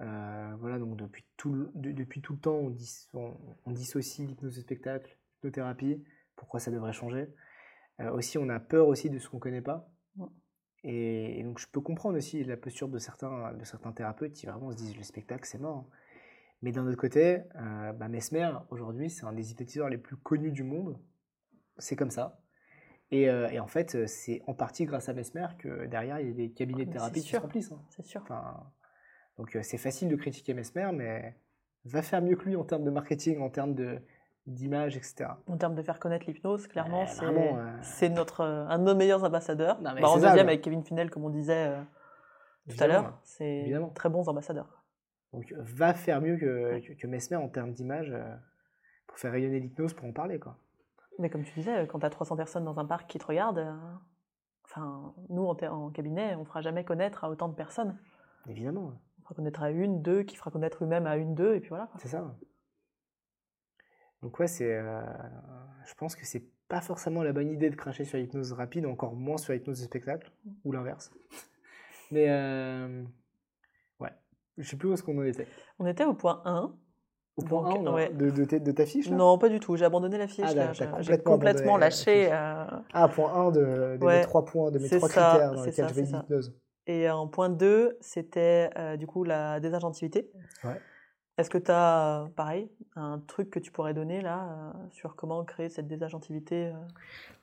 Euh, 0.00 0.54
voilà, 0.60 0.78
donc 0.78 0.96
depuis 0.96 1.24
tout 1.36 1.52
le, 1.52 1.70
de- 1.74 1.90
depuis 1.92 2.20
tout 2.20 2.34
le 2.34 2.38
temps, 2.38 2.54
on, 2.54 2.70
dis- 2.70 3.08
on, 3.14 3.34
on 3.66 3.70
dissocie 3.72 4.28
l'hypnose 4.28 4.54
de 4.54 4.60
spectacle, 4.60 5.18
l'hypnothérapie. 5.42 6.04
Pourquoi 6.36 6.60
ça 6.60 6.70
devrait 6.70 6.92
changer? 6.92 7.34
Euh, 8.00 8.10
Aussi, 8.12 8.38
on 8.38 8.48
a 8.48 8.60
peur 8.60 8.86
aussi 8.86 9.10
de 9.10 9.18
ce 9.18 9.28
qu'on 9.28 9.40
connaît 9.40 9.62
pas. 9.62 9.88
Mm. 10.16 10.26
Et, 10.84 11.40
et 11.40 11.42
donc 11.42 11.58
je 11.58 11.66
peux 11.66 11.80
comprendre 11.80 12.16
aussi 12.16 12.44
la 12.44 12.56
posture 12.56 12.88
de 12.88 12.98
certains, 12.98 13.52
de 13.52 13.64
certains 13.64 13.92
thérapeutes 13.92 14.32
qui 14.32 14.46
vraiment 14.46 14.70
se 14.70 14.76
disent 14.76 14.96
le 14.96 15.02
spectacle 15.02 15.44
c'est 15.44 15.58
mort. 15.58 15.88
Mais 16.62 16.72
d'un 16.72 16.86
autre 16.86 16.96
côté, 16.96 17.42
euh, 17.56 17.92
bah, 17.92 18.08
Mesmer 18.08 18.50
aujourd'hui 18.70 19.10
c'est 19.10 19.24
un 19.24 19.32
des 19.32 19.50
hypnotiseurs 19.52 19.88
les 19.88 19.98
plus 19.98 20.16
connus 20.16 20.52
du 20.52 20.62
monde. 20.64 20.98
C'est 21.78 21.96
comme 21.96 22.10
ça. 22.10 22.40
Et, 23.10 23.30
euh, 23.30 23.48
et 23.48 23.58
en 23.58 23.66
fait, 23.66 23.94
euh, 23.94 24.06
c'est 24.06 24.42
en 24.46 24.54
partie 24.54 24.84
grâce 24.84 25.08
à 25.08 25.14
Mesmer 25.14 25.46
que 25.58 25.86
derrière 25.86 26.20
il 26.20 26.28
y 26.28 26.30
a 26.30 26.34
des 26.34 26.50
cabinets 26.50 26.84
de 26.84 26.90
Mais 26.90 26.96
thérapie 26.96 27.22
qui 27.22 27.28
se 27.28 27.36
remplissent. 27.36 27.72
hein. 27.72 27.82
C'est 27.90 28.04
sûr. 28.04 28.20
Enfin, 28.22 28.70
donc 29.38 29.56
euh, 29.56 29.62
c'est 29.62 29.78
facile 29.78 30.08
de 30.08 30.16
critiquer 30.16 30.52
Mesmer, 30.52 30.90
mais 30.92 31.36
va 31.84 32.02
faire 32.02 32.20
mieux 32.20 32.36
que 32.36 32.44
lui 32.44 32.56
en 32.56 32.64
termes 32.64 32.84
de 32.84 32.90
marketing, 32.90 33.40
en 33.40 33.48
termes 33.48 33.74
de 33.74 34.00
d'image, 34.48 34.96
etc. 34.96 35.30
En 35.48 35.56
termes 35.56 35.74
de 35.74 35.82
faire 35.82 35.98
connaître 35.98 36.26
l'hypnose, 36.26 36.66
clairement, 36.66 37.06
c'est 37.06 37.24
vraiment, 37.24 37.58
euh. 37.58 37.70
c'est 37.82 38.08
notre 38.08 38.40
euh, 38.40 38.66
un 38.68 38.78
de 38.78 38.84
nos 38.84 38.94
meilleurs 38.94 39.24
ambassadeurs. 39.24 39.80
Non, 39.80 39.92
Bah, 39.94 40.08
en 40.08 40.18
ça, 40.18 40.28
deuxième 40.28 40.48
avec 40.48 40.62
Kevin 40.62 40.82
Finel, 40.82 41.10
comme 41.10 41.24
on 41.24 41.30
disait 41.30 41.68
euh, 41.68 41.82
tout 42.68 42.76
à 42.82 42.86
l'heure, 42.86 43.18
c'est 43.22 43.58
Évidemment. 43.60 43.90
très 43.90 44.08
bons 44.08 44.28
ambassadeurs. 44.28 44.82
Donc 45.32 45.52
va 45.58 45.94
faire 45.94 46.20
mieux 46.20 46.36
que, 46.38 46.80
que, 46.80 46.92
que 46.94 47.06
Mesmer 47.06 47.36
en 47.36 47.48
termes 47.48 47.72
d'image 47.72 48.10
euh, 48.12 48.34
pour 49.06 49.18
faire 49.18 49.32
rayonner 49.32 49.60
l'hypnose, 49.60 49.92
pour 49.94 50.06
en 50.06 50.12
parler. 50.12 50.38
quoi. 50.38 50.56
Mais 51.18 51.30
comme 51.30 51.44
tu 51.44 51.52
disais, 51.54 51.86
quand 51.86 51.98
tu 51.98 52.06
as 52.06 52.10
300 52.10 52.36
personnes 52.36 52.64
dans 52.64 52.78
un 52.78 52.86
parc 52.86 53.08
qui 53.10 53.18
te 53.18 53.26
regardent, 53.26 53.58
euh, 53.58 53.74
enfin, 54.64 55.14
nous 55.28 55.44
en, 55.44 55.90
cabinet, 55.90 56.34
on 56.36 56.44
fera 56.44 56.60
jamais 56.62 56.84
connaître 56.84 57.24
à 57.24 57.30
autant 57.30 57.48
de 57.48 57.54
personnes. 57.54 57.98
Évidemment, 58.48 58.92
On 59.18 59.22
fera 59.24 59.34
connaître 59.34 59.62
à 59.62 59.70
une, 59.70 60.00
deux, 60.00 60.22
qui 60.22 60.36
fera 60.36 60.50
connaître 60.50 60.78
lui-même 60.80 61.06
à 61.06 61.16
une, 61.16 61.34
deux, 61.34 61.54
et 61.54 61.60
puis 61.60 61.68
voilà. 61.68 61.86
quoi. 61.86 62.00
c'est 62.00 62.08
ça. 62.08 62.34
Donc 64.22 64.38
ouais, 64.40 64.46
c'est, 64.48 64.74
euh, 64.76 65.00
je 65.86 65.94
pense 65.94 66.16
que 66.16 66.26
c'est 66.26 66.44
pas 66.68 66.80
forcément 66.80 67.22
la 67.22 67.32
bonne 67.32 67.50
idée 67.50 67.70
de 67.70 67.76
cracher 67.76 68.04
sur 68.04 68.18
l'hypnose 68.18 68.52
rapide, 68.52 68.84
encore 68.86 69.14
moins 69.14 69.38
sur 69.38 69.52
l'hypnose 69.52 69.78
de 69.80 69.84
spectacle, 69.84 70.30
ou 70.64 70.72
l'inverse. 70.72 71.10
Mais 72.10 72.26
euh, 72.28 73.04
ouais, 74.00 74.10
je 74.56 74.68
sais 74.68 74.76
plus 74.76 74.88
où 74.88 74.92
est-ce 74.94 75.02
qu'on 75.02 75.18
en 75.18 75.22
était. 75.22 75.46
On 75.78 75.86
était 75.86 76.04
au 76.04 76.14
point 76.14 76.42
1. 76.44 76.74
Au 77.36 77.42
point 77.42 77.62
Donc, 77.74 77.86
1 77.86 77.92
ouais. 77.92 78.10
de, 78.10 78.30
de, 78.30 78.44
ta- 78.44 78.58
de 78.58 78.72
ta 78.72 78.84
fiche 78.84 79.08
là? 79.08 79.16
Non, 79.16 79.38
pas 79.38 79.48
du 79.48 79.60
tout. 79.60 79.76
J'ai 79.76 79.84
abandonné 79.84 80.18
la 80.18 80.26
fiche. 80.26 80.44
Ah, 80.48 80.54
là. 80.54 80.72
t'as 80.76 81.00
J'ai- 81.02 81.18
complètement 81.18 81.76
lâché. 81.76 82.28
euh, 82.32 82.64
Ah, 82.92 83.08
point 83.08 83.32
1 83.32 83.50
de, 83.52 83.96
de 83.98 84.04
Ouais, 84.04 84.16
mes 84.18 84.22
trois 84.22 84.44
points, 84.44 84.72
de 84.72 84.78
mes 84.80 84.88
trois 84.88 85.08
ça, 85.08 85.30
critères 85.30 85.52
dans 85.54 85.62
lesquels 85.64 85.86
ça, 85.86 85.88
je 85.88 85.94
vais 85.94 86.02
l'hypnose. 86.02 86.58
Et 86.88 87.08
en 87.10 87.28
point 87.28 87.50
2, 87.50 87.96
c'était 88.00 88.70
euh, 88.76 88.96
du 88.96 89.06
coup 89.06 89.22
la 89.22 89.60
désagentivité. 89.60 90.32
Ouais. 90.64 90.80
Est-ce 91.38 91.48
que 91.50 91.58
tu 91.58 91.70
as, 91.70 92.28
pareil, 92.36 92.68
un 92.96 93.20
truc 93.20 93.48
que 93.50 93.58
tu 93.60 93.70
pourrais 93.70 93.94
donner 93.94 94.20
là 94.20 94.72
euh, 94.74 94.88
sur 94.90 95.14
comment 95.16 95.44
créer 95.44 95.68
cette 95.68 95.86
désagentivité 95.86 96.66
euh, 96.66 96.72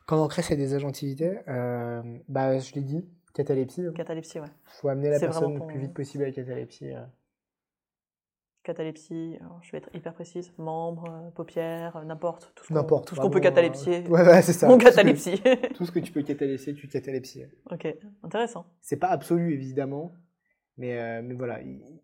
Quand 0.06 0.24
on 0.24 0.28
crée 0.28 0.42
ces 0.42 0.58
désagentivités, 0.58 1.40
euh, 1.48 2.04
bah, 2.28 2.60
je 2.60 2.74
l'ai 2.76 2.82
dit, 2.82 3.08
catalepsie. 3.34 3.82
Il 3.84 3.94
Catalepsie, 3.94 4.40
ouais. 4.42 4.48
faut 4.66 4.90
amener 4.90 5.10
la 5.10 5.20
personne 5.20 5.56
le 5.60 5.66
plus 5.66 5.80
vite 5.80 5.94
possible 5.94 6.24
à 6.24 6.28
la 6.28 6.34
catalepsie. 6.34 6.94
euh. 6.94 7.06
Catalepsie, 8.64 9.38
je 9.62 9.72
vais 9.72 9.78
être 9.78 9.90
hyper 9.96 10.14
précise, 10.16 10.52
membres, 10.58 11.06
euh, 11.08 11.30
paupières, 11.30 11.98
euh, 11.98 12.04
n'importe. 12.04 12.52
Tout 12.56 12.64
ce 12.64 12.68
qu'on- 12.70 12.74
N'importe. 12.74 13.08
Tout 13.08 13.16
ce 13.16 13.22
qu'on 13.22 13.30
peut 13.30 13.40
catalepsier. 13.40 14.04
euh, 14.06 14.10
Ouais, 14.10 14.24
ouais, 14.26 14.42
c'est 14.42 14.54
ça. 14.54 14.68
Mon 14.68 14.78
Tout 14.80 14.88
ce 14.88 14.90
que- 14.92 14.96
catalepsie. 14.96 15.42
Tout 15.76 15.86
ce 15.86 15.92
que 15.92 16.00
tu 16.00 16.12
peux 16.12 16.24
catalepsier, 16.24 16.74
tu 16.74 16.88
catalepsies. 16.88 17.46
ok, 17.72 17.88
intéressant. 18.24 18.66
C'est 18.82 18.98
pas 18.98 19.10
absolu, 19.10 19.54
évidemment, 19.54 20.12
mais, 20.78 21.00
euh, 21.00 21.22
mais 21.24 21.36
voilà. 21.36 21.62
il- 21.62 22.02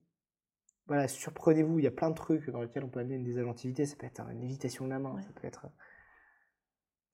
Voilà, 0.92 1.08
surprenez-vous, 1.08 1.80
il 1.80 1.86
y 1.86 1.88
a 1.88 1.92
plein 1.92 2.10
de 2.10 2.16
trucs 2.16 2.50
dans 2.50 2.62
lesquels 2.62 2.84
on 2.84 2.90
peut 2.90 3.00
amener 3.00 3.16
une 3.16 3.24
désagentivité. 3.24 3.86
Ça 3.86 3.96
peut 3.96 4.06
être 4.08 4.20
une 4.30 4.42
lévitation 4.42 4.84
de 4.84 4.90
la 4.90 5.00
main, 5.00 5.16
Ouais. 5.16 5.22
ça 5.22 5.30
peut 5.34 5.48
être. 5.48 5.68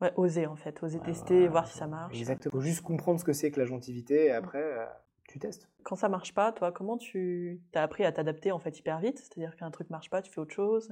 Ouais, 0.02 0.12
oser 0.16 0.48
en 0.48 0.56
fait, 0.56 0.82
oser 0.82 0.98
Ouais, 0.98 1.06
tester, 1.06 1.36
voilà, 1.36 1.52
voir 1.52 1.68
si 1.68 1.78
ça 1.78 1.86
marche. 1.86 2.18
Exactement. 2.18 2.52
Faut 2.54 2.62
juste 2.62 2.82
comprendre 2.82 3.20
ce 3.20 3.24
que 3.26 3.34
c'est 3.34 3.52
que 3.52 3.60
l'agentivité 3.60 4.26
et 4.26 4.32
après, 4.32 4.64
euh, 4.64 4.84
tu 5.28 5.38
testes. 5.38 5.70
Quand 5.84 5.96
ça 5.96 6.10
marche 6.10 6.34
pas, 6.34 6.52
toi, 6.52 6.72
comment 6.72 6.98
tu 6.98 7.62
as 7.76 7.84
appris 7.84 8.04
à 8.04 8.12
t'adapter 8.12 8.52
en 8.52 8.58
fait 8.58 8.80
hyper 8.80 9.00
vite? 9.00 9.20
C'est-à-dire 9.20 9.56
qu'un 9.56 9.70
truc 9.70 9.92
marche 9.92 10.10
pas, 10.10 10.24
tu 10.24 10.32
fais 10.32 10.40
autre 10.42 10.56
chose 10.56 10.92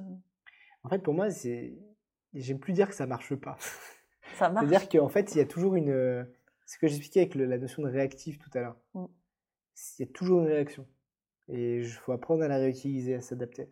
En 0.83 0.89
fait, 0.89 0.99
pour 0.99 1.15
moi, 1.15 1.31
c'est. 1.31 1.73
J'aime 2.35 2.59
plus 2.59 2.73
dire 2.73 2.87
que 2.89 2.93
ça 2.95 3.07
marche 3.07 3.33
pas. 3.33 3.57
Ça 4.35 4.49
marche? 4.51 4.67
C'est-à-dire 4.67 4.89
qu'en 4.89 5.09
fait, 5.09 5.33
il 5.33 5.39
y 5.39 5.41
a 5.41 5.45
toujours 5.45 5.73
une. 5.75 5.89
euh, 5.89 6.23
C'est 6.67 6.75
ce 6.75 6.79
que 6.79 6.87
j'expliquais 6.87 7.21
avec 7.21 7.33
le- 7.33 7.45
la 7.45 7.57
notion 7.57 7.81
de 7.81 7.87
réactif 7.89 8.37
tout 8.37 8.49
à 8.53 8.59
l'heure. 8.61 8.77
Mm. 8.93 9.05
Il 9.99 10.05
y 10.05 10.09
a 10.09 10.11
toujours 10.11 10.41
une 10.41 10.47
réaction. 10.47 10.87
Et 11.47 11.79
il 11.79 11.87
faut 11.87 12.11
apprendre 12.11 12.43
à 12.43 12.47
la 12.47 12.57
réutiliser, 12.57 13.15
à 13.15 13.21
s'adapter. 13.21 13.69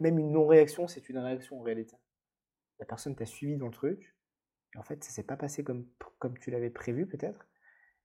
Même 0.00 0.18
une 0.18 0.32
non-réaction, 0.32 0.88
c'est 0.88 1.08
une 1.08 1.18
réaction 1.18 1.60
en 1.60 1.62
réalité. 1.62 1.96
La 2.78 2.86
personne 2.86 3.14
t'a 3.14 3.26
suivi 3.26 3.56
dans 3.56 3.66
le 3.66 3.72
truc, 3.72 4.16
et 4.74 4.78
en 4.78 4.82
fait, 4.82 5.04
ça 5.04 5.10
s'est 5.10 5.22
pas 5.22 5.36
passé 5.36 5.62
comme, 5.62 5.86
comme 6.18 6.38
tu 6.38 6.50
l'avais 6.50 6.70
prévu 6.70 7.06
peut-être, 7.06 7.46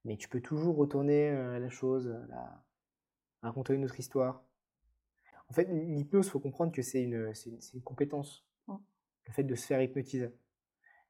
mais 0.05 0.17
tu 0.17 0.27
peux 0.29 0.41
toujours 0.41 0.75
retourner 0.75 1.29
euh, 1.29 1.59
la 1.59 1.69
chose, 1.69 2.07
euh, 2.07 2.25
la- 2.29 2.63
raconter 3.41 3.73
une 3.73 3.85
autre 3.85 3.99
histoire. 3.99 4.43
En 5.49 5.53
fait, 5.53 5.65
l'hypnose, 5.65 6.27
il 6.27 6.29
faut 6.29 6.39
comprendre 6.39 6.71
que 6.71 6.81
c'est 6.81 7.01
une, 7.03 7.31
une, 7.73 7.81
compétence. 7.81 8.45
Le 8.67 9.33
fait 9.33 9.43
de 9.43 9.55
se 9.55 9.65
faire 9.65 9.81
hypnotiser. 9.81 10.29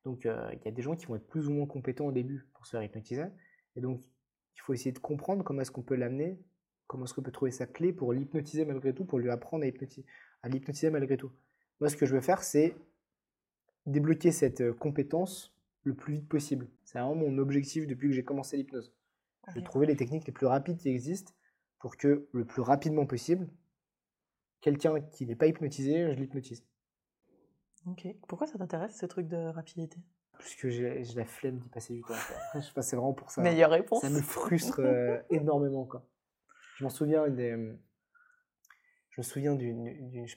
Donc, 0.04 0.26
euh, 0.26 0.50
il 0.54 0.66
y 0.66 0.68
a 0.68 0.72
des 0.72 0.82
gens 0.82 0.96
qui 0.96 1.06
vont 1.06 1.16
être 1.16 1.28
plus 1.28 1.48
ou 1.48 1.52
moins 1.52 1.68
compétents 1.68 2.08
au 2.08 2.12
début 2.12 2.48
pour 2.54 2.66
se 2.66 2.72
faire 2.72 2.84
hypnotiser. 2.84 3.26
Et 3.76 3.82
donc, 3.82 4.02
il 4.56 4.62
faut 4.62 4.74
essayer 4.74 4.92
de 4.92 5.00
comprendre 5.00 5.44
comment 5.44 5.62
est-ce 5.62 5.72
qu'on 5.72 5.84
peut 5.84 5.96
l'amener, 5.96 6.40
comment 6.88 7.06
est-ce 7.06 7.14
qu'on 7.14 7.22
peut 7.22 7.32
trouver 7.32 7.52
sa 7.52 7.66
clé 7.68 7.94
pour 7.94 8.14
l'hypnotiser 8.14 8.66
malgré 8.66 8.94
tout, 8.94 9.06
pour 9.06 9.20
lui 9.20 9.30
apprendre 9.30 9.66
à, 9.66 9.68
à 9.68 10.50
l'hypnotiser 10.50 10.90
malgré 10.90 11.18
tout? 11.18 11.32
Moi, 11.80 11.90
ce 11.90 11.96
que 11.98 12.06
je 12.06 12.16
veux 12.16 12.22
faire, 12.22 12.42
c'est 12.44 12.76
débloquer 13.86 14.32
cette 14.32 14.62
euh, 14.62 14.74
compétence 14.74 15.54
le 15.84 15.94
plus 15.94 16.16
vite 16.16 16.28
possible. 16.28 16.68
C'est 16.84 17.00
vraiment 17.00 17.16
mon 17.16 17.38
objectif 17.38 17.88
depuis 17.88 18.10
que 18.10 18.14
j'ai 18.14 18.24
commencé 18.24 18.58
l'hypnose. 18.58 18.94
Je 19.50 19.54
vais 19.56 19.62
trouver 19.62 19.86
les 19.86 19.96
techniques 19.96 20.28
les 20.28 20.34
plus 20.34 20.46
rapides 20.46 20.78
qui 20.78 20.90
existent 20.90 21.32
pour 21.80 21.96
que 21.96 22.28
le 22.34 22.46
plus 22.46 22.62
rapidement 22.62 23.06
possible, 23.06 23.48
quelqu'un 24.60 25.00
qui 25.00 25.26
n'est 25.26 25.36
pas 25.36 25.48
hypnotisé, 25.48 26.12
je 26.12 26.20
l'hypnotise. 26.20 26.66
Ok. 27.86 28.08
Pourquoi 28.28 28.48
ça 28.48 28.58
t'intéresse 28.58 28.98
ce 28.98 29.06
truc 29.06 29.28
de 29.28 29.38
rapidité? 29.38 29.98
Parce 30.34 30.56
que 30.56 30.70
j'ai 30.70 31.04
j'ai 31.04 31.16
la 31.16 31.26
flemme 31.26 31.58
d'y 31.60 31.70
passer 31.70 31.94
du 31.94 32.02
temps. 32.02 32.08
quoi. 32.08 32.62
je 32.62 32.82
c'est 32.82 32.96
vraiment 32.96 33.14
pour 33.14 33.32
ça. 33.32 33.42
Meilleure 33.42 33.72
réponse. 33.72 34.02
Ça 34.02 34.10
me 34.10 34.22
frustre 34.22 34.82
euh, 34.82 35.20
énormément. 35.30 35.86
Quoi. 35.86 36.06
Je 36.78 36.84
m'en 36.84 36.92
souviens 36.92 37.28
des, 37.28 37.58
je 39.10 39.20
me 39.20 39.24
souviens 39.24 39.56
d'une, 39.56 40.28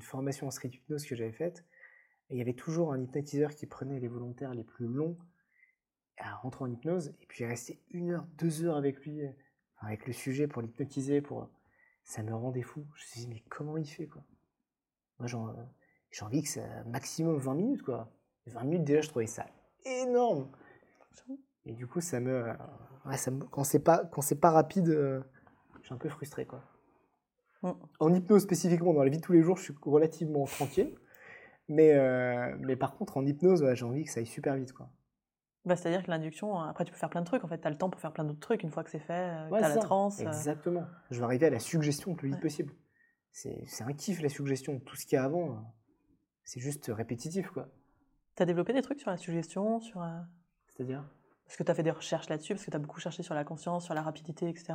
formation 0.00 0.46
en 0.46 0.52
street 0.52 0.68
hypnose 0.68 1.04
que 1.04 1.16
j'avais 1.16 1.32
faite. 1.32 1.64
Il 2.30 2.38
y 2.38 2.40
avait 2.40 2.54
toujours 2.54 2.92
un 2.92 3.02
hypnotiseur 3.02 3.52
qui 3.52 3.66
prenait 3.66 3.98
les 3.98 4.06
volontaires 4.06 4.54
les 4.54 4.62
plus 4.62 4.86
longs 4.86 5.18
à 6.18 6.36
rentrer 6.36 6.62
en 6.62 6.70
hypnose. 6.70 7.16
Et 7.20 7.26
puis 7.26 7.44
restait 7.44 7.80
une 7.90 8.12
heure, 8.12 8.24
deux 8.38 8.64
heures 8.64 8.76
avec 8.76 9.04
lui, 9.04 9.22
avec 9.78 10.06
le 10.06 10.12
sujet 10.12 10.46
pour 10.46 10.62
l'hypnotiser. 10.62 11.20
Pour... 11.20 11.50
Ça 12.04 12.22
me 12.22 12.32
rendait 12.32 12.62
fou. 12.62 12.86
Je 12.94 13.02
me 13.02 13.06
suis 13.08 13.20
dit, 13.22 13.26
mais 13.26 13.42
comment 13.50 13.76
il 13.76 13.84
fait 13.84 14.06
quoi? 14.06 14.22
Moi, 15.18 15.28
euh, 15.28 15.64
j'ai 16.12 16.24
envie 16.24 16.44
que 16.44 16.48
ça 16.48 16.84
maximum 16.84 17.36
20 17.36 17.54
minutes. 17.56 17.82
quoi. 17.82 18.12
20 18.46 18.62
minutes, 18.62 18.84
déjà, 18.84 19.00
je 19.00 19.08
trouvais 19.08 19.26
ça 19.26 19.46
énorme. 19.84 20.52
Et 21.64 21.72
du 21.72 21.88
coup, 21.88 22.00
ça 22.00 22.20
me, 22.20 22.48
euh, 22.48 23.16
ça 23.16 23.32
me- 23.32 23.44
quand 23.44 23.64
c'est 23.64 23.82
pas, 23.82 24.04
quand 24.04 24.22
c'est 24.22 24.38
pas 24.38 24.52
rapide, 24.52 24.88
euh, 24.88 25.20
je 25.82 25.86
suis 25.86 25.94
un 25.94 25.98
peu 25.98 26.08
frustré, 26.08 26.46
quoi. 26.46 26.62
Mm. 27.62 27.72
En 28.00 28.14
hypnose 28.14 28.42
spécifiquement, 28.42 28.94
dans 28.94 29.02
la 29.04 29.10
vie 29.10 29.18
de 29.18 29.22
tous 29.22 29.32
les 29.32 29.42
jours, 29.42 29.56
je 29.56 29.64
suis 29.64 29.74
relativement 29.82 30.44
tranquille. 30.44 30.94
Mais, 31.68 31.92
euh, 31.94 32.56
mais 32.60 32.76
par 32.76 32.96
contre, 32.96 33.16
en 33.16 33.24
hypnose, 33.26 33.62
ouais, 33.62 33.76
j'ai 33.76 33.84
envie 33.84 34.04
que 34.04 34.10
ça 34.10 34.20
aille 34.20 34.26
super 34.26 34.56
vite, 34.56 34.72
quoi. 34.72 34.90
Bah, 35.64 35.76
C'est-à-dire 35.76 36.02
que 36.02 36.10
l'induction, 36.10 36.60
euh, 36.60 36.64
après 36.64 36.84
tu 36.84 36.90
peux 36.90 36.98
faire 36.98 37.08
plein 37.08 37.20
de 37.20 37.26
trucs, 37.26 37.44
en 37.44 37.48
fait, 37.48 37.60
tu 37.60 37.66
as 37.66 37.70
le 37.70 37.78
temps 37.78 37.88
pour 37.88 38.00
faire 38.00 38.12
plein 38.12 38.24
d'autres 38.24 38.40
trucs 38.40 38.64
une 38.64 38.70
fois 38.72 38.82
que 38.82 38.90
c'est 38.90 38.98
fait, 38.98 39.12
euh, 39.12 39.48
Ouais, 39.48 39.60
tu 39.60 39.64
as 39.64 39.68
la 39.68 39.76
transe. 39.76 40.18
euh, 40.20 40.24
Exactement. 40.24 40.84
Je 41.10 41.18
vais 41.18 41.24
arriver 41.24 41.46
à 41.46 41.50
la 41.50 41.60
suggestion 41.60 42.10
le 42.10 42.16
plus 42.16 42.28
vite 42.28 42.36
Ouais. 42.36 42.42
possible. 42.42 42.74
C'est 43.30 43.64
un 43.80 43.92
kiff, 43.92 44.20
la 44.20 44.28
suggestion. 44.28 44.80
Tout 44.80 44.96
ce 44.96 45.06
qu'il 45.06 45.16
y 45.16 45.18
a 45.18 45.24
avant, 45.24 45.52
euh, 45.52 45.60
c'est 46.44 46.60
juste 46.60 46.90
répétitif, 46.92 47.48
quoi. 47.50 47.68
Tu 48.36 48.42
as 48.42 48.46
développé 48.46 48.72
des 48.72 48.82
trucs 48.82 48.98
sur 49.00 49.10
la 49.10 49.16
suggestion, 49.16 49.80
sur, 49.80 50.04
C'est-à-dire? 50.66 51.04
parce 51.46 51.56
que 51.56 51.62
tu 51.62 51.70
as 51.70 51.74
fait 51.74 51.82
des 51.84 51.90
recherches 51.92 52.28
là-dessus, 52.28 52.54
parce 52.54 52.64
que 52.64 52.70
tu 52.70 52.76
as 52.76 52.80
beaucoup 52.80 52.98
cherché 53.00 53.22
sur 53.22 53.34
la 53.34 53.44
conscience, 53.44 53.84
sur 53.84 53.94
la 53.94 54.02
rapidité, 54.02 54.48
etc. 54.48 54.74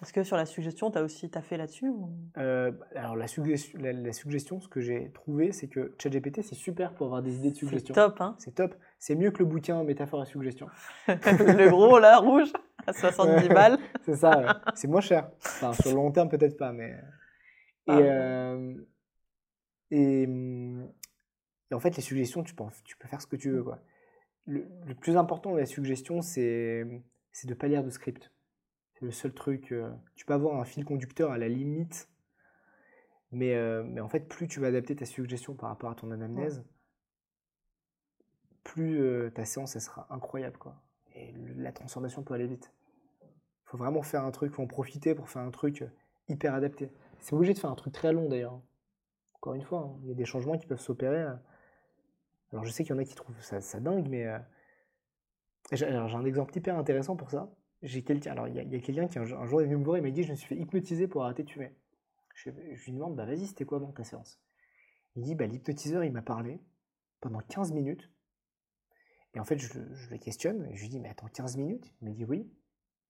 Est-ce 0.00 0.12
que 0.12 0.22
sur 0.22 0.36
la 0.36 0.46
suggestion, 0.46 0.92
tu 0.92 0.98
as 0.98 1.02
aussi 1.02 1.28
t'as 1.28 1.42
fait 1.42 1.56
là-dessus 1.56 1.88
ou- 1.88 2.08
Euh, 2.36 2.70
alors, 2.94 3.16
la, 3.16 3.26
suggestion, 3.26 3.78
la, 3.80 3.92
la 3.92 4.12
suggestion, 4.12 4.60
ce 4.60 4.68
que 4.68 4.80
j'ai 4.80 5.10
trouvé, 5.12 5.50
c'est 5.50 5.66
que 5.66 5.92
ChatGPT, 6.00 6.42
c'est 6.42 6.54
super 6.54 6.94
pour 6.94 7.06
avoir 7.06 7.20
des 7.22 7.34
idées 7.36 7.50
de 7.50 7.54
C'est 7.54 7.60
suggestion. 7.60 7.94
top, 7.94 8.20
hein 8.20 8.36
C'est 8.38 8.54
top. 8.54 8.76
C'est 9.00 9.16
mieux 9.16 9.32
que 9.32 9.40
le 9.40 9.46
bouquin 9.46 9.82
Métaphore 9.82 10.20
à 10.20 10.24
suggestion. 10.24 10.68
Le 11.08 11.68
gros, 11.70 11.98
là, 11.98 12.18
rouge, 12.18 12.52
à 12.86 12.92
70 12.92 13.48
Ouais. 13.48 13.54
balles. 13.54 13.78
C'est 14.04 14.14
ça, 14.16 14.38
ouais. 14.38 14.46
c'est 14.76 14.86
moins 14.88 15.00
cher. 15.00 15.30
Enfin, 15.40 15.72
sur 15.72 15.90
le 15.90 15.96
long 15.96 16.12
terme, 16.12 16.28
peut-être 16.28 16.56
pas, 16.56 16.72
mais. 16.72 16.90
Et, 16.90 17.90
Ah. 17.90 17.98
euh, 17.98 18.74
et, 19.90 20.22
et 20.22 21.74
en 21.74 21.80
fait, 21.80 21.96
les 21.96 22.02
suggestions, 22.02 22.44
tu 22.44 22.54
peux, 22.54 22.62
en- 22.62 22.70
tu 22.84 22.96
peux 22.96 23.08
faire 23.08 23.20
ce 23.20 23.26
que 23.26 23.36
tu 23.36 23.50
veux. 23.50 23.64
Quoi. 23.64 23.80
Le, 24.46 24.64
le 24.86 24.94
plus 24.94 25.16
important 25.16 25.52
de 25.54 25.58
la 25.58 25.66
suggestion, 25.66 26.22
c'est 26.22 26.86
c'est 27.32 27.46
de 27.48 27.52
ne 27.54 27.58
pas 27.58 27.66
lire 27.66 27.82
de 27.84 27.90
script. 27.90 28.30
C'est 28.98 29.04
le 29.04 29.12
seul 29.12 29.32
truc. 29.32 29.70
euh, 29.70 29.90
tu 30.16 30.24
peux 30.24 30.32
avoir 30.32 30.60
un 30.60 30.64
fil 30.64 30.84
conducteur 30.84 31.30
à 31.30 31.38
la 31.38 31.48
limite, 31.48 32.08
mais, 33.30 33.54
euh, 33.54 33.84
mais 33.84 34.00
en 34.00 34.08
fait, 34.08 34.28
plus 34.28 34.48
tu 34.48 34.58
vas 34.58 34.66
adapter 34.66 34.96
ta 34.96 35.04
suggestion 35.04 35.54
par 35.54 35.68
rapport 35.68 35.90
à 35.90 35.94
ton 35.94 36.10
anamnèse, 36.10 36.64
plus 38.64 39.00
euh, 39.00 39.30
ta 39.30 39.44
séance, 39.44 39.78
sera 39.78 40.08
incroyable. 40.10 40.58
Quoi. 40.58 40.82
Et 41.14 41.32
la 41.56 41.70
transformation 41.70 42.24
peut 42.24 42.34
aller 42.34 42.48
vite. 42.48 42.72
Il 43.22 43.70
faut 43.70 43.76
vraiment 43.76 44.02
faire 44.02 44.24
un 44.24 44.32
truc, 44.32 44.52
faut 44.52 44.62
en 44.62 44.66
profiter 44.66 45.14
pour 45.14 45.28
faire 45.28 45.42
un 45.42 45.50
truc 45.50 45.84
hyper 46.28 46.54
adapté. 46.54 46.90
C'est 47.20 47.34
obligé 47.34 47.54
de 47.54 47.58
faire 47.58 47.70
un 47.70 47.76
truc 47.76 47.92
très 47.92 48.12
long 48.12 48.28
d'ailleurs. 48.28 48.60
Encore 49.34 49.54
une 49.54 49.62
fois, 49.62 49.80
hein, 49.80 50.00
il 50.02 50.08
y 50.08 50.12
a 50.12 50.14
des 50.14 50.24
changements 50.24 50.58
qui 50.58 50.66
peuvent 50.66 50.80
s'opérer. 50.80 51.24
Alors 52.50 52.64
je 52.64 52.70
sais 52.70 52.82
qu'il 52.82 52.94
y 52.94 52.98
en 52.98 53.00
a 53.00 53.04
qui 53.04 53.14
trouvent 53.14 53.40
ça, 53.40 53.60
ça 53.60 53.78
dingue, 53.78 54.08
mais 54.08 54.26
j'ai 55.70 55.86
un 55.86 56.24
exemple 56.24 56.56
hyper 56.56 56.76
intéressant 56.76 57.14
pour 57.14 57.30
ça. 57.30 57.48
J'ai 57.82 58.02
quelqu'un, 58.02 58.32
alors 58.32 58.48
il 58.48 58.54
y 58.56 58.60
a, 58.60 58.80
quelqu'un 58.80 59.08
qui 59.08 59.18
un 59.18 59.24
jour, 59.24 59.38
un 59.38 59.46
jour 59.46 59.60
est 59.60 59.64
venu 59.64 59.76
me 59.76 59.84
voir 59.84 59.96
et 59.96 60.00
m'a 60.00 60.10
dit 60.10 60.22
je 60.24 60.30
me 60.30 60.36
suis 60.36 60.48
fait 60.48 60.56
hypnotiser 60.56 61.08
pour 61.08 61.24
arrêter 61.24 61.44
de 61.44 61.50
fumer. 61.50 61.72
Je, 62.34 62.50
je 62.74 62.84
lui 62.86 62.92
demande 62.92 63.16
bah 63.16 63.24
vas-y 63.26 63.46
c'était 63.46 63.64
quoi 63.64 63.78
avant 63.78 63.92
ta 63.92 64.04
séance? 64.04 64.40
Il 65.16 65.22
dit 65.22 65.34
bah 65.34 65.46
l'hypnotiseur 65.46 66.04
il 66.04 66.12
m'a 66.12 66.22
parlé 66.22 66.60
pendant 67.20 67.40
15 67.40 67.72
minutes 67.72 68.10
et 69.34 69.40
en 69.40 69.44
fait, 69.44 69.58
je, 69.58 69.78
le- 69.78 69.94
je 69.94 70.10
le 70.10 70.18
questionne, 70.18 70.66
et 70.70 70.76
je 70.76 70.82
lui 70.82 70.88
dis, 70.88 71.00
mais 71.00 71.08
attends, 71.08 71.28
15 71.28 71.56
minutes? 71.56 71.92
Il 72.02 72.08
me 72.08 72.12
dit 72.14 72.24
oui. 72.24 72.46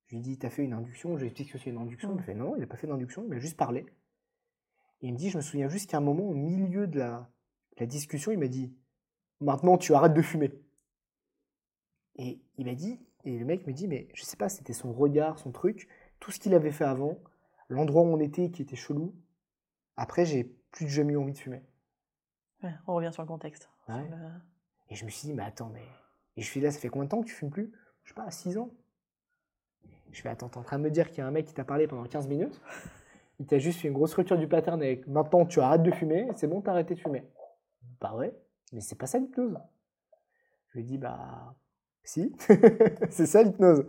Je 0.06 0.14
lui 0.16 0.22
dis, 0.22 0.38
t'as 0.38 0.50
fait 0.50 0.64
une 0.64 0.72
induction? 0.72 1.16
Je 1.16 1.22
lui 1.22 1.28
explique 1.28 1.52
que 1.52 1.58
c'est 1.58 1.70
une 1.70 1.78
induction. 1.78 2.10
Il 2.12 2.16
me 2.16 2.22
fait, 2.22 2.34
non, 2.34 2.56
il 2.56 2.60
n'a 2.60 2.66
pas 2.66 2.76
fait 2.76 2.86
d'induction, 2.86 3.22
il 3.24 3.28
m'a 3.30 3.38
juste 3.38 3.56
parlé. 3.56 3.86
Et 5.00 5.08
il 5.08 5.12
me 5.12 5.18
dit, 5.18 5.28
je 5.30 5.36
me 5.38 5.42
souviens 5.42 5.68
juste 5.68 5.90
qu'à 5.90 5.96
un 5.98 6.00
moment, 6.00 6.22
au 6.28 6.34
milieu 6.34 6.86
de 6.86 6.98
la, 6.98 7.28
la 7.78 7.86
discussion, 7.86 8.30
il 8.32 8.38
m'a 8.38 8.46
dit, 8.48 8.72
maintenant 9.40 9.78
tu 9.78 9.94
arrêtes 9.94 10.14
de 10.14 10.22
fumer. 10.22 10.52
Et 12.16 12.40
il 12.58 12.66
m'a 12.66 12.74
dit, 12.74 13.00
et 13.24 13.38
le 13.38 13.44
mec 13.44 13.66
me 13.66 13.72
dit, 13.72 13.88
mais 13.88 14.08
je 14.14 14.22
sais 14.22 14.36
pas, 14.36 14.48
c'était 14.48 14.72
son 14.72 14.92
regard, 14.92 15.38
son 15.38 15.50
truc, 15.52 15.88
tout 16.20 16.30
ce 16.30 16.38
qu'il 16.38 16.54
avait 16.54 16.70
fait 16.72 16.84
avant, 16.84 17.18
l'endroit 17.68 18.02
où 18.02 18.06
on 18.06 18.20
était 18.20 18.50
qui 18.50 18.62
était 18.62 18.76
chelou. 18.76 19.14
Après, 19.96 20.24
j'ai 20.24 20.44
plus 20.70 20.88
jamais 20.88 21.14
eu 21.14 21.16
envie 21.18 21.32
de 21.32 21.38
fumer. 21.38 21.62
Ouais, 22.62 22.72
on 22.86 22.94
revient 22.94 23.10
sur 23.12 23.22
le 23.22 23.28
contexte. 23.28 23.68
sur 23.86 23.94
Ouais. 23.94 24.08
le- 24.08 24.16
Et 24.90 24.94
je 24.94 25.04
me 25.04 25.10
suis 25.10 25.26
dit, 25.28 25.34
mais 25.34 25.42
attends, 25.42 25.70
mais. 25.72 25.84
Et 26.36 26.42
je 26.42 26.46
suis 26.46 26.60
là, 26.60 26.70
ça 26.70 26.78
fait 26.78 26.88
combien 26.88 27.04
de 27.04 27.10
temps 27.10 27.20
que 27.20 27.26
tu 27.26 27.34
fumes 27.34 27.50
plus? 27.50 27.72
Je 28.04 28.08
sais 28.10 28.14
pas, 28.14 28.30
6 28.30 28.56
ans. 28.58 28.70
Je 30.12 30.22
fais, 30.22 30.28
attends, 30.28 30.48
t'es 30.48 30.58
en 30.58 30.62
train 30.62 30.78
de 30.78 30.84
me 30.84 30.90
dire 30.90 31.08
qu'il 31.10 31.18
y 31.18 31.20
a 31.20 31.26
un 31.26 31.30
mec 31.30 31.46
qui 31.46 31.54
t'a 31.54 31.64
parlé 31.64 31.86
pendant 31.86 32.04
15 32.04 32.26
minutes? 32.28 32.60
Il 33.40 33.46
t'a 33.46 33.58
juste 33.58 33.80
fait 33.80 33.88
une 33.88 33.94
grosse 33.94 34.14
rupture 34.14 34.38
du 34.38 34.48
pattern 34.48 34.80
avec 34.82 35.06
maintenant 35.06 35.46
tu 35.46 35.60
arrêtes 35.60 35.82
de 35.82 35.90
fumer, 35.92 36.28
c'est 36.34 36.46
bon, 36.48 36.60
t'as 36.60 36.72
arrêté 36.72 36.94
de 36.94 37.00
fumer. 37.00 37.22
Bah 38.00 38.14
ouais, 38.14 38.34
mais 38.72 38.80
c'est 38.80 38.96
pas 38.96 39.06
ça 39.06 39.18
l'hypnose. 39.18 39.56
Je 40.70 40.78
lui 40.78 40.84
dis, 40.84 40.98
bah. 40.98 41.54
Si, 42.08 42.32
c'est 43.10 43.26
ça 43.26 43.42
l'hypnose. 43.42 43.84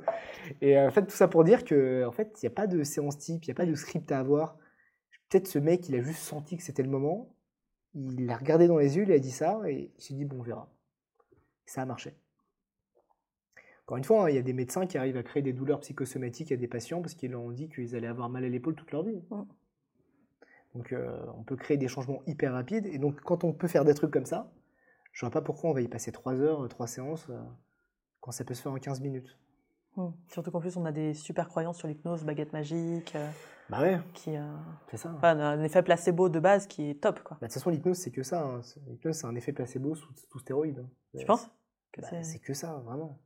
Et 0.59 0.77
euh, 0.77 0.89
en 0.89 0.91
fait, 0.91 1.05
tout 1.05 1.15
ça 1.15 1.29
pour 1.29 1.45
dire 1.45 1.63
que 1.63 2.05
en 2.05 2.11
fait, 2.11 2.37
il 2.41 2.45
n'y 2.45 2.51
a 2.51 2.53
pas 2.53 2.67
de 2.67 2.83
séance 2.83 3.17
type, 3.17 3.45
il 3.45 3.47
n'y 3.47 3.51
a 3.51 3.55
pas 3.55 3.65
de 3.65 3.73
script 3.75 4.11
à 4.11 4.19
avoir. 4.19 4.57
Peut-être 5.29 5.47
ce 5.47 5.57
mec, 5.57 5.87
il 5.87 5.95
a 5.95 6.01
juste 6.01 6.19
senti 6.19 6.57
que 6.57 6.63
c'était 6.63 6.83
le 6.83 6.89
moment. 6.89 7.33
Il 7.93 8.25
l'a 8.25 8.35
regardé 8.35 8.67
dans 8.67 8.77
les 8.77 8.97
yeux, 8.97 9.03
il 9.03 9.11
a 9.13 9.19
dit 9.19 9.31
ça, 9.31 9.61
et 9.69 9.93
il 9.97 10.03
s'est 10.03 10.15
dit, 10.15 10.25
bon, 10.25 10.39
on 10.39 10.43
verra. 10.43 10.69
Ça 11.65 11.83
a 11.83 11.85
marché. 11.85 12.13
Encore 13.85 13.95
une 13.95 14.03
fois, 14.03 14.25
hein, 14.25 14.29
il 14.29 14.35
y 14.35 14.37
a 14.37 14.41
des 14.41 14.51
médecins 14.51 14.85
qui 14.85 14.97
arrivent 14.97 15.15
à 15.15 15.23
créer 15.23 15.41
des 15.41 15.53
douleurs 15.53 15.79
psychosomatiques 15.79 16.51
à 16.51 16.57
des 16.57 16.67
patients 16.67 17.01
parce 17.01 17.13
qu'ils 17.13 17.31
leur 17.31 17.41
ont 17.41 17.51
dit 17.51 17.69
qu'ils 17.69 17.95
allaient 17.95 18.07
avoir 18.07 18.27
mal 18.27 18.43
à 18.43 18.49
l'épaule 18.49 18.75
toute 18.75 18.91
leur 18.91 19.03
vie. 19.03 19.23
Donc 20.75 20.91
euh, 20.91 21.25
on 21.37 21.43
peut 21.43 21.55
créer 21.55 21.77
des 21.77 21.87
changements 21.87 22.21
hyper 22.27 22.51
rapides. 22.51 22.85
Et 22.87 22.97
donc 22.97 23.21
quand 23.21 23.45
on 23.45 23.53
peut 23.53 23.69
faire 23.69 23.85
des 23.85 23.93
trucs 23.93 24.11
comme 24.11 24.25
ça, 24.25 24.51
je 25.13 25.21
vois 25.21 25.31
pas 25.31 25.41
pourquoi 25.41 25.69
on 25.69 25.73
va 25.73 25.79
y 25.79 25.87
passer 25.87 26.11
3 26.11 26.41
heures, 26.41 26.67
3 26.67 26.85
séances, 26.85 27.29
euh, 27.29 27.39
quand 28.29 28.33
ça 28.33 28.43
peut 28.43 28.53
se 28.53 28.61
faire 28.61 28.71
en 28.71 28.75
15 28.77 29.01
minutes. 29.01 29.35
Hmm. 29.95 30.09
Surtout 30.27 30.51
qu'en 30.51 30.59
plus, 30.59 30.77
on 30.77 30.85
a 30.85 30.91
des 30.91 31.15
super 31.15 31.49
croyances 31.49 31.79
sur 31.79 31.87
l'hypnose, 31.87 32.23
baguette 32.23 32.53
magique, 32.53 33.15
euh, 33.15 33.27
Bah 33.71 33.81
ouais, 33.81 33.97
qui. 34.13 34.37
euh, 34.37 34.47
c'est 34.91 34.97
ça. 34.97 35.11
enfin, 35.17 35.39
un 35.39 35.63
effet 35.63 35.81
placebo 35.81 36.29
de 36.29 36.39
base 36.39 36.67
qui 36.67 36.91
est 36.91 37.01
top, 37.01 37.21
quoi. 37.23 37.37
Bah, 37.41 37.47
de 37.47 37.51
toute 37.51 37.55
façon, 37.55 37.71
l'hypnose, 37.71 37.97
c'est 37.97 38.11
que 38.11 38.21
ça. 38.21 38.45
hein. 38.45 38.61
L'hypnose, 38.87 39.15
c'est 39.15 39.25
un 39.25 39.33
effet 39.33 39.51
placebo 39.51 39.95
sous, 39.95 40.13
sous 40.31 40.37
stéroïde. 40.37 40.77
hein. 40.77 40.89
Tu 41.17 41.23
Euh, 41.23 41.25
penses 41.25 41.49
que 41.91 42.01
Bah, 42.01 42.07
c'est- 42.21 42.37
que 42.37 42.53
ça, 42.53 42.73
vraiment. 42.85 43.17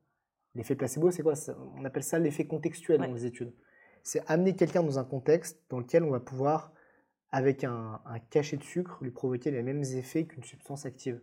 L'effet 0.56 0.76
placebo, 0.76 1.12
c'est 1.12 1.22
quoi? 1.22 1.34
On 1.76 1.84
appelle 1.84 2.04
ça 2.04 2.18
l'effet 2.18 2.48
contextuel 2.48 3.02
Ouais. 3.02 3.08
dans 3.08 3.14
les 3.14 3.26
études. 3.26 3.54
C'est 4.04 4.24
amener 4.32 4.56
quelqu'un 4.56 4.84
dans 4.84 5.00
un 5.00 5.04
contexte 5.04 5.60
dans 5.70 5.80
lequel 5.80 6.06
on 6.06 6.12
va 6.12 6.22
pouvoir, 6.22 6.72
avec 7.32 7.66
un, 7.66 8.00
un 8.06 8.20
cachet 8.20 8.56
de 8.56 8.64
sucre, 8.64 9.00
lui 9.02 9.12
provoquer 9.12 9.52
les 9.52 9.64
mêmes 9.64 9.84
effets 9.84 10.26
qu'une 10.28 10.44
substance 10.46 10.86
active. 10.86 11.20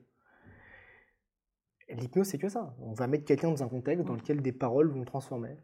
L'hypnose, 1.95 2.29
c'est 2.29 2.39
que 2.39 2.49
ça. 2.49 2.75
On 2.81 2.93
va 2.93 3.07
mettre 3.07 3.25
quelqu'un 3.25 3.51
dans 3.51 3.63
un 3.63 3.69
contexte 3.69 4.07
dans 4.07 4.15
lequel 4.15 4.43
des 4.43 4.53
paroles 4.53 4.89
vont 4.89 5.01
le 5.01 5.07
transformer. 5.07 5.57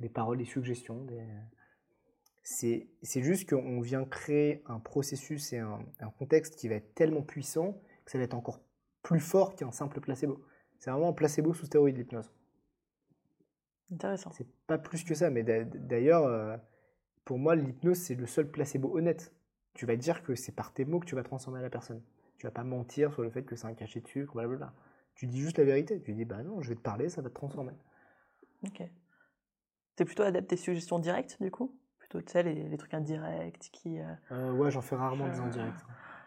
Des 0.00 0.08
paroles, 0.08 0.38
des 0.38 0.44
suggestions. 0.44 1.04
Des... 1.04 1.26
C'est 2.42 2.88
c'est 3.02 3.22
juste 3.22 3.48
qu'on 3.48 3.80
vient 3.80 4.04
créer 4.04 4.62
un 4.66 4.78
processus 4.78 5.52
et 5.52 5.58
un, 5.58 5.80
un 6.00 6.10
contexte 6.10 6.56
qui 6.56 6.68
va 6.68 6.76
être 6.76 6.94
tellement 6.94 7.22
puissant 7.22 7.80
que 8.04 8.10
ça 8.12 8.18
va 8.18 8.24
être 8.24 8.34
encore 8.34 8.60
plus 9.02 9.20
fort 9.20 9.56
qu'un 9.56 9.72
simple 9.72 10.00
placebo. 10.00 10.44
C'est 10.78 10.90
vraiment 10.90 11.08
un 11.08 11.12
placebo 11.12 11.54
sous 11.54 11.66
stéroïde, 11.66 11.96
l'hypnose. 11.96 12.30
Intéressant. 13.90 14.30
C'est 14.32 14.48
pas 14.66 14.78
plus 14.78 15.04
que 15.04 15.14
ça, 15.14 15.30
mais 15.30 15.42
d'a- 15.42 15.64
d'ailleurs, 15.64 16.24
euh, 16.24 16.56
pour 17.24 17.38
moi, 17.38 17.54
l'hypnose, 17.56 17.98
c'est 17.98 18.14
le 18.14 18.26
seul 18.26 18.50
placebo 18.50 18.96
honnête. 18.96 19.32
Tu 19.74 19.86
vas 19.86 19.96
dire 19.96 20.22
que 20.22 20.34
c'est 20.34 20.52
par 20.52 20.72
tes 20.72 20.84
mots 20.84 21.00
que 21.00 21.06
tu 21.06 21.14
vas 21.14 21.22
transformer 21.22 21.60
la 21.62 21.70
personne. 21.70 22.02
Tu 22.38 22.46
vas 22.46 22.50
pas 22.50 22.64
mentir 22.64 23.12
sur 23.12 23.22
le 23.22 23.30
fait 23.30 23.44
que 23.44 23.56
c'est 23.56 23.66
un 23.66 23.74
cachet 23.74 24.00
de 24.00 24.08
sucre, 24.08 24.34
blablabla. 24.34 24.74
Tu 25.16 25.26
dis 25.26 25.40
juste 25.40 25.58
la 25.58 25.64
vérité. 25.64 26.00
Tu 26.00 26.12
dis, 26.14 26.24
bah 26.24 26.42
non, 26.42 26.60
je 26.62 26.68
vais 26.68 26.74
te 26.76 26.80
parler, 26.80 27.08
ça 27.08 27.22
va 27.22 27.28
te 27.30 27.34
transformer. 27.34 27.72
Ok. 28.64 28.82
T'es 29.96 30.04
plutôt 30.04 30.22
adepte 30.22 30.50
des 30.50 30.56
suggestions 30.56 30.98
directes, 30.98 31.38
du 31.40 31.50
coup? 31.50 31.74
Plutôt, 31.98 32.20
tu 32.20 32.30
sais, 32.32 32.42
les, 32.42 32.68
les 32.68 32.76
trucs 32.76 32.94
indirects 32.94 33.70
qui. 33.72 33.98
euh, 33.98 34.04
Euh, 34.30 34.52
ouais, 34.52 34.70
j'en 34.70 34.82
fais 34.82 34.94
rarement 34.94 35.26
des 35.28 35.40
indirects. 35.40 35.74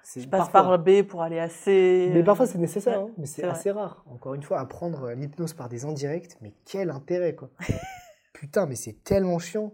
C'est 0.01 0.21
je 0.21 0.27
passe 0.29 0.49
parfois. 0.49 0.61
par 0.63 0.79
B 0.79 1.03
pour 1.03 1.21
aller 1.21 1.39
à 1.39 1.49
C. 1.49 2.09
Mais 2.13 2.21
euh, 2.21 2.23
parfois 2.23 2.47
c'est 2.47 2.57
nécessaire, 2.57 3.03
ouais, 3.03 3.09
hein, 3.09 3.13
mais 3.17 3.25
c'est 3.25 3.41
vrai. 3.43 3.51
assez 3.51 3.69
rare. 3.69 4.03
Encore 4.07 4.33
une 4.33 4.41
fois, 4.41 4.59
apprendre 4.59 5.03
euh, 5.03 5.13
l'hypnose 5.15 5.53
par 5.53 5.69
des 5.69 5.85
indirects, 5.85 6.37
mais 6.41 6.53
quel 6.65 6.89
intérêt 6.89 7.35
quoi. 7.35 7.51
putain, 8.33 8.65
mais 8.65 8.75
c'est 8.75 9.03
tellement 9.03 9.37
chiant. 9.39 9.73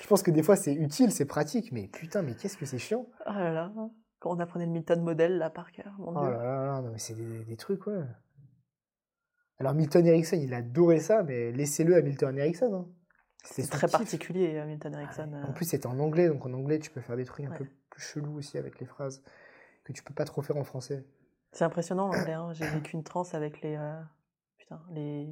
Je 0.00 0.06
pense 0.06 0.22
que 0.22 0.30
des 0.30 0.42
fois 0.42 0.56
c'est 0.56 0.72
utile, 0.72 1.10
c'est 1.12 1.26
pratique, 1.26 1.72
mais 1.72 1.88
putain, 1.88 2.22
mais 2.22 2.34
qu'est-ce 2.34 2.56
que 2.56 2.64
c'est 2.64 2.78
chiant. 2.78 3.06
Oh 3.26 3.32
là 3.32 3.52
là. 3.52 3.72
Quand 4.20 4.30
on 4.36 4.38
apprenait 4.38 4.66
le 4.66 4.72
Milton 4.72 5.02
modèle, 5.02 5.38
là, 5.38 5.50
par 5.50 5.72
cœur, 5.72 5.92
mon 5.98 6.12
Oh 6.14 6.20
dieu. 6.24 6.30
là 6.30 6.42
là 6.44 6.66
là, 6.66 6.80
non, 6.82 6.90
mais 6.92 6.98
c'est 6.98 7.14
des, 7.14 7.44
des 7.44 7.56
trucs, 7.56 7.86
ouais. 7.86 8.04
Alors 9.58 9.74
Milton 9.74 10.06
Erickson, 10.06 10.36
il 10.40 10.54
adorait 10.54 11.00
ça, 11.00 11.22
mais 11.22 11.52
laissez-le 11.52 11.96
à 11.96 12.02
Milton 12.02 12.36
Erickson. 12.38 12.72
hein. 12.74 12.86
C'est 13.44 13.68
très 13.70 13.86
kiff. 13.86 13.92
particulier, 13.98 14.56
euh, 14.58 14.66
Milton 14.66 14.92
Erickson. 14.94 15.30
En 15.32 15.48
euh. 15.50 15.52
plus, 15.52 15.64
c'était 15.64 15.86
en 15.86 15.98
anglais, 15.98 16.28
donc 16.28 16.44
en 16.46 16.52
anglais, 16.52 16.78
tu 16.78 16.90
peux 16.90 17.00
faire 17.00 17.16
des 17.16 17.24
trucs 17.24 17.46
un 17.46 17.50
peu 17.52 17.66
plus 17.90 18.02
chelous 18.02 18.36
aussi 18.36 18.58
avec 18.58 18.78
les 18.80 18.86
phrases 18.86 19.22
que 19.84 19.92
tu 19.92 20.02
peux 20.02 20.12
pas 20.14 20.24
trop 20.24 20.42
faire 20.42 20.56
en 20.56 20.64
français. 20.64 21.04
C'est 21.52 21.64
impressionnant 21.64 22.08
l'anglais. 22.08 22.34
hein. 22.34 22.52
J'ai 22.52 22.66
vécu 22.68 22.94
une 22.96 23.02
transe 23.04 23.34
avec 23.34 23.60
les, 23.62 23.76
euh, 23.76 24.00
putain, 24.58 24.80
les 24.92 25.26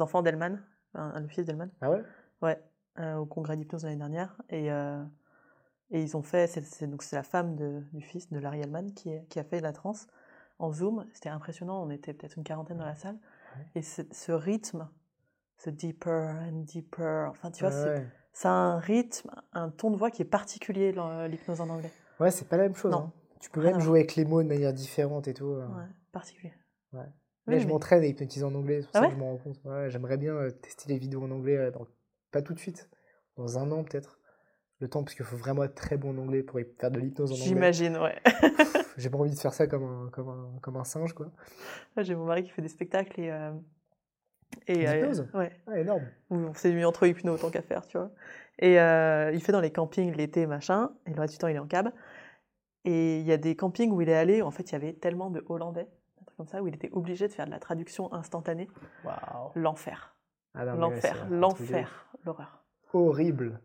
enfants 0.00 0.22
d'Elman, 0.22 0.60
un- 0.94 1.20
le 1.20 1.28
fils 1.28 1.44
d'Elman. 1.46 1.70
Ah 1.80 1.90
ouais? 1.90 2.02
Ouais, 2.42 2.60
euh, 2.98 3.14
au 3.16 3.26
congrès 3.26 3.56
d'hypnose 3.56 3.84
l'année 3.84 3.96
dernière. 3.96 4.36
Et, 4.50 4.70
euh, 4.72 5.02
et 5.94 6.02
ils 6.02 6.16
ont 6.16 6.22
fait, 6.22 6.46
c'est, 6.46 6.62
c'est- 6.64 6.86
donc 6.86 7.02
c'est 7.02 7.16
la 7.16 7.22
femme 7.22 7.54
de- 7.56 7.82
du 7.92 8.02
fils 8.02 8.30
de 8.30 8.38
Larry 8.38 8.60
Hellman 8.60 8.92
qui, 8.94 9.10
a 9.38 9.44
fait 9.44 9.60
la 9.60 9.72
transe 9.72 10.06
en 10.58 10.70
Zoom. 10.72 11.06
C'était 11.14 11.28
impressionnant, 11.30 11.82
on 11.82 11.90
était 11.90 12.12
peut-être 12.12 12.36
une 12.36 12.44
quarantaine 12.44 12.78
dans 12.78 12.84
la 12.84 12.96
salle. 12.96 13.16
Ouais. 13.56 13.66
Et 13.76 13.82
ce, 13.82 14.32
rythme, 14.32 14.88
ce 15.56 15.70
deeper 15.70 16.36
and 16.50 16.64
deeper, 16.66 17.30
enfin 17.30 17.50
tu 17.50 17.64
vois, 17.64 17.72
Ouais, 17.84 18.06
ça 18.32 18.50
a 18.50 18.52
un 18.52 18.78
rythme, 18.78 19.30
un 19.52 19.70
ton 19.70 19.90
de 19.90 19.96
voix 19.96 20.10
qui 20.10 20.22
est 20.22 20.26
particulier 20.26 20.92
dans 20.92 21.26
l'hypnose 21.26 21.60
en 21.60 21.68
anglais. 21.70 21.92
Ouais, 22.20 22.30
c'est 22.30 22.48
pas 22.48 22.56
la 22.56 22.64
même 22.64 22.74
chose. 22.74 22.92
Non. 22.92 22.98
hein. 22.98 23.12
Tu 23.40 23.50
peux 23.50 23.62
même 23.62 23.78
jouer 23.80 24.00
avec 24.00 24.16
les 24.16 24.24
mots 24.24 24.42
de 24.42 24.48
manière 24.48 24.72
différente 24.72 25.28
et 25.28 25.34
tout. 25.34 25.46
euh. 25.52 25.66
Ouais, 25.68 25.84
particulier. 26.12 26.52
Ouais. 26.92 27.00
Oui, 27.46 27.54
Là, 27.54 27.58
je 27.58 27.66
mais- 27.66 27.72
m'entraîne 27.72 28.02
à 28.02 28.06
hypnotiser 28.06 28.44
en 28.44 28.54
anglais, 28.54 28.80
c'est 28.80 28.86
pour 28.90 28.96
Ah 28.96 29.00
ça 29.02 29.06
que 29.08 29.12
je 29.14 29.18
m'en 29.18 29.32
rends 29.32 29.36
compte. 29.36 29.60
J'aimerais 29.88 30.16
bien 30.16 30.32
euh, 30.34 30.50
tester 30.50 30.88
les 30.92 30.98
vidéos 30.98 31.22
en 31.22 31.30
anglais, 31.30 31.56
euh, 31.56 31.70
dans- 31.70 31.86
pas 32.32 32.40
tout 32.40 32.54
de 32.54 32.58
suite, 32.58 32.88
dans 33.36 33.58
un 33.58 33.70
an 33.70 33.84
peut-être. 33.84 34.13
Le 34.84 34.90
temps, 34.90 35.02
parce 35.02 35.14
qu'il 35.14 35.24
faut 35.24 35.38
vraiment 35.38 35.64
être 35.64 35.74
très 35.74 35.96
bon 35.96 36.10
en 36.10 36.18
anglais 36.18 36.42
pour 36.42 36.60
faire 36.78 36.90
de 36.90 36.98
l'hypnose 37.00 37.30
en 37.30 37.34
anglais. 37.36 37.46
J'imagine, 37.46 37.96
ouais. 37.96 38.20
J'ai 38.98 39.08
pas 39.08 39.16
envie 39.16 39.30
de 39.30 39.34
faire 39.38 39.54
ça 39.54 39.66
comme 39.66 39.82
un, 39.82 40.10
comme 40.10 40.28
un, 40.28 40.58
comme 40.60 40.76
un 40.76 40.84
singe, 40.84 41.14
quoi. 41.14 41.30
J'ai 41.96 42.14
mon 42.14 42.26
mari 42.26 42.42
qui 42.42 42.50
fait 42.50 42.60
des 42.60 42.68
spectacles 42.68 43.18
et. 43.18 43.30
euh, 43.30 43.52
et 44.66 44.86
euh, 44.86 44.92
D'hypnose 44.92 45.26
Ouais. 45.32 45.58
Ah, 45.66 45.78
énorme. 45.78 46.02
on 46.28 46.52
s'est 46.52 46.70
mis 46.74 46.84
entre 46.84 47.06
hypno 47.06 47.32
autant 47.32 47.48
qu'à 47.48 47.62
faire, 47.62 47.86
tu 47.86 47.96
vois. 47.96 48.10
Et 48.58 48.78
euh, 48.78 49.30
il 49.32 49.42
fait 49.42 49.52
dans 49.52 49.62
les 49.62 49.72
campings 49.72 50.14
l'été, 50.14 50.46
machin, 50.46 50.90
et 51.06 51.14
le 51.14 51.20
reste 51.22 51.32
du 51.32 51.38
temps, 51.38 51.48
il 51.48 51.56
est 51.56 51.60
en 51.60 51.66
cab. 51.66 51.90
Et 52.84 53.20
il 53.20 53.24
y 53.26 53.32
a 53.32 53.38
des 53.38 53.56
campings 53.56 53.90
où 53.90 54.02
il 54.02 54.10
est 54.10 54.14
allé, 54.14 54.42
en 54.42 54.50
fait, 54.50 54.64
il 54.64 54.72
y 54.72 54.76
avait 54.76 54.92
tellement 54.92 55.30
de 55.30 55.42
Hollandais, 55.48 55.88
un 56.20 56.24
truc 56.26 56.36
comme 56.36 56.46
ça, 56.46 56.62
où 56.62 56.68
il 56.68 56.74
était 56.74 56.90
obligé 56.92 57.26
de 57.26 57.32
faire 57.32 57.46
de 57.46 57.50
la 57.52 57.58
traduction 57.58 58.12
instantanée. 58.12 58.68
Waouh. 59.02 59.50
L'enfer. 59.54 60.14
Ah 60.54 60.66
L'enfer. 60.66 61.26
L'enfer. 61.30 62.06
L'horreur. 62.26 62.62
Horrible. 62.92 63.60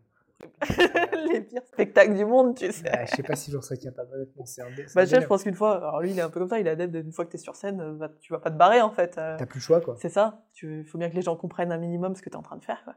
les 1.32 1.40
pires 1.42 1.64
spectacles 1.66 2.14
du 2.14 2.24
monde, 2.24 2.56
tu 2.56 2.70
sais. 2.72 2.88
Ah, 2.92 3.04
je 3.06 3.14
sais 3.16 3.22
pas 3.22 3.34
si 3.36 3.50
j'en 3.50 3.60
serais 3.62 3.78
capable, 3.78 4.12
honnêtement. 4.14 4.44
C'est 4.46 4.62
un, 4.62 4.66
Bah, 4.94 5.04
je 5.04 5.16
pense 5.26 5.42
qu'une 5.42 5.54
fois, 5.54 5.76
alors 5.76 6.00
lui, 6.00 6.10
il 6.10 6.18
est 6.18 6.22
un 6.22 6.30
peu 6.30 6.40
comme 6.40 6.48
ça, 6.48 6.58
il 6.60 6.66
est 6.66 6.70
adepte 6.70 6.92
d'une 6.94 7.12
fois 7.12 7.24
que 7.24 7.30
tu 7.30 7.36
es 7.36 7.40
sur 7.40 7.56
scène, 7.56 7.80
euh, 7.80 7.92
bah, 7.94 8.08
tu 8.20 8.32
vas 8.32 8.38
pas 8.38 8.50
te 8.50 8.56
barrer, 8.56 8.80
en 8.80 8.90
fait. 8.90 9.16
euh, 9.18 9.36
T'as 9.38 9.46
plus 9.46 9.58
le 9.58 9.62
choix, 9.64 9.80
quoi. 9.80 9.96
c'est 9.98 10.08
ça. 10.08 10.44
Il 10.62 10.84
faut 10.84 10.98
bien 10.98 11.10
que 11.10 11.14
les 11.16 11.22
gens 11.22 11.36
comprennent 11.36 11.72
un 11.72 11.78
minimum 11.78 12.14
ce 12.14 12.22
que 12.22 12.28
tu 12.30 12.34
es 12.34 12.38
en 12.38 12.42
train 12.42 12.56
de 12.56 12.64
faire, 12.64 12.82
quoi. 12.84 12.94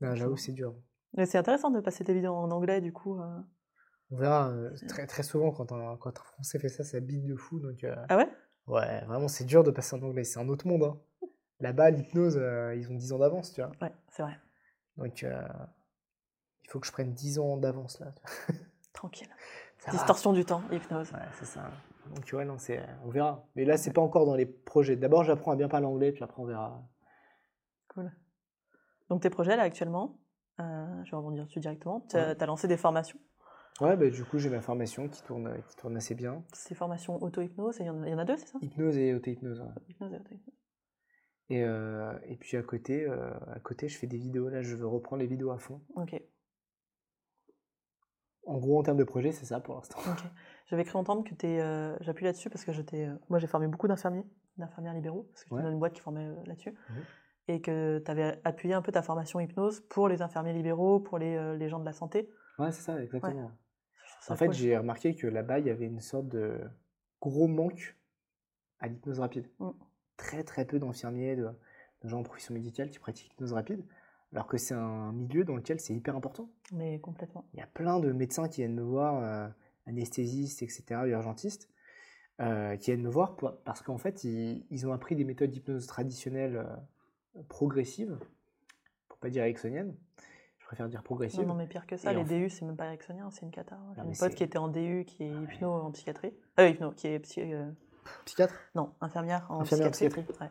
Non, 0.00 0.14
J'avoue, 0.16 0.36
c'est 0.36 0.52
dur. 0.52 0.74
Mais 1.16 1.26
c'est 1.26 1.38
intéressant 1.38 1.70
de 1.70 1.80
passer 1.80 2.04
tes 2.04 2.14
vidéos 2.14 2.34
en 2.34 2.50
anglais, 2.50 2.80
du 2.80 2.92
coup. 2.92 3.20
euh. 3.20 3.38
On 4.10 4.16
verra 4.16 4.50
euh, 4.50 4.70
très, 4.88 5.06
très 5.06 5.22
souvent 5.22 5.52
quand 5.52 5.72
un, 5.72 5.96
quand 5.96 6.10
un 6.18 6.24
Français 6.24 6.58
fait 6.58 6.68
ça, 6.68 6.84
ça 6.84 7.00
bite 7.00 7.24
de 7.24 7.36
fou. 7.36 7.60
Donc, 7.60 7.84
euh, 7.84 7.94
Ah 8.08 8.16
ouais? 8.16 8.28
ouais, 8.66 9.04
vraiment, 9.06 9.28
c'est 9.28 9.44
dur 9.44 9.62
de 9.62 9.70
passer 9.70 9.94
en 9.96 10.02
anglais. 10.02 10.24
C'est 10.24 10.38
un 10.40 10.48
autre 10.48 10.66
monde. 10.66 10.82
hein. 10.84 11.28
Là-bas, 11.60 11.90
l'hypnose, 11.90 12.34
ils 12.76 12.90
ont 12.90 12.94
10 12.94 13.12
ans 13.12 13.18
d'avance, 13.18 13.52
tu 13.52 13.60
vois. 13.62 13.70
Ouais, 13.80 13.92
c'est 14.10 14.22
vrai. 14.22 14.36
Donc, 14.96 15.22
euh, 15.24 15.42
il 16.64 16.70
faut 16.70 16.80
que 16.80 16.86
je 16.86 16.92
prenne 16.92 17.12
10 17.12 17.38
ans 17.38 17.56
d'avance, 17.56 18.00
là. 18.00 18.12
Tranquille. 18.92 19.28
Ça 19.78 19.90
va. 19.90 19.96
Distorsion 19.98 20.32
du 20.32 20.44
temps, 20.44 20.62
hypnose. 20.70 21.10
Ouais, 21.12 21.18
c'est 21.40 21.44
ça. 21.44 21.68
Donc, 22.14 22.28
ouais, 22.34 22.44
non, 22.44 22.56
c'est, 22.58 22.80
on 23.04 23.10
verra. 23.10 23.44
Mais 23.56 23.64
là, 23.64 23.76
c'est 23.76 23.92
pas 23.92 24.00
encore 24.00 24.26
dans 24.26 24.36
les 24.36 24.46
projets. 24.46 24.94
D'abord, 24.94 25.24
j'apprends 25.24 25.50
à 25.50 25.56
bien 25.56 25.68
parler 25.68 25.86
anglais, 25.86 26.12
puis 26.12 26.22
après, 26.22 26.40
on 26.40 26.44
verra. 26.44 26.80
Cool. 27.88 28.12
Donc 29.08 29.20
tes 29.22 29.28
projets 29.30 29.56
là 29.56 29.64
actuellement, 29.64 30.18
euh, 30.60 31.04
je 31.04 31.10
vais 31.10 31.16
rebondir 31.16 31.44
dessus 31.46 31.58
directement. 31.60 32.00
Tu 32.08 32.16
as, 32.16 32.28
Ouais. 32.34 32.46
lancé 32.46 32.68
des 32.68 32.76
formations? 32.76 33.18
Ouais, 33.80 33.96
bah, 33.96 34.08
du 34.08 34.24
coup, 34.24 34.38
j'ai 34.38 34.48
ma 34.50 34.60
formation 34.60 35.08
qui 35.08 35.20
tourne, 35.22 35.52
qui 35.68 35.76
tourne 35.76 35.96
assez 35.96 36.14
bien. 36.14 36.44
Ces 36.54 36.74
formations 36.76 37.20
auto-hypnose, 37.22 37.78
il 37.80 37.86
y, 37.86 37.90
en 37.90 38.02
a- 38.04 38.06
il 38.06 38.12
y 38.12 38.14
en 38.14 38.18
a 38.18 38.24
deux, 38.24 38.36
c'est 38.36 38.46
ça? 38.46 38.58
Hypnose 38.62 38.96
et 38.96 39.12
auto-hypnose. 39.14 39.60
ouais. 39.60 39.66
Hypnose 39.88 40.12
et 40.12 40.16
auto-hypnose. 40.16 40.54
Et, 41.52 41.62
euh, 41.64 42.12
et 42.26 42.36
puis 42.36 42.56
à 42.56 42.62
côté, 42.62 43.04
euh, 43.04 43.30
à 43.54 43.60
côté, 43.60 43.88
je 43.88 43.98
fais 43.98 44.06
des 44.06 44.16
vidéos. 44.16 44.48
Là, 44.48 44.62
je 44.62 44.74
veux 44.74 44.86
reprendre 44.86 45.20
les 45.20 45.26
vidéos 45.28 45.50
à 45.50 45.58
fond. 45.58 45.82
Ok, 45.96 46.14
En 48.44 48.58
gros, 48.58 48.78
en 48.78 48.82
termes 48.82 48.96
de 48.96 49.04
projet, 49.04 49.32
c'est 49.32 49.44
ça 49.44 49.60
pour 49.60 49.74
l'instant. 49.74 49.98
ok. 50.10 50.22
J'avais 50.66 50.84
cru 50.84 50.96
entendre 50.98 51.24
que 51.24 51.34
tu 51.34 51.46
es. 51.46 51.96
J'appuie 52.00 52.24
là-dessus 52.24 52.48
parce 52.50 52.64
que 52.64 52.72
j'étais. 52.72 53.06
euh, 53.06 53.14
moi, 53.28 53.38
j'ai 53.38 53.46
formé 53.46 53.66
beaucoup 53.68 53.86
d'infirmiers, 53.86 54.24
d'infirmières 54.56 54.94
libéraux, 54.94 55.24
parce 55.30 55.42
que 55.44 55.48
j'étais 55.48 55.56
Ouais. 55.56 55.62
dans 55.62 55.70
une 55.72 55.78
boîte 55.78 55.92
qui 55.92 56.00
formait 56.00 56.26
euh, 56.26 56.42
là-dessus. 56.46 56.70
Mhm. 56.70 57.02
Et 57.48 57.60
que 57.60 57.98
tu 58.04 58.10
avais 58.10 58.40
appuyé 58.44 58.72
un 58.74 58.82
peu 58.82 58.92
ta 58.92 59.02
formation 59.02 59.38
hypnose 59.40 59.80
pour 59.90 60.08
les 60.08 60.22
infirmiers 60.22 60.52
libéraux, 60.54 61.00
pour 61.00 61.18
les, 61.18 61.36
euh, 61.36 61.56
les 61.56 61.68
gens 61.68 61.80
de 61.80 61.84
la 61.84 61.92
santé. 61.92 62.30
Ouais, 62.58 62.72
c'est 62.72 62.82
ça, 62.82 63.02
exactement. 63.02 63.50
En 64.28 64.36
fait, 64.36 64.46
cool. 64.46 64.54
j'ai 64.54 64.78
remarqué 64.78 65.14
que 65.16 65.26
là-bas, 65.26 65.58
il 65.58 65.66
y 65.66 65.70
avait 65.70 65.86
une 65.86 66.00
sorte 66.00 66.28
de 66.28 66.60
gros 67.20 67.48
manque 67.48 67.96
à 68.78 68.86
l'hypnose 68.88 69.18
rapide. 69.18 69.50
Mm. 69.58 69.70
Très, 70.22 70.44
très 70.44 70.64
peu 70.64 70.78
d'infirmiers, 70.78 71.36
de, 71.36 71.48
de 72.02 72.08
gens 72.08 72.20
en 72.20 72.22
profession 72.22 72.54
médicale 72.54 72.90
qui 72.90 72.98
pratiquent 72.98 73.30
l'hypnose 73.30 73.52
rapide, 73.52 73.84
alors 74.32 74.46
que 74.46 74.56
c'est 74.56 74.74
un 74.74 75.12
milieu 75.12 75.44
dans 75.44 75.56
lequel 75.56 75.80
c'est 75.80 75.94
hyper 75.94 76.16
important. 76.16 76.48
Mais 76.72 76.98
complètement. 77.00 77.44
Il 77.54 77.60
y 77.60 77.62
a 77.62 77.66
plein 77.66 77.98
de 78.00 78.12
médecins 78.12 78.48
qui 78.48 78.60
viennent 78.62 78.74
me 78.74 78.82
voir, 78.82 79.22
euh, 79.22 79.48
anesthésistes, 79.86 80.62
etc., 80.62 80.84
urgentistes, 81.06 81.68
euh, 82.40 82.76
qui 82.76 82.90
viennent 82.92 83.02
me 83.02 83.10
voir 83.10 83.36
pour- 83.36 83.56
parce 83.64 83.82
qu'en 83.82 83.98
fait, 83.98 84.24
ils, 84.24 84.64
ils 84.70 84.86
ont 84.86 84.92
appris 84.92 85.16
des 85.16 85.24
méthodes 85.24 85.50
d'hypnose 85.50 85.86
traditionnelles 85.86 86.56
euh, 87.36 87.42
progressives, 87.48 88.16
pour 89.08 89.18
pas 89.18 89.28
dire 89.30 89.42
ericksoniennes. 89.42 89.94
Je 90.58 90.66
préfère 90.66 90.88
dire 90.88 91.02
progressives. 91.02 91.40
Non, 91.40 91.48
non, 91.48 91.54
mais 91.54 91.66
pire 91.66 91.86
que 91.86 91.96
ça, 91.98 92.12
Et 92.12 92.16
les 92.16 92.24
DU, 92.24 92.48
c'est 92.48 92.64
même 92.64 92.76
pas 92.76 92.86
ericksonien, 92.86 93.30
c'est 93.30 93.42
une 93.44 93.50
cata. 93.50 93.78
J'ai 93.94 94.02
une 94.02 94.16
pote 94.16 94.34
qui 94.34 94.42
était 94.44 94.56
en 94.58 94.68
DU, 94.68 95.04
qui 95.04 95.24
est 95.24 95.30
hypno 95.30 95.70
en 95.70 95.90
psychiatrie. 95.90 96.32
Euh, 96.58 96.68
hypno, 96.68 96.92
qui 96.92 97.08
est 97.08 97.18
psy- 97.18 97.42
euh, 97.52 97.70
Psychiatre 98.24 98.54
Non, 98.74 98.94
infirmière 99.00 99.46
en 99.50 99.60
Infirmière 99.60 99.90
psychiatrie. 99.90 100.24
ouais. 100.40 100.50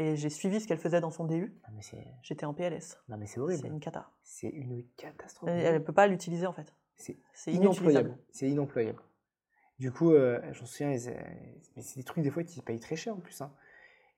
Et 0.00 0.14
j'ai 0.16 0.30
suivi 0.30 0.60
ce 0.60 0.68
qu'elle 0.68 0.78
faisait 0.78 1.00
dans 1.00 1.10
son 1.10 1.24
DU. 1.24 1.58
C'est 1.80 2.06
J'étais 2.22 2.46
en 2.46 2.54
PLS. 2.54 2.98
non, 3.08 3.16
mais 3.16 3.26
c'est 3.26 3.34
C'est 3.34 3.40
horrible. 3.40 3.66
une 3.66 3.80
cata. 3.80 4.10
C'est 4.22 4.48
une 4.48 4.84
catastrophe. 4.96 5.50
Elle 5.50 5.74
ne 5.74 5.78
peut 5.80 5.92
pas 5.92 6.06
l'utiliser 6.06 6.46
en 6.46 6.52
fait. 6.52 6.72
C'est 6.96 7.18
C'est 7.32 7.52
inemployable. 7.52 8.16
C'est 8.30 8.48
inemployable. 8.48 9.02
Du 9.80 9.90
coup, 9.92 10.12
euh, 10.12 10.40
j'en 10.52 10.66
souviens, 10.66 10.90
euh, 10.96 11.14
mais 11.76 11.82
c'est 11.82 11.96
des 11.96 12.04
trucs 12.04 12.22
des 12.24 12.30
fois 12.30 12.42
qui 12.44 12.62
payent 12.62 12.80
très 12.80 12.96
cher 12.96 13.14
en 13.14 13.20
plus. 13.20 13.40
hein. 13.40 13.52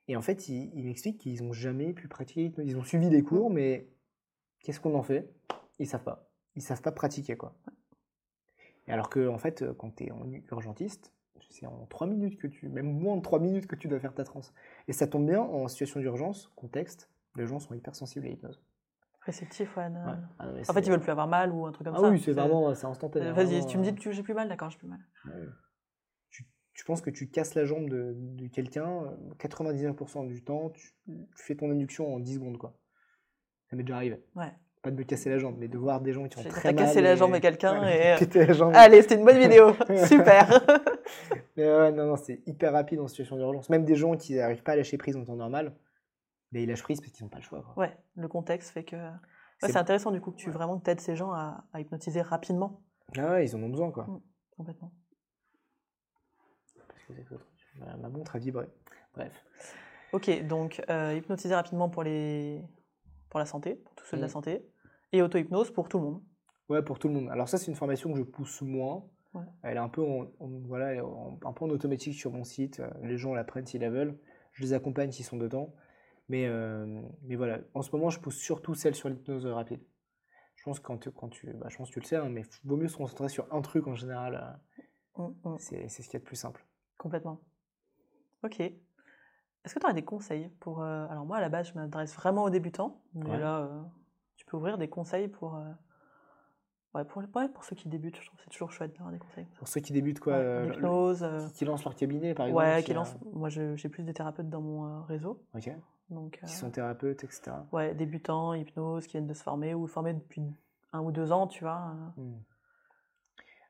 Et 0.09 0.17
en 0.17 0.23
fait, 0.23 0.49
ils, 0.49 0.71
ils 0.75 0.85
m'expliquent 0.85 1.19
qu'ils 1.21 1.43
n'ont 1.45 1.53
jamais 1.53 1.93
pu 1.93 2.09
pratiquer. 2.09 2.53
Ils 2.59 2.77
ont 2.77 2.85
suivi 2.85 3.09
des 3.11 3.23
cours, 3.23 3.51
mais 3.51 3.89
qu'est-ce 4.61 4.81
qu'on 4.81 4.95
en 4.95 5.03
fait? 5.03 5.33
Ils 5.79 5.87
savent 5.87 6.03
pas. 6.05 6.31
Ils 6.57 6.63
savent 6.63 6.83
pas 6.83 6.93
pratiquer 6.93 7.37
quoi. 7.37 7.55
Et 8.87 8.93
alors 8.93 9.09
que 9.09 9.29
en 9.29 9.39
fait, 9.39 9.63
euh, 9.63 9.73
quand 9.75 9.95
tu 9.97 10.05
es 10.07 10.11
en 10.11 10.31
urgentiste, 10.51 11.13
c'est 11.49 11.67
en 11.67 11.87
3 11.87 12.07
minutes 12.07 12.39
que 12.39 12.47
tu, 12.47 12.69
même 12.69 12.87
moins 12.93 13.17
de 13.17 13.23
3 13.23 13.39
minutes 13.41 13.67
que 13.67 13.77
tu 13.77 13.89
dois 13.89 13.99
faire 14.01 14.15
ta 14.15 14.25
transe. 14.25 14.53
Et 14.89 14.93
ça 14.93 15.07
tombe 15.07 15.27
bien 15.27 15.41
en 15.41 15.67
situation 15.69 16.01
d'urgence, 16.01 16.51
contexte, 16.57 17.11
les 17.37 17.47
gens 17.47 17.59
sont 17.59 17.75
hyper 17.75 17.95
sensibles 17.95 18.27
à 18.27 18.29
l'hypnose. 18.31 18.63
Réceptif, 19.23 19.77
ouais. 19.77 19.89
non. 19.91 20.01
Ouais. 20.05 20.17
Ah 20.39 20.47
non, 20.47 20.61
En 20.69 20.73
fait, 20.73 20.81
ils 20.81 20.91
veulent 20.91 21.01
plus 21.01 21.11
avoir 21.13 21.29
mal 21.29 21.53
ou 21.53 21.67
un 21.67 21.73
truc 21.73 21.87
comme 21.87 21.97
Ah 21.97 22.01
ça. 22.01 22.09
oui, 22.09 22.19
c'est 22.21 22.33
vraiment, 22.33 22.75
c'est 22.75 22.87
Euh, 22.87 22.91
instantané. 22.91 23.31
Vas-y, 23.33 23.47
vraiment, 23.47 23.67
tu 23.67 23.79
me 23.79 23.83
dis 23.85 23.91
euh, 23.91 23.93
que 23.93 24.13
j'ai 24.13 24.23
plus 24.23 24.35
mal, 24.35 24.49
d'accord, 24.49 24.71
j'ai 24.71 24.79
plus 24.79 24.89
mal. 24.89 25.01
Ouais. 25.27 25.47
Tu, 26.31 26.47
tu 26.73 26.85
penses 26.85 27.03
que 27.03 27.11
tu 27.11 27.29
casses 27.31 27.55
la 27.55 27.65
jambe 27.67 27.89
de, 27.91 28.15
de 28.17 28.47
quelqu'un, 28.49 28.89
euh, 29.05 29.35
99% 29.39 30.27
du 30.27 30.43
temps, 30.43 30.71
tu, 30.71 30.93
tu 31.07 31.27
fais 31.37 31.55
ton 31.55 31.71
induction 31.71 32.15
en 32.15 32.19
10 32.19 32.35
secondes. 32.37 32.57
quoi. 32.59 32.75
Ça 33.69 33.77
m'est 33.77 33.83
déjà 33.83 33.97
arrivé. 33.97 34.25
Ouais. 34.35 34.53
Pas 34.83 34.91
de 34.91 34.97
me 34.97 35.03
casser 35.05 35.29
la 35.29 35.39
jambe, 35.39 35.57
mais 35.59 35.69
de 35.69 35.77
voir 35.77 36.01
des 36.01 36.13
gens 36.15 36.27
qui 36.27 36.39
ont 36.39 36.43
très 36.43 36.73
mal. 36.73 36.87
cassé 36.87 37.03
la 37.03 37.13
et- 37.13 37.17
jambe 37.17 37.35
à 37.35 37.41
quelqu'un 37.41 37.87
et, 37.87 38.17
la 38.35 38.53
jambe. 38.55 38.73
Allez, 38.75 39.03
c'était 39.03 39.17
une 39.17 39.25
bonne 39.27 39.39
vidéo. 39.39 39.75
Super. 40.07 40.49
Mais 41.57 41.67
ouais, 41.67 41.93
non, 41.93 42.07
non, 42.07 42.17
c'est 42.17 42.41
hyper 42.47 42.73
rapide 42.73 43.01
en 43.01 43.09
situation 43.09 43.37
d'urgence. 43.37 43.69
Même 43.69 43.85
des 43.85 43.95
gens 43.97 44.17
qui 44.17 44.37
n'arrivent 44.37 44.63
pas 44.63 44.73
à 44.73 44.77
lâcher 44.77 44.97
prise 44.97 45.17
en 45.17 45.25
temps 45.25 45.37
normal, 45.37 45.77
mais 46.53 46.63
ils 46.63 46.69
lâchent 46.69 46.83
prise 46.83 47.01
parce 47.01 47.13
qu'ils 47.13 47.25
n'ont 47.25 47.31
pas 47.31 47.39
le 47.39 47.43
choix. 47.43 47.63
quoi. 47.63 47.75
ouais, 47.85 47.95
le 48.15 48.29
contexte 48.29 48.71
fait 48.71 48.85
que. 48.85 48.97
Ouais, 48.97 49.11
C'est- 49.69 49.77
intéressant 49.77 50.11
du 50.13 50.21
coup 50.23 50.31
que 50.31 50.37
tu 50.37 50.47
Ouais. 50.49 50.55
vraiment 50.55 50.81
aides 50.87 51.01
ces 51.01 51.15
gens 51.17 51.33
à, 51.33 51.65
à 51.75 51.81
hypnotiser 51.81 52.23
rapidement. 52.23 52.81
Ah 53.19 53.33
ouais, 53.33 53.45
ils 53.45 53.55
en 53.57 53.63
ont 53.63 53.69
besoin. 53.69 53.91
quoi. 53.91 54.05
Mm. 54.05 54.21
Complètement. 54.57 54.93
Parce 56.89 57.03
que 57.07 57.13
c'est 57.15 57.25
quoi, 57.29 57.39
ma, 57.77 57.97
ma 57.97 58.09
montre 58.09 58.37
a 58.37 58.39
vibré. 58.39 58.67
Bref. 59.15 59.33
Ok, 60.13 60.47
donc 60.47 60.81
euh, 60.89 61.15
hypnotiser 61.17 61.55
rapidement 61.55 61.89
pour, 61.91 62.03
les... 62.03 62.63
pour 63.31 63.41
la 63.41 63.47
santé, 63.47 63.77
pour 63.77 63.95
tous 63.95 64.05
ceux 64.05 64.17
de 64.17 64.23
la 64.23 64.27
Mm. 64.29 64.31
santé, 64.31 64.67
et 65.13 65.23
auto-hypnose 65.23 65.71
pour 65.73 65.89
tout 65.89 65.99
le 65.99 66.05
monde. 66.05 66.23
Ouais, 66.69 66.83
pour 66.83 66.99
tout 66.99 67.09
le 67.09 67.15
monde. 67.15 67.29
Alors 67.31 67.49
ça, 67.49 67.59
c'est 67.59 67.67
une 67.69 67.75
formation 67.77 68.13
que 68.13 68.19
je 68.19 68.23
pousse 68.23 68.61
moins. 68.63 69.05
Ouais. 69.35 69.45
Elle 69.63 69.77
est 69.77 69.81
un 69.81 69.89
peu 69.89 70.03
en, 70.03 70.31
en- 70.41 70.49
voilà, 70.67 71.05
en- 71.05 71.39
un 71.45 71.53
peu 71.53 71.65
en 71.65 71.71
automatique 71.71 72.15
sur 72.15 72.33
mon 72.33 72.45
site. 72.45 72.81
Euh, 72.81 72.91
Les 73.03 73.17
gens 73.17 73.33
la 73.35 73.45
prennent 73.45 73.67
s'ils 73.67 73.81
la 73.81 73.91
veulent. 73.91 74.19
Je 74.53 74.63
les 74.63 74.73
accompagne 74.73 75.11
s'ils 75.13 75.25
sont 75.25 75.37
dedans. 75.37 75.75
Mais, 76.29 76.47
euh, 76.47 77.03
mais 77.23 77.35
voilà, 77.37 77.61
en 77.75 77.83
ce 77.83 77.91
moment, 77.95 78.11
je 78.11 78.21
pousse 78.21 78.37
surtout 78.37 78.75
celle 78.75 78.95
sur 78.95 79.09
l'hypnose 79.09 79.47
rapide. 79.47 79.81
Je 80.57 80.63
pense 80.65 80.79
que 80.79 80.85
quand 80.87 80.99
tu, 80.99 81.11
quand 81.11 81.29
tu, 81.29 81.53
bah, 81.55 81.67
je 81.71 81.77
pense 81.77 81.89
que 81.89 81.95
tu 81.95 82.01
le 82.01 82.05
sais, 82.07 82.17
hein, 82.17 82.29
mais 82.29 82.43
vaut 82.65 82.77
mieux 82.77 82.89
se 82.89 82.97
concentrer 82.97 83.29
sur 83.29 83.53
un 83.53 83.63
truc 83.63 83.87
en 83.87 83.95
général. 83.95 84.35
euh, 84.37 84.83
Mm, 85.17 85.35
mm, 85.49 85.57
C'est 85.59 85.89
c'est 85.89 86.03
ce 86.03 86.09
qu'il 86.09 86.15
y 86.15 86.17
a 86.17 86.21
de 86.21 86.25
plus 86.25 86.37
simple. 86.37 86.65
Complètement. 86.99 87.41
Ok. 88.45 88.63
Est-ce 89.65 89.75
que 89.75 89.79
tu 89.81 89.85
aurais 89.87 89.95
des 89.95 90.05
conseils 90.05 90.49
pour... 90.61 90.83
euh, 90.83 91.07
Alors 91.11 91.27
moi, 91.27 91.37
à 91.37 91.41
la 91.41 91.49
base, 91.49 91.69
je 91.69 91.75
m'adresse 91.75 92.15
vraiment 92.15 92.45
aux 92.45 92.51
débutants. 92.51 93.01
Mais 93.15 93.31
Ouais. 93.31 93.39
là, 93.39 93.59
euh, 93.61 93.83
tu 94.37 94.47
peux 94.47 94.57
ouvrir 94.57 94.79
des 94.79 94.89
conseils 94.89 95.29
pour... 95.29 95.57
euh, 95.57 95.65
Ouais, 96.93 97.05
pour, 97.05 97.23
ouais, 97.37 97.49
pour 97.49 97.63
ceux 97.63 97.77
qui 97.77 97.89
débutent, 97.89 98.17
je 98.21 98.27
trouve 98.27 98.37
que 98.39 98.43
c'est 98.45 98.51
toujours 98.51 98.73
chouette 98.73 98.93
d'avoir 98.95 99.13
des 99.13 99.19
conseils. 99.21 99.47
Pour 99.59 99.69
ceux 99.69 99.81
qui 99.81 99.93
débutent, 99.93 100.19
quoi, 100.19 100.43
L'hypnose. 100.63 101.25
qui 101.55 101.65
lancent 101.65 101.85
leur 101.85 101.95
cabinet, 101.95 102.35
par 102.35 102.47
exemple. 102.47 102.65
Ouais, 102.65 102.79
qui, 102.81 102.87
qui 102.87 102.91
euh, 102.93 102.95
lance. 102.97 103.17
Moi, 103.33 103.49
j'ai 103.49 103.89
plus 103.89 104.03
de 104.03 104.11
thérapeutes 104.11 104.49
dans 104.51 104.61
mon 104.61 105.03
réseau. 105.05 105.41
ok, 105.55 105.71
Donc, 106.09 106.41
qui 106.45 106.53
sont 106.57 106.69
thérapeutes, 106.71 107.23
etc. 107.23 107.53
ouais, 107.71 107.95
débutants, 107.95 108.55
hypnose, 108.55 109.07
qui 109.07 109.13
viennent 109.13 109.29
de 109.29 109.35
se 109.35 109.43
former 109.45 109.73
ou 109.73 109.87
formés 109.87 110.15
depuis 110.15 110.43
un 110.93 111.01
ou 111.01 111.13
deux 111.13 111.31
ans, 111.31 111.47
tu 111.47 111.63
vois. 111.63 111.95
Hmm. 112.17 112.41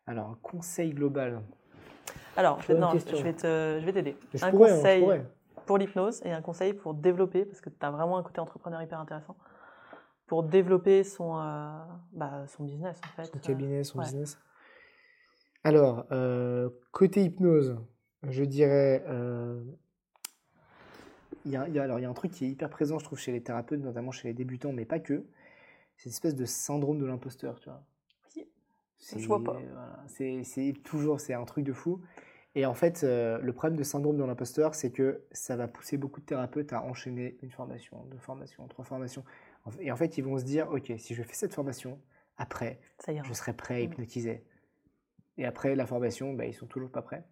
Alors, 0.07 0.41
conseil 0.41 0.95
global. 0.95 1.43
Alors, 2.39 2.63
je 2.63 2.69
vais, 2.69 2.79
non, 2.81 2.93
je 2.93 3.23
vais 3.23 3.35
te- 3.35 3.79
je 3.81 3.85
vais 3.85 3.93
t'aider. 3.93 4.17
Un 4.41 4.51
pourrais, 4.51 4.71
hein, 4.71 4.77
conseil. 4.77 5.23
Pour 5.71 5.79
l'hypnose 5.79 6.21
et 6.25 6.33
un 6.33 6.43
conseil 6.43 6.75
pour 6.75 6.95
développer, 6.95 7.45
parce 7.45 7.61
que 7.61 7.71
tu 7.71 7.77
as 7.83 7.93
vraiment 7.93 8.19
un 8.19 8.25
côté 8.25 8.41
entrepreneur 8.41 8.83
hyper 8.83 8.99
intéressant, 8.99 9.37
pour 10.27 10.43
développer 10.43 11.05
son, 11.05 11.39
euh, 11.39 11.79
bah, 12.11 12.45
son 12.49 12.65
business 12.65 13.01
en 13.05 13.23
fait. 13.23 13.27
Son 13.27 13.39
Euh, 13.39 13.41
cabinet, 13.41 13.85
son 13.85 13.99
ouais. 13.99 14.05
business. 14.05 14.37
Alors, 15.63 16.07
euh, 16.11 16.71
côté 16.91 17.23
hypnose, 17.23 17.79
je 18.25 18.43
dirais. 18.43 19.05
euh, 19.07 19.63
il 21.45 21.53
y 21.53 21.57
a, 21.57 21.69
il 21.69 21.75
y 21.75 21.79
a- 21.79 21.85
alors, 21.85 22.01
il 22.01 22.03
y 22.03 22.05
a 22.05 22.11
un 22.11 22.15
truc 22.15 22.33
qui 22.33 22.47
est 22.47 22.49
hyper 22.49 22.69
présent, 22.69 22.99
je 22.99 23.05
trouve, 23.05 23.21
chez 23.21 23.31
les 23.31 23.41
thérapeutes, 23.41 23.81
notamment 23.81 24.11
chez 24.11 24.27
les 24.27 24.35
débutants, 24.35 24.73
mais 24.73 24.85
pas 24.85 24.99
que. 24.99 25.25
C'est 25.99 26.07
une 26.07 26.11
espèce 26.11 26.35
de 26.35 26.47
syndrome 26.47 26.99
de 26.99 27.07
l'imposteur, 27.07 27.61
tu 27.61 27.69
vois. 27.69 27.85
Oui, 28.35 28.49
je 29.21 29.25
vois 29.29 29.45
pas. 29.45 29.53
voilà, 29.53 30.05
c'est 30.09 30.73
toujours, 30.83 31.21
c'est 31.21 31.35
un 31.35 31.45
truc 31.45 31.65
de 31.65 31.73
fou. 31.73 32.01
Et 32.57 32.67
en 32.67 32.75
fait, 32.75 33.05
euh, 33.05 33.39
le 33.39 33.53
problème 33.53 33.79
de 33.79 33.85
syndrome 33.85 34.17
de 34.17 34.25
l'imposteur, 34.25 34.75
c'est 34.75 34.91
que 34.91 35.23
ça 35.31 35.55
va 35.57 35.69
pousser 35.69 35.97
beaucoup 35.97 36.21
de 36.21 36.27
thérapeutes 36.27 36.73
à 36.73 36.83
enchaîner 36.83 37.39
une 37.43 37.51
formation, 37.51 38.05
deux 38.07 38.19
formations, 38.19 38.67
trois 38.67 38.85
formations. 38.85 39.25
Et 39.79 39.93
en 39.93 39.97
fait, 39.97 40.19
ils 40.19 40.25
vont 40.25 40.37
se 40.37 40.45
dire, 40.45 40.69
ok, 40.71 40.93
si 40.99 41.15
je 41.15 41.23
fais 41.23 41.35
cette 41.35 41.55
formation, 41.55 42.01
après, 42.37 42.81
je 43.25 43.33
serai 43.35 43.53
prêt 43.53 43.75
à 43.75 43.79
Mm. 43.79 43.83
hypnotiser. 43.83 44.45
Et 45.37 45.45
après 45.45 45.77
la 45.77 45.87
formation, 45.87 46.33
bah, 46.35 46.47
ils 46.47 46.55
sont 46.55 46.67
toujours 46.67 46.91
pas 46.91 47.03
prêts. 47.03 47.25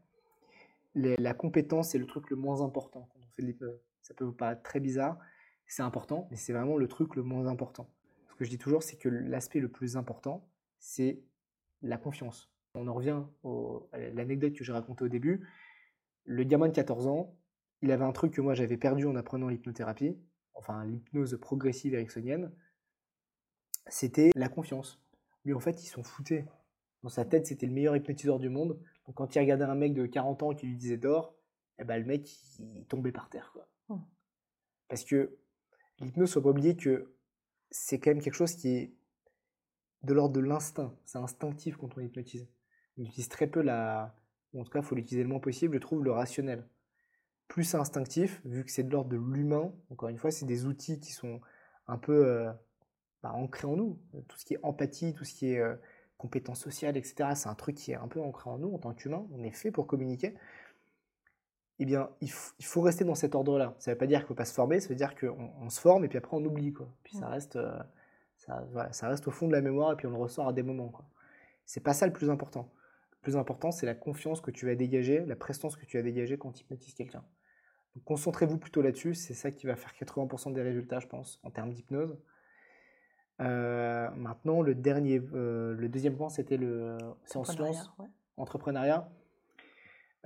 Les- 0.95 1.17
la 1.17 1.35
compétence, 1.35 1.91
c'est 1.91 1.99
le 1.99 2.07
truc 2.07 2.31
le 2.31 2.37
moins 2.37 2.63
important 2.63 3.09
quand 3.13 3.19
on 3.19 3.29
fait 3.35 3.43
de 3.43 3.49
l'hypnose. 3.49 3.81
Ça 4.03 4.15
peut 4.15 4.25
vous 4.25 4.33
paraître 4.33 4.63
très 4.63 4.81
bizarre, 4.81 5.19
c'est 5.67 5.83
important, 5.83 6.29
mais 6.31 6.37
c'est 6.37 6.53
vraiment 6.53 6.77
le 6.77 6.87
truc 6.89 7.17
le 7.17 7.23
moins 7.23 7.47
important. 7.47 7.91
Ce 8.31 8.35
que 8.37 8.45
je 8.45 8.51
dis 8.51 8.59
toujours, 8.59 8.83
c'est 8.83 8.97
que 8.97 9.09
l'aspect 9.09 9.59
le 9.61 9.69
plus 9.69 9.97
important, 9.97 10.49
c'est 10.79 11.21
la 11.83 11.99
confiance. 11.99 12.51
On 12.79 12.87
en 12.89 12.95
revient 12.95 13.23
au- 13.43 13.89
à 13.93 13.99
l'anecdote 13.99 14.55
que 14.55 14.65
j'ai 14.65 14.73
racontée 14.73 15.05
au 15.05 15.09
début. 15.09 15.47
Le 16.25 16.45
gamin 16.45 16.69
de 16.69 16.73
14 16.73 17.07
ans, 17.07 17.37
il 17.83 17.91
avait 17.93 18.05
un 18.05 18.13
truc 18.13 18.33
que 18.33 18.41
moi 18.41 18.55
j'avais 18.55 18.77
perdu 18.77 19.07
en 19.07 19.17
apprenant 19.17 19.49
l'hypnothérapie, 19.49 20.19
enfin 20.55 20.85
l'hypnose 20.85 21.39
progressive 21.41 21.95
ericksonienne, 21.95 22.53
c'était 23.89 24.31
la 24.35 24.49
confiance. 24.49 25.01
Lui, 25.45 25.55
en 25.55 25.61
fait, 25.61 25.83
il 25.83 25.87
s'en 25.87 26.03
foutait. 26.03 26.47
Dans 27.03 27.09
sa 27.09 27.25
tête, 27.25 27.47
c'était 27.47 27.67
le 27.67 27.73
meilleur 27.73 27.97
hypnotiseur 27.97 28.39
du 28.39 28.49
monde. 28.49 28.79
Donc, 29.07 29.15
quand 29.15 29.35
il 29.35 29.39
regardait 29.39 29.65
un 29.65 29.75
mec 29.75 29.95
de 29.95 30.05
40 30.07 30.43
ans 30.43 30.55
qui 30.55 30.67
lui 30.67 30.77
disait 30.77 30.97
d'or, 30.97 31.35
eh 31.79 31.85
ben, 31.85 31.97
le 31.99 32.05
mec, 32.05 32.29
il 32.59 32.85
tombait 32.87 33.13
par 33.13 33.31
terre. 33.31 33.51
Quoi. 33.53 33.69
Hmm. 33.89 34.03
Parce 34.89 35.05
que 35.05 35.39
l'hypnose, 36.01 36.35
faut 36.35 36.43
pas 36.43 36.51
oublier 36.51 36.77
que 36.77 37.15
c'est 37.71 37.99
quand 38.01 38.11
même 38.11 38.21
quelque 38.21 38.35
chose 38.35 38.55
qui 38.57 38.69
est 38.69 38.95
de 40.03 40.13
l'ordre 40.13 40.35
de 40.35 40.41
l'instinct. 40.41 40.95
C'est 41.05 41.19
instinctif 41.19 41.77
quand 41.77 41.97
on 41.97 42.01
hypnotise. 42.01 42.47
On 42.99 43.05
utilise 43.05 43.29
très 43.29 43.47
peu 43.47 43.63
la. 43.63 44.15
ou 44.53 44.61
en 44.61 44.65
tout 44.65 44.71
cas, 44.71 44.81
il 44.81 44.85
faut 44.85 44.95
l'utiliser 44.95 45.23
le 45.23 45.29
moins 45.29 45.41
possible, 45.41 45.75
je 45.75 45.81
trouve, 45.81 46.05
le 46.05 46.13
rationnel. 46.13 46.67
Plus 47.49 47.75
instinctif, 47.75 48.41
vu 48.45 48.65
que 48.65 48.71
c'est 48.71 48.83
de 48.83 48.91
l'ordre 48.91 49.11
de 49.11 49.17
l'humain, 49.17 49.73
encore 49.91 50.09
une 50.09 50.19
fois, 50.19 50.31
c'est 50.31 50.47
des 50.47 50.67
outils 50.67 51.01
qui 51.01 51.13
sont 51.13 51.41
un 51.87 51.97
peu 51.97 52.27
euh, 52.27 52.51
bah, 53.23 53.33
ancrés 53.33 53.67
en 53.67 53.77
nous. 53.77 53.99
Tout 54.29 54.37
ce 54.37 54.45
qui 54.45 54.55
est 54.55 54.61
empathie, 54.63 55.15
tout 55.15 55.25
ce 55.25 55.35
qui 55.35 55.53
est 55.53 55.59
euh, 55.59 55.75
compétences 56.19 56.61
sociales, 56.61 56.97
etc., 56.97 57.31
c'est 57.35 57.49
un 57.49 57.55
truc 57.55 57.77
qui 57.77 57.93
est 57.93 57.97
un 57.97 58.09
peu 58.09 58.21
ancré 58.21 58.51
en 58.51 58.59
nous 58.59 58.75
en 58.75 58.79
tant 58.79 58.93
qu'humain. 58.93 59.27
On 59.33 59.43
est 59.45 59.53
fait 59.53 59.71
pour 59.71 59.87
communiquer. 59.87 60.35
Eh 61.79 61.85
bien, 61.85 62.11
il, 62.21 62.31
faut 62.31 62.81
rester 62.81 63.05
dans 63.05 63.15
cet 63.15 63.35
ordre-là. 63.37 63.77
Ça 63.79 63.91
ne 63.91 63.95
veut 63.95 63.99
pas 63.99 64.07
dire 64.07 64.19
qu'il 64.19 64.25
ne 64.25 64.29
faut 64.29 64.35
pas 64.35 64.45
se 64.45 64.53
former, 64.53 64.81
ça 64.81 64.89
veut 64.89 64.97
dire 64.97 65.15
qu'on 65.15 65.53
on 65.61 65.71
se 65.71 65.81
forme 65.81 66.05
et 66.05 66.09
puis 66.09 66.19
après 66.19 66.37
on 66.37 66.45
oublie. 66.45 66.73
Quoi. 66.73 66.89
Puis 67.05 67.17
ça 67.17 67.29
reste. 67.29 67.57
Euh, 67.57 67.79
ça, 68.93 69.09
reste 69.09 69.27
au 69.29 69.31
fond 69.31 69.47
de 69.47 69.53
la 69.53 69.61
mémoire 69.61 69.93
et 69.93 69.97
puis 69.97 70.07
on 70.07 70.11
le 70.11 70.17
ressort 70.17 70.49
à 70.49 70.53
des 70.53 70.63
moments. 70.63 70.93
C'est 71.67 71.81
pas 71.81 71.93
ça 71.93 72.07
le 72.07 72.13
plus 72.13 72.31
important. 72.31 72.71
Le 73.19 73.23
plus 73.23 73.37
important, 73.37 73.71
c'est 73.71 73.87
la 73.87 73.95
confiance 73.95 74.41
que 74.41 74.51
tu 74.51 74.67
vas 74.67 74.75
dégager, 74.75 75.25
la 75.27 75.37
prestance 75.37 75.77
que 75.77 75.85
tu 75.85 75.97
vas 75.97 76.03
dégager 76.03 76.39
quand 76.39 76.53
tu 76.53 76.63
hypnotises 76.63 76.95
quelqu'un. 76.95 77.25
concentrez-vous 78.05 78.59
plutôt 78.59 78.81
là-dessus, 78.81 79.15
c'est 79.15 79.35
ça 79.35 79.51
qui 79.51 79.67
va 79.67 79.75
faire 79.75 79.93
80% 79.93 80.53
des 80.53 80.63
résultats, 80.63 81.01
je 81.01 81.09
pense, 81.09 81.41
en 81.43 81.51
termes 81.51 81.73
d'hypnose. 81.73 82.17
Euh, 83.41 84.11
maintenant, 84.17 84.63
le, 84.63 84.75
dernier, 84.75 85.21
euh, 85.35 85.75
le 85.75 85.89
deuxième 85.89 86.17
point, 86.17 86.29
c'était 86.29 86.57
le 86.57 86.97
en 87.35 87.45
sciences, 87.45 87.93
entrepreneuriat. 88.37 89.09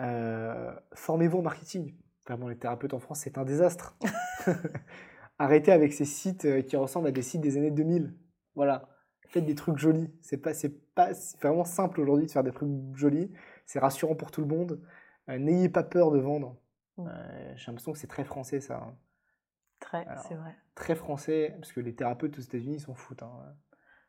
Euh, 0.01 0.73
formez-vous 0.95 1.39
en 1.39 1.43
marketing. 1.43 1.95
Vraiment, 2.27 2.49
les 2.49 2.57
thérapeutes 2.57 2.95
en 2.95 3.01
France, 3.01 3.21
c'est 3.21 3.39
un 3.39 3.45
désastre. 3.45 3.97
Arrêtez 5.39 5.73
avec 5.73 5.93
ces 5.93 6.05
sites 6.05 6.67
qui 6.67 6.77
ressemblent 6.77 7.09
à 7.09 7.13
des 7.13 7.23
sites 7.23 7.41
des 7.41 7.57
années 7.57 7.71
2000. 7.71 8.15
Voilà. 8.55 8.89
Faites 9.33 9.45
des 9.45 9.55
trucs 9.55 9.79
jolis. 9.79 10.13
C'est 10.21 10.37
pas, 10.37 10.55
c'est 10.55 10.95
pas, 10.95 11.11
vraiment 11.41 11.65
simple 11.65 12.01
aujourd'hui 12.01 12.27
de 12.27 12.31
faire 12.31 12.45
des 12.45 12.53
trucs 12.53 12.69
jolis. 12.95 13.33
C'est 13.67 13.79
rassurant 13.79 14.15
pour 14.15 14.31
tout 14.31 14.43
le 14.43 14.47
monde. 14.47 14.81
Euh, 15.29 15.39
n'ayez 15.39 15.69
pas 15.69 15.83
peur 15.83 16.11
de 16.11 16.19
vendre. 16.19 16.57
Mmh. 16.99 17.07
Euh, 17.09 17.53
j'ai 17.57 17.67
l'impression 17.67 17.93
que 17.93 17.99
c'est 17.99 18.07
très 18.07 18.25
français 18.25 18.61
ça. 18.61 18.77
Hein. 18.77 18.95
Très, 19.81 20.07
c'est 20.29 20.35
vrai. 20.35 20.55
Très 20.75 20.95
français, 20.95 21.57
parce 21.59 21.73
que 21.73 21.81
les 21.81 21.95
thérapeutes 21.95 22.39
aux 22.39 22.43
États-Unis 22.43 22.81
s'en 22.81 22.95
foutent. 22.95 23.23
Hein. 23.23 23.33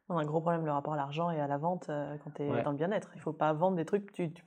On 0.09 0.17
a 0.17 0.21
un 0.21 0.26
gros 0.26 0.41
problème 0.41 0.65
le 0.65 0.71
rapport 0.71 0.93
à 0.93 0.97
l'argent 0.97 1.32
et 1.32 1.39
à 1.39 1.47
la 1.47 1.57
vente 1.57 1.88
quand 1.88 2.32
tu 2.36 2.43
es 2.43 2.63
dans 2.63 2.71
le 2.71 2.78
bien-être. 2.78 3.11
Il 3.15 3.21
faut 3.21 3.34
pas 3.34 3.53
vendre 3.53 3.78
des 3.78 3.86
trucs. 3.86 4.11
Tu, 4.11 4.32
tu, 4.34 4.43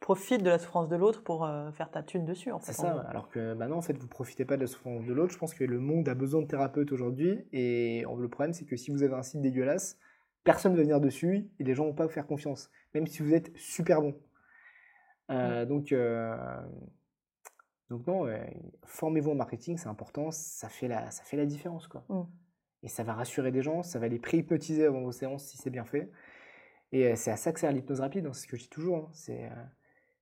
profites 0.00 0.42
de 0.42 0.50
la 0.50 0.58
souffrance 0.58 0.88
de 0.88 0.96
l'autre 0.96 1.22
pour 1.22 1.44
euh, 1.44 1.70
faire 1.72 1.90
ta 1.90 2.02
thune 2.02 2.24
dessus. 2.24 2.52
En 2.52 2.58
fait, 2.58 2.72
c'est 2.72 2.82
ça, 2.82 3.04
alors 3.08 3.28
que 3.28 3.54
maintenant, 3.54 3.78
en 3.78 3.82
fait, 3.82 3.98
vous 3.98 4.08
profitez 4.08 4.44
pas 4.44 4.56
de 4.56 4.62
la 4.62 4.66
souffrance 4.66 5.04
de 5.04 5.12
l'autre. 5.12 5.32
Je 5.32 5.38
pense 5.38 5.54
que 5.54 5.64
le 5.64 5.78
monde 5.78 6.08
a 6.08 6.14
besoin 6.14 6.42
de 6.42 6.46
thérapeutes 6.46 6.92
aujourd'hui. 6.92 7.46
Et 7.52 8.04
le 8.04 8.28
problème, 8.28 8.52
c'est 8.52 8.64
que 8.64 8.76
si 8.76 8.90
vous 8.90 9.02
avez 9.02 9.14
un 9.14 9.22
site 9.22 9.40
dégueulasse, 9.40 9.98
personne 10.48 10.72
ne 10.72 10.76
va 10.76 10.82
venir 10.82 11.00
dessus 11.00 11.50
et 11.58 11.64
les 11.64 11.74
gens 11.74 11.84
vont 11.84 11.94
pas 11.94 12.06
vous 12.06 12.12
faire 12.12 12.26
confiance, 12.26 12.70
même 12.94 13.06
si 13.06 13.22
vous 13.22 13.34
êtes 13.34 13.54
super 13.56 14.00
bon. 14.00 14.18
Euh, 15.30 15.66
donc, 15.66 15.92
euh, 15.92 16.36
donc, 17.90 18.06
non, 18.06 18.26
formez-vous 18.84 19.32
en 19.32 19.34
marketing, 19.34 19.76
c'est 19.76 19.88
important. 19.88 20.30
Ça 20.30 20.68
fait, 20.68 20.88
la, 20.88 21.10
ça 21.10 21.22
fait 21.22 21.36
la 21.36 21.44
différence. 21.44 21.86
Quoi. 21.86 22.04
Mm. 22.08 22.22
Et 22.84 22.88
ça 22.88 23.02
va 23.02 23.12
rassurer 23.12 23.52
des 23.52 23.60
gens, 23.60 23.82
ça 23.82 23.98
va 23.98 24.08
les 24.08 24.18
pré-hypnotiser 24.18 24.86
avant 24.86 25.02
vos 25.02 25.12
séances 25.12 25.44
si 25.44 25.58
c'est 25.58 25.70
bien 25.70 25.84
fait. 25.84 26.10
Et 26.92 27.14
c'est 27.16 27.30
à 27.30 27.36
ça 27.36 27.52
que 27.52 27.60
sert 27.60 27.70
l'hypnose 27.70 28.00
rapide, 28.00 28.24
hein, 28.24 28.32
c'est 28.32 28.44
ce 28.44 28.46
que 28.46 28.56
je 28.56 28.62
dis 28.62 28.70
toujours. 28.70 28.96
Hein. 28.96 29.08
c'est 29.12 29.50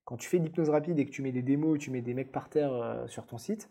quand 0.06 0.16
tu 0.16 0.28
fais 0.28 0.38
de 0.38 0.44
l'hypnose 0.44 0.70
rapide 0.70 0.98
et 0.98 1.04
que 1.04 1.10
tu 1.10 1.20
mets 1.20 1.32
des 1.32 1.42
démos, 1.42 1.78
tu 1.78 1.90
mets 1.90 2.00
des 2.00 2.14
mecs 2.14 2.30
par 2.30 2.48
terre 2.48 2.72
euh, 2.72 3.06
sur 3.08 3.26
ton 3.26 3.38
site, 3.38 3.68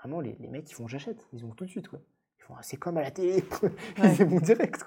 vraiment, 0.00 0.20
les, 0.20 0.36
mecs, 0.48 0.68
ils 0.70 0.74
font 0.74 0.88
j'achète. 0.88 1.28
Ils 1.32 1.42
vont 1.42 1.54
tout 1.54 1.64
de 1.64 1.70
suite, 1.70 1.88
quoi. 1.88 2.00
Font, 2.50 2.62
c'est 2.62 2.76
comme 2.76 2.96
à 2.96 3.02
la 3.02 3.10
télé. 3.10 3.44
c'est 4.16 4.24
mon 4.24 4.40
direct. 4.40 4.84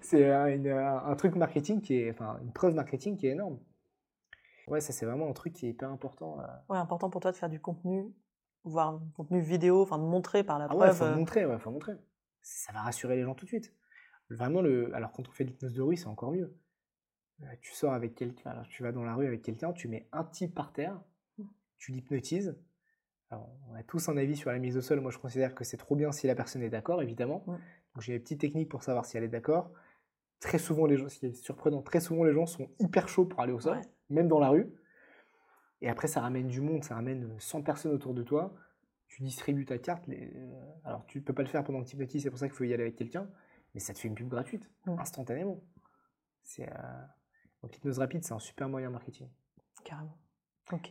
C'est 0.00 0.30
un, 0.30 1.14
truc 1.16 1.34
marketing 1.36 1.80
qui 1.80 1.94
est, 1.94 2.10
enfin, 2.10 2.38
une 2.42 2.52
preuve 2.52 2.74
marketing 2.74 3.16
qui 3.16 3.26
est 3.26 3.30
énorme. 3.30 3.58
Ouais, 4.68 4.80
ça, 4.80 4.92
c'est 4.92 5.06
vraiment 5.06 5.28
un 5.28 5.32
truc 5.32 5.52
qui 5.52 5.66
est 5.66 5.70
hyper 5.70 5.90
important. 5.90 6.40
Euh. 6.40 6.44
Ouais, 6.68 6.78
important 6.78 7.10
pour 7.10 7.20
toi 7.20 7.32
de 7.32 7.36
faire 7.36 7.48
du 7.48 7.60
contenu, 7.60 8.12
voire 8.64 8.98
du 8.98 9.12
contenu 9.12 9.40
vidéo, 9.40 9.82
enfin, 9.82 9.98
de 9.98 10.04
montrer 10.04 10.44
par 10.44 10.58
la 10.58 10.64
ah 10.64 10.68
preuve. 10.68 10.80
Ouais, 10.80 10.94
faut 10.94 11.04
euh. 11.04 11.14
montrer, 11.16 11.46
ouais, 11.46 11.58
faut 11.58 11.70
montrer. 11.70 11.94
Ça 12.42 12.72
va 12.72 12.82
rassurer 12.82 13.16
les 13.16 13.22
gens 13.22 13.34
tout 13.34 13.44
de 13.44 13.50
suite. 13.50 13.72
Vraiment, 14.28 14.60
le... 14.60 14.94
alors 14.94 15.12
quand 15.12 15.28
on 15.28 15.32
fait 15.32 15.44
de 15.44 15.50
l'hypnose 15.50 15.74
de 15.74 15.82
rue, 15.82 15.96
c'est 15.96 16.08
encore 16.08 16.32
mieux 16.32 16.56
euh, 17.42 17.46
tu 17.60 17.72
sors 17.72 17.92
avec 17.92 18.14
quelqu'un, 18.14 18.50
alors 18.50 18.66
tu 18.68 18.82
vas 18.82 18.92
dans 18.92 19.04
la 19.04 19.14
rue 19.14 19.26
avec 19.26 19.42
quelqu'un, 19.42 19.72
tu 19.72 19.88
mets 19.88 20.08
un 20.12 20.24
type 20.24 20.54
par 20.54 20.72
terre, 20.72 20.98
mmh. 21.38 21.44
tu 21.76 21.92
l'hypnotises. 21.92 22.56
Alors, 23.30 23.48
on 23.70 23.74
a 23.74 23.82
tous 23.82 24.08
un 24.08 24.16
avis 24.16 24.36
sur 24.36 24.50
la 24.50 24.58
mise 24.58 24.76
au 24.76 24.80
sol. 24.80 25.00
Moi, 25.00 25.10
je 25.10 25.18
considère 25.18 25.54
que 25.54 25.64
c'est 25.64 25.76
trop 25.76 25.96
bien 25.96 26.12
si 26.12 26.26
la 26.26 26.34
personne 26.34 26.62
est 26.62 26.70
d'accord, 26.70 27.02
évidemment. 27.02 27.44
Donc, 27.46 28.00
j'ai 28.00 28.12
des 28.12 28.20
petites 28.20 28.40
techniques 28.40 28.68
pour 28.68 28.82
savoir 28.82 29.04
si 29.04 29.16
elle 29.16 29.24
est 29.24 29.28
d'accord. 29.28 29.70
Très 30.40 30.58
souvent, 30.58 30.86
les 30.86 30.96
gens, 30.96 31.08
ce 31.08 31.18
qui 31.18 31.26
est 31.26 31.34
surprenant, 31.34 31.82
très 31.82 32.00
souvent, 32.00 32.24
les 32.24 32.32
gens 32.32 32.46
sont 32.46 32.68
hyper 32.78 33.08
chauds 33.08 33.24
pour 33.24 33.40
aller 33.40 33.52
au 33.52 33.60
sol, 33.60 33.80
même 34.10 34.28
dans 34.28 34.38
la 34.38 34.50
rue. 34.50 34.72
Et 35.80 35.88
après, 35.88 36.08
ça 36.08 36.20
ramène 36.20 36.48
du 36.48 36.60
monde, 36.60 36.84
ça 36.84 36.94
ramène 36.94 37.34
100 37.38 37.62
personnes 37.62 37.92
autour 37.92 38.14
de 38.14 38.22
toi. 38.22 38.54
Tu 39.08 39.22
distribues 39.22 39.64
ta 39.64 39.78
carte. 39.78 40.06
Les... 40.06 40.32
Euh, 40.34 40.62
alors, 40.84 41.04
tu 41.06 41.18
ne 41.18 41.24
peux 41.24 41.32
pas 41.32 41.42
le 41.42 41.48
faire 41.48 41.64
pendant 41.64 41.82
que 41.82 41.88
tu 41.88 41.94
hypnotises, 41.94 42.22
c'est 42.22 42.30
pour 42.30 42.38
ça 42.38 42.46
qu'il 42.46 42.56
faut 42.56 42.64
y 42.64 42.72
aller 42.72 42.82
avec 42.82 42.96
quelqu'un. 42.96 43.28
Mais 43.74 43.80
ça 43.80 43.92
te 43.92 43.98
fait 43.98 44.08
une 44.08 44.14
pub 44.14 44.28
gratuite, 44.28 44.70
instantanément. 44.86 45.62
C'est. 46.42 46.68
Euh, 46.68 47.02
donc 47.62 47.72
l'hypnose 47.72 47.98
rapide, 47.98 48.24
c'est 48.24 48.32
un 48.32 48.38
super 48.38 48.68
moyen 48.68 48.90
marketing. 48.90 49.28
Carrément. 49.84 50.16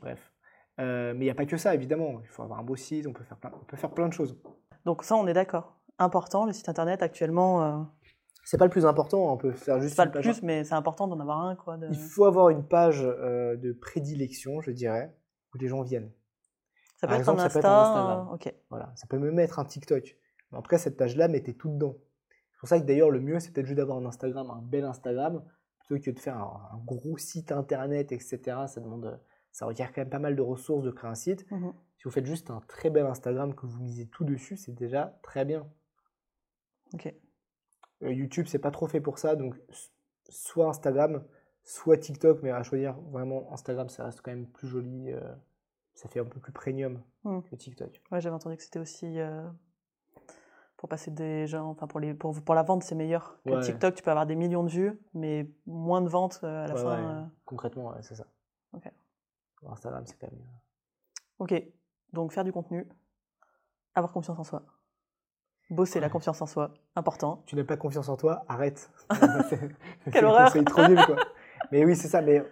Bref. 0.01 0.34
Euh, 0.79 1.13
mais 1.13 1.21
il 1.21 1.27
n'y 1.27 1.31
a 1.31 1.35
pas 1.35 1.45
que 1.45 1.57
ça, 1.57 1.73
évidemment. 1.73 2.19
Il 2.21 2.27
faut 2.27 2.43
avoir 2.43 2.59
un 2.59 2.63
beau 2.63 2.75
site, 2.75 3.07
on 3.07 3.13
peut 3.13 3.23
faire 3.23 3.37
plein, 3.37 3.51
on 3.53 3.65
peut 3.65 3.77
faire 3.77 3.91
plein 3.91 4.07
de 4.07 4.13
choses. 4.13 4.37
Donc 4.85 5.03
ça, 5.03 5.15
on 5.15 5.27
est 5.27 5.33
d'accord. 5.33 5.77
Important, 5.97 6.45
le 6.45 6.53
site 6.53 6.67
internet 6.69 7.01
actuellement. 7.01 7.63
Euh... 7.63 7.83
C'est 8.43 8.57
pas 8.57 8.65
le 8.65 8.71
plus 8.71 8.85
important, 8.85 9.31
on 9.31 9.37
peut 9.37 9.53
faire 9.53 9.81
juste. 9.81 9.95
Pas 9.95 10.05
le 10.05 10.11
plus, 10.11 10.43
mais 10.43 10.63
c'est 10.63 10.75
important 10.75 11.07
d'en 11.07 11.19
avoir 11.19 11.41
un. 11.41 11.55
Quoi, 11.55 11.77
Il 11.89 11.97
faut 11.97 12.25
avoir 12.25 12.49
une 12.49 12.67
page 12.67 13.01
euh, 13.03 13.55
de 13.55 13.71
prédilection, 13.71 14.61
je 14.61 14.71
dirais, 14.71 15.15
où 15.53 15.57
les 15.57 15.67
gens 15.67 15.81
viennent. 15.81 16.11
Ça 16.97 17.07
peut, 17.07 17.15
être, 17.15 17.29
un 17.29 17.39
Insta, 17.39 18.27
Ok. 18.31 18.53
Voilà, 18.69 18.91
ça 18.95 19.07
peut 19.07 19.17
même 19.17 19.37
être 19.39 19.59
un 19.59 19.65
TikTok. 19.65 20.15
Mais 20.51 20.57
après, 20.57 20.77
cette 20.77 20.97
page-là, 20.97 21.27
mettez 21.27 21.55
tout 21.55 21.69
dedans. 21.69 21.97
C'est 22.51 22.59
pour 22.59 22.69
ça 22.69 22.79
que 22.79 22.85
d'ailleurs, 22.85 23.09
le 23.09 23.19
mieux, 23.19 23.39
c'est 23.39 23.51
peut-être 23.51 23.65
juste 23.65 23.77
d'avoir 23.77 23.97
un 23.97 24.05
Instagram, 24.05 24.49
un 24.49 24.61
bel 24.61 24.85
Instagram, 24.85 25.43
plutôt 25.79 26.03
que 26.03 26.11
de 26.11 26.19
faire 26.19 26.37
un, 26.37 26.81
gros 26.85 27.17
site 27.17 27.51
internet, 27.51 28.11
etc. 28.11 28.39
Ça 28.67 28.79
demande, 28.79 29.19
ça 29.55 29.65
requiert 29.65 29.93
quand 29.93 30.01
même 30.01 30.09
pas 30.09 30.19
mal 30.19 30.35
de 30.35 30.41
ressources 30.41 30.83
de 30.83 30.91
créer 30.91 31.09
un 31.09 31.15
site. 31.15 31.49
Mmh 31.49 31.69
si 31.97 32.03
vous 32.03 32.11
faites 32.11 32.25
juste 32.25 32.51
un 32.51 32.59
très 32.67 32.89
bel 32.89 33.05
Instagram 33.05 33.55
que 33.55 33.65
vous 33.65 33.81
misez 33.81 34.05
tout 34.05 34.25
dessus, 34.25 34.57
c'est 34.57 34.73
déjà 34.73 35.17
très 35.23 35.45
bien. 35.45 35.65
Ok. 36.93 37.11
Euh, 38.03 38.11
YouTube, 38.11 38.47
c'est 38.47 38.59
pas 38.59 38.69
trop 38.69 38.85
fait 38.85 38.99
pour 38.99 39.17
ça, 39.17 39.35
donc 39.35 39.55
soit 40.29 40.67
Instagram, 40.67 41.23
soit 41.63 41.97
TikTok, 41.97 42.43
mais 42.43 42.51
à 42.51 42.61
choisir 42.63 42.99
vraiment 43.11 43.51
Instagram, 43.53 43.87
ça 43.87 44.03
reste 44.03 44.21
quand 44.21 44.29
même 44.29 44.45
plus 44.45 44.67
joli. 44.67 45.09
Euh, 45.11 45.21
ça 45.93 46.09
fait 46.09 46.19
un 46.19 46.25
peu 46.25 46.39
plus 46.41 46.51
premium 46.51 47.01
mmh. 47.23 47.39
que 47.49 47.55
TikTok. 47.55 48.01
Ouais, 48.11 48.19
j'avais 48.19 48.35
entendu 48.35 48.57
que 48.57 48.63
c'était 48.63 48.79
aussi 48.79 49.19
euh, 49.19 49.47
pour 50.75 50.89
passer 50.89 51.09
des 51.09 51.47
gens, 51.47 51.69
enfin 51.69 51.87
pour, 51.87 52.01
les, 52.01 52.13
pour, 52.13 52.39
pour 52.43 52.55
la 52.55 52.63
vente, 52.63 52.83
c'est 52.83 52.95
meilleur 52.95 53.39
que 53.45 53.61
TikTok. 53.61 53.95
Tu 53.95 54.03
peux 54.03 54.11
avoir 54.11 54.25
des 54.25 54.35
millions 54.35 54.63
de 54.63 54.69
vues, 54.69 54.99
mais 55.13 55.49
moins 55.65 56.01
de 56.01 56.09
ventes 56.09 56.41
euh, 56.43 56.65
à 56.65 56.67
la 56.67 56.75
fin. 56.75 56.99
Euh. 56.99 57.23
Concrètement, 57.45 57.95
c'est 58.01 58.15
ça. 58.15 58.27
Instagram, 59.71 60.05
c'est 60.05 60.17
quand 60.19 60.31
même. 60.31 60.45
Ok, 61.39 61.53
donc 62.13 62.31
faire 62.31 62.43
du 62.43 62.51
contenu, 62.51 62.87
avoir 63.93 64.13
confiance 64.13 64.39
en 64.39 64.43
soi. 64.43 64.65
Bosser 65.69 65.99
la 65.99 66.09
confiance 66.09 66.41
en 66.41 66.45
soi, 66.45 66.73
important. 66.95 67.43
Tu 67.47 67.55
n'as 67.55 67.63
pas 67.63 67.75
confiance 67.75 68.07
en 68.09 68.17
toi, 68.17 68.45
arrête. 68.47 68.91
Quelle 70.11 70.25
horreur 70.25 70.51
C'est 70.51 70.63
trop 70.63 70.87
nul, 70.87 70.99
quoi. 71.05 71.15
Mais 71.71 71.83
oui, 71.85 71.95
c'est 71.95 72.07
ça. 72.07 72.21
Mais 72.21 72.43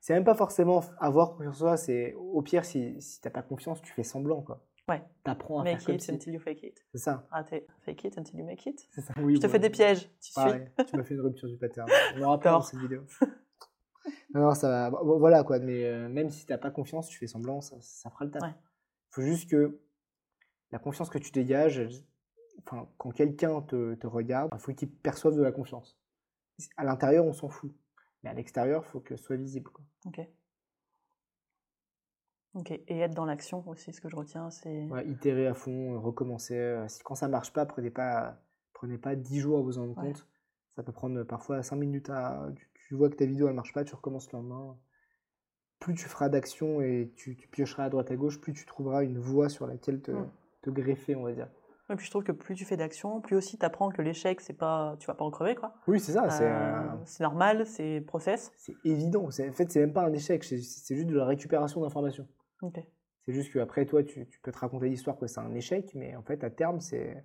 c'est 0.00 0.14
même 0.14 0.24
pas 0.24 0.34
forcément 0.34 0.82
avoir 0.98 1.30
confiance 1.36 1.56
en 1.56 1.58
soi. 1.58 1.76
C'est 1.76 2.14
au 2.14 2.42
pire, 2.42 2.64
si, 2.64 3.00
si 3.00 3.20
tu 3.20 3.28
n'as 3.28 3.32
pas 3.32 3.42
confiance, 3.42 3.80
tu 3.82 3.92
fais 3.92 4.02
semblant, 4.02 4.42
quoi. 4.42 4.66
Ouais. 4.88 5.02
T'apprends 5.24 5.60
à 5.60 5.64
make 5.64 5.80
faire 5.80 5.94
it 5.94 6.06
comme 6.06 6.14
until 6.14 6.32
you 6.32 6.40
fake 6.40 6.62
it. 6.62 6.84
C'est 6.92 6.98
ça. 6.98 7.26
Raté. 7.30 7.66
Fake 7.80 8.04
it 8.04 8.18
until 8.18 8.38
you 8.38 8.44
make 8.44 8.64
it. 8.66 8.86
C'est 8.90 9.00
ça. 9.00 9.14
Oui, 9.18 9.36
je 9.36 9.40
te 9.40 9.48
fais 9.48 9.58
des 9.58 9.70
pièges. 9.70 10.08
Tu 10.20 10.32
Pareil, 10.32 10.70
tu 10.88 10.96
m'as 10.96 11.02
fait 11.02 11.14
une 11.14 11.20
rupture 11.20 11.48
du 11.48 11.56
pattern. 11.56 11.88
On 12.16 12.22
aura 12.22 12.38
pas 12.38 12.52
dans 12.52 12.62
cette 12.62 12.80
vidéo. 12.80 13.02
non, 14.34 14.42
non, 14.42 14.54
ça 14.54 14.68
va. 14.68 15.00
Voilà 15.02 15.44
quoi. 15.44 15.58
Mais 15.58 15.84
euh, 15.84 16.08
même 16.08 16.30
si 16.30 16.46
t'as 16.46 16.58
pas 16.58 16.70
confiance, 16.70 17.08
tu 17.08 17.18
fais 17.18 17.26
semblant, 17.26 17.60
ça, 17.60 17.76
ça 17.80 18.10
fera 18.10 18.24
le 18.24 18.30
taf. 18.30 18.42
Il 18.42 19.14
faut 19.14 19.22
juste 19.22 19.48
que 19.50 19.80
la 20.72 20.78
confiance 20.78 21.08
que 21.08 21.18
tu 21.18 21.30
dégages, 21.30 21.88
enfin, 22.58 22.88
quand 22.98 23.12
quelqu'un 23.12 23.62
te, 23.62 23.94
te, 23.94 24.06
regarde, 24.06 24.50
il 24.52 24.60
faut 24.60 24.72
qu'il 24.72 24.90
perçoive 24.90 25.36
de 25.36 25.42
la 25.42 25.52
confiance. 25.52 25.98
À 26.76 26.84
l'intérieur, 26.84 27.24
on 27.24 27.32
s'en 27.32 27.48
fout. 27.48 27.72
Mais 28.22 28.30
à 28.30 28.34
l'extérieur, 28.34 28.82
il 28.84 28.90
faut 28.90 29.00
que 29.00 29.16
ce 29.16 29.22
soit 29.22 29.36
visible. 29.36 29.70
Quoi. 29.70 29.84
Ok. 30.06 30.20
Ok, 32.54 32.70
et 32.70 32.98
être 33.00 33.14
dans 33.14 33.26
l'action 33.26 33.62
aussi, 33.68 33.92
ce 33.92 34.00
que 34.00 34.08
je 34.08 34.16
retiens, 34.16 34.48
c'est... 34.48 34.86
Ouais, 34.86 35.06
itérer 35.06 35.46
à 35.46 35.52
fond, 35.52 35.94
euh, 35.94 35.98
recommencer. 35.98 36.56
Euh, 36.56 36.86
quand 37.04 37.14
ça 37.14 37.28
marche 37.28 37.52
pas, 37.52 37.66
prenez 37.66 37.90
pas, 37.90 38.40
prenez 38.72 38.96
pas 38.96 39.14
10 39.14 39.40
jours 39.40 39.58
à 39.58 39.62
vous 39.62 39.76
en 39.76 39.82
rendre 39.82 39.94
compte. 39.94 40.26
Ça 40.70 40.82
peut 40.82 40.92
prendre 40.92 41.22
parfois 41.24 41.62
5 41.62 41.76
minutes 41.76 42.08
à... 42.08 42.48
Tu, 42.88 42.94
vois 42.94 43.10
que 43.10 43.16
ta 43.16 43.26
vidéo, 43.26 43.48
elle 43.48 43.54
marche 43.54 43.72
pas, 43.72 43.84
tu 43.84 43.94
recommences 43.94 44.30
le 44.32 44.38
lendemain. 44.38 44.76
Plus 45.78 45.94
tu 45.94 46.04
feras 46.04 46.28
d'action 46.28 46.80
et 46.80 47.12
tu, 47.16 47.36
tu, 47.36 47.48
piocheras 47.48 47.84
à 47.84 47.90
droite 47.90 48.10
à 48.10 48.16
gauche, 48.16 48.40
plus 48.40 48.52
tu 48.52 48.64
trouveras 48.64 49.04
une 49.04 49.18
voie 49.18 49.48
sur 49.48 49.66
laquelle 49.66 50.00
te, 50.00 50.10
mmh. 50.12 50.30
te 50.62 50.70
greffer, 50.70 51.14
on 51.16 51.22
va 51.22 51.32
dire. 51.32 51.48
Et 51.90 51.94
puis 51.94 52.06
je 52.06 52.10
trouve 52.10 52.24
que 52.24 52.32
plus 52.32 52.54
tu 52.54 52.64
fais 52.64 52.76
d'actions, 52.76 53.20
plus 53.20 53.36
aussi 53.36 53.58
tu 53.58 53.64
apprends 53.64 53.90
que 53.90 54.02
l'échec, 54.02 54.40
c'est 54.40 54.54
pas, 54.54 54.96
tu 54.98 55.06
vas 55.06 55.14
pas 55.14 55.24
en 55.24 55.30
crever 55.30 55.54
quoi. 55.54 55.74
Oui, 55.86 56.00
c'est 56.00 56.12
ça. 56.12 56.28
C'est 56.30 56.50
Euh, 56.50 56.88
c'est 57.04 57.22
normal, 57.22 57.64
c'est 57.66 58.00
process. 58.00 58.52
c'est 58.56 58.74
évident. 58.84 59.24
En 59.24 59.30
fait, 59.30 59.70
c'est 59.70 59.80
même 59.80 59.92
pas 59.92 60.04
un 60.04 60.12
échec, 60.12 60.42
c'est 60.42 60.56
juste 60.58 61.06
de 61.06 61.14
la 61.14 61.26
récupération 61.26 61.82
d'informations. 61.82 62.26
Ok. 62.62 62.80
C'est 63.24 63.32
juste 63.32 63.52
qu'après, 63.52 63.86
toi, 63.86 64.02
tu, 64.02 64.26
tu 64.26 64.40
peux 64.40 64.50
te 64.50 64.58
raconter 64.58 64.88
l'histoire 64.88 65.16
que 65.16 65.26
c'est 65.26 65.40
un 65.40 65.54
échec, 65.54 65.92
mais 65.94 66.16
en 66.16 66.22
fait, 66.22 66.42
à 66.42 66.50
terme, 66.50 66.80
c'est 66.80 67.24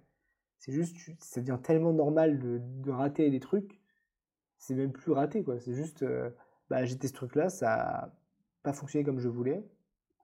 c'est 0.62 0.72
juste, 0.72 0.96
tu- 0.96 1.18
ça 1.20 1.42
devient 1.42 1.58
tellement 1.62 1.92
normal 1.92 2.38
de, 2.38 2.60
de 2.62 2.92
rater 2.92 3.32
des 3.32 3.40
trucs, 3.40 3.81
c'est 4.62 4.76
même 4.76 4.92
plus 4.92 5.12
raté, 5.12 5.44
quoi. 5.44 5.60
C'est 5.60 5.74
juste, 5.74 6.04
euh, 6.04 6.30
bah, 6.70 6.86
j'ai 6.86 6.94
testé 6.94 7.08
ce 7.08 7.14
truc-là, 7.14 7.50
ça 7.50 7.74
a 7.74 8.10
pas 8.62 8.74
fonctionné 8.74 9.04
comme 9.04 9.20
je 9.20 9.28
voulais, 9.28 9.66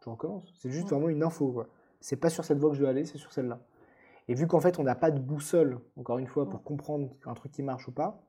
je 0.04 0.10
recommence. 0.10 0.54
C'est 0.60 0.70
juste 0.70 0.86
Ouais. 0.86 0.92
vraiment 0.92 1.10
une 1.10 1.24
info, 1.24 1.52
quoi. 1.52 1.68
C'est 2.00 2.18
pas 2.18 2.30
sur 2.30 2.46
cette 2.46 2.60
voie 2.60 2.70
que 2.70 2.76
je 2.76 2.82
dois 2.82 2.92
aller, 2.92 3.04
c'est 3.04 3.18
sur 3.18 3.34
celle-là. 3.34 3.60
Et 4.28 4.36
vu 4.36 4.46
qu'en 4.46 4.60
fait, 4.60 4.78
on 4.78 4.84
n'a 4.84 4.94
pas 4.94 5.10
de 5.10 5.20
boussole, 5.20 5.80
encore 5.98 6.20
une 6.20 6.28
fois, 6.28 6.48
pour 6.48 6.62
comprendre 6.64 7.10
un 7.26 7.34
truc 7.34 7.52
qui 7.52 7.64
marche 7.64 7.88
ou 7.88 7.92
pas, 7.92 8.22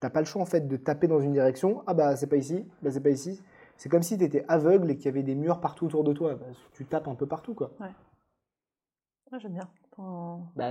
t'as 0.00 0.10
pas 0.10 0.18
le 0.20 0.26
choix, 0.26 0.42
en 0.42 0.46
fait, 0.46 0.66
de 0.66 0.76
taper 0.76 1.06
dans 1.06 1.20
une 1.20 1.32
direction, 1.32 1.84
ah 1.86 1.94
bah, 1.94 2.16
c'est 2.16 2.26
pas 2.26 2.36
ici, 2.36 2.66
bah, 2.82 2.90
c'est 2.90 3.00
pas 3.00 3.10
ici. 3.10 3.40
C'est 3.76 3.88
comme 3.88 4.02
si 4.02 4.18
tu 4.18 4.24
étais 4.24 4.44
aveugle 4.48 4.90
et 4.90 4.96
qu'il 4.96 5.06
y 5.06 5.08
avait 5.08 5.22
des 5.22 5.36
murs 5.36 5.60
partout 5.60 5.86
autour 5.86 6.02
de 6.02 6.12
toi. 6.12 6.34
Bah, 6.34 6.46
tu 6.72 6.84
tapes 6.84 7.06
un 7.06 7.14
peu 7.14 7.26
partout, 7.26 7.54
quoi. 7.54 7.70
Ouais, 7.78 9.38
J'aime 9.38 9.52
bien. 9.52 9.68
Bah, 10.56 10.70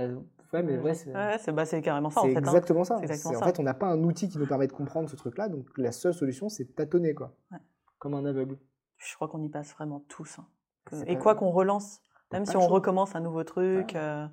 ouais, 0.52 0.62
mais 0.62 0.78
ouais, 0.78 0.94
c'est 0.94 1.12
Ouais, 1.14 1.36
c'est 1.38 1.52
bah, 1.52 1.64
c'est 1.66 1.82
carrément 1.82 2.10
ça 2.10 2.20
en 2.20 2.24
c'est 2.24 2.34
hein. 2.36 2.38
exactement 2.38 2.84
ça. 2.84 2.96
C'est 2.98 3.04
exactement 3.04 3.30
C'est- 3.32 3.36
En 3.36 3.40
ça. 3.40 3.46
fait, 3.46 3.60
on 3.60 3.62
n'a 3.64 3.74
pas 3.74 3.86
un 3.86 4.02
outil 4.02 4.28
qui 4.28 4.38
nous 4.38 4.46
permet 4.46 4.66
de 4.66 4.72
comprendre 4.72 5.08
ce 5.08 5.16
truc-là, 5.16 5.48
donc 5.48 5.66
la 5.76 5.92
seule 5.92 6.14
solution, 6.14 6.48
c'est 6.48 6.64
de 6.64 6.72
tâtonner, 6.72 7.14
quoi. 7.14 7.34
Ouais. 7.52 7.58
Comme 7.98 8.14
un 8.14 8.24
aveugle. 8.24 8.58
Je 8.96 9.14
crois 9.14 9.28
qu'on 9.28 9.42
y 9.42 9.48
passe 9.48 9.72
vraiment 9.74 10.00
tous. 10.08 10.38
hein. 10.38 10.46
Que- 10.84 10.96
Et 11.06 11.14
pas- 11.16 11.20
quoi 11.22 11.34
qu'on 11.34 11.50
relance, 11.50 12.00
même 12.32 12.46
si 12.46 12.56
on 12.56 12.66
recommence 12.66 13.14
un 13.14 13.20
nouveau 13.20 13.44
truc. 13.44 13.94
euh, 13.94 14.26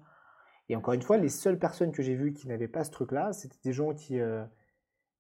Et 0.70 0.76
encore 0.76 0.94
une 0.96 1.02
fois, 1.04 1.18
les 1.18 1.30
seules 1.30 1.60
personnes 1.60 1.92
que 1.92 2.02
j'ai 2.02 2.16
vues 2.16 2.34
qui 2.34 2.48
n'avaient 2.48 2.68
pas 2.68 2.84
ce 2.84 2.90
truc-là, 2.92 3.34
c'était 3.34 3.60
des 3.64 3.74
gens 3.74 3.94
qui, 3.94 4.20
euh, 4.20 4.44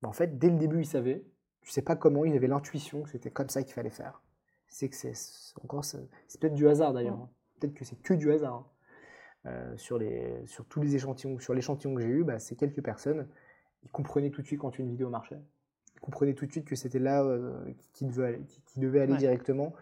bah, 0.01 0.09
en 0.09 0.13
fait, 0.13 0.39
dès 0.39 0.49
le 0.49 0.57
début, 0.57 0.79
ils 0.81 0.85
savaient. 0.87 1.23
Je 1.61 1.71
sais 1.71 1.81
pas 1.83 1.95
comment, 1.95 2.25
ils 2.25 2.35
avaient 2.35 2.47
l'intuition 2.47 3.03
que 3.03 3.09
c'était 3.09 3.29
comme 3.31 3.49
ça 3.49 3.61
qu'il 3.63 3.73
fallait 3.73 3.89
faire. 3.91 4.21
C'est 4.67 4.89
que 4.89 4.95
c'est 4.95 5.13
encore, 5.63 5.83
c'est 5.85 5.99
c'est 6.27 6.39
peut-être 6.41 6.53
du 6.55 6.67
hasard 6.67 6.93
d'ailleurs. 6.93 7.17
Mm. 7.17 7.21
hein. 7.21 7.29
Peut-être 7.59 7.73
que 7.75 7.85
c'est 7.85 7.95
que 8.01 8.13
du 8.13 8.31
hasard. 8.31 8.65
Euh, 9.47 9.77
sur, 9.77 9.99
les, 9.99 10.41
sur 10.47 10.65
tous 10.65 10.81
les 10.81 10.95
échantillons, 10.95 11.37
sur 11.39 11.53
l'échantillon 11.53 11.93
que 11.93 12.01
j'ai 12.01 12.07
eu, 12.07 12.23
bah, 12.23 12.39
c'est 12.39 12.55
quelques 12.55 12.81
personnes. 12.81 13.27
Ils 13.83 13.91
comprenaient 13.91 14.31
tout 14.31 14.41
de 14.41 14.47
suite 14.47 14.59
quand 14.59 14.79
une 14.79 14.89
vidéo 14.89 15.09
marchait. 15.09 15.39
Ils 15.95 15.99
comprenaient 15.99 16.33
tout 16.33 16.47
de 16.47 16.51
suite 16.51 16.65
que 16.65 16.75
c'était 16.75 16.97
là 16.97 17.23
euh, 17.23 17.53
qui, 17.93 18.05
devait 18.05 18.25
aller, 18.25 18.39
qui- 18.47 18.61
qui 18.65 18.79
devait 18.79 19.01
aller 19.01 19.13
Ouais. 19.13 19.19
directement. 19.19 19.73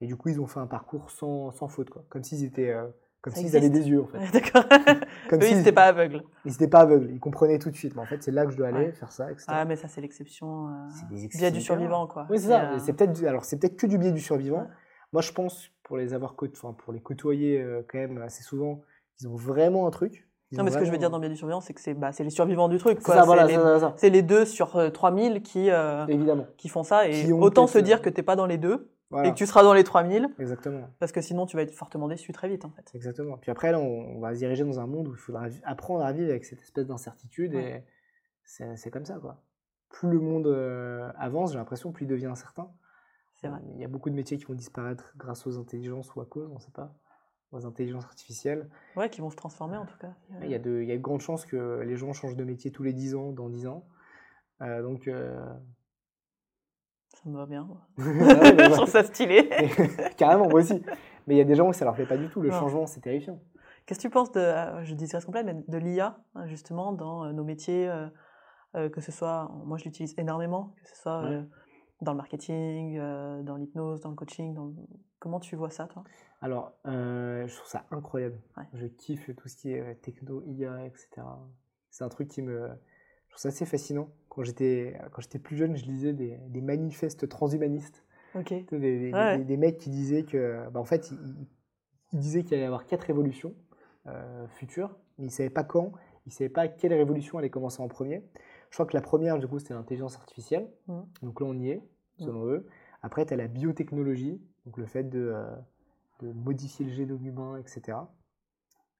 Et 0.00 0.06
du 0.06 0.16
coup, 0.16 0.30
ils 0.30 0.40
ont 0.40 0.48
fait 0.48 0.58
un 0.58 0.66
parcours 0.66 1.12
sans, 1.12 1.52
sans 1.52 1.68
faute, 1.68 1.88
quoi. 1.90 2.04
Comme 2.08 2.24
s'ils 2.24 2.42
étaient, 2.42 2.70
euh, 2.70 2.88
comme 3.20 3.32
Ça 3.32 3.40
s'ils 3.42 3.56
avaient 3.56 3.70
des 3.70 3.88
yeux, 3.88 4.02
en 4.02 4.06
fait. 4.08 4.18
D'accord. 4.32 4.64
Comme 5.30 5.40
Eux, 5.40 5.46
ils 5.48 5.56
n'étaient 5.56 5.70
pas 5.70 5.84
aveugles. 5.84 6.24
ils 6.44 6.50
n'étaient 6.50 6.66
pas 6.66 6.80
aveugles, 6.80 7.12
ils 7.12 7.20
comprenaient 7.20 7.60
tout 7.60 7.70
de 7.70 7.76
suite. 7.76 7.94
Mais 7.94 8.02
en 8.02 8.06
fait, 8.06 8.20
c'est 8.24 8.32
là 8.32 8.44
que 8.44 8.50
je 8.50 8.56
dois 8.56 8.66
aller 8.66 8.86
Ouais. 8.86 8.92
faire 8.92 9.12
ça, 9.12 9.30
etc. 9.30 9.44
Ah, 9.48 9.64
mais 9.64 9.76
ça, 9.76 9.86
c'est 9.86 10.00
l'exception. 10.00 10.66
euh, 10.70 11.16
Biais 11.38 11.52
du 11.52 11.60
survivant, 11.60 12.08
quoi. 12.08 12.26
Oui, 12.28 12.40
c'est 12.40 12.48
ça. 12.48 12.72
euh, 12.72 12.78
C'est 12.80 12.92
peut-être, 12.94 13.12
du- 13.12 13.28
alors 13.28 13.44
c'est 13.44 13.56
peut-être 13.60 13.76
que 13.76 13.86
du 13.86 13.98
biais 13.98 14.10
du 14.10 14.20
survivant. 14.20 14.62
Ouais. 14.62 14.68
Moi, 15.12 15.22
je 15.22 15.30
pense 15.30 15.70
pour 15.84 15.96
les 15.96 16.12
avoir, 16.12 16.34
côte- 16.34 16.56
enfin 16.56 16.72
pour 16.72 16.92
les 16.92 17.00
côtoyer 17.00 17.60
euh, 17.62 17.82
quand 17.88 17.98
même 17.98 18.20
assez 18.22 18.42
souvent, 18.42 18.82
ils 19.20 19.28
ont 19.28 19.36
vraiment 19.36 19.86
un 19.86 19.90
truc. 19.90 20.28
Ils 20.50 20.58
Non, 20.58 20.64
mais 20.64 20.70
ce 20.70 20.78
que 20.78 20.84
je 20.84 20.90
veux 20.90 20.98
dire 20.98 21.10
dans 21.10 21.18
biais 21.18 21.28
du 21.30 21.36
survivant, 21.36 21.60
c'est 21.60 21.72
que 21.72 21.80
c'est 21.80 21.94
bah, 21.94 22.12
c'est 22.12 22.24
les 22.24 22.30
survivants 22.30 22.68
du 22.68 22.78
truc. 22.78 22.98
C'est 23.00 23.20
voilà, 23.24 23.46
les, 23.46 24.22
deux 24.22 24.44
sur 24.44 24.76
euh, 24.76 24.90
3000 24.90 25.42
qui, 25.42 25.70
euh, 25.70 26.06
Évidemment. 26.08 26.46
qui 26.58 26.68
font 26.68 26.82
ça. 26.82 27.08
Et 27.08 27.32
autant 27.32 27.66
se 27.66 27.78
dire 27.78 27.98
euh, 27.98 28.00
que 28.00 28.10
tu 28.10 28.16
n'es 28.18 28.22
pas 28.22 28.36
dans 28.36 28.44
les 28.46 28.58
deux 28.58 28.92
Voilà. 29.10 29.28
et 29.28 29.32
que 29.32 29.36
tu 29.36 29.46
seras 29.46 29.62
dans 29.62 29.72
les 29.72 29.82
3000, 29.84 30.28
Exactement. 30.38 30.88
parce 30.98 31.10
que 31.12 31.22
sinon 31.22 31.46
tu 31.46 31.56
vas 31.56 31.62
être 31.62 31.72
fortement 31.72 32.06
déçu 32.08 32.32
très 32.32 32.48
vite 32.48 32.64
en 32.66 32.70
fait. 32.70 32.90
Exactement. 32.94 33.38
Puis 33.38 33.50
après, 33.50 33.72
là, 33.72 33.78
on, 33.80 34.16
on 34.16 34.20
va 34.20 34.34
se 34.34 34.38
diriger 34.40 34.64
dans 34.64 34.78
un 34.78 34.86
monde 34.86 35.08
où 35.08 35.12
il 35.12 35.18
faudra 35.18 35.46
apprendre 35.64 36.04
à 36.04 36.12
vivre 36.12 36.28
avec 36.30 36.44
cette 36.44 36.60
espèce 36.60 36.86
d'incertitude 36.86 37.54
Ouais. 37.54 37.78
et 37.78 37.84
c'est 38.44 38.76
c'est 38.76 38.90
comme 38.90 39.06
ça, 39.06 39.14
quoi. 39.18 39.40
Plus 39.88 40.10
le 40.10 40.20
monde 40.20 40.46
euh, 40.46 41.10
avance, 41.18 41.52
j'ai 41.52 41.58
l'impression, 41.58 41.92
plus 41.92 42.04
il 42.04 42.08
devient 42.08 42.26
incertain. 42.26 42.68
C'est 43.40 43.48
vrai. 43.48 43.60
Il 43.74 43.80
y 43.80 43.84
a 43.84 43.88
beaucoup 43.88 44.08
de 44.10 44.14
métiers 44.14 44.36
qui 44.38 44.44
vont 44.44 44.54
disparaître 44.54 45.12
grâce 45.16 45.46
aux 45.46 45.58
intelligences 45.58 46.14
ou 46.14 46.20
à 46.20 46.26
cause, 46.26 46.50
on 46.50 46.54
ne 46.56 46.60
sait 46.60 46.70
pas, 46.70 46.94
aux 47.52 47.66
intelligences 47.66 48.04
artificielles. 48.04 48.68
Ouais, 48.96 49.08
qui 49.10 49.20
vont 49.20 49.30
se 49.30 49.36
transformer 49.36 49.76
en 49.76 49.86
tout 49.86 49.98
cas. 49.98 50.14
Il 50.42 50.50
y, 50.50 50.54
a 50.54 50.58
de, 50.58 50.80
il 50.82 50.88
y 50.88 50.92
a 50.92 50.96
de 50.96 51.02
grandes 51.02 51.20
chances 51.20 51.46
que 51.46 51.80
les 51.80 51.96
gens 51.96 52.12
changent 52.12 52.36
de 52.36 52.44
métier 52.44 52.70
tous 52.72 52.82
les 52.82 52.92
10 52.92 53.14
ans, 53.14 53.32
dans 53.32 53.48
10 53.48 53.66
ans. 53.66 53.84
Euh, 54.62 54.82
donc, 54.82 55.08
euh, 55.08 55.44
Ça 57.14 57.28
me 57.28 57.36
va 57.36 57.46
bien. 57.46 57.68
ah 57.70 57.92
je 57.98 58.72
trouve 58.72 58.88
ça 58.88 59.04
stylé. 59.04 59.50
carrément, 60.16 60.48
moi 60.48 60.60
aussi. 60.60 60.82
Mais 61.26 61.34
il 61.34 61.38
y 61.38 61.42
a 61.42 61.44
des 61.44 61.54
gens 61.54 61.68
où 61.68 61.72
ça 61.72 61.84
leur 61.84 61.94
plaît 61.94 62.06
pas 62.06 62.16
du 62.16 62.28
tout. 62.28 62.40
Le 62.40 62.50
changement, 62.50 62.86
c'est 62.86 63.00
terrifiant. 63.00 63.40
Qu'est-ce 63.86 63.98
que 63.98 64.02
tu 64.02 64.10
penses 64.10 64.30
de, 64.32 64.40
euh, 64.40 64.84
je 64.84 64.94
dirais 64.94 65.20
complet, 65.24 65.42
mais 65.42 65.54
de 65.66 65.78
l'IA, 65.78 66.16
hein, 66.34 66.46
justement, 66.46 66.92
dans 66.92 67.24
euh, 67.24 67.32
nos 67.32 67.42
métiers, 67.44 67.88
euh, 67.88 68.06
euh, 68.76 68.88
que 68.88 69.00
ce 69.00 69.10
soit, 69.10 69.50
moi 69.64 69.76
je 69.76 69.84
l'utilise 69.84 70.14
énormément, 70.18 70.74
que 70.82 70.88
ce 70.88 71.02
soit 71.02 71.22
Ouais. 71.22 71.42
Dans 72.02 72.12
le 72.12 72.18
marketing, 72.18 72.98
euh, 72.98 73.42
dans 73.42 73.56
l'hypnose, 73.56 74.00
dans 74.00 74.10
le 74.10 74.16
coaching, 74.16 74.54
dans... 74.54 74.72
comment 75.18 75.40
tu 75.40 75.56
vois 75.56 75.70
ça, 75.70 75.86
toi? 75.86 76.04
Alors, 76.40 76.72
euh, 76.86 77.46
je 77.46 77.54
trouve 77.56 77.68
ça 77.68 77.86
incroyable. 77.90 78.38
Ouais. 78.56 78.64
Je 78.74 78.86
kiffe 78.86 79.30
tout 79.36 79.48
ce 79.48 79.56
qui 79.56 79.72
est 79.72 79.80
euh, 79.80 79.94
techno, 79.94 80.42
IA, 80.46 80.86
etc. 80.86 81.38
C'est 81.90 82.04
un 82.04 82.08
truc 82.08 82.28
qui 82.28 82.42
me. 82.42 82.68
Je 83.28 83.30
trouve 83.34 83.40
ça 83.40 83.48
assez 83.48 83.64
fascinant. 83.66 84.08
Quand 84.28 84.42
j'étais 84.44 84.94
plus 85.42 85.56
jeune, 85.56 85.76
je 85.76 85.84
lisais 85.84 86.12
des, 86.12 86.38
des 86.48 86.60
manifestes 86.60 87.28
transhumanistes. 87.28 88.04
Ok. 88.34 88.46
Tu 88.48 88.64
sais, 88.68 88.78
Des, 88.78 88.98
des- 88.98 89.12
Ouais. 89.12 89.38
des- 89.38 89.44
des 89.44 89.56
mecs 89.56 89.78
qui 89.78 89.90
disaient 89.90 90.24
que. 90.24 90.68
bah, 90.70 90.80
en 90.80 90.84
fait, 90.84 91.10
ils, 91.10 91.18
ils- 91.28 91.46
ils 92.14 92.18
disaient 92.18 92.42
qu'il 92.44 92.54
allait 92.54 92.64
y 92.64 92.66
avoir 92.66 92.86
quatre 92.86 93.04
révolutions 93.04 93.54
euh, 94.06 94.46
futures, 94.48 94.90
mais 95.18 95.24
ils 95.24 95.28
ne 95.28 95.32
savaient 95.32 95.50
pas 95.50 95.64
quand, 95.64 95.92
ils 96.26 96.30
ne 96.30 96.32
savaient 96.32 96.50
pas 96.50 96.68
quelle 96.68 96.92
révolution 96.94 97.38
allait 97.38 97.50
commencer 97.50 97.80
en 97.82 97.88
premier. 97.88 98.22
Je 98.72 98.76
crois 98.76 98.86
que 98.86 98.96
la 98.96 99.02
première, 99.02 99.38
du 99.38 99.46
coup, 99.46 99.58
c'était 99.58 99.74
l'intelligence 99.74 100.16
artificielle. 100.16 100.66
Mhm. 100.88 101.06
Donc 101.22 101.40
là, 101.40 101.46
on 101.46 101.54
y 101.58 101.68
est, 101.68 101.82
selon 102.18 102.46
eux. 102.46 102.66
Après, 103.02 103.26
tu 103.26 103.34
as 103.34 103.36
la 103.36 103.46
biotechnologie, 103.46 104.40
donc 104.64 104.78
le 104.78 104.86
fait 104.86 105.04
de, 105.04 105.18
euh, 105.34 105.54
de 106.20 106.32
modifier 106.32 106.86
le 106.86 106.90
génome 106.92 107.24
humain, 107.26 107.58
etc. 107.58 107.98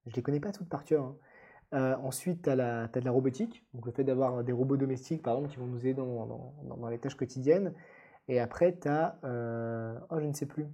Je 0.05 0.11
ne 0.11 0.15
les 0.15 0.21
connais 0.21 0.39
pas 0.39 0.51
toutes 0.51 0.69
par 0.69 0.83
cœur. 0.85 1.03
hein. 1.05 1.17
Euh, 1.73 1.95
ensuite, 2.03 2.43
tu 2.43 2.49
as, 2.51 2.55
de 2.87 2.99
la 3.05 3.11
robotique, 3.11 3.65
donc 3.73 3.87
le 3.87 3.91
fait 3.91 4.03
d'avoir 4.03 4.43
des 4.43 4.51
robots 4.51 4.77
domestiques, 4.77 5.23
par 5.23 5.35
exemple, 5.37 5.51
qui 5.51 5.59
vont 5.59 5.65
nous 5.65 5.79
aider 5.79 5.95
dans, 5.95 6.27
dans- 6.27 6.53
dans- 6.65 6.77
dans 6.77 6.89
les 6.89 6.99
tâches 6.99 7.15
quotidiennes. 7.15 7.73
Et 8.27 8.39
après, 8.39 8.77
tu 8.79 8.87
as. 8.87 9.17
oh, 10.11 10.19
je 10.19 10.25
ne 10.27 10.33
sais 10.33 10.45
plus. 10.45 10.67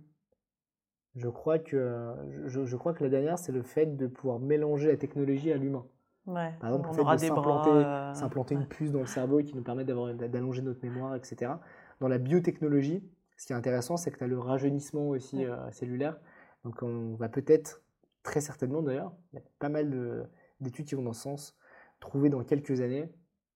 Je 1.16 1.30
crois 1.30 1.58
que, 1.58 2.14
je, 2.48 2.66
je 2.66 2.76
crois 2.76 2.94
que 2.94 3.04
la 3.04 3.10
dernière, 3.10 3.40
c'est 3.40 3.52
le 3.54 3.64
fait 3.64 3.96
de 3.96 4.08
pouvoir 4.08 4.40
mélanger 4.40 4.88
la 4.90 4.98
technologie 4.98 5.52
à 5.54 5.58
l'humain. 5.58 5.86
Ouais. 6.30 6.54
Par 6.60 6.70
exemple, 6.70 6.90
on 6.90 6.92
le 6.92 7.18
fait 7.18 7.26
de 7.26 7.28
s'implanter 7.36 7.70
euh, 7.72 8.14
s'implanter 8.14 8.56
une 8.56 8.66
puce 8.68 8.92
dans 8.92 9.00
le 9.00 9.06
cerveau 9.08 9.40
qui 9.40 9.56
nous 9.56 9.64
permet 9.64 9.84
d'avoir- 9.84 10.14
d'allonger 10.14 10.62
notre 10.62 10.84
mémoire, 10.84 11.16
etc. 11.16 11.52
Dans 12.00 12.08
la 12.08 12.18
biotechnologie, 12.18 13.04
ce 13.38 13.48
qui 13.48 13.54
est 13.54 13.56
intéressant, 13.56 13.98
c'est 13.98 14.12
que 14.12 14.18
tu 14.18 14.24
as 14.24 14.28
le 14.28 14.38
rajeunissement 14.40 15.10
aussi 15.10 15.38
Ouais. 15.38 15.46
euh, 15.46 15.72
cellulaire. 15.72 16.18
Donc 16.64 16.84
on 16.84 17.16
va 17.16 17.30
peut-être, 17.30 17.82
très 18.24 18.42
certainement 18.42 18.82
d'ailleurs, 18.82 19.14
il 19.34 19.38
y 19.38 19.40
a 19.40 19.46
pas 19.60 19.70
mal 19.70 19.90
de- 19.90 20.24
d'études 20.62 20.86
qui 20.86 20.96
vont 20.96 21.04
dans 21.04 21.14
ce 21.14 21.22
sens, 21.22 21.58
trouver 22.00 22.30
dans 22.30 22.44
quelques 22.44 22.82
années 22.82 23.10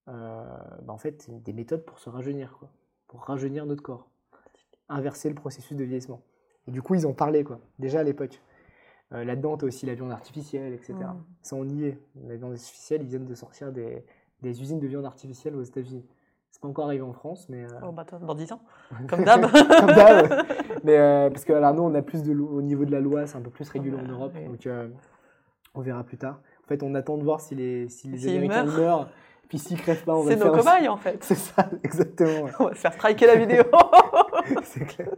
euh, 0.09 0.43
bah, 0.81 0.91
en 0.93 0.97
fait, 0.97 1.29
des 1.43 1.53
méthodes 1.53 1.85
pour 1.85 1.99
se 1.99 2.09
rajeunir, 2.09 2.57
quoi, 2.59 2.69
pour 3.07 3.21
rajeunir 3.21 3.65
notre 3.65 3.81
corps, 3.83 4.09
inverser 4.89 5.29
le 5.29 5.35
processus 5.35 5.77
de 5.77 5.83
vieillissement. 5.83 6.21
Et 6.67 6.71
du 6.71 6.81
coup, 6.81 6.95
ils 6.95 7.05
en 7.05 7.13
parlaient, 7.13 7.43
quoi, 7.43 7.59
déjà 7.79 7.99
à 8.01 8.03
l'époque. 8.03 8.41
Euh, 9.13 9.23
Là-dedans, 9.23 9.57
tu 9.57 9.65
as 9.65 9.67
aussi 9.67 9.85
la 9.85 9.93
viande 9.95 10.11
artificielle, 10.11 10.73
etc. 10.73 10.93
Mm. 10.93 11.23
Ça, 11.41 11.55
on 11.55 11.67
y 11.67 11.85
est. 11.85 11.99
La 12.27 12.35
viande 12.35 12.53
artificielle, 12.53 13.01
ils 13.03 13.07
viennent 13.07 13.25
de 13.25 13.35
sortir 13.35 13.71
des, 13.71 14.03
des 14.41 14.61
usines 14.61 14.79
de 14.79 14.87
viande 14.87 15.05
artificielle 15.05 15.55
aux 15.55 15.63
États-Unis. 15.63 16.05
C'est 16.51 16.61
pas 16.61 16.67
encore 16.67 16.85
arrivé 16.85 17.01
en 17.03 17.13
France, 17.13 17.47
mais. 17.49 17.63
euh, 17.63 17.67
Oh, 17.87 17.91
bah, 17.91 18.05
toi, 18.05 18.19
dans 18.19 18.35
10 18.35 18.51
ans. 18.53 18.61
Comme 19.09 19.23
d'hab. 19.23 19.41
Comme 19.51 19.87
d'hab. 19.95 20.45
Mais 20.83 20.97
euh, 20.97 21.29
parce 21.29 21.45
que 21.45 21.53
alors 21.53 21.73
nous, 21.73 21.83
on 21.83 21.93
a 21.95 22.01
plus 22.01 22.23
de 22.23 22.33
au 22.37 22.61
niveau 22.61 22.85
de 22.85 22.91
la 22.91 22.99
loi, 22.99 23.25
c'est 23.27 23.37
un 23.37 23.41
peu 23.41 23.49
plus 23.49 23.69
régulé 23.69 23.97
en 23.97 24.03
Europe, 24.07 24.33
donc 24.47 24.65
euh, 24.67 24.87
on 25.75 25.81
verra 25.81 26.03
plus 26.03 26.17
tard. 26.17 26.41
En 26.63 26.67
fait, 26.67 26.83
on 26.83 26.93
attend 26.95 27.17
de 27.17 27.23
voir 27.23 27.41
si 27.41 27.55
les, 27.55 27.89
si 27.89 28.07
les 28.07 28.27
Américains 28.27 28.65
meurent. 28.65 28.77
meurent, 28.77 29.09
puis 29.49 29.59
s'ils 29.59 29.79
crèvent 29.79 30.03
pas, 30.03 30.15
on 30.15 30.23
va 30.23 30.31
C'est 30.31 30.37
nos 30.37 30.53
faire 30.53 30.63
cobayes 30.63 30.87
en 30.87 30.97
fait. 30.97 31.23
C'est 31.23 31.35
ça, 31.35 31.69
exactement. 31.83 32.43
ouais. 32.45 32.51
On 32.59 32.63
va 32.65 32.73
se 32.73 32.79
faire 32.79 32.93
striker 32.93 33.27
la 33.27 33.35
vidéo. 33.35 33.63
c'est 34.63 34.85
clair. 34.85 35.09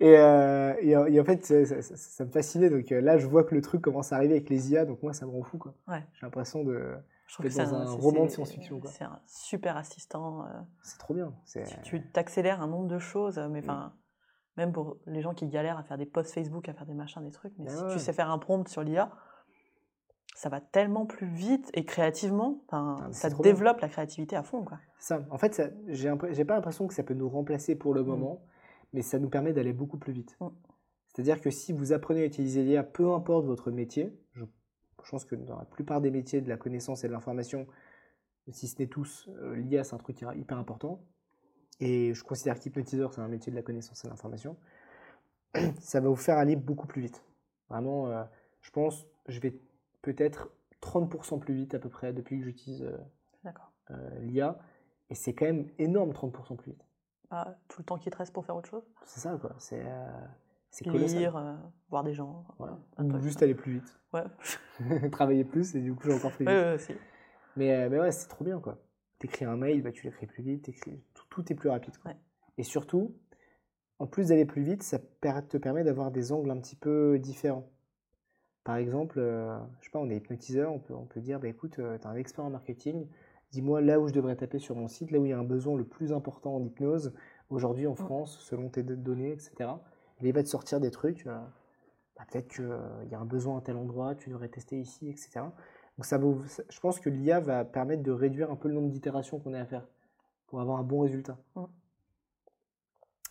Et, 0.00 0.16
euh, 0.18 0.74
et, 0.80 0.96
en- 0.96 1.06
et 1.06 1.20
en 1.20 1.24
fait, 1.24 1.44
ça, 1.44 1.64
ça- 1.64 1.82
ça- 1.82 1.96
ça 1.96 2.24
me 2.24 2.30
fascinait. 2.30 2.70
Donc 2.70 2.90
euh, 2.92 3.00
là, 3.00 3.18
je 3.18 3.26
vois 3.26 3.44
que 3.44 3.54
le 3.54 3.60
truc 3.60 3.82
commence 3.82 4.12
à 4.12 4.16
arriver 4.16 4.34
avec 4.34 4.48
les 4.50 4.72
IA, 4.72 4.84
donc 4.84 5.02
moi, 5.02 5.12
ça 5.12 5.26
me 5.26 5.30
rend 5.32 5.42
fou. 5.42 5.58
quoi. 5.58 5.74
Ouais. 5.88 6.02
J'ai 6.14 6.26
l'impression 6.26 6.64
de. 6.64 6.94
Je 7.26 7.34
trouve 7.34 7.46
que 7.48 7.56
dans 7.56 7.74
un 7.74 7.84
roman 7.94 8.24
de 8.26 8.30
science-fiction. 8.30 8.80
C'est 8.86 9.04
un 9.04 9.18
super 9.26 9.76
assistant. 9.76 10.44
euh, 10.44 10.48
C'est 10.82 10.98
trop 10.98 11.14
bien. 11.14 11.32
Tu 11.82 12.02
t'accélères 12.10 12.60
un 12.60 12.66
nombre 12.66 12.88
de 12.88 12.98
choses, 12.98 13.38
mais 13.50 13.62
Mm. 13.62 13.90
même 14.58 14.72
pour 14.72 14.98
les 15.06 15.22
gens 15.22 15.32
qui 15.32 15.46
galèrent 15.48 15.78
à 15.78 15.82
faire 15.82 15.96
des 15.96 16.04
posts 16.06 16.34
Facebook, 16.34 16.68
à 16.68 16.74
faire 16.74 16.84
des 16.86 16.92
machins, 16.94 17.22
des 17.22 17.30
trucs, 17.30 17.54
mais 17.58 17.66
Ben 17.66 17.76
si 17.76 17.82
ouais. 17.84 17.92
tu 17.92 17.98
sais 18.00 18.12
faire 18.12 18.30
un 18.30 18.38
prompt 18.38 18.68
sur 18.68 18.82
l'IA, 18.82 19.10
ça 20.42 20.48
va 20.48 20.60
tellement 20.60 21.06
plus 21.06 21.28
vite 21.28 21.70
et 21.72 21.84
créativement, 21.84 22.64
enfin, 22.66 22.96
Ah, 23.00 23.12
ça 23.12 23.28
bien. 23.28 23.38
développe 23.38 23.78
la 23.78 23.88
créativité 23.88 24.34
à 24.34 24.42
fond, 24.42 24.64
quoi. 24.64 24.80
Ça, 24.98 25.24
en 25.30 25.38
fait, 25.38 25.62
j'ai 25.86 26.44
pas 26.44 26.56
l'impression 26.56 26.88
que 26.88 26.94
ça 26.94 27.04
peut 27.04 27.14
nous 27.14 27.28
remplacer 27.28 27.76
pour 27.76 27.94
le 27.94 28.02
moment, 28.02 28.42
mais 28.92 29.02
ça 29.02 29.20
nous 29.20 29.28
permet 29.28 29.52
d'aller 29.52 29.72
beaucoup 29.72 29.98
plus 29.98 30.12
vite. 30.12 30.36
Mm. 30.40 30.48
C'est-à-dire 31.06 31.40
que 31.40 31.50
si 31.50 31.72
vous 31.72 31.92
apprenez 31.92 32.22
à 32.22 32.24
utiliser 32.24 32.64
l'IA, 32.64 32.82
peu 32.82 33.12
importe 33.12 33.46
votre 33.46 33.70
métier, 33.70 34.18
je, 34.32 34.42
je 35.04 35.10
pense 35.10 35.24
que 35.24 35.36
dans 35.36 35.58
la 35.58 35.64
plupart 35.64 36.00
des 36.00 36.10
métiers 36.10 36.40
de 36.40 36.48
la 36.48 36.56
connaissance 36.56 37.04
et 37.04 37.06
de 37.06 37.12
l'information, 37.12 37.68
si 38.50 38.66
ce 38.66 38.82
n'est 38.82 38.88
tous, 38.88 39.30
euh, 39.42 39.54
l'IA 39.54 39.84
c'est 39.84 39.94
un 39.94 39.98
truc 39.98 40.22
hyper 40.34 40.58
important. 40.58 41.04
Et 41.78 42.14
je 42.14 42.24
considère 42.24 42.58
qu'hypnotiseur 42.58 43.14
c'est 43.14 43.20
un 43.20 43.28
métier 43.28 43.52
de 43.52 43.56
la 43.56 43.62
connaissance 43.62 44.04
et 44.04 44.08
de 44.08 44.10
l'information. 44.10 44.56
Ça 45.78 46.00
va 46.00 46.08
vous 46.08 46.16
faire 46.16 46.38
aller 46.38 46.56
beaucoup 46.56 46.88
plus 46.88 47.00
vite. 47.02 47.22
Vraiment, 47.68 48.08
euh, 48.08 48.24
je 48.60 48.72
pense, 48.72 49.06
je 49.28 49.38
vais 49.38 49.54
peut-être 50.02 50.50
30% 50.82 51.38
plus 51.38 51.54
vite 51.54 51.74
à 51.74 51.78
peu 51.78 51.88
près 51.88 52.12
depuis 52.12 52.38
que 52.38 52.44
j'utilise 52.44 52.82
euh, 52.82 53.50
euh, 53.90 54.18
l'IA. 54.20 54.58
Et 55.10 55.14
c'est 55.14 55.34
quand 55.34 55.46
même 55.46 55.68
énorme, 55.78 56.10
30% 56.12 56.56
plus 56.56 56.72
vite. 56.72 56.84
Pas 57.28 57.56
tout 57.68 57.80
le 57.80 57.84
temps 57.84 57.98
qui 57.98 58.10
te 58.10 58.16
reste 58.16 58.32
pour 58.32 58.44
faire 58.44 58.56
autre 58.56 58.68
chose. 58.68 58.84
C'est 59.04 59.20
ça, 59.20 59.36
quoi. 59.40 59.54
C'est 59.58 59.82
euh, 59.84 60.26
c'est. 60.70 60.86
Lire, 60.86 61.36
euh, 61.36 61.54
voir 61.90 62.02
des 62.02 62.14
gens. 62.14 62.44
Voilà. 62.58 62.78
Ou 62.98 63.20
juste 63.20 63.42
aller 63.42 63.54
plus 63.54 63.74
vite. 63.74 64.00
Ouais. 64.12 65.10
Travailler 65.10 65.44
plus 65.44 65.74
et 65.74 65.80
du 65.80 65.94
coup, 65.94 66.04
j'ai 66.06 66.14
encore 66.14 66.32
plus 66.32 66.44
vite. 66.46 66.54
Ouais, 66.54 66.62
ouais, 66.72 66.78
si. 66.78 66.94
Mais, 67.56 67.72
euh, 67.72 67.88
mais 67.90 68.00
ouais, 68.00 68.10
c'est 68.10 68.28
trop 68.28 68.44
bien, 68.44 68.58
quoi. 68.58 68.78
T'écris 69.18 69.44
un 69.44 69.56
mail, 69.56 69.82
bah, 69.82 69.92
tu 69.92 70.06
l'écris 70.06 70.26
plus 70.26 70.42
vite, 70.42 70.70
tout, 71.14 71.24
tout 71.28 71.52
est 71.52 71.54
plus 71.54 71.68
rapide. 71.68 71.96
quoi. 71.98 72.12
Et 72.56 72.62
surtout, 72.62 73.14
en 73.98 74.06
plus 74.06 74.28
d'aller 74.28 74.46
plus 74.46 74.62
vite, 74.62 74.82
ça 74.82 74.98
te 74.98 75.58
permet 75.58 75.84
d'avoir 75.84 76.10
des 76.10 76.32
angles 76.32 76.50
un 76.50 76.58
petit 76.58 76.74
peu 76.76 77.18
différents. 77.18 77.70
Par 78.64 78.76
exemple, 78.76 79.18
euh, 79.18 79.58
je 79.80 79.86
sais 79.86 79.90
pas, 79.90 79.98
on 79.98 80.08
est 80.08 80.16
hypnotiseur, 80.16 80.72
on 80.72 80.78
peut, 80.78 80.94
on 80.94 81.04
peut 81.04 81.20
dire, 81.20 81.40
bah, 81.40 81.48
écoute, 81.48 81.72
tu 81.72 81.80
es 81.82 82.06
un 82.06 82.14
expert 82.14 82.44
en 82.44 82.50
marketing, 82.50 83.08
dis-moi 83.50 83.80
là 83.80 83.98
où 83.98 84.06
je 84.08 84.12
devrais 84.12 84.36
taper 84.36 84.58
sur 84.58 84.76
mon 84.76 84.88
site, 84.88 85.10
là 85.10 85.18
où 85.18 85.26
il 85.26 85.30
y 85.30 85.32
a 85.32 85.38
un 85.38 85.44
besoin 85.44 85.76
le 85.76 85.84
plus 85.84 86.12
important 86.12 86.54
en 86.56 86.64
hypnose, 86.64 87.12
aujourd'hui 87.50 87.86
en 87.86 87.94
France, 87.96 88.38
selon 88.40 88.68
tes 88.68 88.82
do- 88.82 88.94
données, 88.96 89.32
etc. 89.32 89.70
Et 90.20 90.28
il 90.28 90.32
va 90.32 90.42
te 90.42 90.48
sortir 90.48 90.78
des 90.80 90.90
trucs, 90.92 91.26
euh, 91.26 91.38
bah, 92.16 92.24
peut-être 92.30 92.48
qu'il 92.48 93.08
y 93.10 93.14
a 93.14 93.18
un 93.18 93.24
besoin 93.24 93.58
à 93.58 93.60
tel 93.62 93.76
endroit, 93.76 94.14
tu 94.14 94.30
devrais 94.30 94.48
tester 94.48 94.78
ici, 94.80 95.08
etc. 95.08 95.52
Donc 95.98 96.06
ça 96.06 96.18
vaut- 96.18 96.42
je 96.68 96.80
pense 96.80 97.00
que 97.00 97.10
l'IA 97.10 97.40
va 97.40 97.64
permettre 97.64 98.02
de 98.02 98.12
réduire 98.12 98.50
un 98.50 98.56
peu 98.56 98.68
le 98.68 98.74
nombre 98.74 98.90
d'itérations 98.90 99.40
qu'on 99.40 99.54
a 99.54 99.60
à 99.60 99.66
faire 99.66 99.86
pour 100.46 100.60
avoir 100.60 100.78
un 100.78 100.84
bon 100.84 101.00
résultat. 101.00 101.36
Mm. 101.56 101.64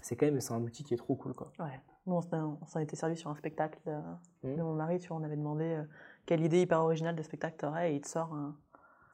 C'est 0.02 0.16
quand 0.16 0.26
même 0.26 0.41
c'est 0.41 0.53
un 0.53 0.62
outil 0.62 0.84
qui 0.84 0.94
est 0.94 0.98
trop 0.98 1.16
cool 1.16 1.34
quoi. 1.34 1.52
Ouais. 1.60 1.80
Nous, 2.07 2.15
on 2.15 2.65
s'en 2.65 2.80
était 2.80 2.95
servi 2.95 3.15
sur 3.15 3.30
un 3.30 3.36
spectacle 3.36 3.80
de, 3.86 3.94
Mhm. 4.48 4.57
de 4.57 4.61
mon 4.64 4.73
mari. 4.73 4.99
Tu 4.99 5.07
vois, 5.10 5.18
on 5.18 5.23
avait 5.23 5.36
demandé 5.38 5.65
euh, 5.65 5.84
quelle 6.26 6.41
idée 6.41 6.61
hyper 6.61 6.80
originale 6.82 7.15
de 7.15 7.22
spectacle 7.23 7.57
t'aurais 7.57 7.91
et 7.94 7.95
il 7.95 8.02
te 8.02 8.07
sort 8.07 8.34
un, 8.34 8.56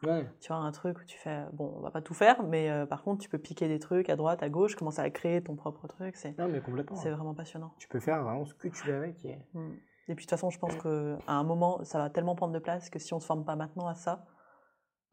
Ouais. 0.04 0.30
tu 0.40 0.50
vois, 0.50 0.58
un 0.58 0.72
truc 0.72 1.00
où 1.00 1.04
tu 1.06 1.18
fais, 1.18 1.44
bon, 1.54 1.74
on 1.78 1.82
va 1.82 1.90
pas 1.92 2.02
tout 2.02 2.14
faire, 2.14 2.44
mais 2.44 2.70
euh, 2.70 2.86
par 2.86 3.02
contre, 3.04 3.22
tu 3.24 3.30
peux 3.30 3.40
piquer 3.40 3.68
des 3.68 3.80
trucs 3.80 4.10
à 4.10 4.16
droite, 4.16 4.44
à 4.44 4.50
gauche, 4.50 4.76
commencer 4.76 5.00
à 5.02 5.10
créer 5.10 5.42
ton 5.44 5.56
propre 5.56 5.88
truc. 5.88 6.16
C'est 6.16 6.38
Non 6.38 6.48
mais 6.48 6.62
complètement. 6.62 6.96
c'est 6.96 7.10
vraiment 7.12 7.34
passionnant. 7.34 7.74
Tu 7.80 7.88
peux 7.88 8.00
faire 8.00 8.24
vraiment 8.24 8.46
ce 8.46 8.54
que 8.54 8.68
tu 8.68 8.88
veux 8.88 8.96
avec. 8.96 9.26
Et... 9.26 9.38
Mm. 9.54 9.72
Et 10.10 10.16
puis 10.16 10.26
de 10.26 10.30
toute 10.30 10.30
façon, 10.30 10.50
je 10.50 10.60
pense 10.60 10.76
qu'à 10.76 11.18
un 11.34 11.44
moment, 11.44 11.84
ça 11.84 11.98
va 11.98 12.10
tellement 12.10 12.36
prendre 12.36 12.54
de 12.54 12.60
place 12.60 12.90
que 12.90 13.00
si 13.00 13.14
on 13.14 13.20
se 13.20 13.26
forme 13.26 13.44
pas 13.44 13.56
maintenant 13.58 13.88
à 13.88 13.96
ça, 13.96 14.26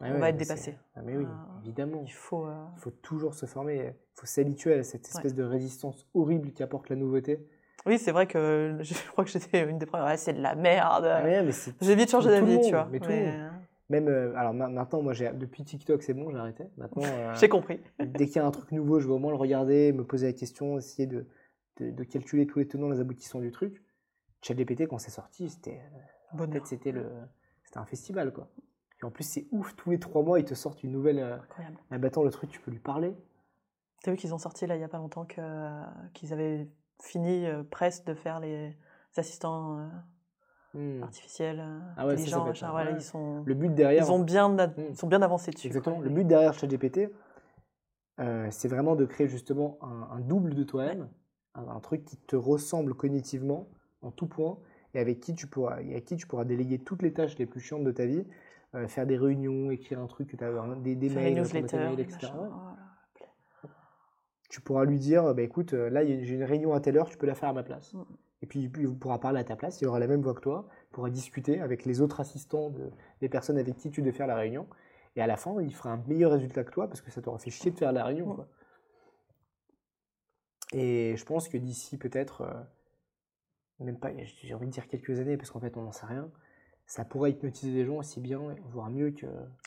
On 0.00 0.04
ouais, 0.12 0.18
va 0.20 0.28
être 0.30 0.36
dépassé. 0.36 0.76
Ah, 0.96 1.02
mais 1.02 1.16
oui, 1.16 1.26
Ah. 1.28 1.48
évidemment. 1.62 2.02
il 2.04 2.12
faut. 2.12 2.46
euh, 2.46 2.64
Il 2.76 2.80
faut 2.80 2.90
toujours 2.90 3.32
se 3.34 3.46
former. 3.46 3.76
Il 3.76 4.20
faut 4.20 4.26
s'habituer 4.26 4.74
à 4.74 4.82
cette 4.82 5.06
espèce 5.08 5.34
de 5.34 5.42
résistance 5.44 6.06
horrible 6.14 6.52
qu'apporte 6.52 6.88
la 6.90 6.96
nouveauté. 6.96 7.48
Oui, 7.86 7.98
c'est 7.98 8.12
vrai 8.12 8.26
que 8.26 8.78
je 8.80 8.94
crois 9.12 9.24
que 9.24 9.30
j'étais 9.30 9.68
une 9.68 9.78
des 9.78 9.86
premières. 9.86 10.06
Ouais, 10.06 10.16
c'est 10.16 10.32
de 10.32 10.40
la 10.40 10.54
merde. 10.54 11.04
Ah, 11.06 11.22
mais, 11.22 11.50
J'ai 11.80 11.94
vite 11.94 12.10
changé 12.10 12.30
d'avis, 12.30 12.60
tu 12.60 12.70
vois. 12.70 12.88
mais 12.90 13.00
tout 13.00 13.10
le 13.10 13.14
mais, 13.16 14.00
Même, 14.00 14.08
euh, 14.08 14.34
alors 14.36 14.54
ma- 14.54 14.68
maintenant, 14.68 15.02
moi, 15.02 15.12
j'ai 15.12 15.30
depuis 15.32 15.64
TikTok, 15.64 16.02
c'est 16.02 16.14
bon, 16.14 16.30
j'ai 16.30 16.38
arrêté. 16.38 16.64
Maintenant, 16.78 17.02
euh, 17.06 17.34
J'ai 17.34 17.48
compris. 17.48 17.80
dès 17.98 18.26
qu'il 18.26 18.36
y 18.36 18.38
a 18.38 18.46
un 18.46 18.50
truc 18.50 18.72
nouveau, 18.72 19.00
je 19.00 19.06
vais 19.06 19.12
au 19.12 19.18
moins 19.18 19.30
le 19.32 19.36
regarder, 19.36 19.92
me 19.92 20.04
poser 20.04 20.26
la 20.28 20.32
question, 20.32 20.78
essayer 20.78 21.06
de, 21.06 21.26
de, 21.78 21.90
de 21.90 22.04
calculer 22.04 22.46
tous 22.46 22.58
les 22.58 22.66
tenants, 22.66 22.88
les 22.88 23.00
aboutissants 23.00 23.40
du 23.40 23.50
truc. 23.50 23.82
ChatGPT, 24.42 24.86
quand 24.86 24.98
c'est 24.98 25.10
sorti, 25.10 25.48
c'était 25.50 25.80
euh, 26.34 26.46
peut-être 26.46 26.66
c'était 26.66 26.92
le, 26.92 27.06
c'était 27.64 27.78
un 27.78 27.84
festival, 27.86 28.32
quoi. 28.32 28.48
Et 29.02 29.04
en 29.04 29.10
plus, 29.10 29.24
c'est 29.24 29.46
ouf, 29.52 29.74
tous 29.76 29.90
les 29.90 29.98
trois 29.98 30.22
mois, 30.22 30.38
ils 30.38 30.44
te 30.44 30.54
sortent 30.54 30.82
une 30.82 30.92
nouvelle. 30.92 31.18
euh, 31.18 31.36
Incroyable. 31.36 31.76
ah 31.90 31.98
bah 31.98 32.08
attends, 32.08 32.22
le 32.22 32.30
truc, 32.30 32.48
tu 32.50 32.60
peux 32.60 32.70
lui 32.70 32.78
parler. 32.78 33.14
T'as 34.02 34.10
vu 34.12 34.16
qu'ils 34.16 34.34
ont 34.34 34.38
sorti 34.38 34.66
là 34.66 34.76
il 34.76 34.80
y 34.80 34.84
a 34.84 34.88
pas 34.88 34.98
longtemps 34.98 35.24
que, 35.24 35.40
qu'ils 36.12 36.32
avaient 36.34 36.68
fini 37.02 37.46
euh, 37.46 37.62
presque 37.70 38.04
de 38.06 38.14
faire 38.14 38.40
les 38.40 38.76
assistants 39.16 39.78
euh, 39.78 39.86
Hmm. 40.76 41.04
artificiels, 41.04 41.60
euh, 41.60 41.78
Ah 41.96 42.04
ouais, 42.04 42.16
ça, 42.16 42.30
ça 42.30 42.36
intelligents, 42.40 42.44
machin. 42.46 42.74
ouais. 42.74 42.94
ils 42.96 43.00
sont, 43.00 43.44
Le 43.46 43.54
but 43.54 43.72
derrière. 43.72 44.04
ils 44.04 44.10
ont 44.10 44.18
bien, 44.18 44.48
Mm. 44.48 44.72
ils 44.90 44.96
sont 44.96 45.06
bien 45.06 45.22
avancés 45.22 45.52
dessus. 45.52 45.68
Exactement. 45.68 45.96
quoi. 45.96 46.04
Le 46.04 46.10
but 46.10 46.24
derrière 46.26 46.52
ChatGPT, 46.52 47.10
euh, 48.18 48.48
c'est 48.50 48.66
vraiment 48.66 48.96
de 48.96 49.04
créer 49.04 49.28
justement 49.28 49.78
un, 49.82 50.16
un 50.16 50.20
double 50.20 50.52
de 50.54 50.64
toi-même, 50.64 51.08
un, 51.54 51.68
un 51.68 51.78
truc 51.78 52.04
qui 52.04 52.16
te 52.16 52.34
ressemble 52.34 52.94
cognitivement 52.94 53.68
en 54.02 54.10
tout 54.10 54.26
point, 54.26 54.58
et 54.94 54.98
avec 54.98 55.20
qui 55.20 55.34
tu 55.34 55.46
pourras, 55.46 55.80
et 55.80 55.94
à 55.94 56.00
qui 56.00 56.16
tu 56.16 56.26
pourras 56.26 56.44
déléguer 56.44 56.80
toutes 56.80 57.02
les 57.02 57.12
tâches 57.12 57.38
les 57.38 57.46
plus 57.46 57.60
chiantes 57.60 57.84
de 57.84 57.92
ta 57.92 58.06
vie, 58.06 58.24
faire 58.88 59.06
des 59.06 59.16
réunions, 59.16 59.70
écrire 59.70 60.00
un 60.00 60.08
truc, 60.08 60.26
que 60.28 60.36
tu 60.36 60.42
as 60.42 60.50
des, 60.82 60.96
des 60.96 61.08
mails, 61.08 61.36
newsletters, 61.36 61.76
mails, 61.78 62.00
etc. 62.00 62.32
voilà. 62.34 62.50
Tu 64.54 64.60
pourras 64.60 64.84
lui 64.84 65.00
dire, 65.00 65.34
bah, 65.34 65.42
écoute, 65.42 65.74
euh, 65.74 65.90
là 65.90 66.06
j'ai 66.06 66.32
une 66.32 66.44
réunion 66.44 66.74
à 66.74 66.80
telle 66.80 66.96
heure, 66.96 67.08
tu 67.08 67.18
peux 67.18 67.26
la 67.26 67.34
faire 67.34 67.48
à 67.48 67.52
ma 67.52 67.64
place. 67.64 67.92
Mm. 67.92 68.02
Et 68.42 68.46
puis, 68.46 68.70
il 68.78 68.96
pourra 68.96 69.18
parler 69.18 69.40
à 69.40 69.44
ta 69.44 69.56
place, 69.56 69.80
il 69.80 69.88
aura 69.88 69.98
la 69.98 70.06
même 70.06 70.22
voix 70.22 70.32
que 70.32 70.42
toi, 70.42 70.68
il 70.90 70.92
pourra 70.92 71.10
discuter 71.10 71.60
avec 71.60 71.84
les 71.84 72.00
autres 72.00 72.20
assistants 72.20 72.70
de- 72.70 72.92
des 73.20 73.28
personnes 73.28 73.58
avec 73.58 73.74
qui 73.74 73.90
tu 73.90 74.00
devais 74.00 74.12
faire 74.12 74.28
la 74.28 74.36
réunion. 74.36 74.68
Et 75.16 75.22
à 75.22 75.26
la 75.26 75.36
fin, 75.36 75.60
il 75.60 75.74
fera 75.74 75.90
un 75.90 76.04
meilleur 76.06 76.30
résultat 76.30 76.62
que 76.62 76.70
toi 76.70 76.86
parce 76.86 77.00
que 77.00 77.10
ça 77.10 77.20
t'aura 77.20 77.38
fait 77.40 77.50
chier 77.50 77.72
de 77.72 77.76
faire 77.76 77.90
la 77.90 78.04
réunion. 78.04 78.28
Mm. 78.28 78.34
quoi. 78.36 78.48
Et 80.72 81.16
je 81.16 81.24
pense 81.24 81.48
que 81.48 81.56
d'ici 81.56 81.98
peut-être, 81.98 82.42
euh, 82.42 82.54
même 83.80 83.98
pas, 83.98 84.12
j'ai 84.22 84.54
envie 84.54 84.66
de 84.66 84.72
dire 84.72 84.86
quelques 84.86 85.18
années 85.18 85.36
parce 85.36 85.50
qu'en 85.50 85.58
fait 85.58 85.76
on 85.76 85.82
n'en 85.82 85.90
sait 85.90 86.06
rien, 86.06 86.30
ça 86.86 87.04
pourra 87.04 87.28
hypnotiser 87.28 87.72
les 87.72 87.84
gens 87.84 87.96
aussi 87.96 88.20
bien, 88.20 88.54
voire 88.70 88.88
mieux 88.88 89.10
que. 89.10 89.26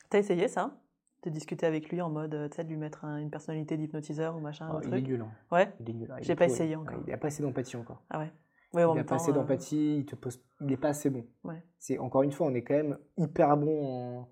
T'as 0.09 0.19
essayé 0.19 0.47
ça? 0.47 0.79
De 1.23 1.29
discuter 1.31 1.65
avec 1.65 1.89
lui 1.89 1.99
en 2.01 2.09
mode, 2.09 2.35
euh, 2.35 2.47
tu 2.47 2.55
sais, 2.57 2.63
de 2.63 2.69
lui 2.69 2.77
mettre 2.77 3.03
un- 3.03 3.17
une 3.17 3.29
personnalité 3.31 3.75
d'hypnotiseur 3.75 4.35
ou 4.37 4.39
machin, 4.39 4.67
Ah, 4.69 4.75
un 4.77 4.81
il 4.81 4.85
est 4.87 4.89
truc 4.91 5.07
nul. 5.07 5.21
hein. 5.21 5.31
Ouais 5.51 5.73
Il 5.79 5.89
est 5.89 5.93
nul. 5.93 6.09
Ah, 6.11 6.17
il 6.19 6.23
J'ai 6.23 6.33
est 6.33 6.35
pas 6.35 6.45
essayé 6.45 6.75
encore. 6.75 6.99
Il 7.05 7.09
n'a 7.11 7.17
pas 7.17 7.27
assez 7.27 7.41
d'empathie 7.41 7.75
encore. 7.75 8.01
Ah 8.09 8.19
ouais. 8.19 8.31
Ouais, 8.73 8.83
en 8.83 8.93
il 8.93 8.97
n'a 8.97 9.03
pas 9.03 9.15
assez 9.15 9.31
euh, 9.31 9.33
d'empathie, 9.33 9.97
il 9.99 10.05
te 10.05 10.15
pose, 10.15 10.39
il 10.61 10.67
n'est 10.67 10.77
pas 10.77 10.89
assez 10.89 11.09
bon. 11.09 11.25
Ouais. 11.43 11.63
C'est 11.79 11.97
encore 11.97 12.21
une 12.23 12.31
fois, 12.31 12.47
on 12.47 12.53
est 12.53 12.61
quand 12.63 12.75
même 12.75 12.97
hyper 13.17 13.57
bon 13.57 14.27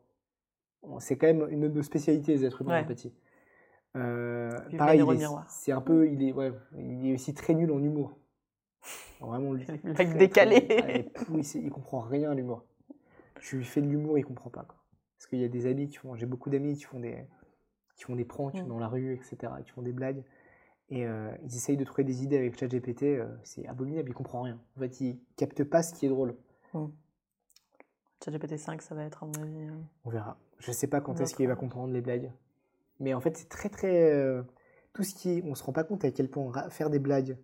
en, 0.84 1.00
c'est 1.00 1.18
quand 1.18 1.28
même 1.28 1.48
une 1.50 1.62
de 1.62 1.68
nos 1.70 1.82
spécialités 1.82 2.34
les 2.34 2.46
êtres 2.46 2.62
humains 2.62 2.74
Ouais. 2.74 2.82
l'empathie. 2.82 3.14
Euh, 3.96 4.52
pareil, 4.78 5.00
est- 5.00 5.28
c'est 5.48 5.72
un 5.72 5.82
peu, 5.82 6.08
il 6.12 6.22
est, 6.22 6.34
ouais, 6.34 6.52
il 6.78 7.08
est 7.10 7.14
aussi 7.14 7.34
très 7.34 7.54
nul 7.56 7.72
en 7.72 7.80
humour. 7.82 8.18
Vraiment, 9.22 9.54
lui, 9.54 9.66
blagues 9.66 9.96
très, 9.96 10.28
très. 10.28 10.42
Ah, 10.76 10.92
il 11.32 11.40
est 11.40 11.56
il 11.56 11.70
comprend 11.72 12.02
rien 12.02 12.32
à 12.32 12.36
l'humour. 12.36 12.64
Tu 13.42 13.58
lui 13.58 13.64
fais 13.66 13.82
de 13.82 13.88
l'humour, 13.88 14.18
il 14.18 14.26
comprend 14.26 14.50
pas. 14.50 14.64
Quoi. 14.64 14.76
Parce 15.26 15.32
qu'il 15.32 15.40
y 15.40 15.44
a 15.44 15.48
des 15.48 15.66
amis 15.66 15.88
qui 15.88 15.96
font, 15.98 16.14
j'ai 16.14 16.28
beaucoup 16.28 16.52
d'amis 16.52 16.76
qui 16.78 16.84
font 16.84 17.00
des, 17.00 17.26
qui 17.96 18.04
font 18.04 18.16
des 18.16 18.26
pranks 18.26 18.62
Mm. 18.62 18.68
dans 18.68 18.78
la 18.78 18.88
rue, 18.88 19.16
etc., 19.16 19.52
qui 19.66 19.72
font 19.72 19.82
des 19.82 19.92
blagues. 19.92 20.24
Et 20.92 21.08
euh, 21.08 21.32
ils 21.44 21.56
essayent 21.56 21.78
de 21.78 21.84
trouver 21.84 22.04
des 22.04 22.22
idées 22.24 22.38
avec 22.38 22.60
ChatGPT, 22.60 23.02
euh, 23.06 23.26
c'est 23.44 23.66
abominable, 23.66 24.12
il 24.12 24.14
comprend 24.14 24.44
rien. 24.44 24.60
En 24.78 24.82
fait, 24.82 25.02
il 25.02 25.18
capte 25.36 25.64
pas 25.64 25.82
ce 25.82 25.96
qui 25.96 26.06
est 26.06 26.10
drôle. 26.10 26.36
ChatGPT 28.24 28.58
5, 28.58 28.84
ça 28.84 28.94
va 28.94 29.04
être, 29.04 29.24
à 29.24 29.26
mon 29.26 29.34
avis. 29.42 29.68
euh, 29.68 29.72
On 30.06 30.12
verra. 30.12 30.38
Je 30.60 30.72
sais 30.72 30.86
pas 30.86 31.02
quand 31.02 31.20
est-ce 31.20 31.34
qu'il 31.34 31.48
va 31.48 31.56
comprendre 31.56 31.92
les 31.92 32.02
blagues. 32.02 32.32
Mais 33.00 33.16
en 33.16 33.20
fait, 33.20 33.36
c'est 33.36 33.50
très 33.50 33.70
très. 33.70 34.12
euh, 34.14 34.44
tout 34.94 35.04
ce 35.04 35.16
qui. 35.16 35.42
On 35.46 35.56
se 35.56 35.64
rend 35.64 35.74
pas 35.74 35.84
compte 35.84 36.06
à 36.06 36.12
quel 36.12 36.30
point 36.30 36.70
faire 36.70 36.92
des 36.92 37.00
blagues, 37.00 37.36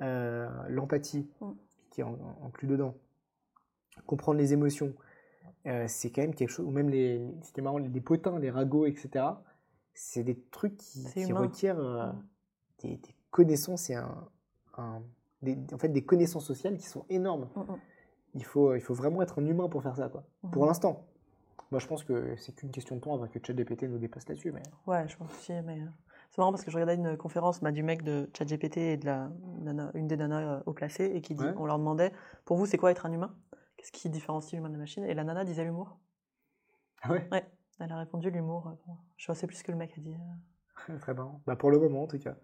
l'empathie 0.00 1.28
Mm. 1.42 1.50
qui 1.90 2.00
est 2.00 2.04
en, 2.04 2.14
en- 2.14 2.46
inclus 2.46 2.66
dedans, 2.66 2.94
comprendre 4.06 4.38
les 4.38 4.54
émotions, 4.54 4.94
c'est 5.88 6.10
quand 6.10 6.22
même 6.22 6.34
quelque 6.34 6.50
chose. 6.50 6.66
Ou 6.66 6.70
même 6.70 6.88
les. 6.88 7.20
C'était 7.42 7.62
marrant, 7.62 7.78
les 7.78 8.00
potins, 8.00 8.38
les 8.38 8.50
ragots, 8.50 8.86
etc. 8.86 9.24
C'est 9.94 10.22
des 10.22 10.38
trucs 10.50 10.76
qui, 10.76 11.04
qui 11.12 11.32
requièrent 11.32 11.78
euh, 11.80 12.12
Mm. 12.12 12.22
des, 12.82 12.96
des 12.96 13.14
connaissances 13.30 13.90
et 13.90 13.94
un. 13.94 14.28
un- 14.76 15.02
des, 15.42 15.56
en 15.72 15.78
fait, 15.78 15.88
des 15.88 16.02
connaissances 16.04 16.46
sociales 16.46 16.76
qui 16.78 16.86
sont 16.86 17.04
énormes. 17.10 17.48
mm, 17.54 17.60
mm. 17.60 17.78
Il 18.34 18.44
faut, 18.44 18.74
il 18.74 18.80
faut 18.80 18.94
vraiment 18.94 19.22
être 19.22 19.38
un 19.40 19.46
humain 19.46 19.68
pour 19.68 19.82
faire 19.82 19.96
ça, 19.96 20.08
quoi. 20.08 20.24
Pour 20.52 20.62
Mhm. 20.62 20.68
l'instant. 20.68 21.06
Moi, 21.70 21.80
je 21.80 21.86
pense 21.86 22.04
que 22.04 22.36
c'est 22.36 22.54
qu'une 22.54 22.70
question 22.70 22.96
de 22.96 23.00
temps 23.00 23.14
avant 23.14 23.26
que 23.26 23.38
ChatGPT 23.44 23.84
nous 23.84 23.98
dépasse 23.98 24.28
là-dessus. 24.28 24.52
Mais... 24.52 24.62
Ouais, 24.86 25.06
je 25.08 25.16
pense 25.16 25.30
aussi, 25.32 25.52
mais 25.64 25.80
euh, 25.80 25.86
c'est 26.30 26.38
marrant 26.38 26.52
parce 26.52 26.62
que 26.64 26.70
je 26.70 26.76
regardais 26.76 26.94
une 26.94 27.16
conférence 27.16 27.60
bah, 27.60 27.72
du 27.72 27.82
mec 27.82 28.02
de 28.02 28.30
ChatGPT 28.36 28.76
et 28.78 28.96
de 28.98 29.06
la 29.06 29.30
nana- 29.62 29.90
une 29.94 30.06
des 30.06 30.16
nanas 30.16 30.42
euh, 30.42 30.60
haut 30.66 30.72
placées 30.74 31.10
et 31.14 31.20
qui 31.22 31.34
dit, 31.34 31.42
Ouais. 31.44 31.54
on 31.56 31.66
leur 31.66 31.78
demandait, 31.78 32.12
pour 32.44 32.56
vous, 32.56 32.66
c'est 32.66 32.78
quoi 32.78 32.90
être 32.92 33.04
un 33.06 33.12
humain? 33.12 33.34
Qu'est-ce 33.86 34.02
qui 34.02 34.10
différencie 34.10 34.52
l'humain 34.54 34.68
de 34.68 34.74
la 34.74 34.80
machine 34.80 35.04
Et 35.04 35.14
la 35.14 35.22
nana 35.22 35.44
disait 35.44 35.62
l'humour. 35.64 35.96
Ah 37.02 37.12
ouais? 37.12 37.28
Elle 37.78 37.92
a 37.92 37.98
répondu 37.98 38.30
l'humour. 38.32 38.66
euh, 38.66 38.70
bon, 38.86 38.96
je 39.16 39.32
sais 39.32 39.46
plus 39.46 39.56
ce 39.58 39.62
que 39.64 39.70
le 39.70 39.78
mec 39.78 39.92
a 39.96 40.00
dit. 40.00 40.16
euh. 40.90 40.98
Très 41.00 41.14
marrant. 41.14 41.40
Bah, 41.46 41.54
pour 41.54 41.70
le 41.70 41.78
moment, 41.78 42.02
en 42.02 42.06
tout 42.08 42.18
cas. 42.18 42.34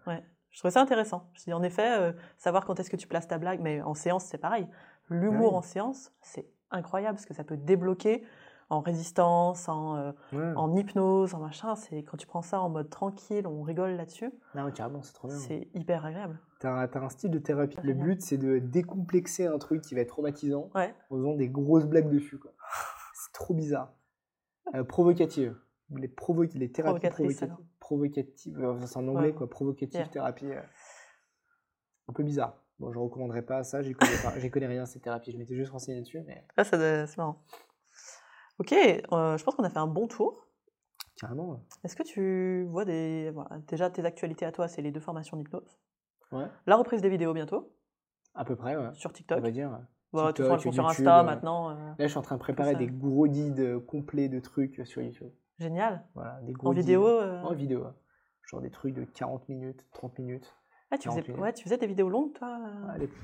Je 0.51 0.59
trouvais 0.59 0.71
ça 0.71 0.79
intéressant. 0.81 1.29
Je 1.33 1.43
dit, 1.43 1.51
en 1.53 1.61
effet, 1.63 1.99
euh, 1.99 2.13
savoir 2.37 2.63
quand 2.65 2.79
est-ce 2.79 2.89
que 2.89 2.95
tu 2.95 3.07
places 3.07 3.27
ta 3.27 3.39
blague, 3.39 3.59
mais 3.59 3.81
en 3.81 3.93
séance, 3.93 4.23
c'est 4.23 4.37
pareil. 4.37 4.67
L'humour 5.09 5.51
Ouais. 5.51 5.57
en 5.57 5.61
séance, 5.63 6.13
c'est 6.21 6.47
incroyable 6.71 7.15
parce 7.15 7.25
que 7.25 7.33
ça 7.33 7.43
peut 7.43 7.57
débloquer 7.57 8.23
en 8.69 8.79
résistance, 8.79 9.67
en, 9.67 9.97
euh, 9.97 10.11
Ouais. 10.31 10.53
en 10.55 10.73
hypnose, 10.75 11.33
en 11.33 11.39
machin. 11.39 11.75
C'est 11.75 12.03
quand 12.03 12.15
tu 12.15 12.25
prends 12.27 12.41
ça 12.41 12.61
en 12.61 12.69
mode 12.69 12.89
tranquille, 12.89 13.45
on 13.47 13.63
rigole 13.63 13.91
là-dessus. 13.97 14.31
Non, 14.55 14.71
carrément, 14.71 15.01
c'est 15.01 15.13
trop 15.13 15.27
bien. 15.27 15.37
C'est 15.37 15.67
hyper 15.73 16.05
agréable. 16.05 16.39
T'as 16.63 16.71
un, 16.71 17.03
un 17.03 17.09
style 17.09 17.29
de 17.29 17.39
thérapie. 17.39 17.75
Le 17.83 17.93
but, 17.93 18.21
c'est 18.21 18.37
de 18.37 18.57
décomplexer 18.57 19.47
un 19.47 19.57
truc 19.57 19.81
qui 19.81 19.95
va 19.95 20.01
être 20.01 20.07
traumatisant 20.07 20.69
Ouais. 20.73 20.95
en 21.09 21.17
faisant 21.17 21.33
des 21.35 21.49
grosses 21.49 21.85
blagues 21.85 22.09
dessus. 22.09 22.39
C'est 23.15 23.33
trop 23.33 23.53
bizarre. 23.53 23.93
Euh, 24.73 24.85
provocative. 24.85 25.57
Les, 25.89 26.07
provo 26.07 26.43
les 26.43 26.71
thérapies 26.71 27.09
provocatives. 27.09 27.43
alors. 27.43 27.57
Provocatives. 27.81 28.59
euh, 28.63 28.79
c'est 28.85 28.95
en 28.97 29.07
anglais, 29.09 29.27
Ouais. 29.27 29.33
quoi. 29.33 29.49
Provocative 29.49 29.99
Yeah. 29.99 30.07
thérapie. 30.07 30.45
euh, 30.53 30.61
un 32.07 32.13
peu 32.13 32.23
bizarre. 32.23 32.57
Bon, 32.79 32.93
je 32.93 32.97
recommanderais 32.97 33.41
pas 33.41 33.63
ça. 33.65 33.81
J'y 33.81 33.91
connais, 33.93 34.15
pas- 34.23 34.49
connais 34.49 34.67
rien, 34.67 34.85
ces 34.85 35.01
thérapies. 35.01 35.33
Je 35.33 35.37
m'étais 35.37 35.55
juste 35.55 35.71
renseigné 35.71 35.99
dessus, 35.99 36.21
mais 36.25 36.45
Ah, 36.55 36.63
c'est 36.63 37.17
marrant. 37.17 37.43
Ok, 38.59 38.71
euh, 38.71 39.37
je 39.37 39.43
pense 39.43 39.55
qu'on 39.55 39.63
a 39.65 39.69
fait 39.69 39.79
un 39.79 39.87
bon 39.87 40.07
tour. 40.07 40.47
carrément. 41.19 41.51
ouais. 41.51 41.59
Est-ce 41.83 41.95
que 41.97 42.03
tu 42.03 42.63
vois 42.69 42.85
des. 42.85 43.31
Voilà, 43.33 43.59
déjà, 43.67 43.89
tes 43.89 44.05
actualités 44.05 44.45
à 44.45 44.51
toi, 44.53 44.67
c'est 44.69 44.81
les 44.81 44.91
deux 44.91 44.99
formations 45.01 45.35
d'hypnose. 45.37 45.77
Ouais. 46.33 46.45
La 46.65 46.75
reprise 46.75 47.01
des 47.01 47.09
vidéos 47.09 47.33
bientôt, 47.33 47.71
À 48.35 48.43
peu 48.45 48.55
près, 48.55 48.75
ouais. 48.75 48.89
sur 48.93 49.09
On 49.11 49.13
TikTok. 49.13 49.39
va 49.39 49.51
dire. 49.51 49.79
Tu 50.11 50.19
TikTok, 50.19 50.47
font 50.47 50.57
sur 50.59 50.71
YouTube, 50.71 50.85
Insta 50.85 51.19
euh, 51.19 51.23
maintenant. 51.23 51.69
euh, 51.71 51.73
Là, 51.75 51.95
je 51.99 52.07
suis 52.07 52.17
en 52.17 52.21
train 52.21 52.35
de 52.35 52.39
préparer 52.41 52.75
des 52.75 52.87
gros 52.87 53.27
guides 53.27 53.59
euh, 53.59 53.79
complets 53.79 54.29
de 54.29 54.39
trucs 54.39 54.81
sur 54.85 55.01
YouTube. 55.01 55.31
Génial. 55.59 56.03
Voilà, 56.15 56.39
des 56.41 56.53
gros 56.53 56.67
En 56.67 56.73
guides. 56.73 56.81
vidéo. 56.81 57.07
euh, 57.07 57.41
En 57.43 57.53
vidéo. 57.53 57.79
ouais. 57.83 57.91
Genre 58.49 58.61
des 58.61 58.69
trucs 58.69 58.93
de 58.93 59.05
40 59.05 59.47
minutes, 59.49 59.85
30 59.93 60.19
minutes. 60.19 60.53
Ah, 60.91 60.97
tu 60.97 61.07
faisais... 61.09 61.21
40 61.21 61.27
minutes. 61.29 61.41
ouais, 61.41 61.53
tu 61.53 61.63
faisais 61.63 61.77
des 61.77 61.87
vidéos 61.87 62.09
longues, 62.09 62.33
toi 62.33 62.59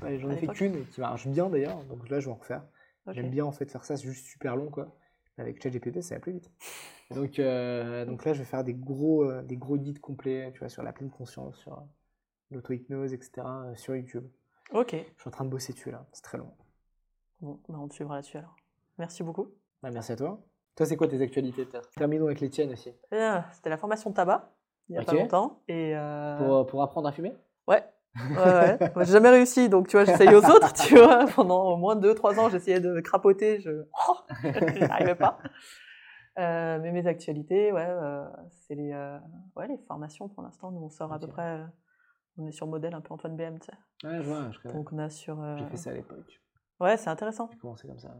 Ouais, 0.02 0.18
J'en 0.18 0.30
ai 0.30 0.36
fait 0.36 0.46
qu'une 0.48 0.86
qui 0.86 1.00
marche 1.00 1.28
bien 1.28 1.48
d'ailleurs, 1.50 1.84
donc 1.84 2.08
là 2.08 2.18
je 2.18 2.26
vais 2.26 2.32
en 2.32 2.36
refaire. 2.36 2.62
J'aime 3.08 3.30
bien 3.30 3.44
en 3.44 3.52
fait 3.52 3.70
faire 3.70 3.84
ça, 3.84 3.96
c'est 3.96 4.08
juste 4.08 4.26
super 4.26 4.56
long 4.56 4.70
quoi. 4.70 4.88
Avec 5.38 5.62
ChatGPT 5.62 6.00
ça 6.02 6.14
va 6.16 6.20
plus 6.20 6.32
vite. 6.32 6.50
Donc, 7.14 7.40
donc 7.40 8.24
là 8.24 8.32
je 8.32 8.38
vais 8.38 8.44
faire 8.44 8.62
des 8.64 8.74
gros, 8.74 9.30
des 9.42 9.56
gros 9.56 9.76
guides 9.76 10.00
complets 10.00 10.50
tu 10.52 10.60
vois, 10.60 10.68
sur 10.68 10.82
la 10.84 10.92
pleine 10.92 11.10
conscience, 11.10 11.56
sur 11.58 11.82
l'auto-hypnose, 12.50 13.12
etc. 13.12 13.30
euh, 13.46 13.74
sur 13.76 13.96
YouTube. 13.96 14.26
Ok. 14.72 14.92
Je 14.92 15.20
suis 15.20 15.28
en 15.28 15.30
train 15.30 15.44
de 15.44 15.50
bosser 15.50 15.72
dessus 15.72 15.90
là, 15.90 16.06
c'est 16.12 16.22
très 16.22 16.38
long. 16.38 16.52
Bon, 17.40 17.60
bah, 17.68 17.78
on 17.80 17.88
te 17.88 17.94
suivra 17.94 18.16
là-dessus 18.16 18.38
alors. 18.38 18.54
Merci 18.98 19.22
beaucoup. 19.22 19.48
Bah, 19.82 19.90
merci 19.90 20.12
à 20.12 20.16
toi. 20.16 20.40
Toi 20.76 20.86
c'est 20.86 20.96
quoi 20.96 21.08
tes 21.08 21.20
actualités 21.20 21.64
peut-être? 21.64 21.90
Terminons 21.90 22.26
avec 22.26 22.40
les 22.40 22.50
tiennes 22.50 22.72
aussi. 22.72 22.92
Ah, 23.12 23.46
C'était 23.52 23.70
la 23.70 23.76
formation 23.76 24.10
de 24.10 24.14
tabac, 24.14 24.52
il 24.88 24.96
y 24.96 24.98
a 24.98 25.02
pas 25.02 25.14
longtemps. 25.14 25.62
Et 25.68 25.96
euh, 25.96 26.38
Pour, 26.38 26.56
euh, 26.56 26.64
pour 26.64 26.82
apprendre 26.82 27.08
à 27.08 27.12
fumer? 27.12 27.34
Ouais. 27.66 27.84
Ouais, 28.16 28.36
ouais. 28.36 28.78
Moi, 28.94 29.04
j'ai 29.04 29.12
jamais 29.12 29.30
réussi, 29.30 29.68
donc 29.68 29.88
tu 29.88 29.96
vois, 29.96 30.04
j'essaye 30.04 30.34
aux 30.34 30.44
autres, 30.44 30.72
tu 30.72 30.96
vois. 30.96 31.26
Pendant 31.34 31.72
au 31.72 31.76
moins 31.76 31.96
2-3 31.96 32.38
ans, 32.38 32.48
j'essayais 32.48 32.80
de 32.80 33.00
crapoter, 33.00 33.60
je 33.60 33.84
oh, 34.08 34.16
j'y 34.42 34.82
arrivais 34.84 35.14
pas. 35.14 35.38
Euh, 36.38 36.78
mais 36.80 36.92
mes 36.92 37.06
actualités, 37.06 37.72
ouais, 37.72 37.88
c'est 38.50 38.74
les, 38.74 38.92
ouais, 39.56 39.68
les 39.68 39.78
formations 39.86 40.28
pour 40.28 40.42
l'instant. 40.42 40.70
Nous, 40.70 40.82
on 40.82 40.90
sort 40.90 41.12
à 41.12 41.18
peu 41.18 41.26
près. 41.28 41.60
On 42.38 42.46
est 42.46 42.52
sur 42.52 42.66
modèle 42.66 42.94
un 42.94 43.00
peu 43.00 43.12
Antoine 43.14 43.36
BM, 43.36 43.58
tu 43.58 43.66
sais. 43.66 44.06
Ouais, 44.08 44.22
je 44.22 44.28
vois, 44.28 44.50
je 44.50 44.58
connais. 44.60 44.74
Donc 44.74 44.92
on 44.92 44.98
a 44.98 45.10
sur. 45.10 45.40
euh, 45.42 45.56
J'ai 45.58 45.66
fait 45.66 45.76
ça 45.76 45.90
à 45.90 45.94
l'époque. 45.94 46.40
Ouais, 46.80 46.96
c'est 46.96 47.10
intéressant. 47.10 47.48
J'ai 47.52 47.58
commencé 47.58 47.86
comme 47.86 47.98
ça. 47.98 48.14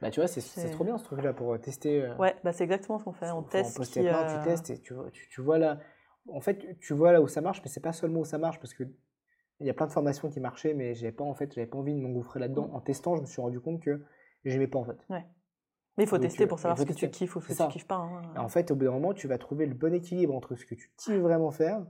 Bah 0.00 0.10
tu 0.10 0.20
vois, 0.20 0.26
c'est 0.28 0.70
trop 0.70 0.84
bien 0.84 0.96
ce 0.96 1.04
truc 1.04 1.22
là 1.22 1.32
pour 1.32 1.52
euh, 1.52 1.58
tester. 1.58 2.02
euh, 2.02 2.16
Ouais, 2.16 2.34
bah, 2.42 2.52
c'est 2.52 2.64
exactement 2.64 2.98
ce 2.98 3.04
qu'on 3.04 3.12
fait. 3.12 3.30
On 3.30 3.42
teste. 3.42 3.76
poster 3.76 4.00
qui, 4.00 4.08
plein, 4.08 4.24
tu 4.26 4.42
testes 4.42 4.70
et 4.70 4.80
tu, 4.80 4.94
vois- 4.94 5.10
tu, 5.10 5.28
tu 5.28 5.40
vois 5.42 5.58
là. 5.58 5.78
En 6.28 6.40
fait, 6.40 6.78
tu 6.80 6.94
vois 6.94 7.12
là 7.12 7.20
où 7.20 7.28
ça 7.28 7.40
marche, 7.40 7.60
mais 7.62 7.70
c'est 7.70 7.80
pas 7.80 7.92
seulement 7.92 8.20
où 8.20 8.24
ça 8.24 8.38
marche 8.38 8.58
parce 8.60 8.72
que 8.74 8.84
il 9.60 9.66
y 9.66 9.70
a 9.70 9.74
plein 9.74 9.86
de 9.86 9.92
formations 9.92 10.30
qui 10.30 10.40
marchaient, 10.40 10.72
mais 10.72 10.94
j'avais 10.94 11.12
pas 11.12 11.24
en 11.24 11.34
fait, 11.34 11.52
j'avais 11.54 11.66
pas 11.66 11.76
envie 11.76 11.92
de 11.94 11.98
m'engouffrer 12.00 12.40
là-dedans. 12.40 12.68
Mm. 12.68 12.74
En 12.76 12.80
testant, 12.80 13.16
je 13.16 13.20
me 13.20 13.26
suis 13.26 13.42
rendu 13.42 13.60
compte 13.60 13.82
que 13.82 14.02
j'aimais 14.44 14.66
pas 14.68 14.78
en 14.78 14.84
fait. 14.84 14.96
Mais 15.10 16.04
il 16.04 16.06
faut 16.06 16.16
Donc, 16.16 16.22
tester 16.28 16.46
pour 16.46 16.58
savoir 16.58 16.78
ce 16.78 16.84
que 16.84 16.92
tu 16.94 17.10
kiffes 17.10 17.36
ou 17.36 17.40
ce 17.42 17.48
que 17.48 17.54
ça. 17.54 17.66
tu 17.66 17.72
kiffes 17.74 17.86
pas. 17.86 17.96
hein. 17.96 18.22
En 18.36 18.48
fait, 18.48 18.70
au 18.70 18.76
bout 18.76 18.86
d'un 18.86 18.92
moment, 18.92 19.12
tu 19.12 19.28
vas 19.28 19.36
trouver 19.36 19.66
le 19.66 19.74
bon 19.74 19.92
équilibre 19.92 20.34
entre 20.34 20.54
ce 20.56 20.64
que 20.64 20.74
tu 20.74 20.90
kiffes 20.96 21.18
vraiment 21.20 21.50
faire, 21.50 21.84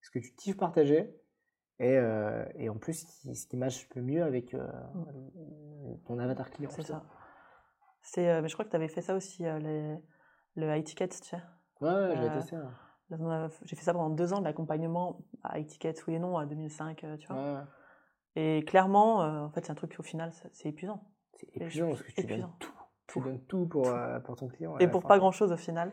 ce 0.00 0.10
que 0.10 0.18
tu 0.18 0.34
kiffes 0.34 0.56
partager, 0.56 1.14
et, 1.80 1.96
euh, 1.96 2.44
et 2.56 2.68
en 2.68 2.76
plus, 2.76 3.06
ce 3.06 3.06
qui, 3.06 3.48
qui 3.48 3.56
marche 3.56 3.88
le 3.94 4.02
mieux 4.02 4.22
avec 4.24 4.54
euh, 4.54 4.66
ton 6.06 6.18
avatar 6.18 6.50
client. 6.50 6.70
Mm. 6.70 6.72
C'est 6.74 6.82
ça. 6.82 7.04
Euh, 8.18 8.42
mais 8.42 8.48
je 8.48 8.54
crois 8.54 8.64
que 8.64 8.70
tu 8.70 8.76
avais 8.76 8.88
fait 8.88 9.02
ça 9.02 9.14
aussi, 9.14 9.46
euh, 9.46 9.58
les, 9.58 9.96
le 10.56 10.76
high 10.76 10.84
ticket, 10.84 11.08
tu 11.08 11.18
sais. 11.18 11.36
Ouais, 11.80 11.88
ouais, 11.90 12.16
j'avais 12.16 12.30
testé. 12.30 12.56
a- 12.56 13.48
J'ai 13.64 13.76
fait 13.76 13.82
ça 13.84 13.92
pendant 13.92 14.10
deux 14.10 14.32
ans, 14.32 14.38
de 14.40 14.44
l'accompagnement 14.44 15.20
à 15.44 15.58
high 15.58 15.66
ticket, 15.66 15.94
oui 16.06 16.14
et 16.14 16.18
non, 16.18 16.36
à 16.38 16.46
2005, 16.46 17.04
euh, 17.04 17.16
tu 17.16 17.28
vois. 17.28 17.36
Ouais. 17.36 17.60
Et 18.36 18.64
clairement, 18.64 19.18
en 19.44 19.50
fait, 19.50 19.64
c'est 19.64 19.72
un 19.72 19.76
truc 19.76 19.94
au 19.98 20.02
final, 20.02 20.32
c'est 20.52 20.68
épuisant. 20.68 21.02
C'est 21.34 21.48
épuisant 21.56 21.88
parce 21.88 22.02
que 22.02 22.12
tu 22.12 22.22
donnes 22.22 22.30
épuisant. 22.30 22.56
tout. 22.58 22.72
Tu 23.08 23.20
donnes 23.20 23.44
tout 23.46 23.66
pour, 23.66 23.88
pour 24.24 24.36
ton 24.36 24.48
client. 24.48 24.78
Et 24.78 24.86
pour 24.88 25.02
fin. 25.02 25.08
pas 25.08 25.18
grand 25.18 25.32
chose 25.32 25.50
au 25.52 25.56
final. 25.56 25.92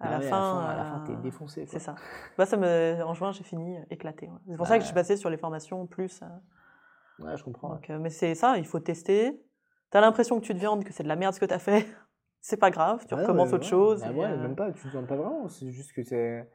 À 0.00 0.06
Ah 0.08 0.10
la 0.10 0.18
ouais, 0.18 0.28
fin, 0.28 0.60
à 0.60 0.76
la 0.76 0.84
fin, 0.84 1.02
euh, 1.02 1.06
t'es 1.06 1.16
défoncé. 1.22 1.66
C'est 1.66 1.78
ça. 1.78 1.94
Bah, 2.36 2.46
ça 2.46 2.56
me... 2.56 3.00
En 3.04 3.14
juin, 3.14 3.30
j'ai 3.32 3.44
fini 3.44 3.76
euh, 3.78 3.82
éclaté. 3.90 4.26
ouais. 4.28 4.38
C'est 4.48 4.56
pour 4.56 4.66
ça 4.66 4.74
que 4.76 4.80
je 4.82 4.86
suis 4.86 4.94
passée 4.94 5.16
sur 5.16 5.30
les 5.30 5.36
formations 5.36 5.86
plus. 5.86 6.20
euh, 6.22 6.26
Ouais, 7.24 7.36
je 7.36 7.44
comprends. 7.44 7.68
donc, 7.70 7.88
euh, 7.90 7.98
mais 8.00 8.10
c'est 8.10 8.34
ça, 8.34 8.58
il 8.58 8.66
faut 8.66 8.80
tester. 8.80 9.40
T'as 9.90 10.00
l'impression 10.00 10.40
que 10.40 10.44
tu 10.44 10.52
te 10.52 10.58
viandes, 10.58 10.82
que 10.82 10.92
c'est 10.92 11.04
de 11.04 11.08
la 11.08 11.14
merde 11.16 11.32
ce 11.32 11.38
que 11.40 11.44
t'as 11.46 11.60
fait. 11.60 11.86
c'est 12.40 12.56
pas 12.56 12.70
grave, 12.72 13.04
tu 13.06 13.14
Ah 13.14 13.18
recommences 13.18 13.52
autre 13.52 13.62
ouais. 13.64 13.70
chose. 13.70 14.00
Bah 14.00 14.10
ouais, 14.10 14.24
euh, 14.26 14.36
même 14.42 14.56
pas, 14.56 14.72
tu 14.72 14.86
ne 14.88 14.92
demandes 14.92 15.06
pas 15.06 15.14
vraiment. 15.16 15.46
C'est 15.48 15.70
juste 15.70 15.92
que 15.92 16.02
c'est. 16.02 16.50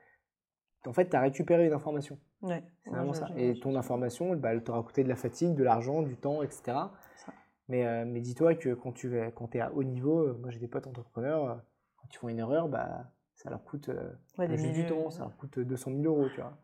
En 0.86 0.92
fait, 0.94 1.10
tu 1.10 1.16
as 1.16 1.22
récupéré 1.22 1.66
une 1.68 1.74
information. 1.74 2.20
ouais. 2.42 2.62
C'est 2.84 2.90
vraiment 2.90 3.14
ça. 3.14 3.28
Et 3.38 3.58
ton 3.60 3.76
information, 3.78 4.36
bah, 4.36 4.52
elle 4.54 4.64
t'aura 4.64 4.84
coûté 4.84 5.04
de 5.06 5.10
la 5.10 5.16
fatigue, 5.16 5.56
de 5.56 5.64
l'argent, 5.64 6.02
du 6.02 6.18
temps, 6.18 6.44
etc. 6.44 6.62
Ça. 6.66 7.34
Mais, 7.70 8.04
mais 8.06 8.20
dis-toi 8.20 8.56
que 8.56 8.74
quand 8.74 8.92
tu 8.92 9.18
es, 9.18 9.32
quand 9.32 9.56
es 9.56 9.62
à 9.62 9.72
haut 9.74 9.84
niveau, 9.84 10.34
moi 10.40 10.50
j'ai 10.52 10.60
des 10.60 10.68
potes 10.68 10.88
entrepreneurs, 10.88 11.62
quand 11.98 12.08
ils 12.14 12.18
font 12.18 12.28
une 12.30 12.40
erreur, 12.40 12.68
bah, 12.68 13.06
ça 13.42 13.50
leur 13.50 13.64
coûte 13.64 13.88
euh, 13.88 14.12
Ouais, 14.38 14.50
des 14.50 14.58
juste 14.58 14.74
du 14.74 14.86
temps, 14.86 15.10
ça 15.10 15.22
leur 15.24 15.38
coûte 15.38 15.60
200 15.60 15.92
000 15.92 16.04
euros, 16.04 16.28
tu 16.30 16.42
vois. 16.42 16.58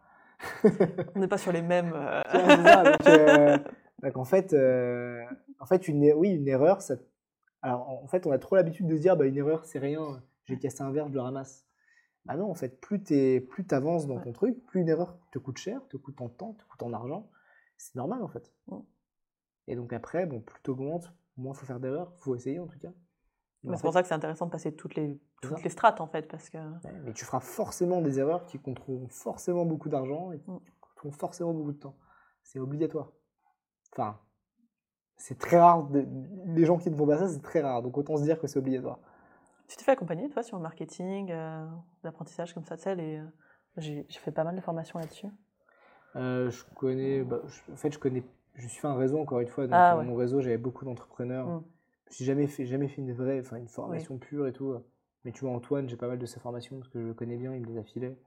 On 1.16 1.20
n'est 1.20 1.28
pas 1.30 1.38
sur 1.38 1.54
les 1.54 1.62
mêmes. 1.62 1.94
euh, 1.96 2.22
ça, 2.66 2.84
donc, 2.84 3.08
euh, 3.08 3.58
donc, 4.04 4.18
en 4.18 4.26
fait, 4.26 4.52
euh, 4.52 5.24
en 5.60 5.66
fait 5.66 5.88
une, 5.88 6.12
oui, 6.14 6.32
une 6.32 6.48
erreur, 6.50 6.82
ça... 6.82 6.96
Alors 7.62 7.88
en 8.04 8.08
fait, 8.08 8.28
on 8.28 8.32
a 8.32 8.38
trop 8.40 8.58
l'habitude 8.58 8.88
de 8.88 8.96
se 8.98 9.02
dire, 9.02 9.16
bah, 9.16 9.26
une 9.26 9.38
erreur, 9.38 9.64
c'est 9.64 9.80
rien, 9.80 10.22
j'ai 10.44 10.60
cassé 10.60 10.84
un 10.84 10.92
verre, 10.92 11.08
je 11.08 11.14
le 11.14 11.22
ramasse. 11.22 11.66
Bah 12.26 12.36
non, 12.36 12.52
en 12.52 12.56
fait, 12.56 12.82
plus 12.82 13.02
tu 13.02 13.46
plus 13.50 13.66
avances 13.72 14.06
dans 14.06 14.18
Ouais. 14.18 14.24
ton 14.24 14.34
truc, 14.34 14.66
plus 14.66 14.82
une 14.82 14.90
erreur 14.90 15.18
te 15.32 15.40
coûte 15.40 15.58
cher, 15.58 15.82
te 15.88 15.96
coûte 15.96 16.20
en 16.20 16.28
temps, 16.28 16.54
te 16.54 16.66
coûte 16.66 16.84
en 16.84 16.92
argent. 16.92 17.30
C'est 17.78 17.96
normal, 17.96 18.22
en 18.22 18.28
fait. 18.28 18.52
Et 19.68 19.76
donc 19.76 19.94
après, 19.94 20.26
bon, 20.26 20.42
plus 20.42 20.62
tu 20.62 20.72
augmentes, 20.72 21.14
moins 21.38 21.54
il 21.54 21.58
faut 21.58 21.66
faire 21.66 21.80
d'erreurs, 21.80 22.12
il 22.18 22.22
faut 22.22 22.36
essayer 22.36 22.60
en 22.60 22.68
tout 22.68 22.80
cas. 22.80 22.92
C'est 23.64 23.82
pour 23.82 23.94
ça 23.94 24.02
que 24.02 24.08
c'est 24.08 24.14
intéressant 24.14 24.46
de 24.46 24.52
passer 24.52 24.76
toutes 24.76 24.96
les, 24.96 25.20
toutes 25.50 25.64
les 25.64 25.70
strates 25.70 26.02
en 26.02 26.08
fait, 26.08 26.28
parce 26.28 26.50
que 26.50 26.58
ouais, 26.58 26.92
mais 27.04 27.14
tu 27.14 27.26
feras 27.26 27.40
forcément 27.40 28.02
des 28.02 28.20
erreurs 28.20 28.46
qui 28.46 28.60
coûteront 28.60 29.08
forcément 29.10 29.66
beaucoup 29.66 29.90
d'argent 29.90 30.32
et 30.32 30.40
qui 30.40 30.52
Mm. 30.52 30.60
coûteront 30.82 31.12
forcément 31.12 31.54
beaucoup 31.54 31.72
de 31.74 31.80
temps. 31.80 31.96
C'est 32.44 32.60
obligatoire. 32.60 33.12
Enfin, 33.94 34.20
c'est 35.18 35.38
très 35.38 35.60
rare. 35.60 35.84
de- 35.86 36.06
Les 36.46 36.66
gens 36.66 36.78
qui 36.78 36.90
ne 36.92 36.96
font 36.96 37.08
pas 37.08 37.18
ça, 37.18 37.28
c'est 37.30 37.42
très 37.42 37.62
rare. 37.62 37.82
Donc 37.82 37.98
autant 37.98 38.18
se 38.18 38.24
dire 38.24 38.40
que 38.40 38.48
c'est 38.48 38.60
obligatoire. 38.60 39.00
tu 39.68 39.78
t'es 39.78 39.84
fait 39.84 39.92
accompagner 39.94 40.30
toi 40.30 40.44
sur 40.44 40.58
le 40.58 40.64
marketing, 40.64 41.32
euh, 41.32 41.66
l'apprentissage 42.04 42.54
comme 42.54 42.64
ça, 42.66 42.78
tu 42.78 42.84
sais, 42.84 42.94
les, 42.96 43.18
euh, 43.18 43.24
j'ai 43.78 44.06
j'ai 44.10 44.20
fait 44.20 44.32
pas 44.32 44.44
mal 44.44 44.56
de 44.56 44.62
formations 44.62 45.00
là-dessus. 45.00 45.28
Euh, 46.16 46.52
je 46.52 46.64
connais, 46.76 47.24
bah, 47.24 47.40
je- 47.48 47.74
en 47.74 47.76
fait, 47.76 47.92
je 47.92 47.98
connais, 47.98 48.24
je 48.54 48.68
suis 48.68 48.80
fait 48.80 48.88
un 48.88 48.96
réseau 48.96 49.20
encore 49.20 49.40
une 49.40 49.48
fois. 49.48 49.66
Donc 49.66 49.74
Ah, 49.76 49.94
dans 49.94 50.00
ouais. 50.02 50.06
mon 50.06 50.16
réseau, 50.16 50.40
j'avais 50.40 50.58
beaucoup 50.60 50.86
d'entrepreneurs. 50.86 51.48
Mm. 51.48 51.64
Je 52.12 52.22
n'ai 52.24 52.28
jamais 52.28 52.48
fait, 52.48 52.66
jamais 52.68 52.88
fait 52.88 53.02
une 53.02 53.12
vraie, 53.14 53.40
enfin 53.40 53.56
une 53.58 53.68
formation 53.68 54.18
pure 54.20 54.46
et 54.48 54.54
tout. 54.54 54.76
Mais 55.26 55.32
tu 55.32 55.44
vois, 55.44 55.54
Antoine, 55.54 55.90
j'ai 55.90 55.98
pas 55.98 56.08
mal 56.08 56.18
de 56.20 56.26
ses 56.26 56.40
formations 56.40 56.78
parce 56.78 56.90
que 56.90 57.02
je 57.02 57.08
le 57.08 57.14
connais 57.14 57.36
bien, 57.38 57.54
il 57.54 57.62
me 57.62 57.66
les 57.68 57.78
a 57.78 57.84
filées. 57.84 58.18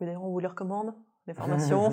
D'ailleurs, 0.00 0.22
on 0.22 0.30
vous 0.30 0.38
les 0.38 0.46
recommande, 0.46 0.94
les 1.26 1.34
formations. 1.34 1.90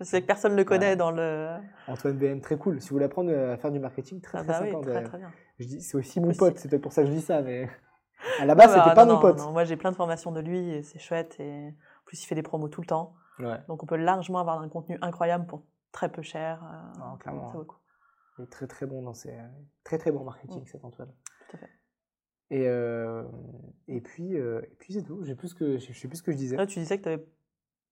je 0.00 0.04
sais 0.04 0.20
que 0.22 0.26
personne 0.26 0.52
ne 0.52 0.56
le 0.58 0.64
connaît 0.64 0.90
Ouais. 0.90 0.96
dans 0.96 1.10
le. 1.10 1.56
Antoine 1.88 2.16
BM, 2.18 2.40
très 2.40 2.56
cool. 2.58 2.80
Si 2.80 2.90
vous 2.90 2.96
voulez 2.96 3.06
apprendre 3.06 3.32
à 3.32 3.56
faire 3.56 3.70
du 3.72 3.78
marketing, 3.80 4.20
très 4.20 4.38
Ah 4.38 4.42
très 4.44 4.52
bah 4.52 4.60
oui, 4.62 4.70
sympa. 4.72 4.90
très 4.90 5.02
très 5.04 5.18
bien. 5.18 5.32
Je 5.58 5.66
dis, 5.66 5.80
c'est 5.80 5.96
aussi 5.96 6.20
mon 6.20 6.26
Possible. 6.28 6.38
pote, 6.50 6.58
c'est 6.58 6.68
peut-être 6.68 6.82
pour 6.82 6.92
ça 6.92 7.02
que 7.02 7.08
je 7.08 7.12
dis 7.14 7.22
ça, 7.22 7.40
mais 7.42 7.68
à 8.40 8.44
la 8.44 8.54
base, 8.54 8.70
Ah 8.72 8.76
bah, 8.76 8.82
c'était 8.84 8.94
pas 8.94 9.06
non, 9.06 9.14
mon 9.14 9.20
pote. 9.20 9.38
non, 9.38 9.52
moi 9.52 9.64
j'ai 9.64 9.76
plein 9.76 9.90
de 9.92 9.96
formations 9.96 10.30
de 10.32 10.40
lui 10.40 10.58
et 10.70 10.82
c'est 10.82 10.98
chouette. 10.98 11.36
Et 11.40 11.68
en 11.68 12.04
plus, 12.04 12.22
il 12.22 12.26
fait 12.26 12.34
des 12.34 12.42
promos 12.42 12.68
tout 12.68 12.80
le 12.82 12.86
temps. 12.86 13.14
Ouais, 13.38 13.58
Donc 13.68 13.82
on 13.82 13.86
peut 13.86 13.96
largement 13.96 14.38
avoir 14.40 14.60
un 14.60 14.68
contenu 14.68 14.98
incroyable 15.00 15.46
pour 15.46 15.64
très 15.90 16.08
peu 16.10 16.22
cher. 16.22 16.62
euh, 16.62 16.98
Non, 17.00 17.16
clairement. 17.16 17.46
ça 17.48 17.52
vaut 17.54 17.60
le 17.60 17.64
coup. 17.64 17.78
il 18.38 18.44
est 18.44 18.46
très 18.48 18.66
très 18.66 18.84
bon 18.86 19.00
dans 19.02 19.14
ses 19.14 19.34
très 19.84 19.96
très 19.98 20.12
bon 20.12 20.22
marketing, 20.24 20.62
Mm. 20.62 20.66
cet 20.66 20.84
Antoine. 20.84 21.12
Tout 21.48 21.56
à 21.56 21.60
fait. 21.60 21.70
Et 22.50 22.64
et 22.66 23.22
et 23.88 24.00
puis 24.00 24.36
euh, 24.38 24.60
et 24.62 24.74
puis 24.78 24.92
c'est 24.94 25.02
tout. 25.02 25.22
J'ai 25.24 25.34
plus 25.34 25.54
que 25.54 25.78
je 25.78 25.92
sais 25.92 26.08
plus 26.08 26.18
ce 26.18 26.22
que 26.22 26.30
je 26.32 26.36
disais. 26.36 26.56
Là, 26.56 26.66
tu 26.66 26.78
disais 26.78 26.98
que 27.00 27.16
tu 27.16 27.22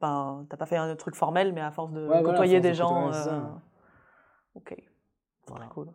ben, 0.01 0.47
t'as 0.51 0.57
pas 0.57 0.67
fait 0.67 0.77
un 0.77 0.95
truc 0.97 1.15
formel, 1.15 1.53
mais 1.53 1.61
à 1.61 1.71
force 1.71 1.93
de 1.93 2.07
Ouais, 2.09 2.23
côtoyer 2.23 2.61
des 2.61 2.71
de 2.71 2.75
gens. 2.75 3.13
euh, 3.13 3.41
Ok, 4.55 4.75
Voilà. 5.47 5.67
très 5.67 5.75
cool. 5.75 5.93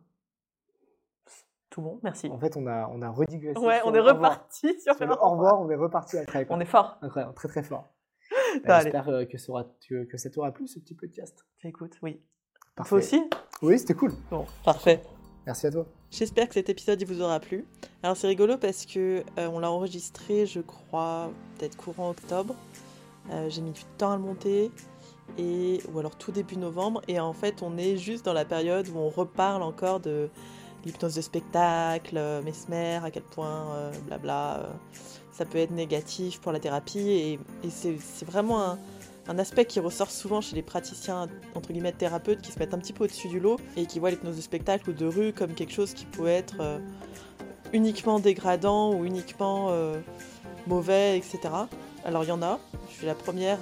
Tout 1.70 1.82
bon, 1.82 2.00
merci. 2.02 2.28
En 2.30 2.40
fait, 2.40 2.56
on 2.58 2.66
a 2.66 2.88
on 2.90 3.02
a 3.02 3.10
redigressé. 3.10 3.60
Ouais, 3.60 3.82
on 3.86 3.94
est 3.94 4.00
reparti 4.00 4.80
sur, 4.80 4.96
le 5.00 5.12
au 5.14 5.30
revoir, 5.32 5.60
on 5.62 5.70
est 5.70 5.76
reparti 5.76 6.18
après. 6.18 6.46
quoi. 6.46 6.56
On 6.56 6.60
est 6.60 6.66
fort. 6.66 6.98
Incroyable, 7.02 7.34
très 7.36 7.48
très 7.50 7.64
fort. 7.64 7.86
Bah, 8.66 8.80
Euh. 8.80 8.82
J'espère 8.84 9.10
euh, 9.10 9.26
que 9.26 9.38
ça 9.38 9.52
aura 9.52 9.66
que, 9.88 10.06
que 10.06 10.18
ça 10.18 10.30
t'aura 10.30 10.52
plu 10.52 10.68
ce 10.68 10.80
petit 10.80 10.96
podcast. 10.96 11.46
Écoute, 11.64 11.98
oui. 12.02 12.22
Parfait. 12.76 12.90
Toi 12.90 12.98
aussi? 13.00 13.30
Oui, 13.62 13.78
c'était 13.78 13.94
cool. 13.94 14.12
Bon, 14.32 14.46
parfait. 14.64 15.02
Merci 15.48 15.68
à 15.68 15.72
toi. 15.72 15.86
J'espère 16.12 16.50
que 16.50 16.56
cet 16.56 16.68
épisode 16.70 17.02
vous 17.06 17.22
aura 17.22 17.40
plu. 17.40 17.66
Alors 18.04 18.18
c'est 18.18 18.28
rigolo 18.28 18.58
parce 18.58 18.86
que 18.86 19.24
euh, 19.40 19.48
on 19.48 19.60
l'a 19.60 19.72
enregistré, 19.72 20.46
je 20.46 20.60
crois, 20.60 21.32
peut-être 21.58 21.78
courant 21.78 22.10
octobre. 22.10 22.54
Euh, 23.32 23.50
J'ai 23.50 23.62
mis 23.62 23.72
du 23.72 23.84
temps 23.98 24.12
à 24.12 24.18
le 24.18 24.22
monter 24.22 24.72
et, 25.38 25.80
ou 25.94 26.00
alors 26.00 26.18
tout 26.18 26.34
début 26.34 26.58
novembre. 26.58 27.02
Et 27.08 27.22
en 27.22 27.32
fait, 27.32 27.62
on 27.62 27.78
est 27.78 27.96
juste 27.96 28.26
dans 28.26 28.34
la 28.34 28.44
période 28.44 28.90
où 28.90 28.98
on 28.98 29.08
reparle 29.08 29.64
encore 29.64 30.02
de 30.02 30.30
l'hypnose 30.86 31.16
de 31.16 31.22
spectacle, 31.22 32.18
euh, 32.18 32.42
Mesmer, 32.42 33.00
à 33.02 33.10
quel 33.10 33.24
point, 33.24 33.72
euh, 33.72 33.92
blabla, 34.06 34.68
ça 35.32 35.46
peut 35.46 35.60
être 35.60 35.72
négatif 35.72 36.42
pour 36.42 36.52
la 36.52 36.60
thérapie. 36.60 37.40
Et, 37.64 37.70
c'est 37.70 38.26
vraiment 38.26 38.64
un, 38.64 38.80
un 39.28 39.38
aspect 39.40 39.66
qui 39.66 39.80
ressort 39.80 40.10
souvent 40.10 40.42
chez 40.42 40.56
les 40.56 40.62
praticiens, 40.62 41.28
entre 41.54 41.74
guillemets, 41.74 41.92
thérapeutes, 41.92 42.42
qui 42.42 42.52
se 42.52 42.60
mettent 42.60 42.74
un 42.74 42.78
petit 42.78 42.94
peu 42.94 43.04
au-dessus 43.04 43.28
du 43.28 43.40
lot 43.40 43.60
et 43.76 43.86
qui 43.86 44.00
voient 44.00 44.10
l'hypnose 44.10 44.38
de 44.38 44.42
spectacle 44.42 44.90
ou 44.90 44.94
de 44.94 45.06
rue 45.06 45.34
comme 45.34 45.54
quelque 45.54 45.74
chose 45.74 45.94
qui 45.94 46.06
peut 46.06 46.28
être 46.28 46.58
euh, 46.62 46.80
uniquement 47.74 48.20
dégradant 48.20 48.94
ou 48.94 49.04
uniquement 49.06 49.68
euh, 49.72 50.00
mauvais, 50.66 51.18
etc. 51.18 51.40
Alors 52.06 52.24
il 52.24 52.30
y 52.30 52.32
en 52.32 52.42
a, 52.42 52.60
je 52.90 52.96
suis 52.96 53.06
la 53.06 53.16
première 53.16 53.60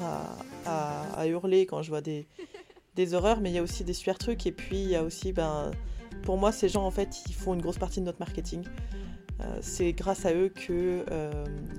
à, 0.65 1.27
hurler 1.27 1.65
quand 1.65 1.81
je 1.81 1.89
vois 1.89 2.01
des, 2.01 2.27
horreurs, 3.13 3.39
mais 3.41 3.49
il 3.49 3.55
y 3.55 3.59
a 3.59 3.63
aussi 3.63 3.83
des 3.83 3.93
super 3.93 4.19
trucs. 4.19 4.45
Et 4.45 4.51
puis 4.51 4.77
il 4.77 4.89
y 4.89 4.95
a 4.95 5.03
aussi, 5.03 5.33
ben, 5.33 5.71
pour 6.23 6.37
moi, 6.37 6.51
ces 6.51 6.69
gens, 6.69 6.85
en 6.85 6.91
fait, 6.91 7.23
ils 7.27 7.33
font 7.33 7.55
une 7.55 7.61
grosse 7.61 7.77
partie 7.79 8.01
de 8.01 8.05
notre 8.05 8.19
marketing. 8.19 8.63
Euh, 9.41 9.57
c'est 9.61 9.93
grâce 9.93 10.25
à 10.25 10.33
eux 10.33 10.49
que 10.49 11.03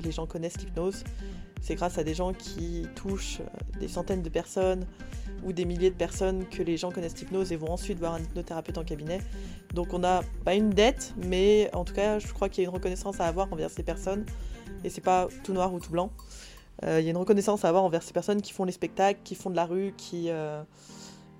les 0.02 0.10
gens 0.10 0.26
connaissent 0.26 0.58
l'hypnose. 0.58 1.04
C'est 1.60 1.74
grâce 1.74 1.98
à 1.98 2.04
des 2.04 2.14
gens 2.14 2.32
qui 2.32 2.86
touchent 2.94 3.40
euh, 3.40 3.80
des 3.80 3.88
centaines 3.88 4.22
de 4.22 4.28
personnes 4.28 4.86
ou 5.44 5.52
des 5.52 5.64
milliers 5.64 5.90
de 5.90 5.96
personnes 5.96 6.46
que 6.48 6.62
les 6.62 6.76
gens 6.76 6.90
connaissent 6.90 7.18
l'hypnose 7.18 7.52
et 7.52 7.56
vont 7.56 7.70
ensuite 7.70 7.98
voir 7.98 8.14
un 8.14 8.20
hypnothérapeute 8.20 8.78
en 8.78 8.84
cabinet. 8.84 9.20
Donc 9.74 9.92
on 9.92 9.98
n'a 9.98 10.22
pas 10.44 10.54
une 10.54 10.70
dette, 10.70 11.14
mais 11.16 11.70
en 11.74 11.84
tout 11.84 11.94
cas, 11.94 12.18
je 12.18 12.32
crois 12.32 12.48
qu'il 12.48 12.62
y 12.62 12.66
a 12.66 12.68
une 12.70 12.74
reconnaissance 12.74 13.20
à 13.20 13.26
avoir 13.26 13.52
envers 13.52 13.70
ces 13.70 13.82
personnes. 13.82 14.24
Et 14.84 14.90
c'est 14.90 15.00
pas 15.00 15.28
tout 15.44 15.52
noir 15.52 15.72
ou 15.72 15.80
tout 15.80 15.90
blanc. 15.90 16.10
Euh, 16.84 17.00
Il 17.00 17.04
y 17.04 17.08
a 17.08 17.10
une 17.10 17.16
reconnaissance 17.16 17.64
à 17.64 17.68
avoir 17.68 17.84
envers 17.84 18.02
ces 18.02 18.12
personnes 18.12 18.42
qui 18.42 18.52
font 18.52 18.64
les 18.64 18.72
spectacles, 18.72 19.20
qui 19.24 19.34
font 19.34 19.50
de 19.50 19.56
la 19.56 19.64
rue, 19.64 19.94
qui, 19.96 20.30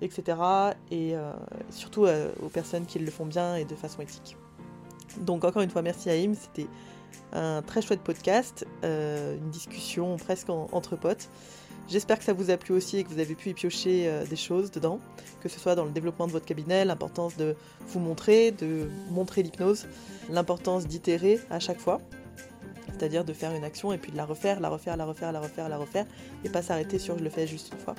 etc. 0.01 0.37
Et 0.91 1.15
euh, 1.15 1.31
surtout 1.69 2.05
euh, 2.05 2.31
aux 2.43 2.49
personnes 2.49 2.85
qui 2.85 2.99
le 2.99 3.11
font 3.11 3.25
bien 3.25 3.55
et 3.55 3.65
de 3.65 3.75
façon 3.75 4.01
éthique. 4.01 4.37
Donc 5.21 5.43
encore 5.43 5.61
une 5.61 5.69
fois, 5.69 5.81
merci 5.81 6.09
à 6.09 6.13
Im, 6.13 6.33
c'était 6.33 6.67
un 7.33 7.61
très 7.61 7.81
chouette 7.81 8.01
podcast, 8.01 8.65
euh, 8.83 9.35
une 9.37 9.49
discussion 9.49 10.17
presque 10.17 10.49
en- 10.49 10.67
entre 10.71 10.95
potes. 10.95 11.29
J'espère 11.89 12.19
que 12.19 12.25
ça 12.25 12.33
vous 12.33 12.49
a 12.51 12.57
plu 12.57 12.73
aussi 12.73 12.97
et 12.97 13.03
que 13.05 13.09
vous 13.09 13.19
avez 13.19 13.33
pu 13.35 13.49
y 13.49 13.53
piocher 13.53 14.07
euh, 14.07 14.25
des 14.25 14.35
choses 14.35 14.71
dedans, 14.71 14.99
que 15.41 15.47
ce 15.47 15.57
soit 15.59 15.75
dans 15.75 15.85
le 15.85 15.91
développement 15.91 16.27
de 16.27 16.33
votre 16.33 16.45
cabinet, 16.45 16.83
l'importance 16.83 17.37
de 17.37 17.55
vous 17.87 17.99
montrer, 17.99 18.51
de 18.51 18.89
montrer 19.09 19.41
l'hypnose, 19.41 19.87
l'importance 20.29 20.85
d'itérer 20.85 21.39
à 21.49 21.59
chaque 21.59 21.79
fois, 21.79 22.01
c'est-à-dire 22.87 23.23
de 23.23 23.31
faire 23.31 23.53
une 23.53 23.63
action 23.63 23.93
et 23.93 23.97
puis 23.97 24.11
de 24.11 24.17
la 24.17 24.25
refaire, 24.25 24.59
la 24.59 24.67
refaire, 24.69 24.97
la 24.97 25.05
refaire, 25.05 25.31
la 25.31 25.39
refaire, 25.39 25.69
la 25.69 25.77
refaire, 25.77 26.05
et 26.43 26.49
pas 26.49 26.61
s'arrêter 26.61 26.99
sur 26.99 27.17
je 27.17 27.23
le 27.23 27.29
fais 27.29 27.47
juste 27.47 27.71
une 27.71 27.79
fois. 27.79 27.95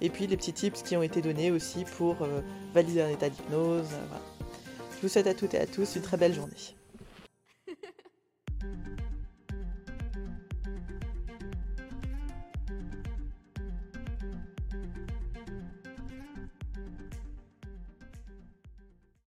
Et 0.00 0.10
puis 0.10 0.26
les 0.26 0.36
petits 0.36 0.52
tips 0.52 0.82
qui 0.82 0.96
ont 0.96 1.02
été 1.02 1.20
donnés 1.22 1.52
aussi 1.52 1.84
pour 1.96 2.22
euh, 2.22 2.40
valider 2.74 3.02
un 3.02 3.08
état 3.08 3.28
d'hypnose. 3.28 3.86
Je 4.96 5.02
vous 5.02 5.08
souhaite 5.08 5.28
à 5.28 5.34
toutes 5.34 5.54
et 5.54 5.60
à 5.60 5.66
tous 5.66 5.94
une 5.94 6.02
très 6.02 6.16
belle 6.16 6.34
journée. 6.34 6.52
Thank 8.62 9.00
you. 9.00 9.11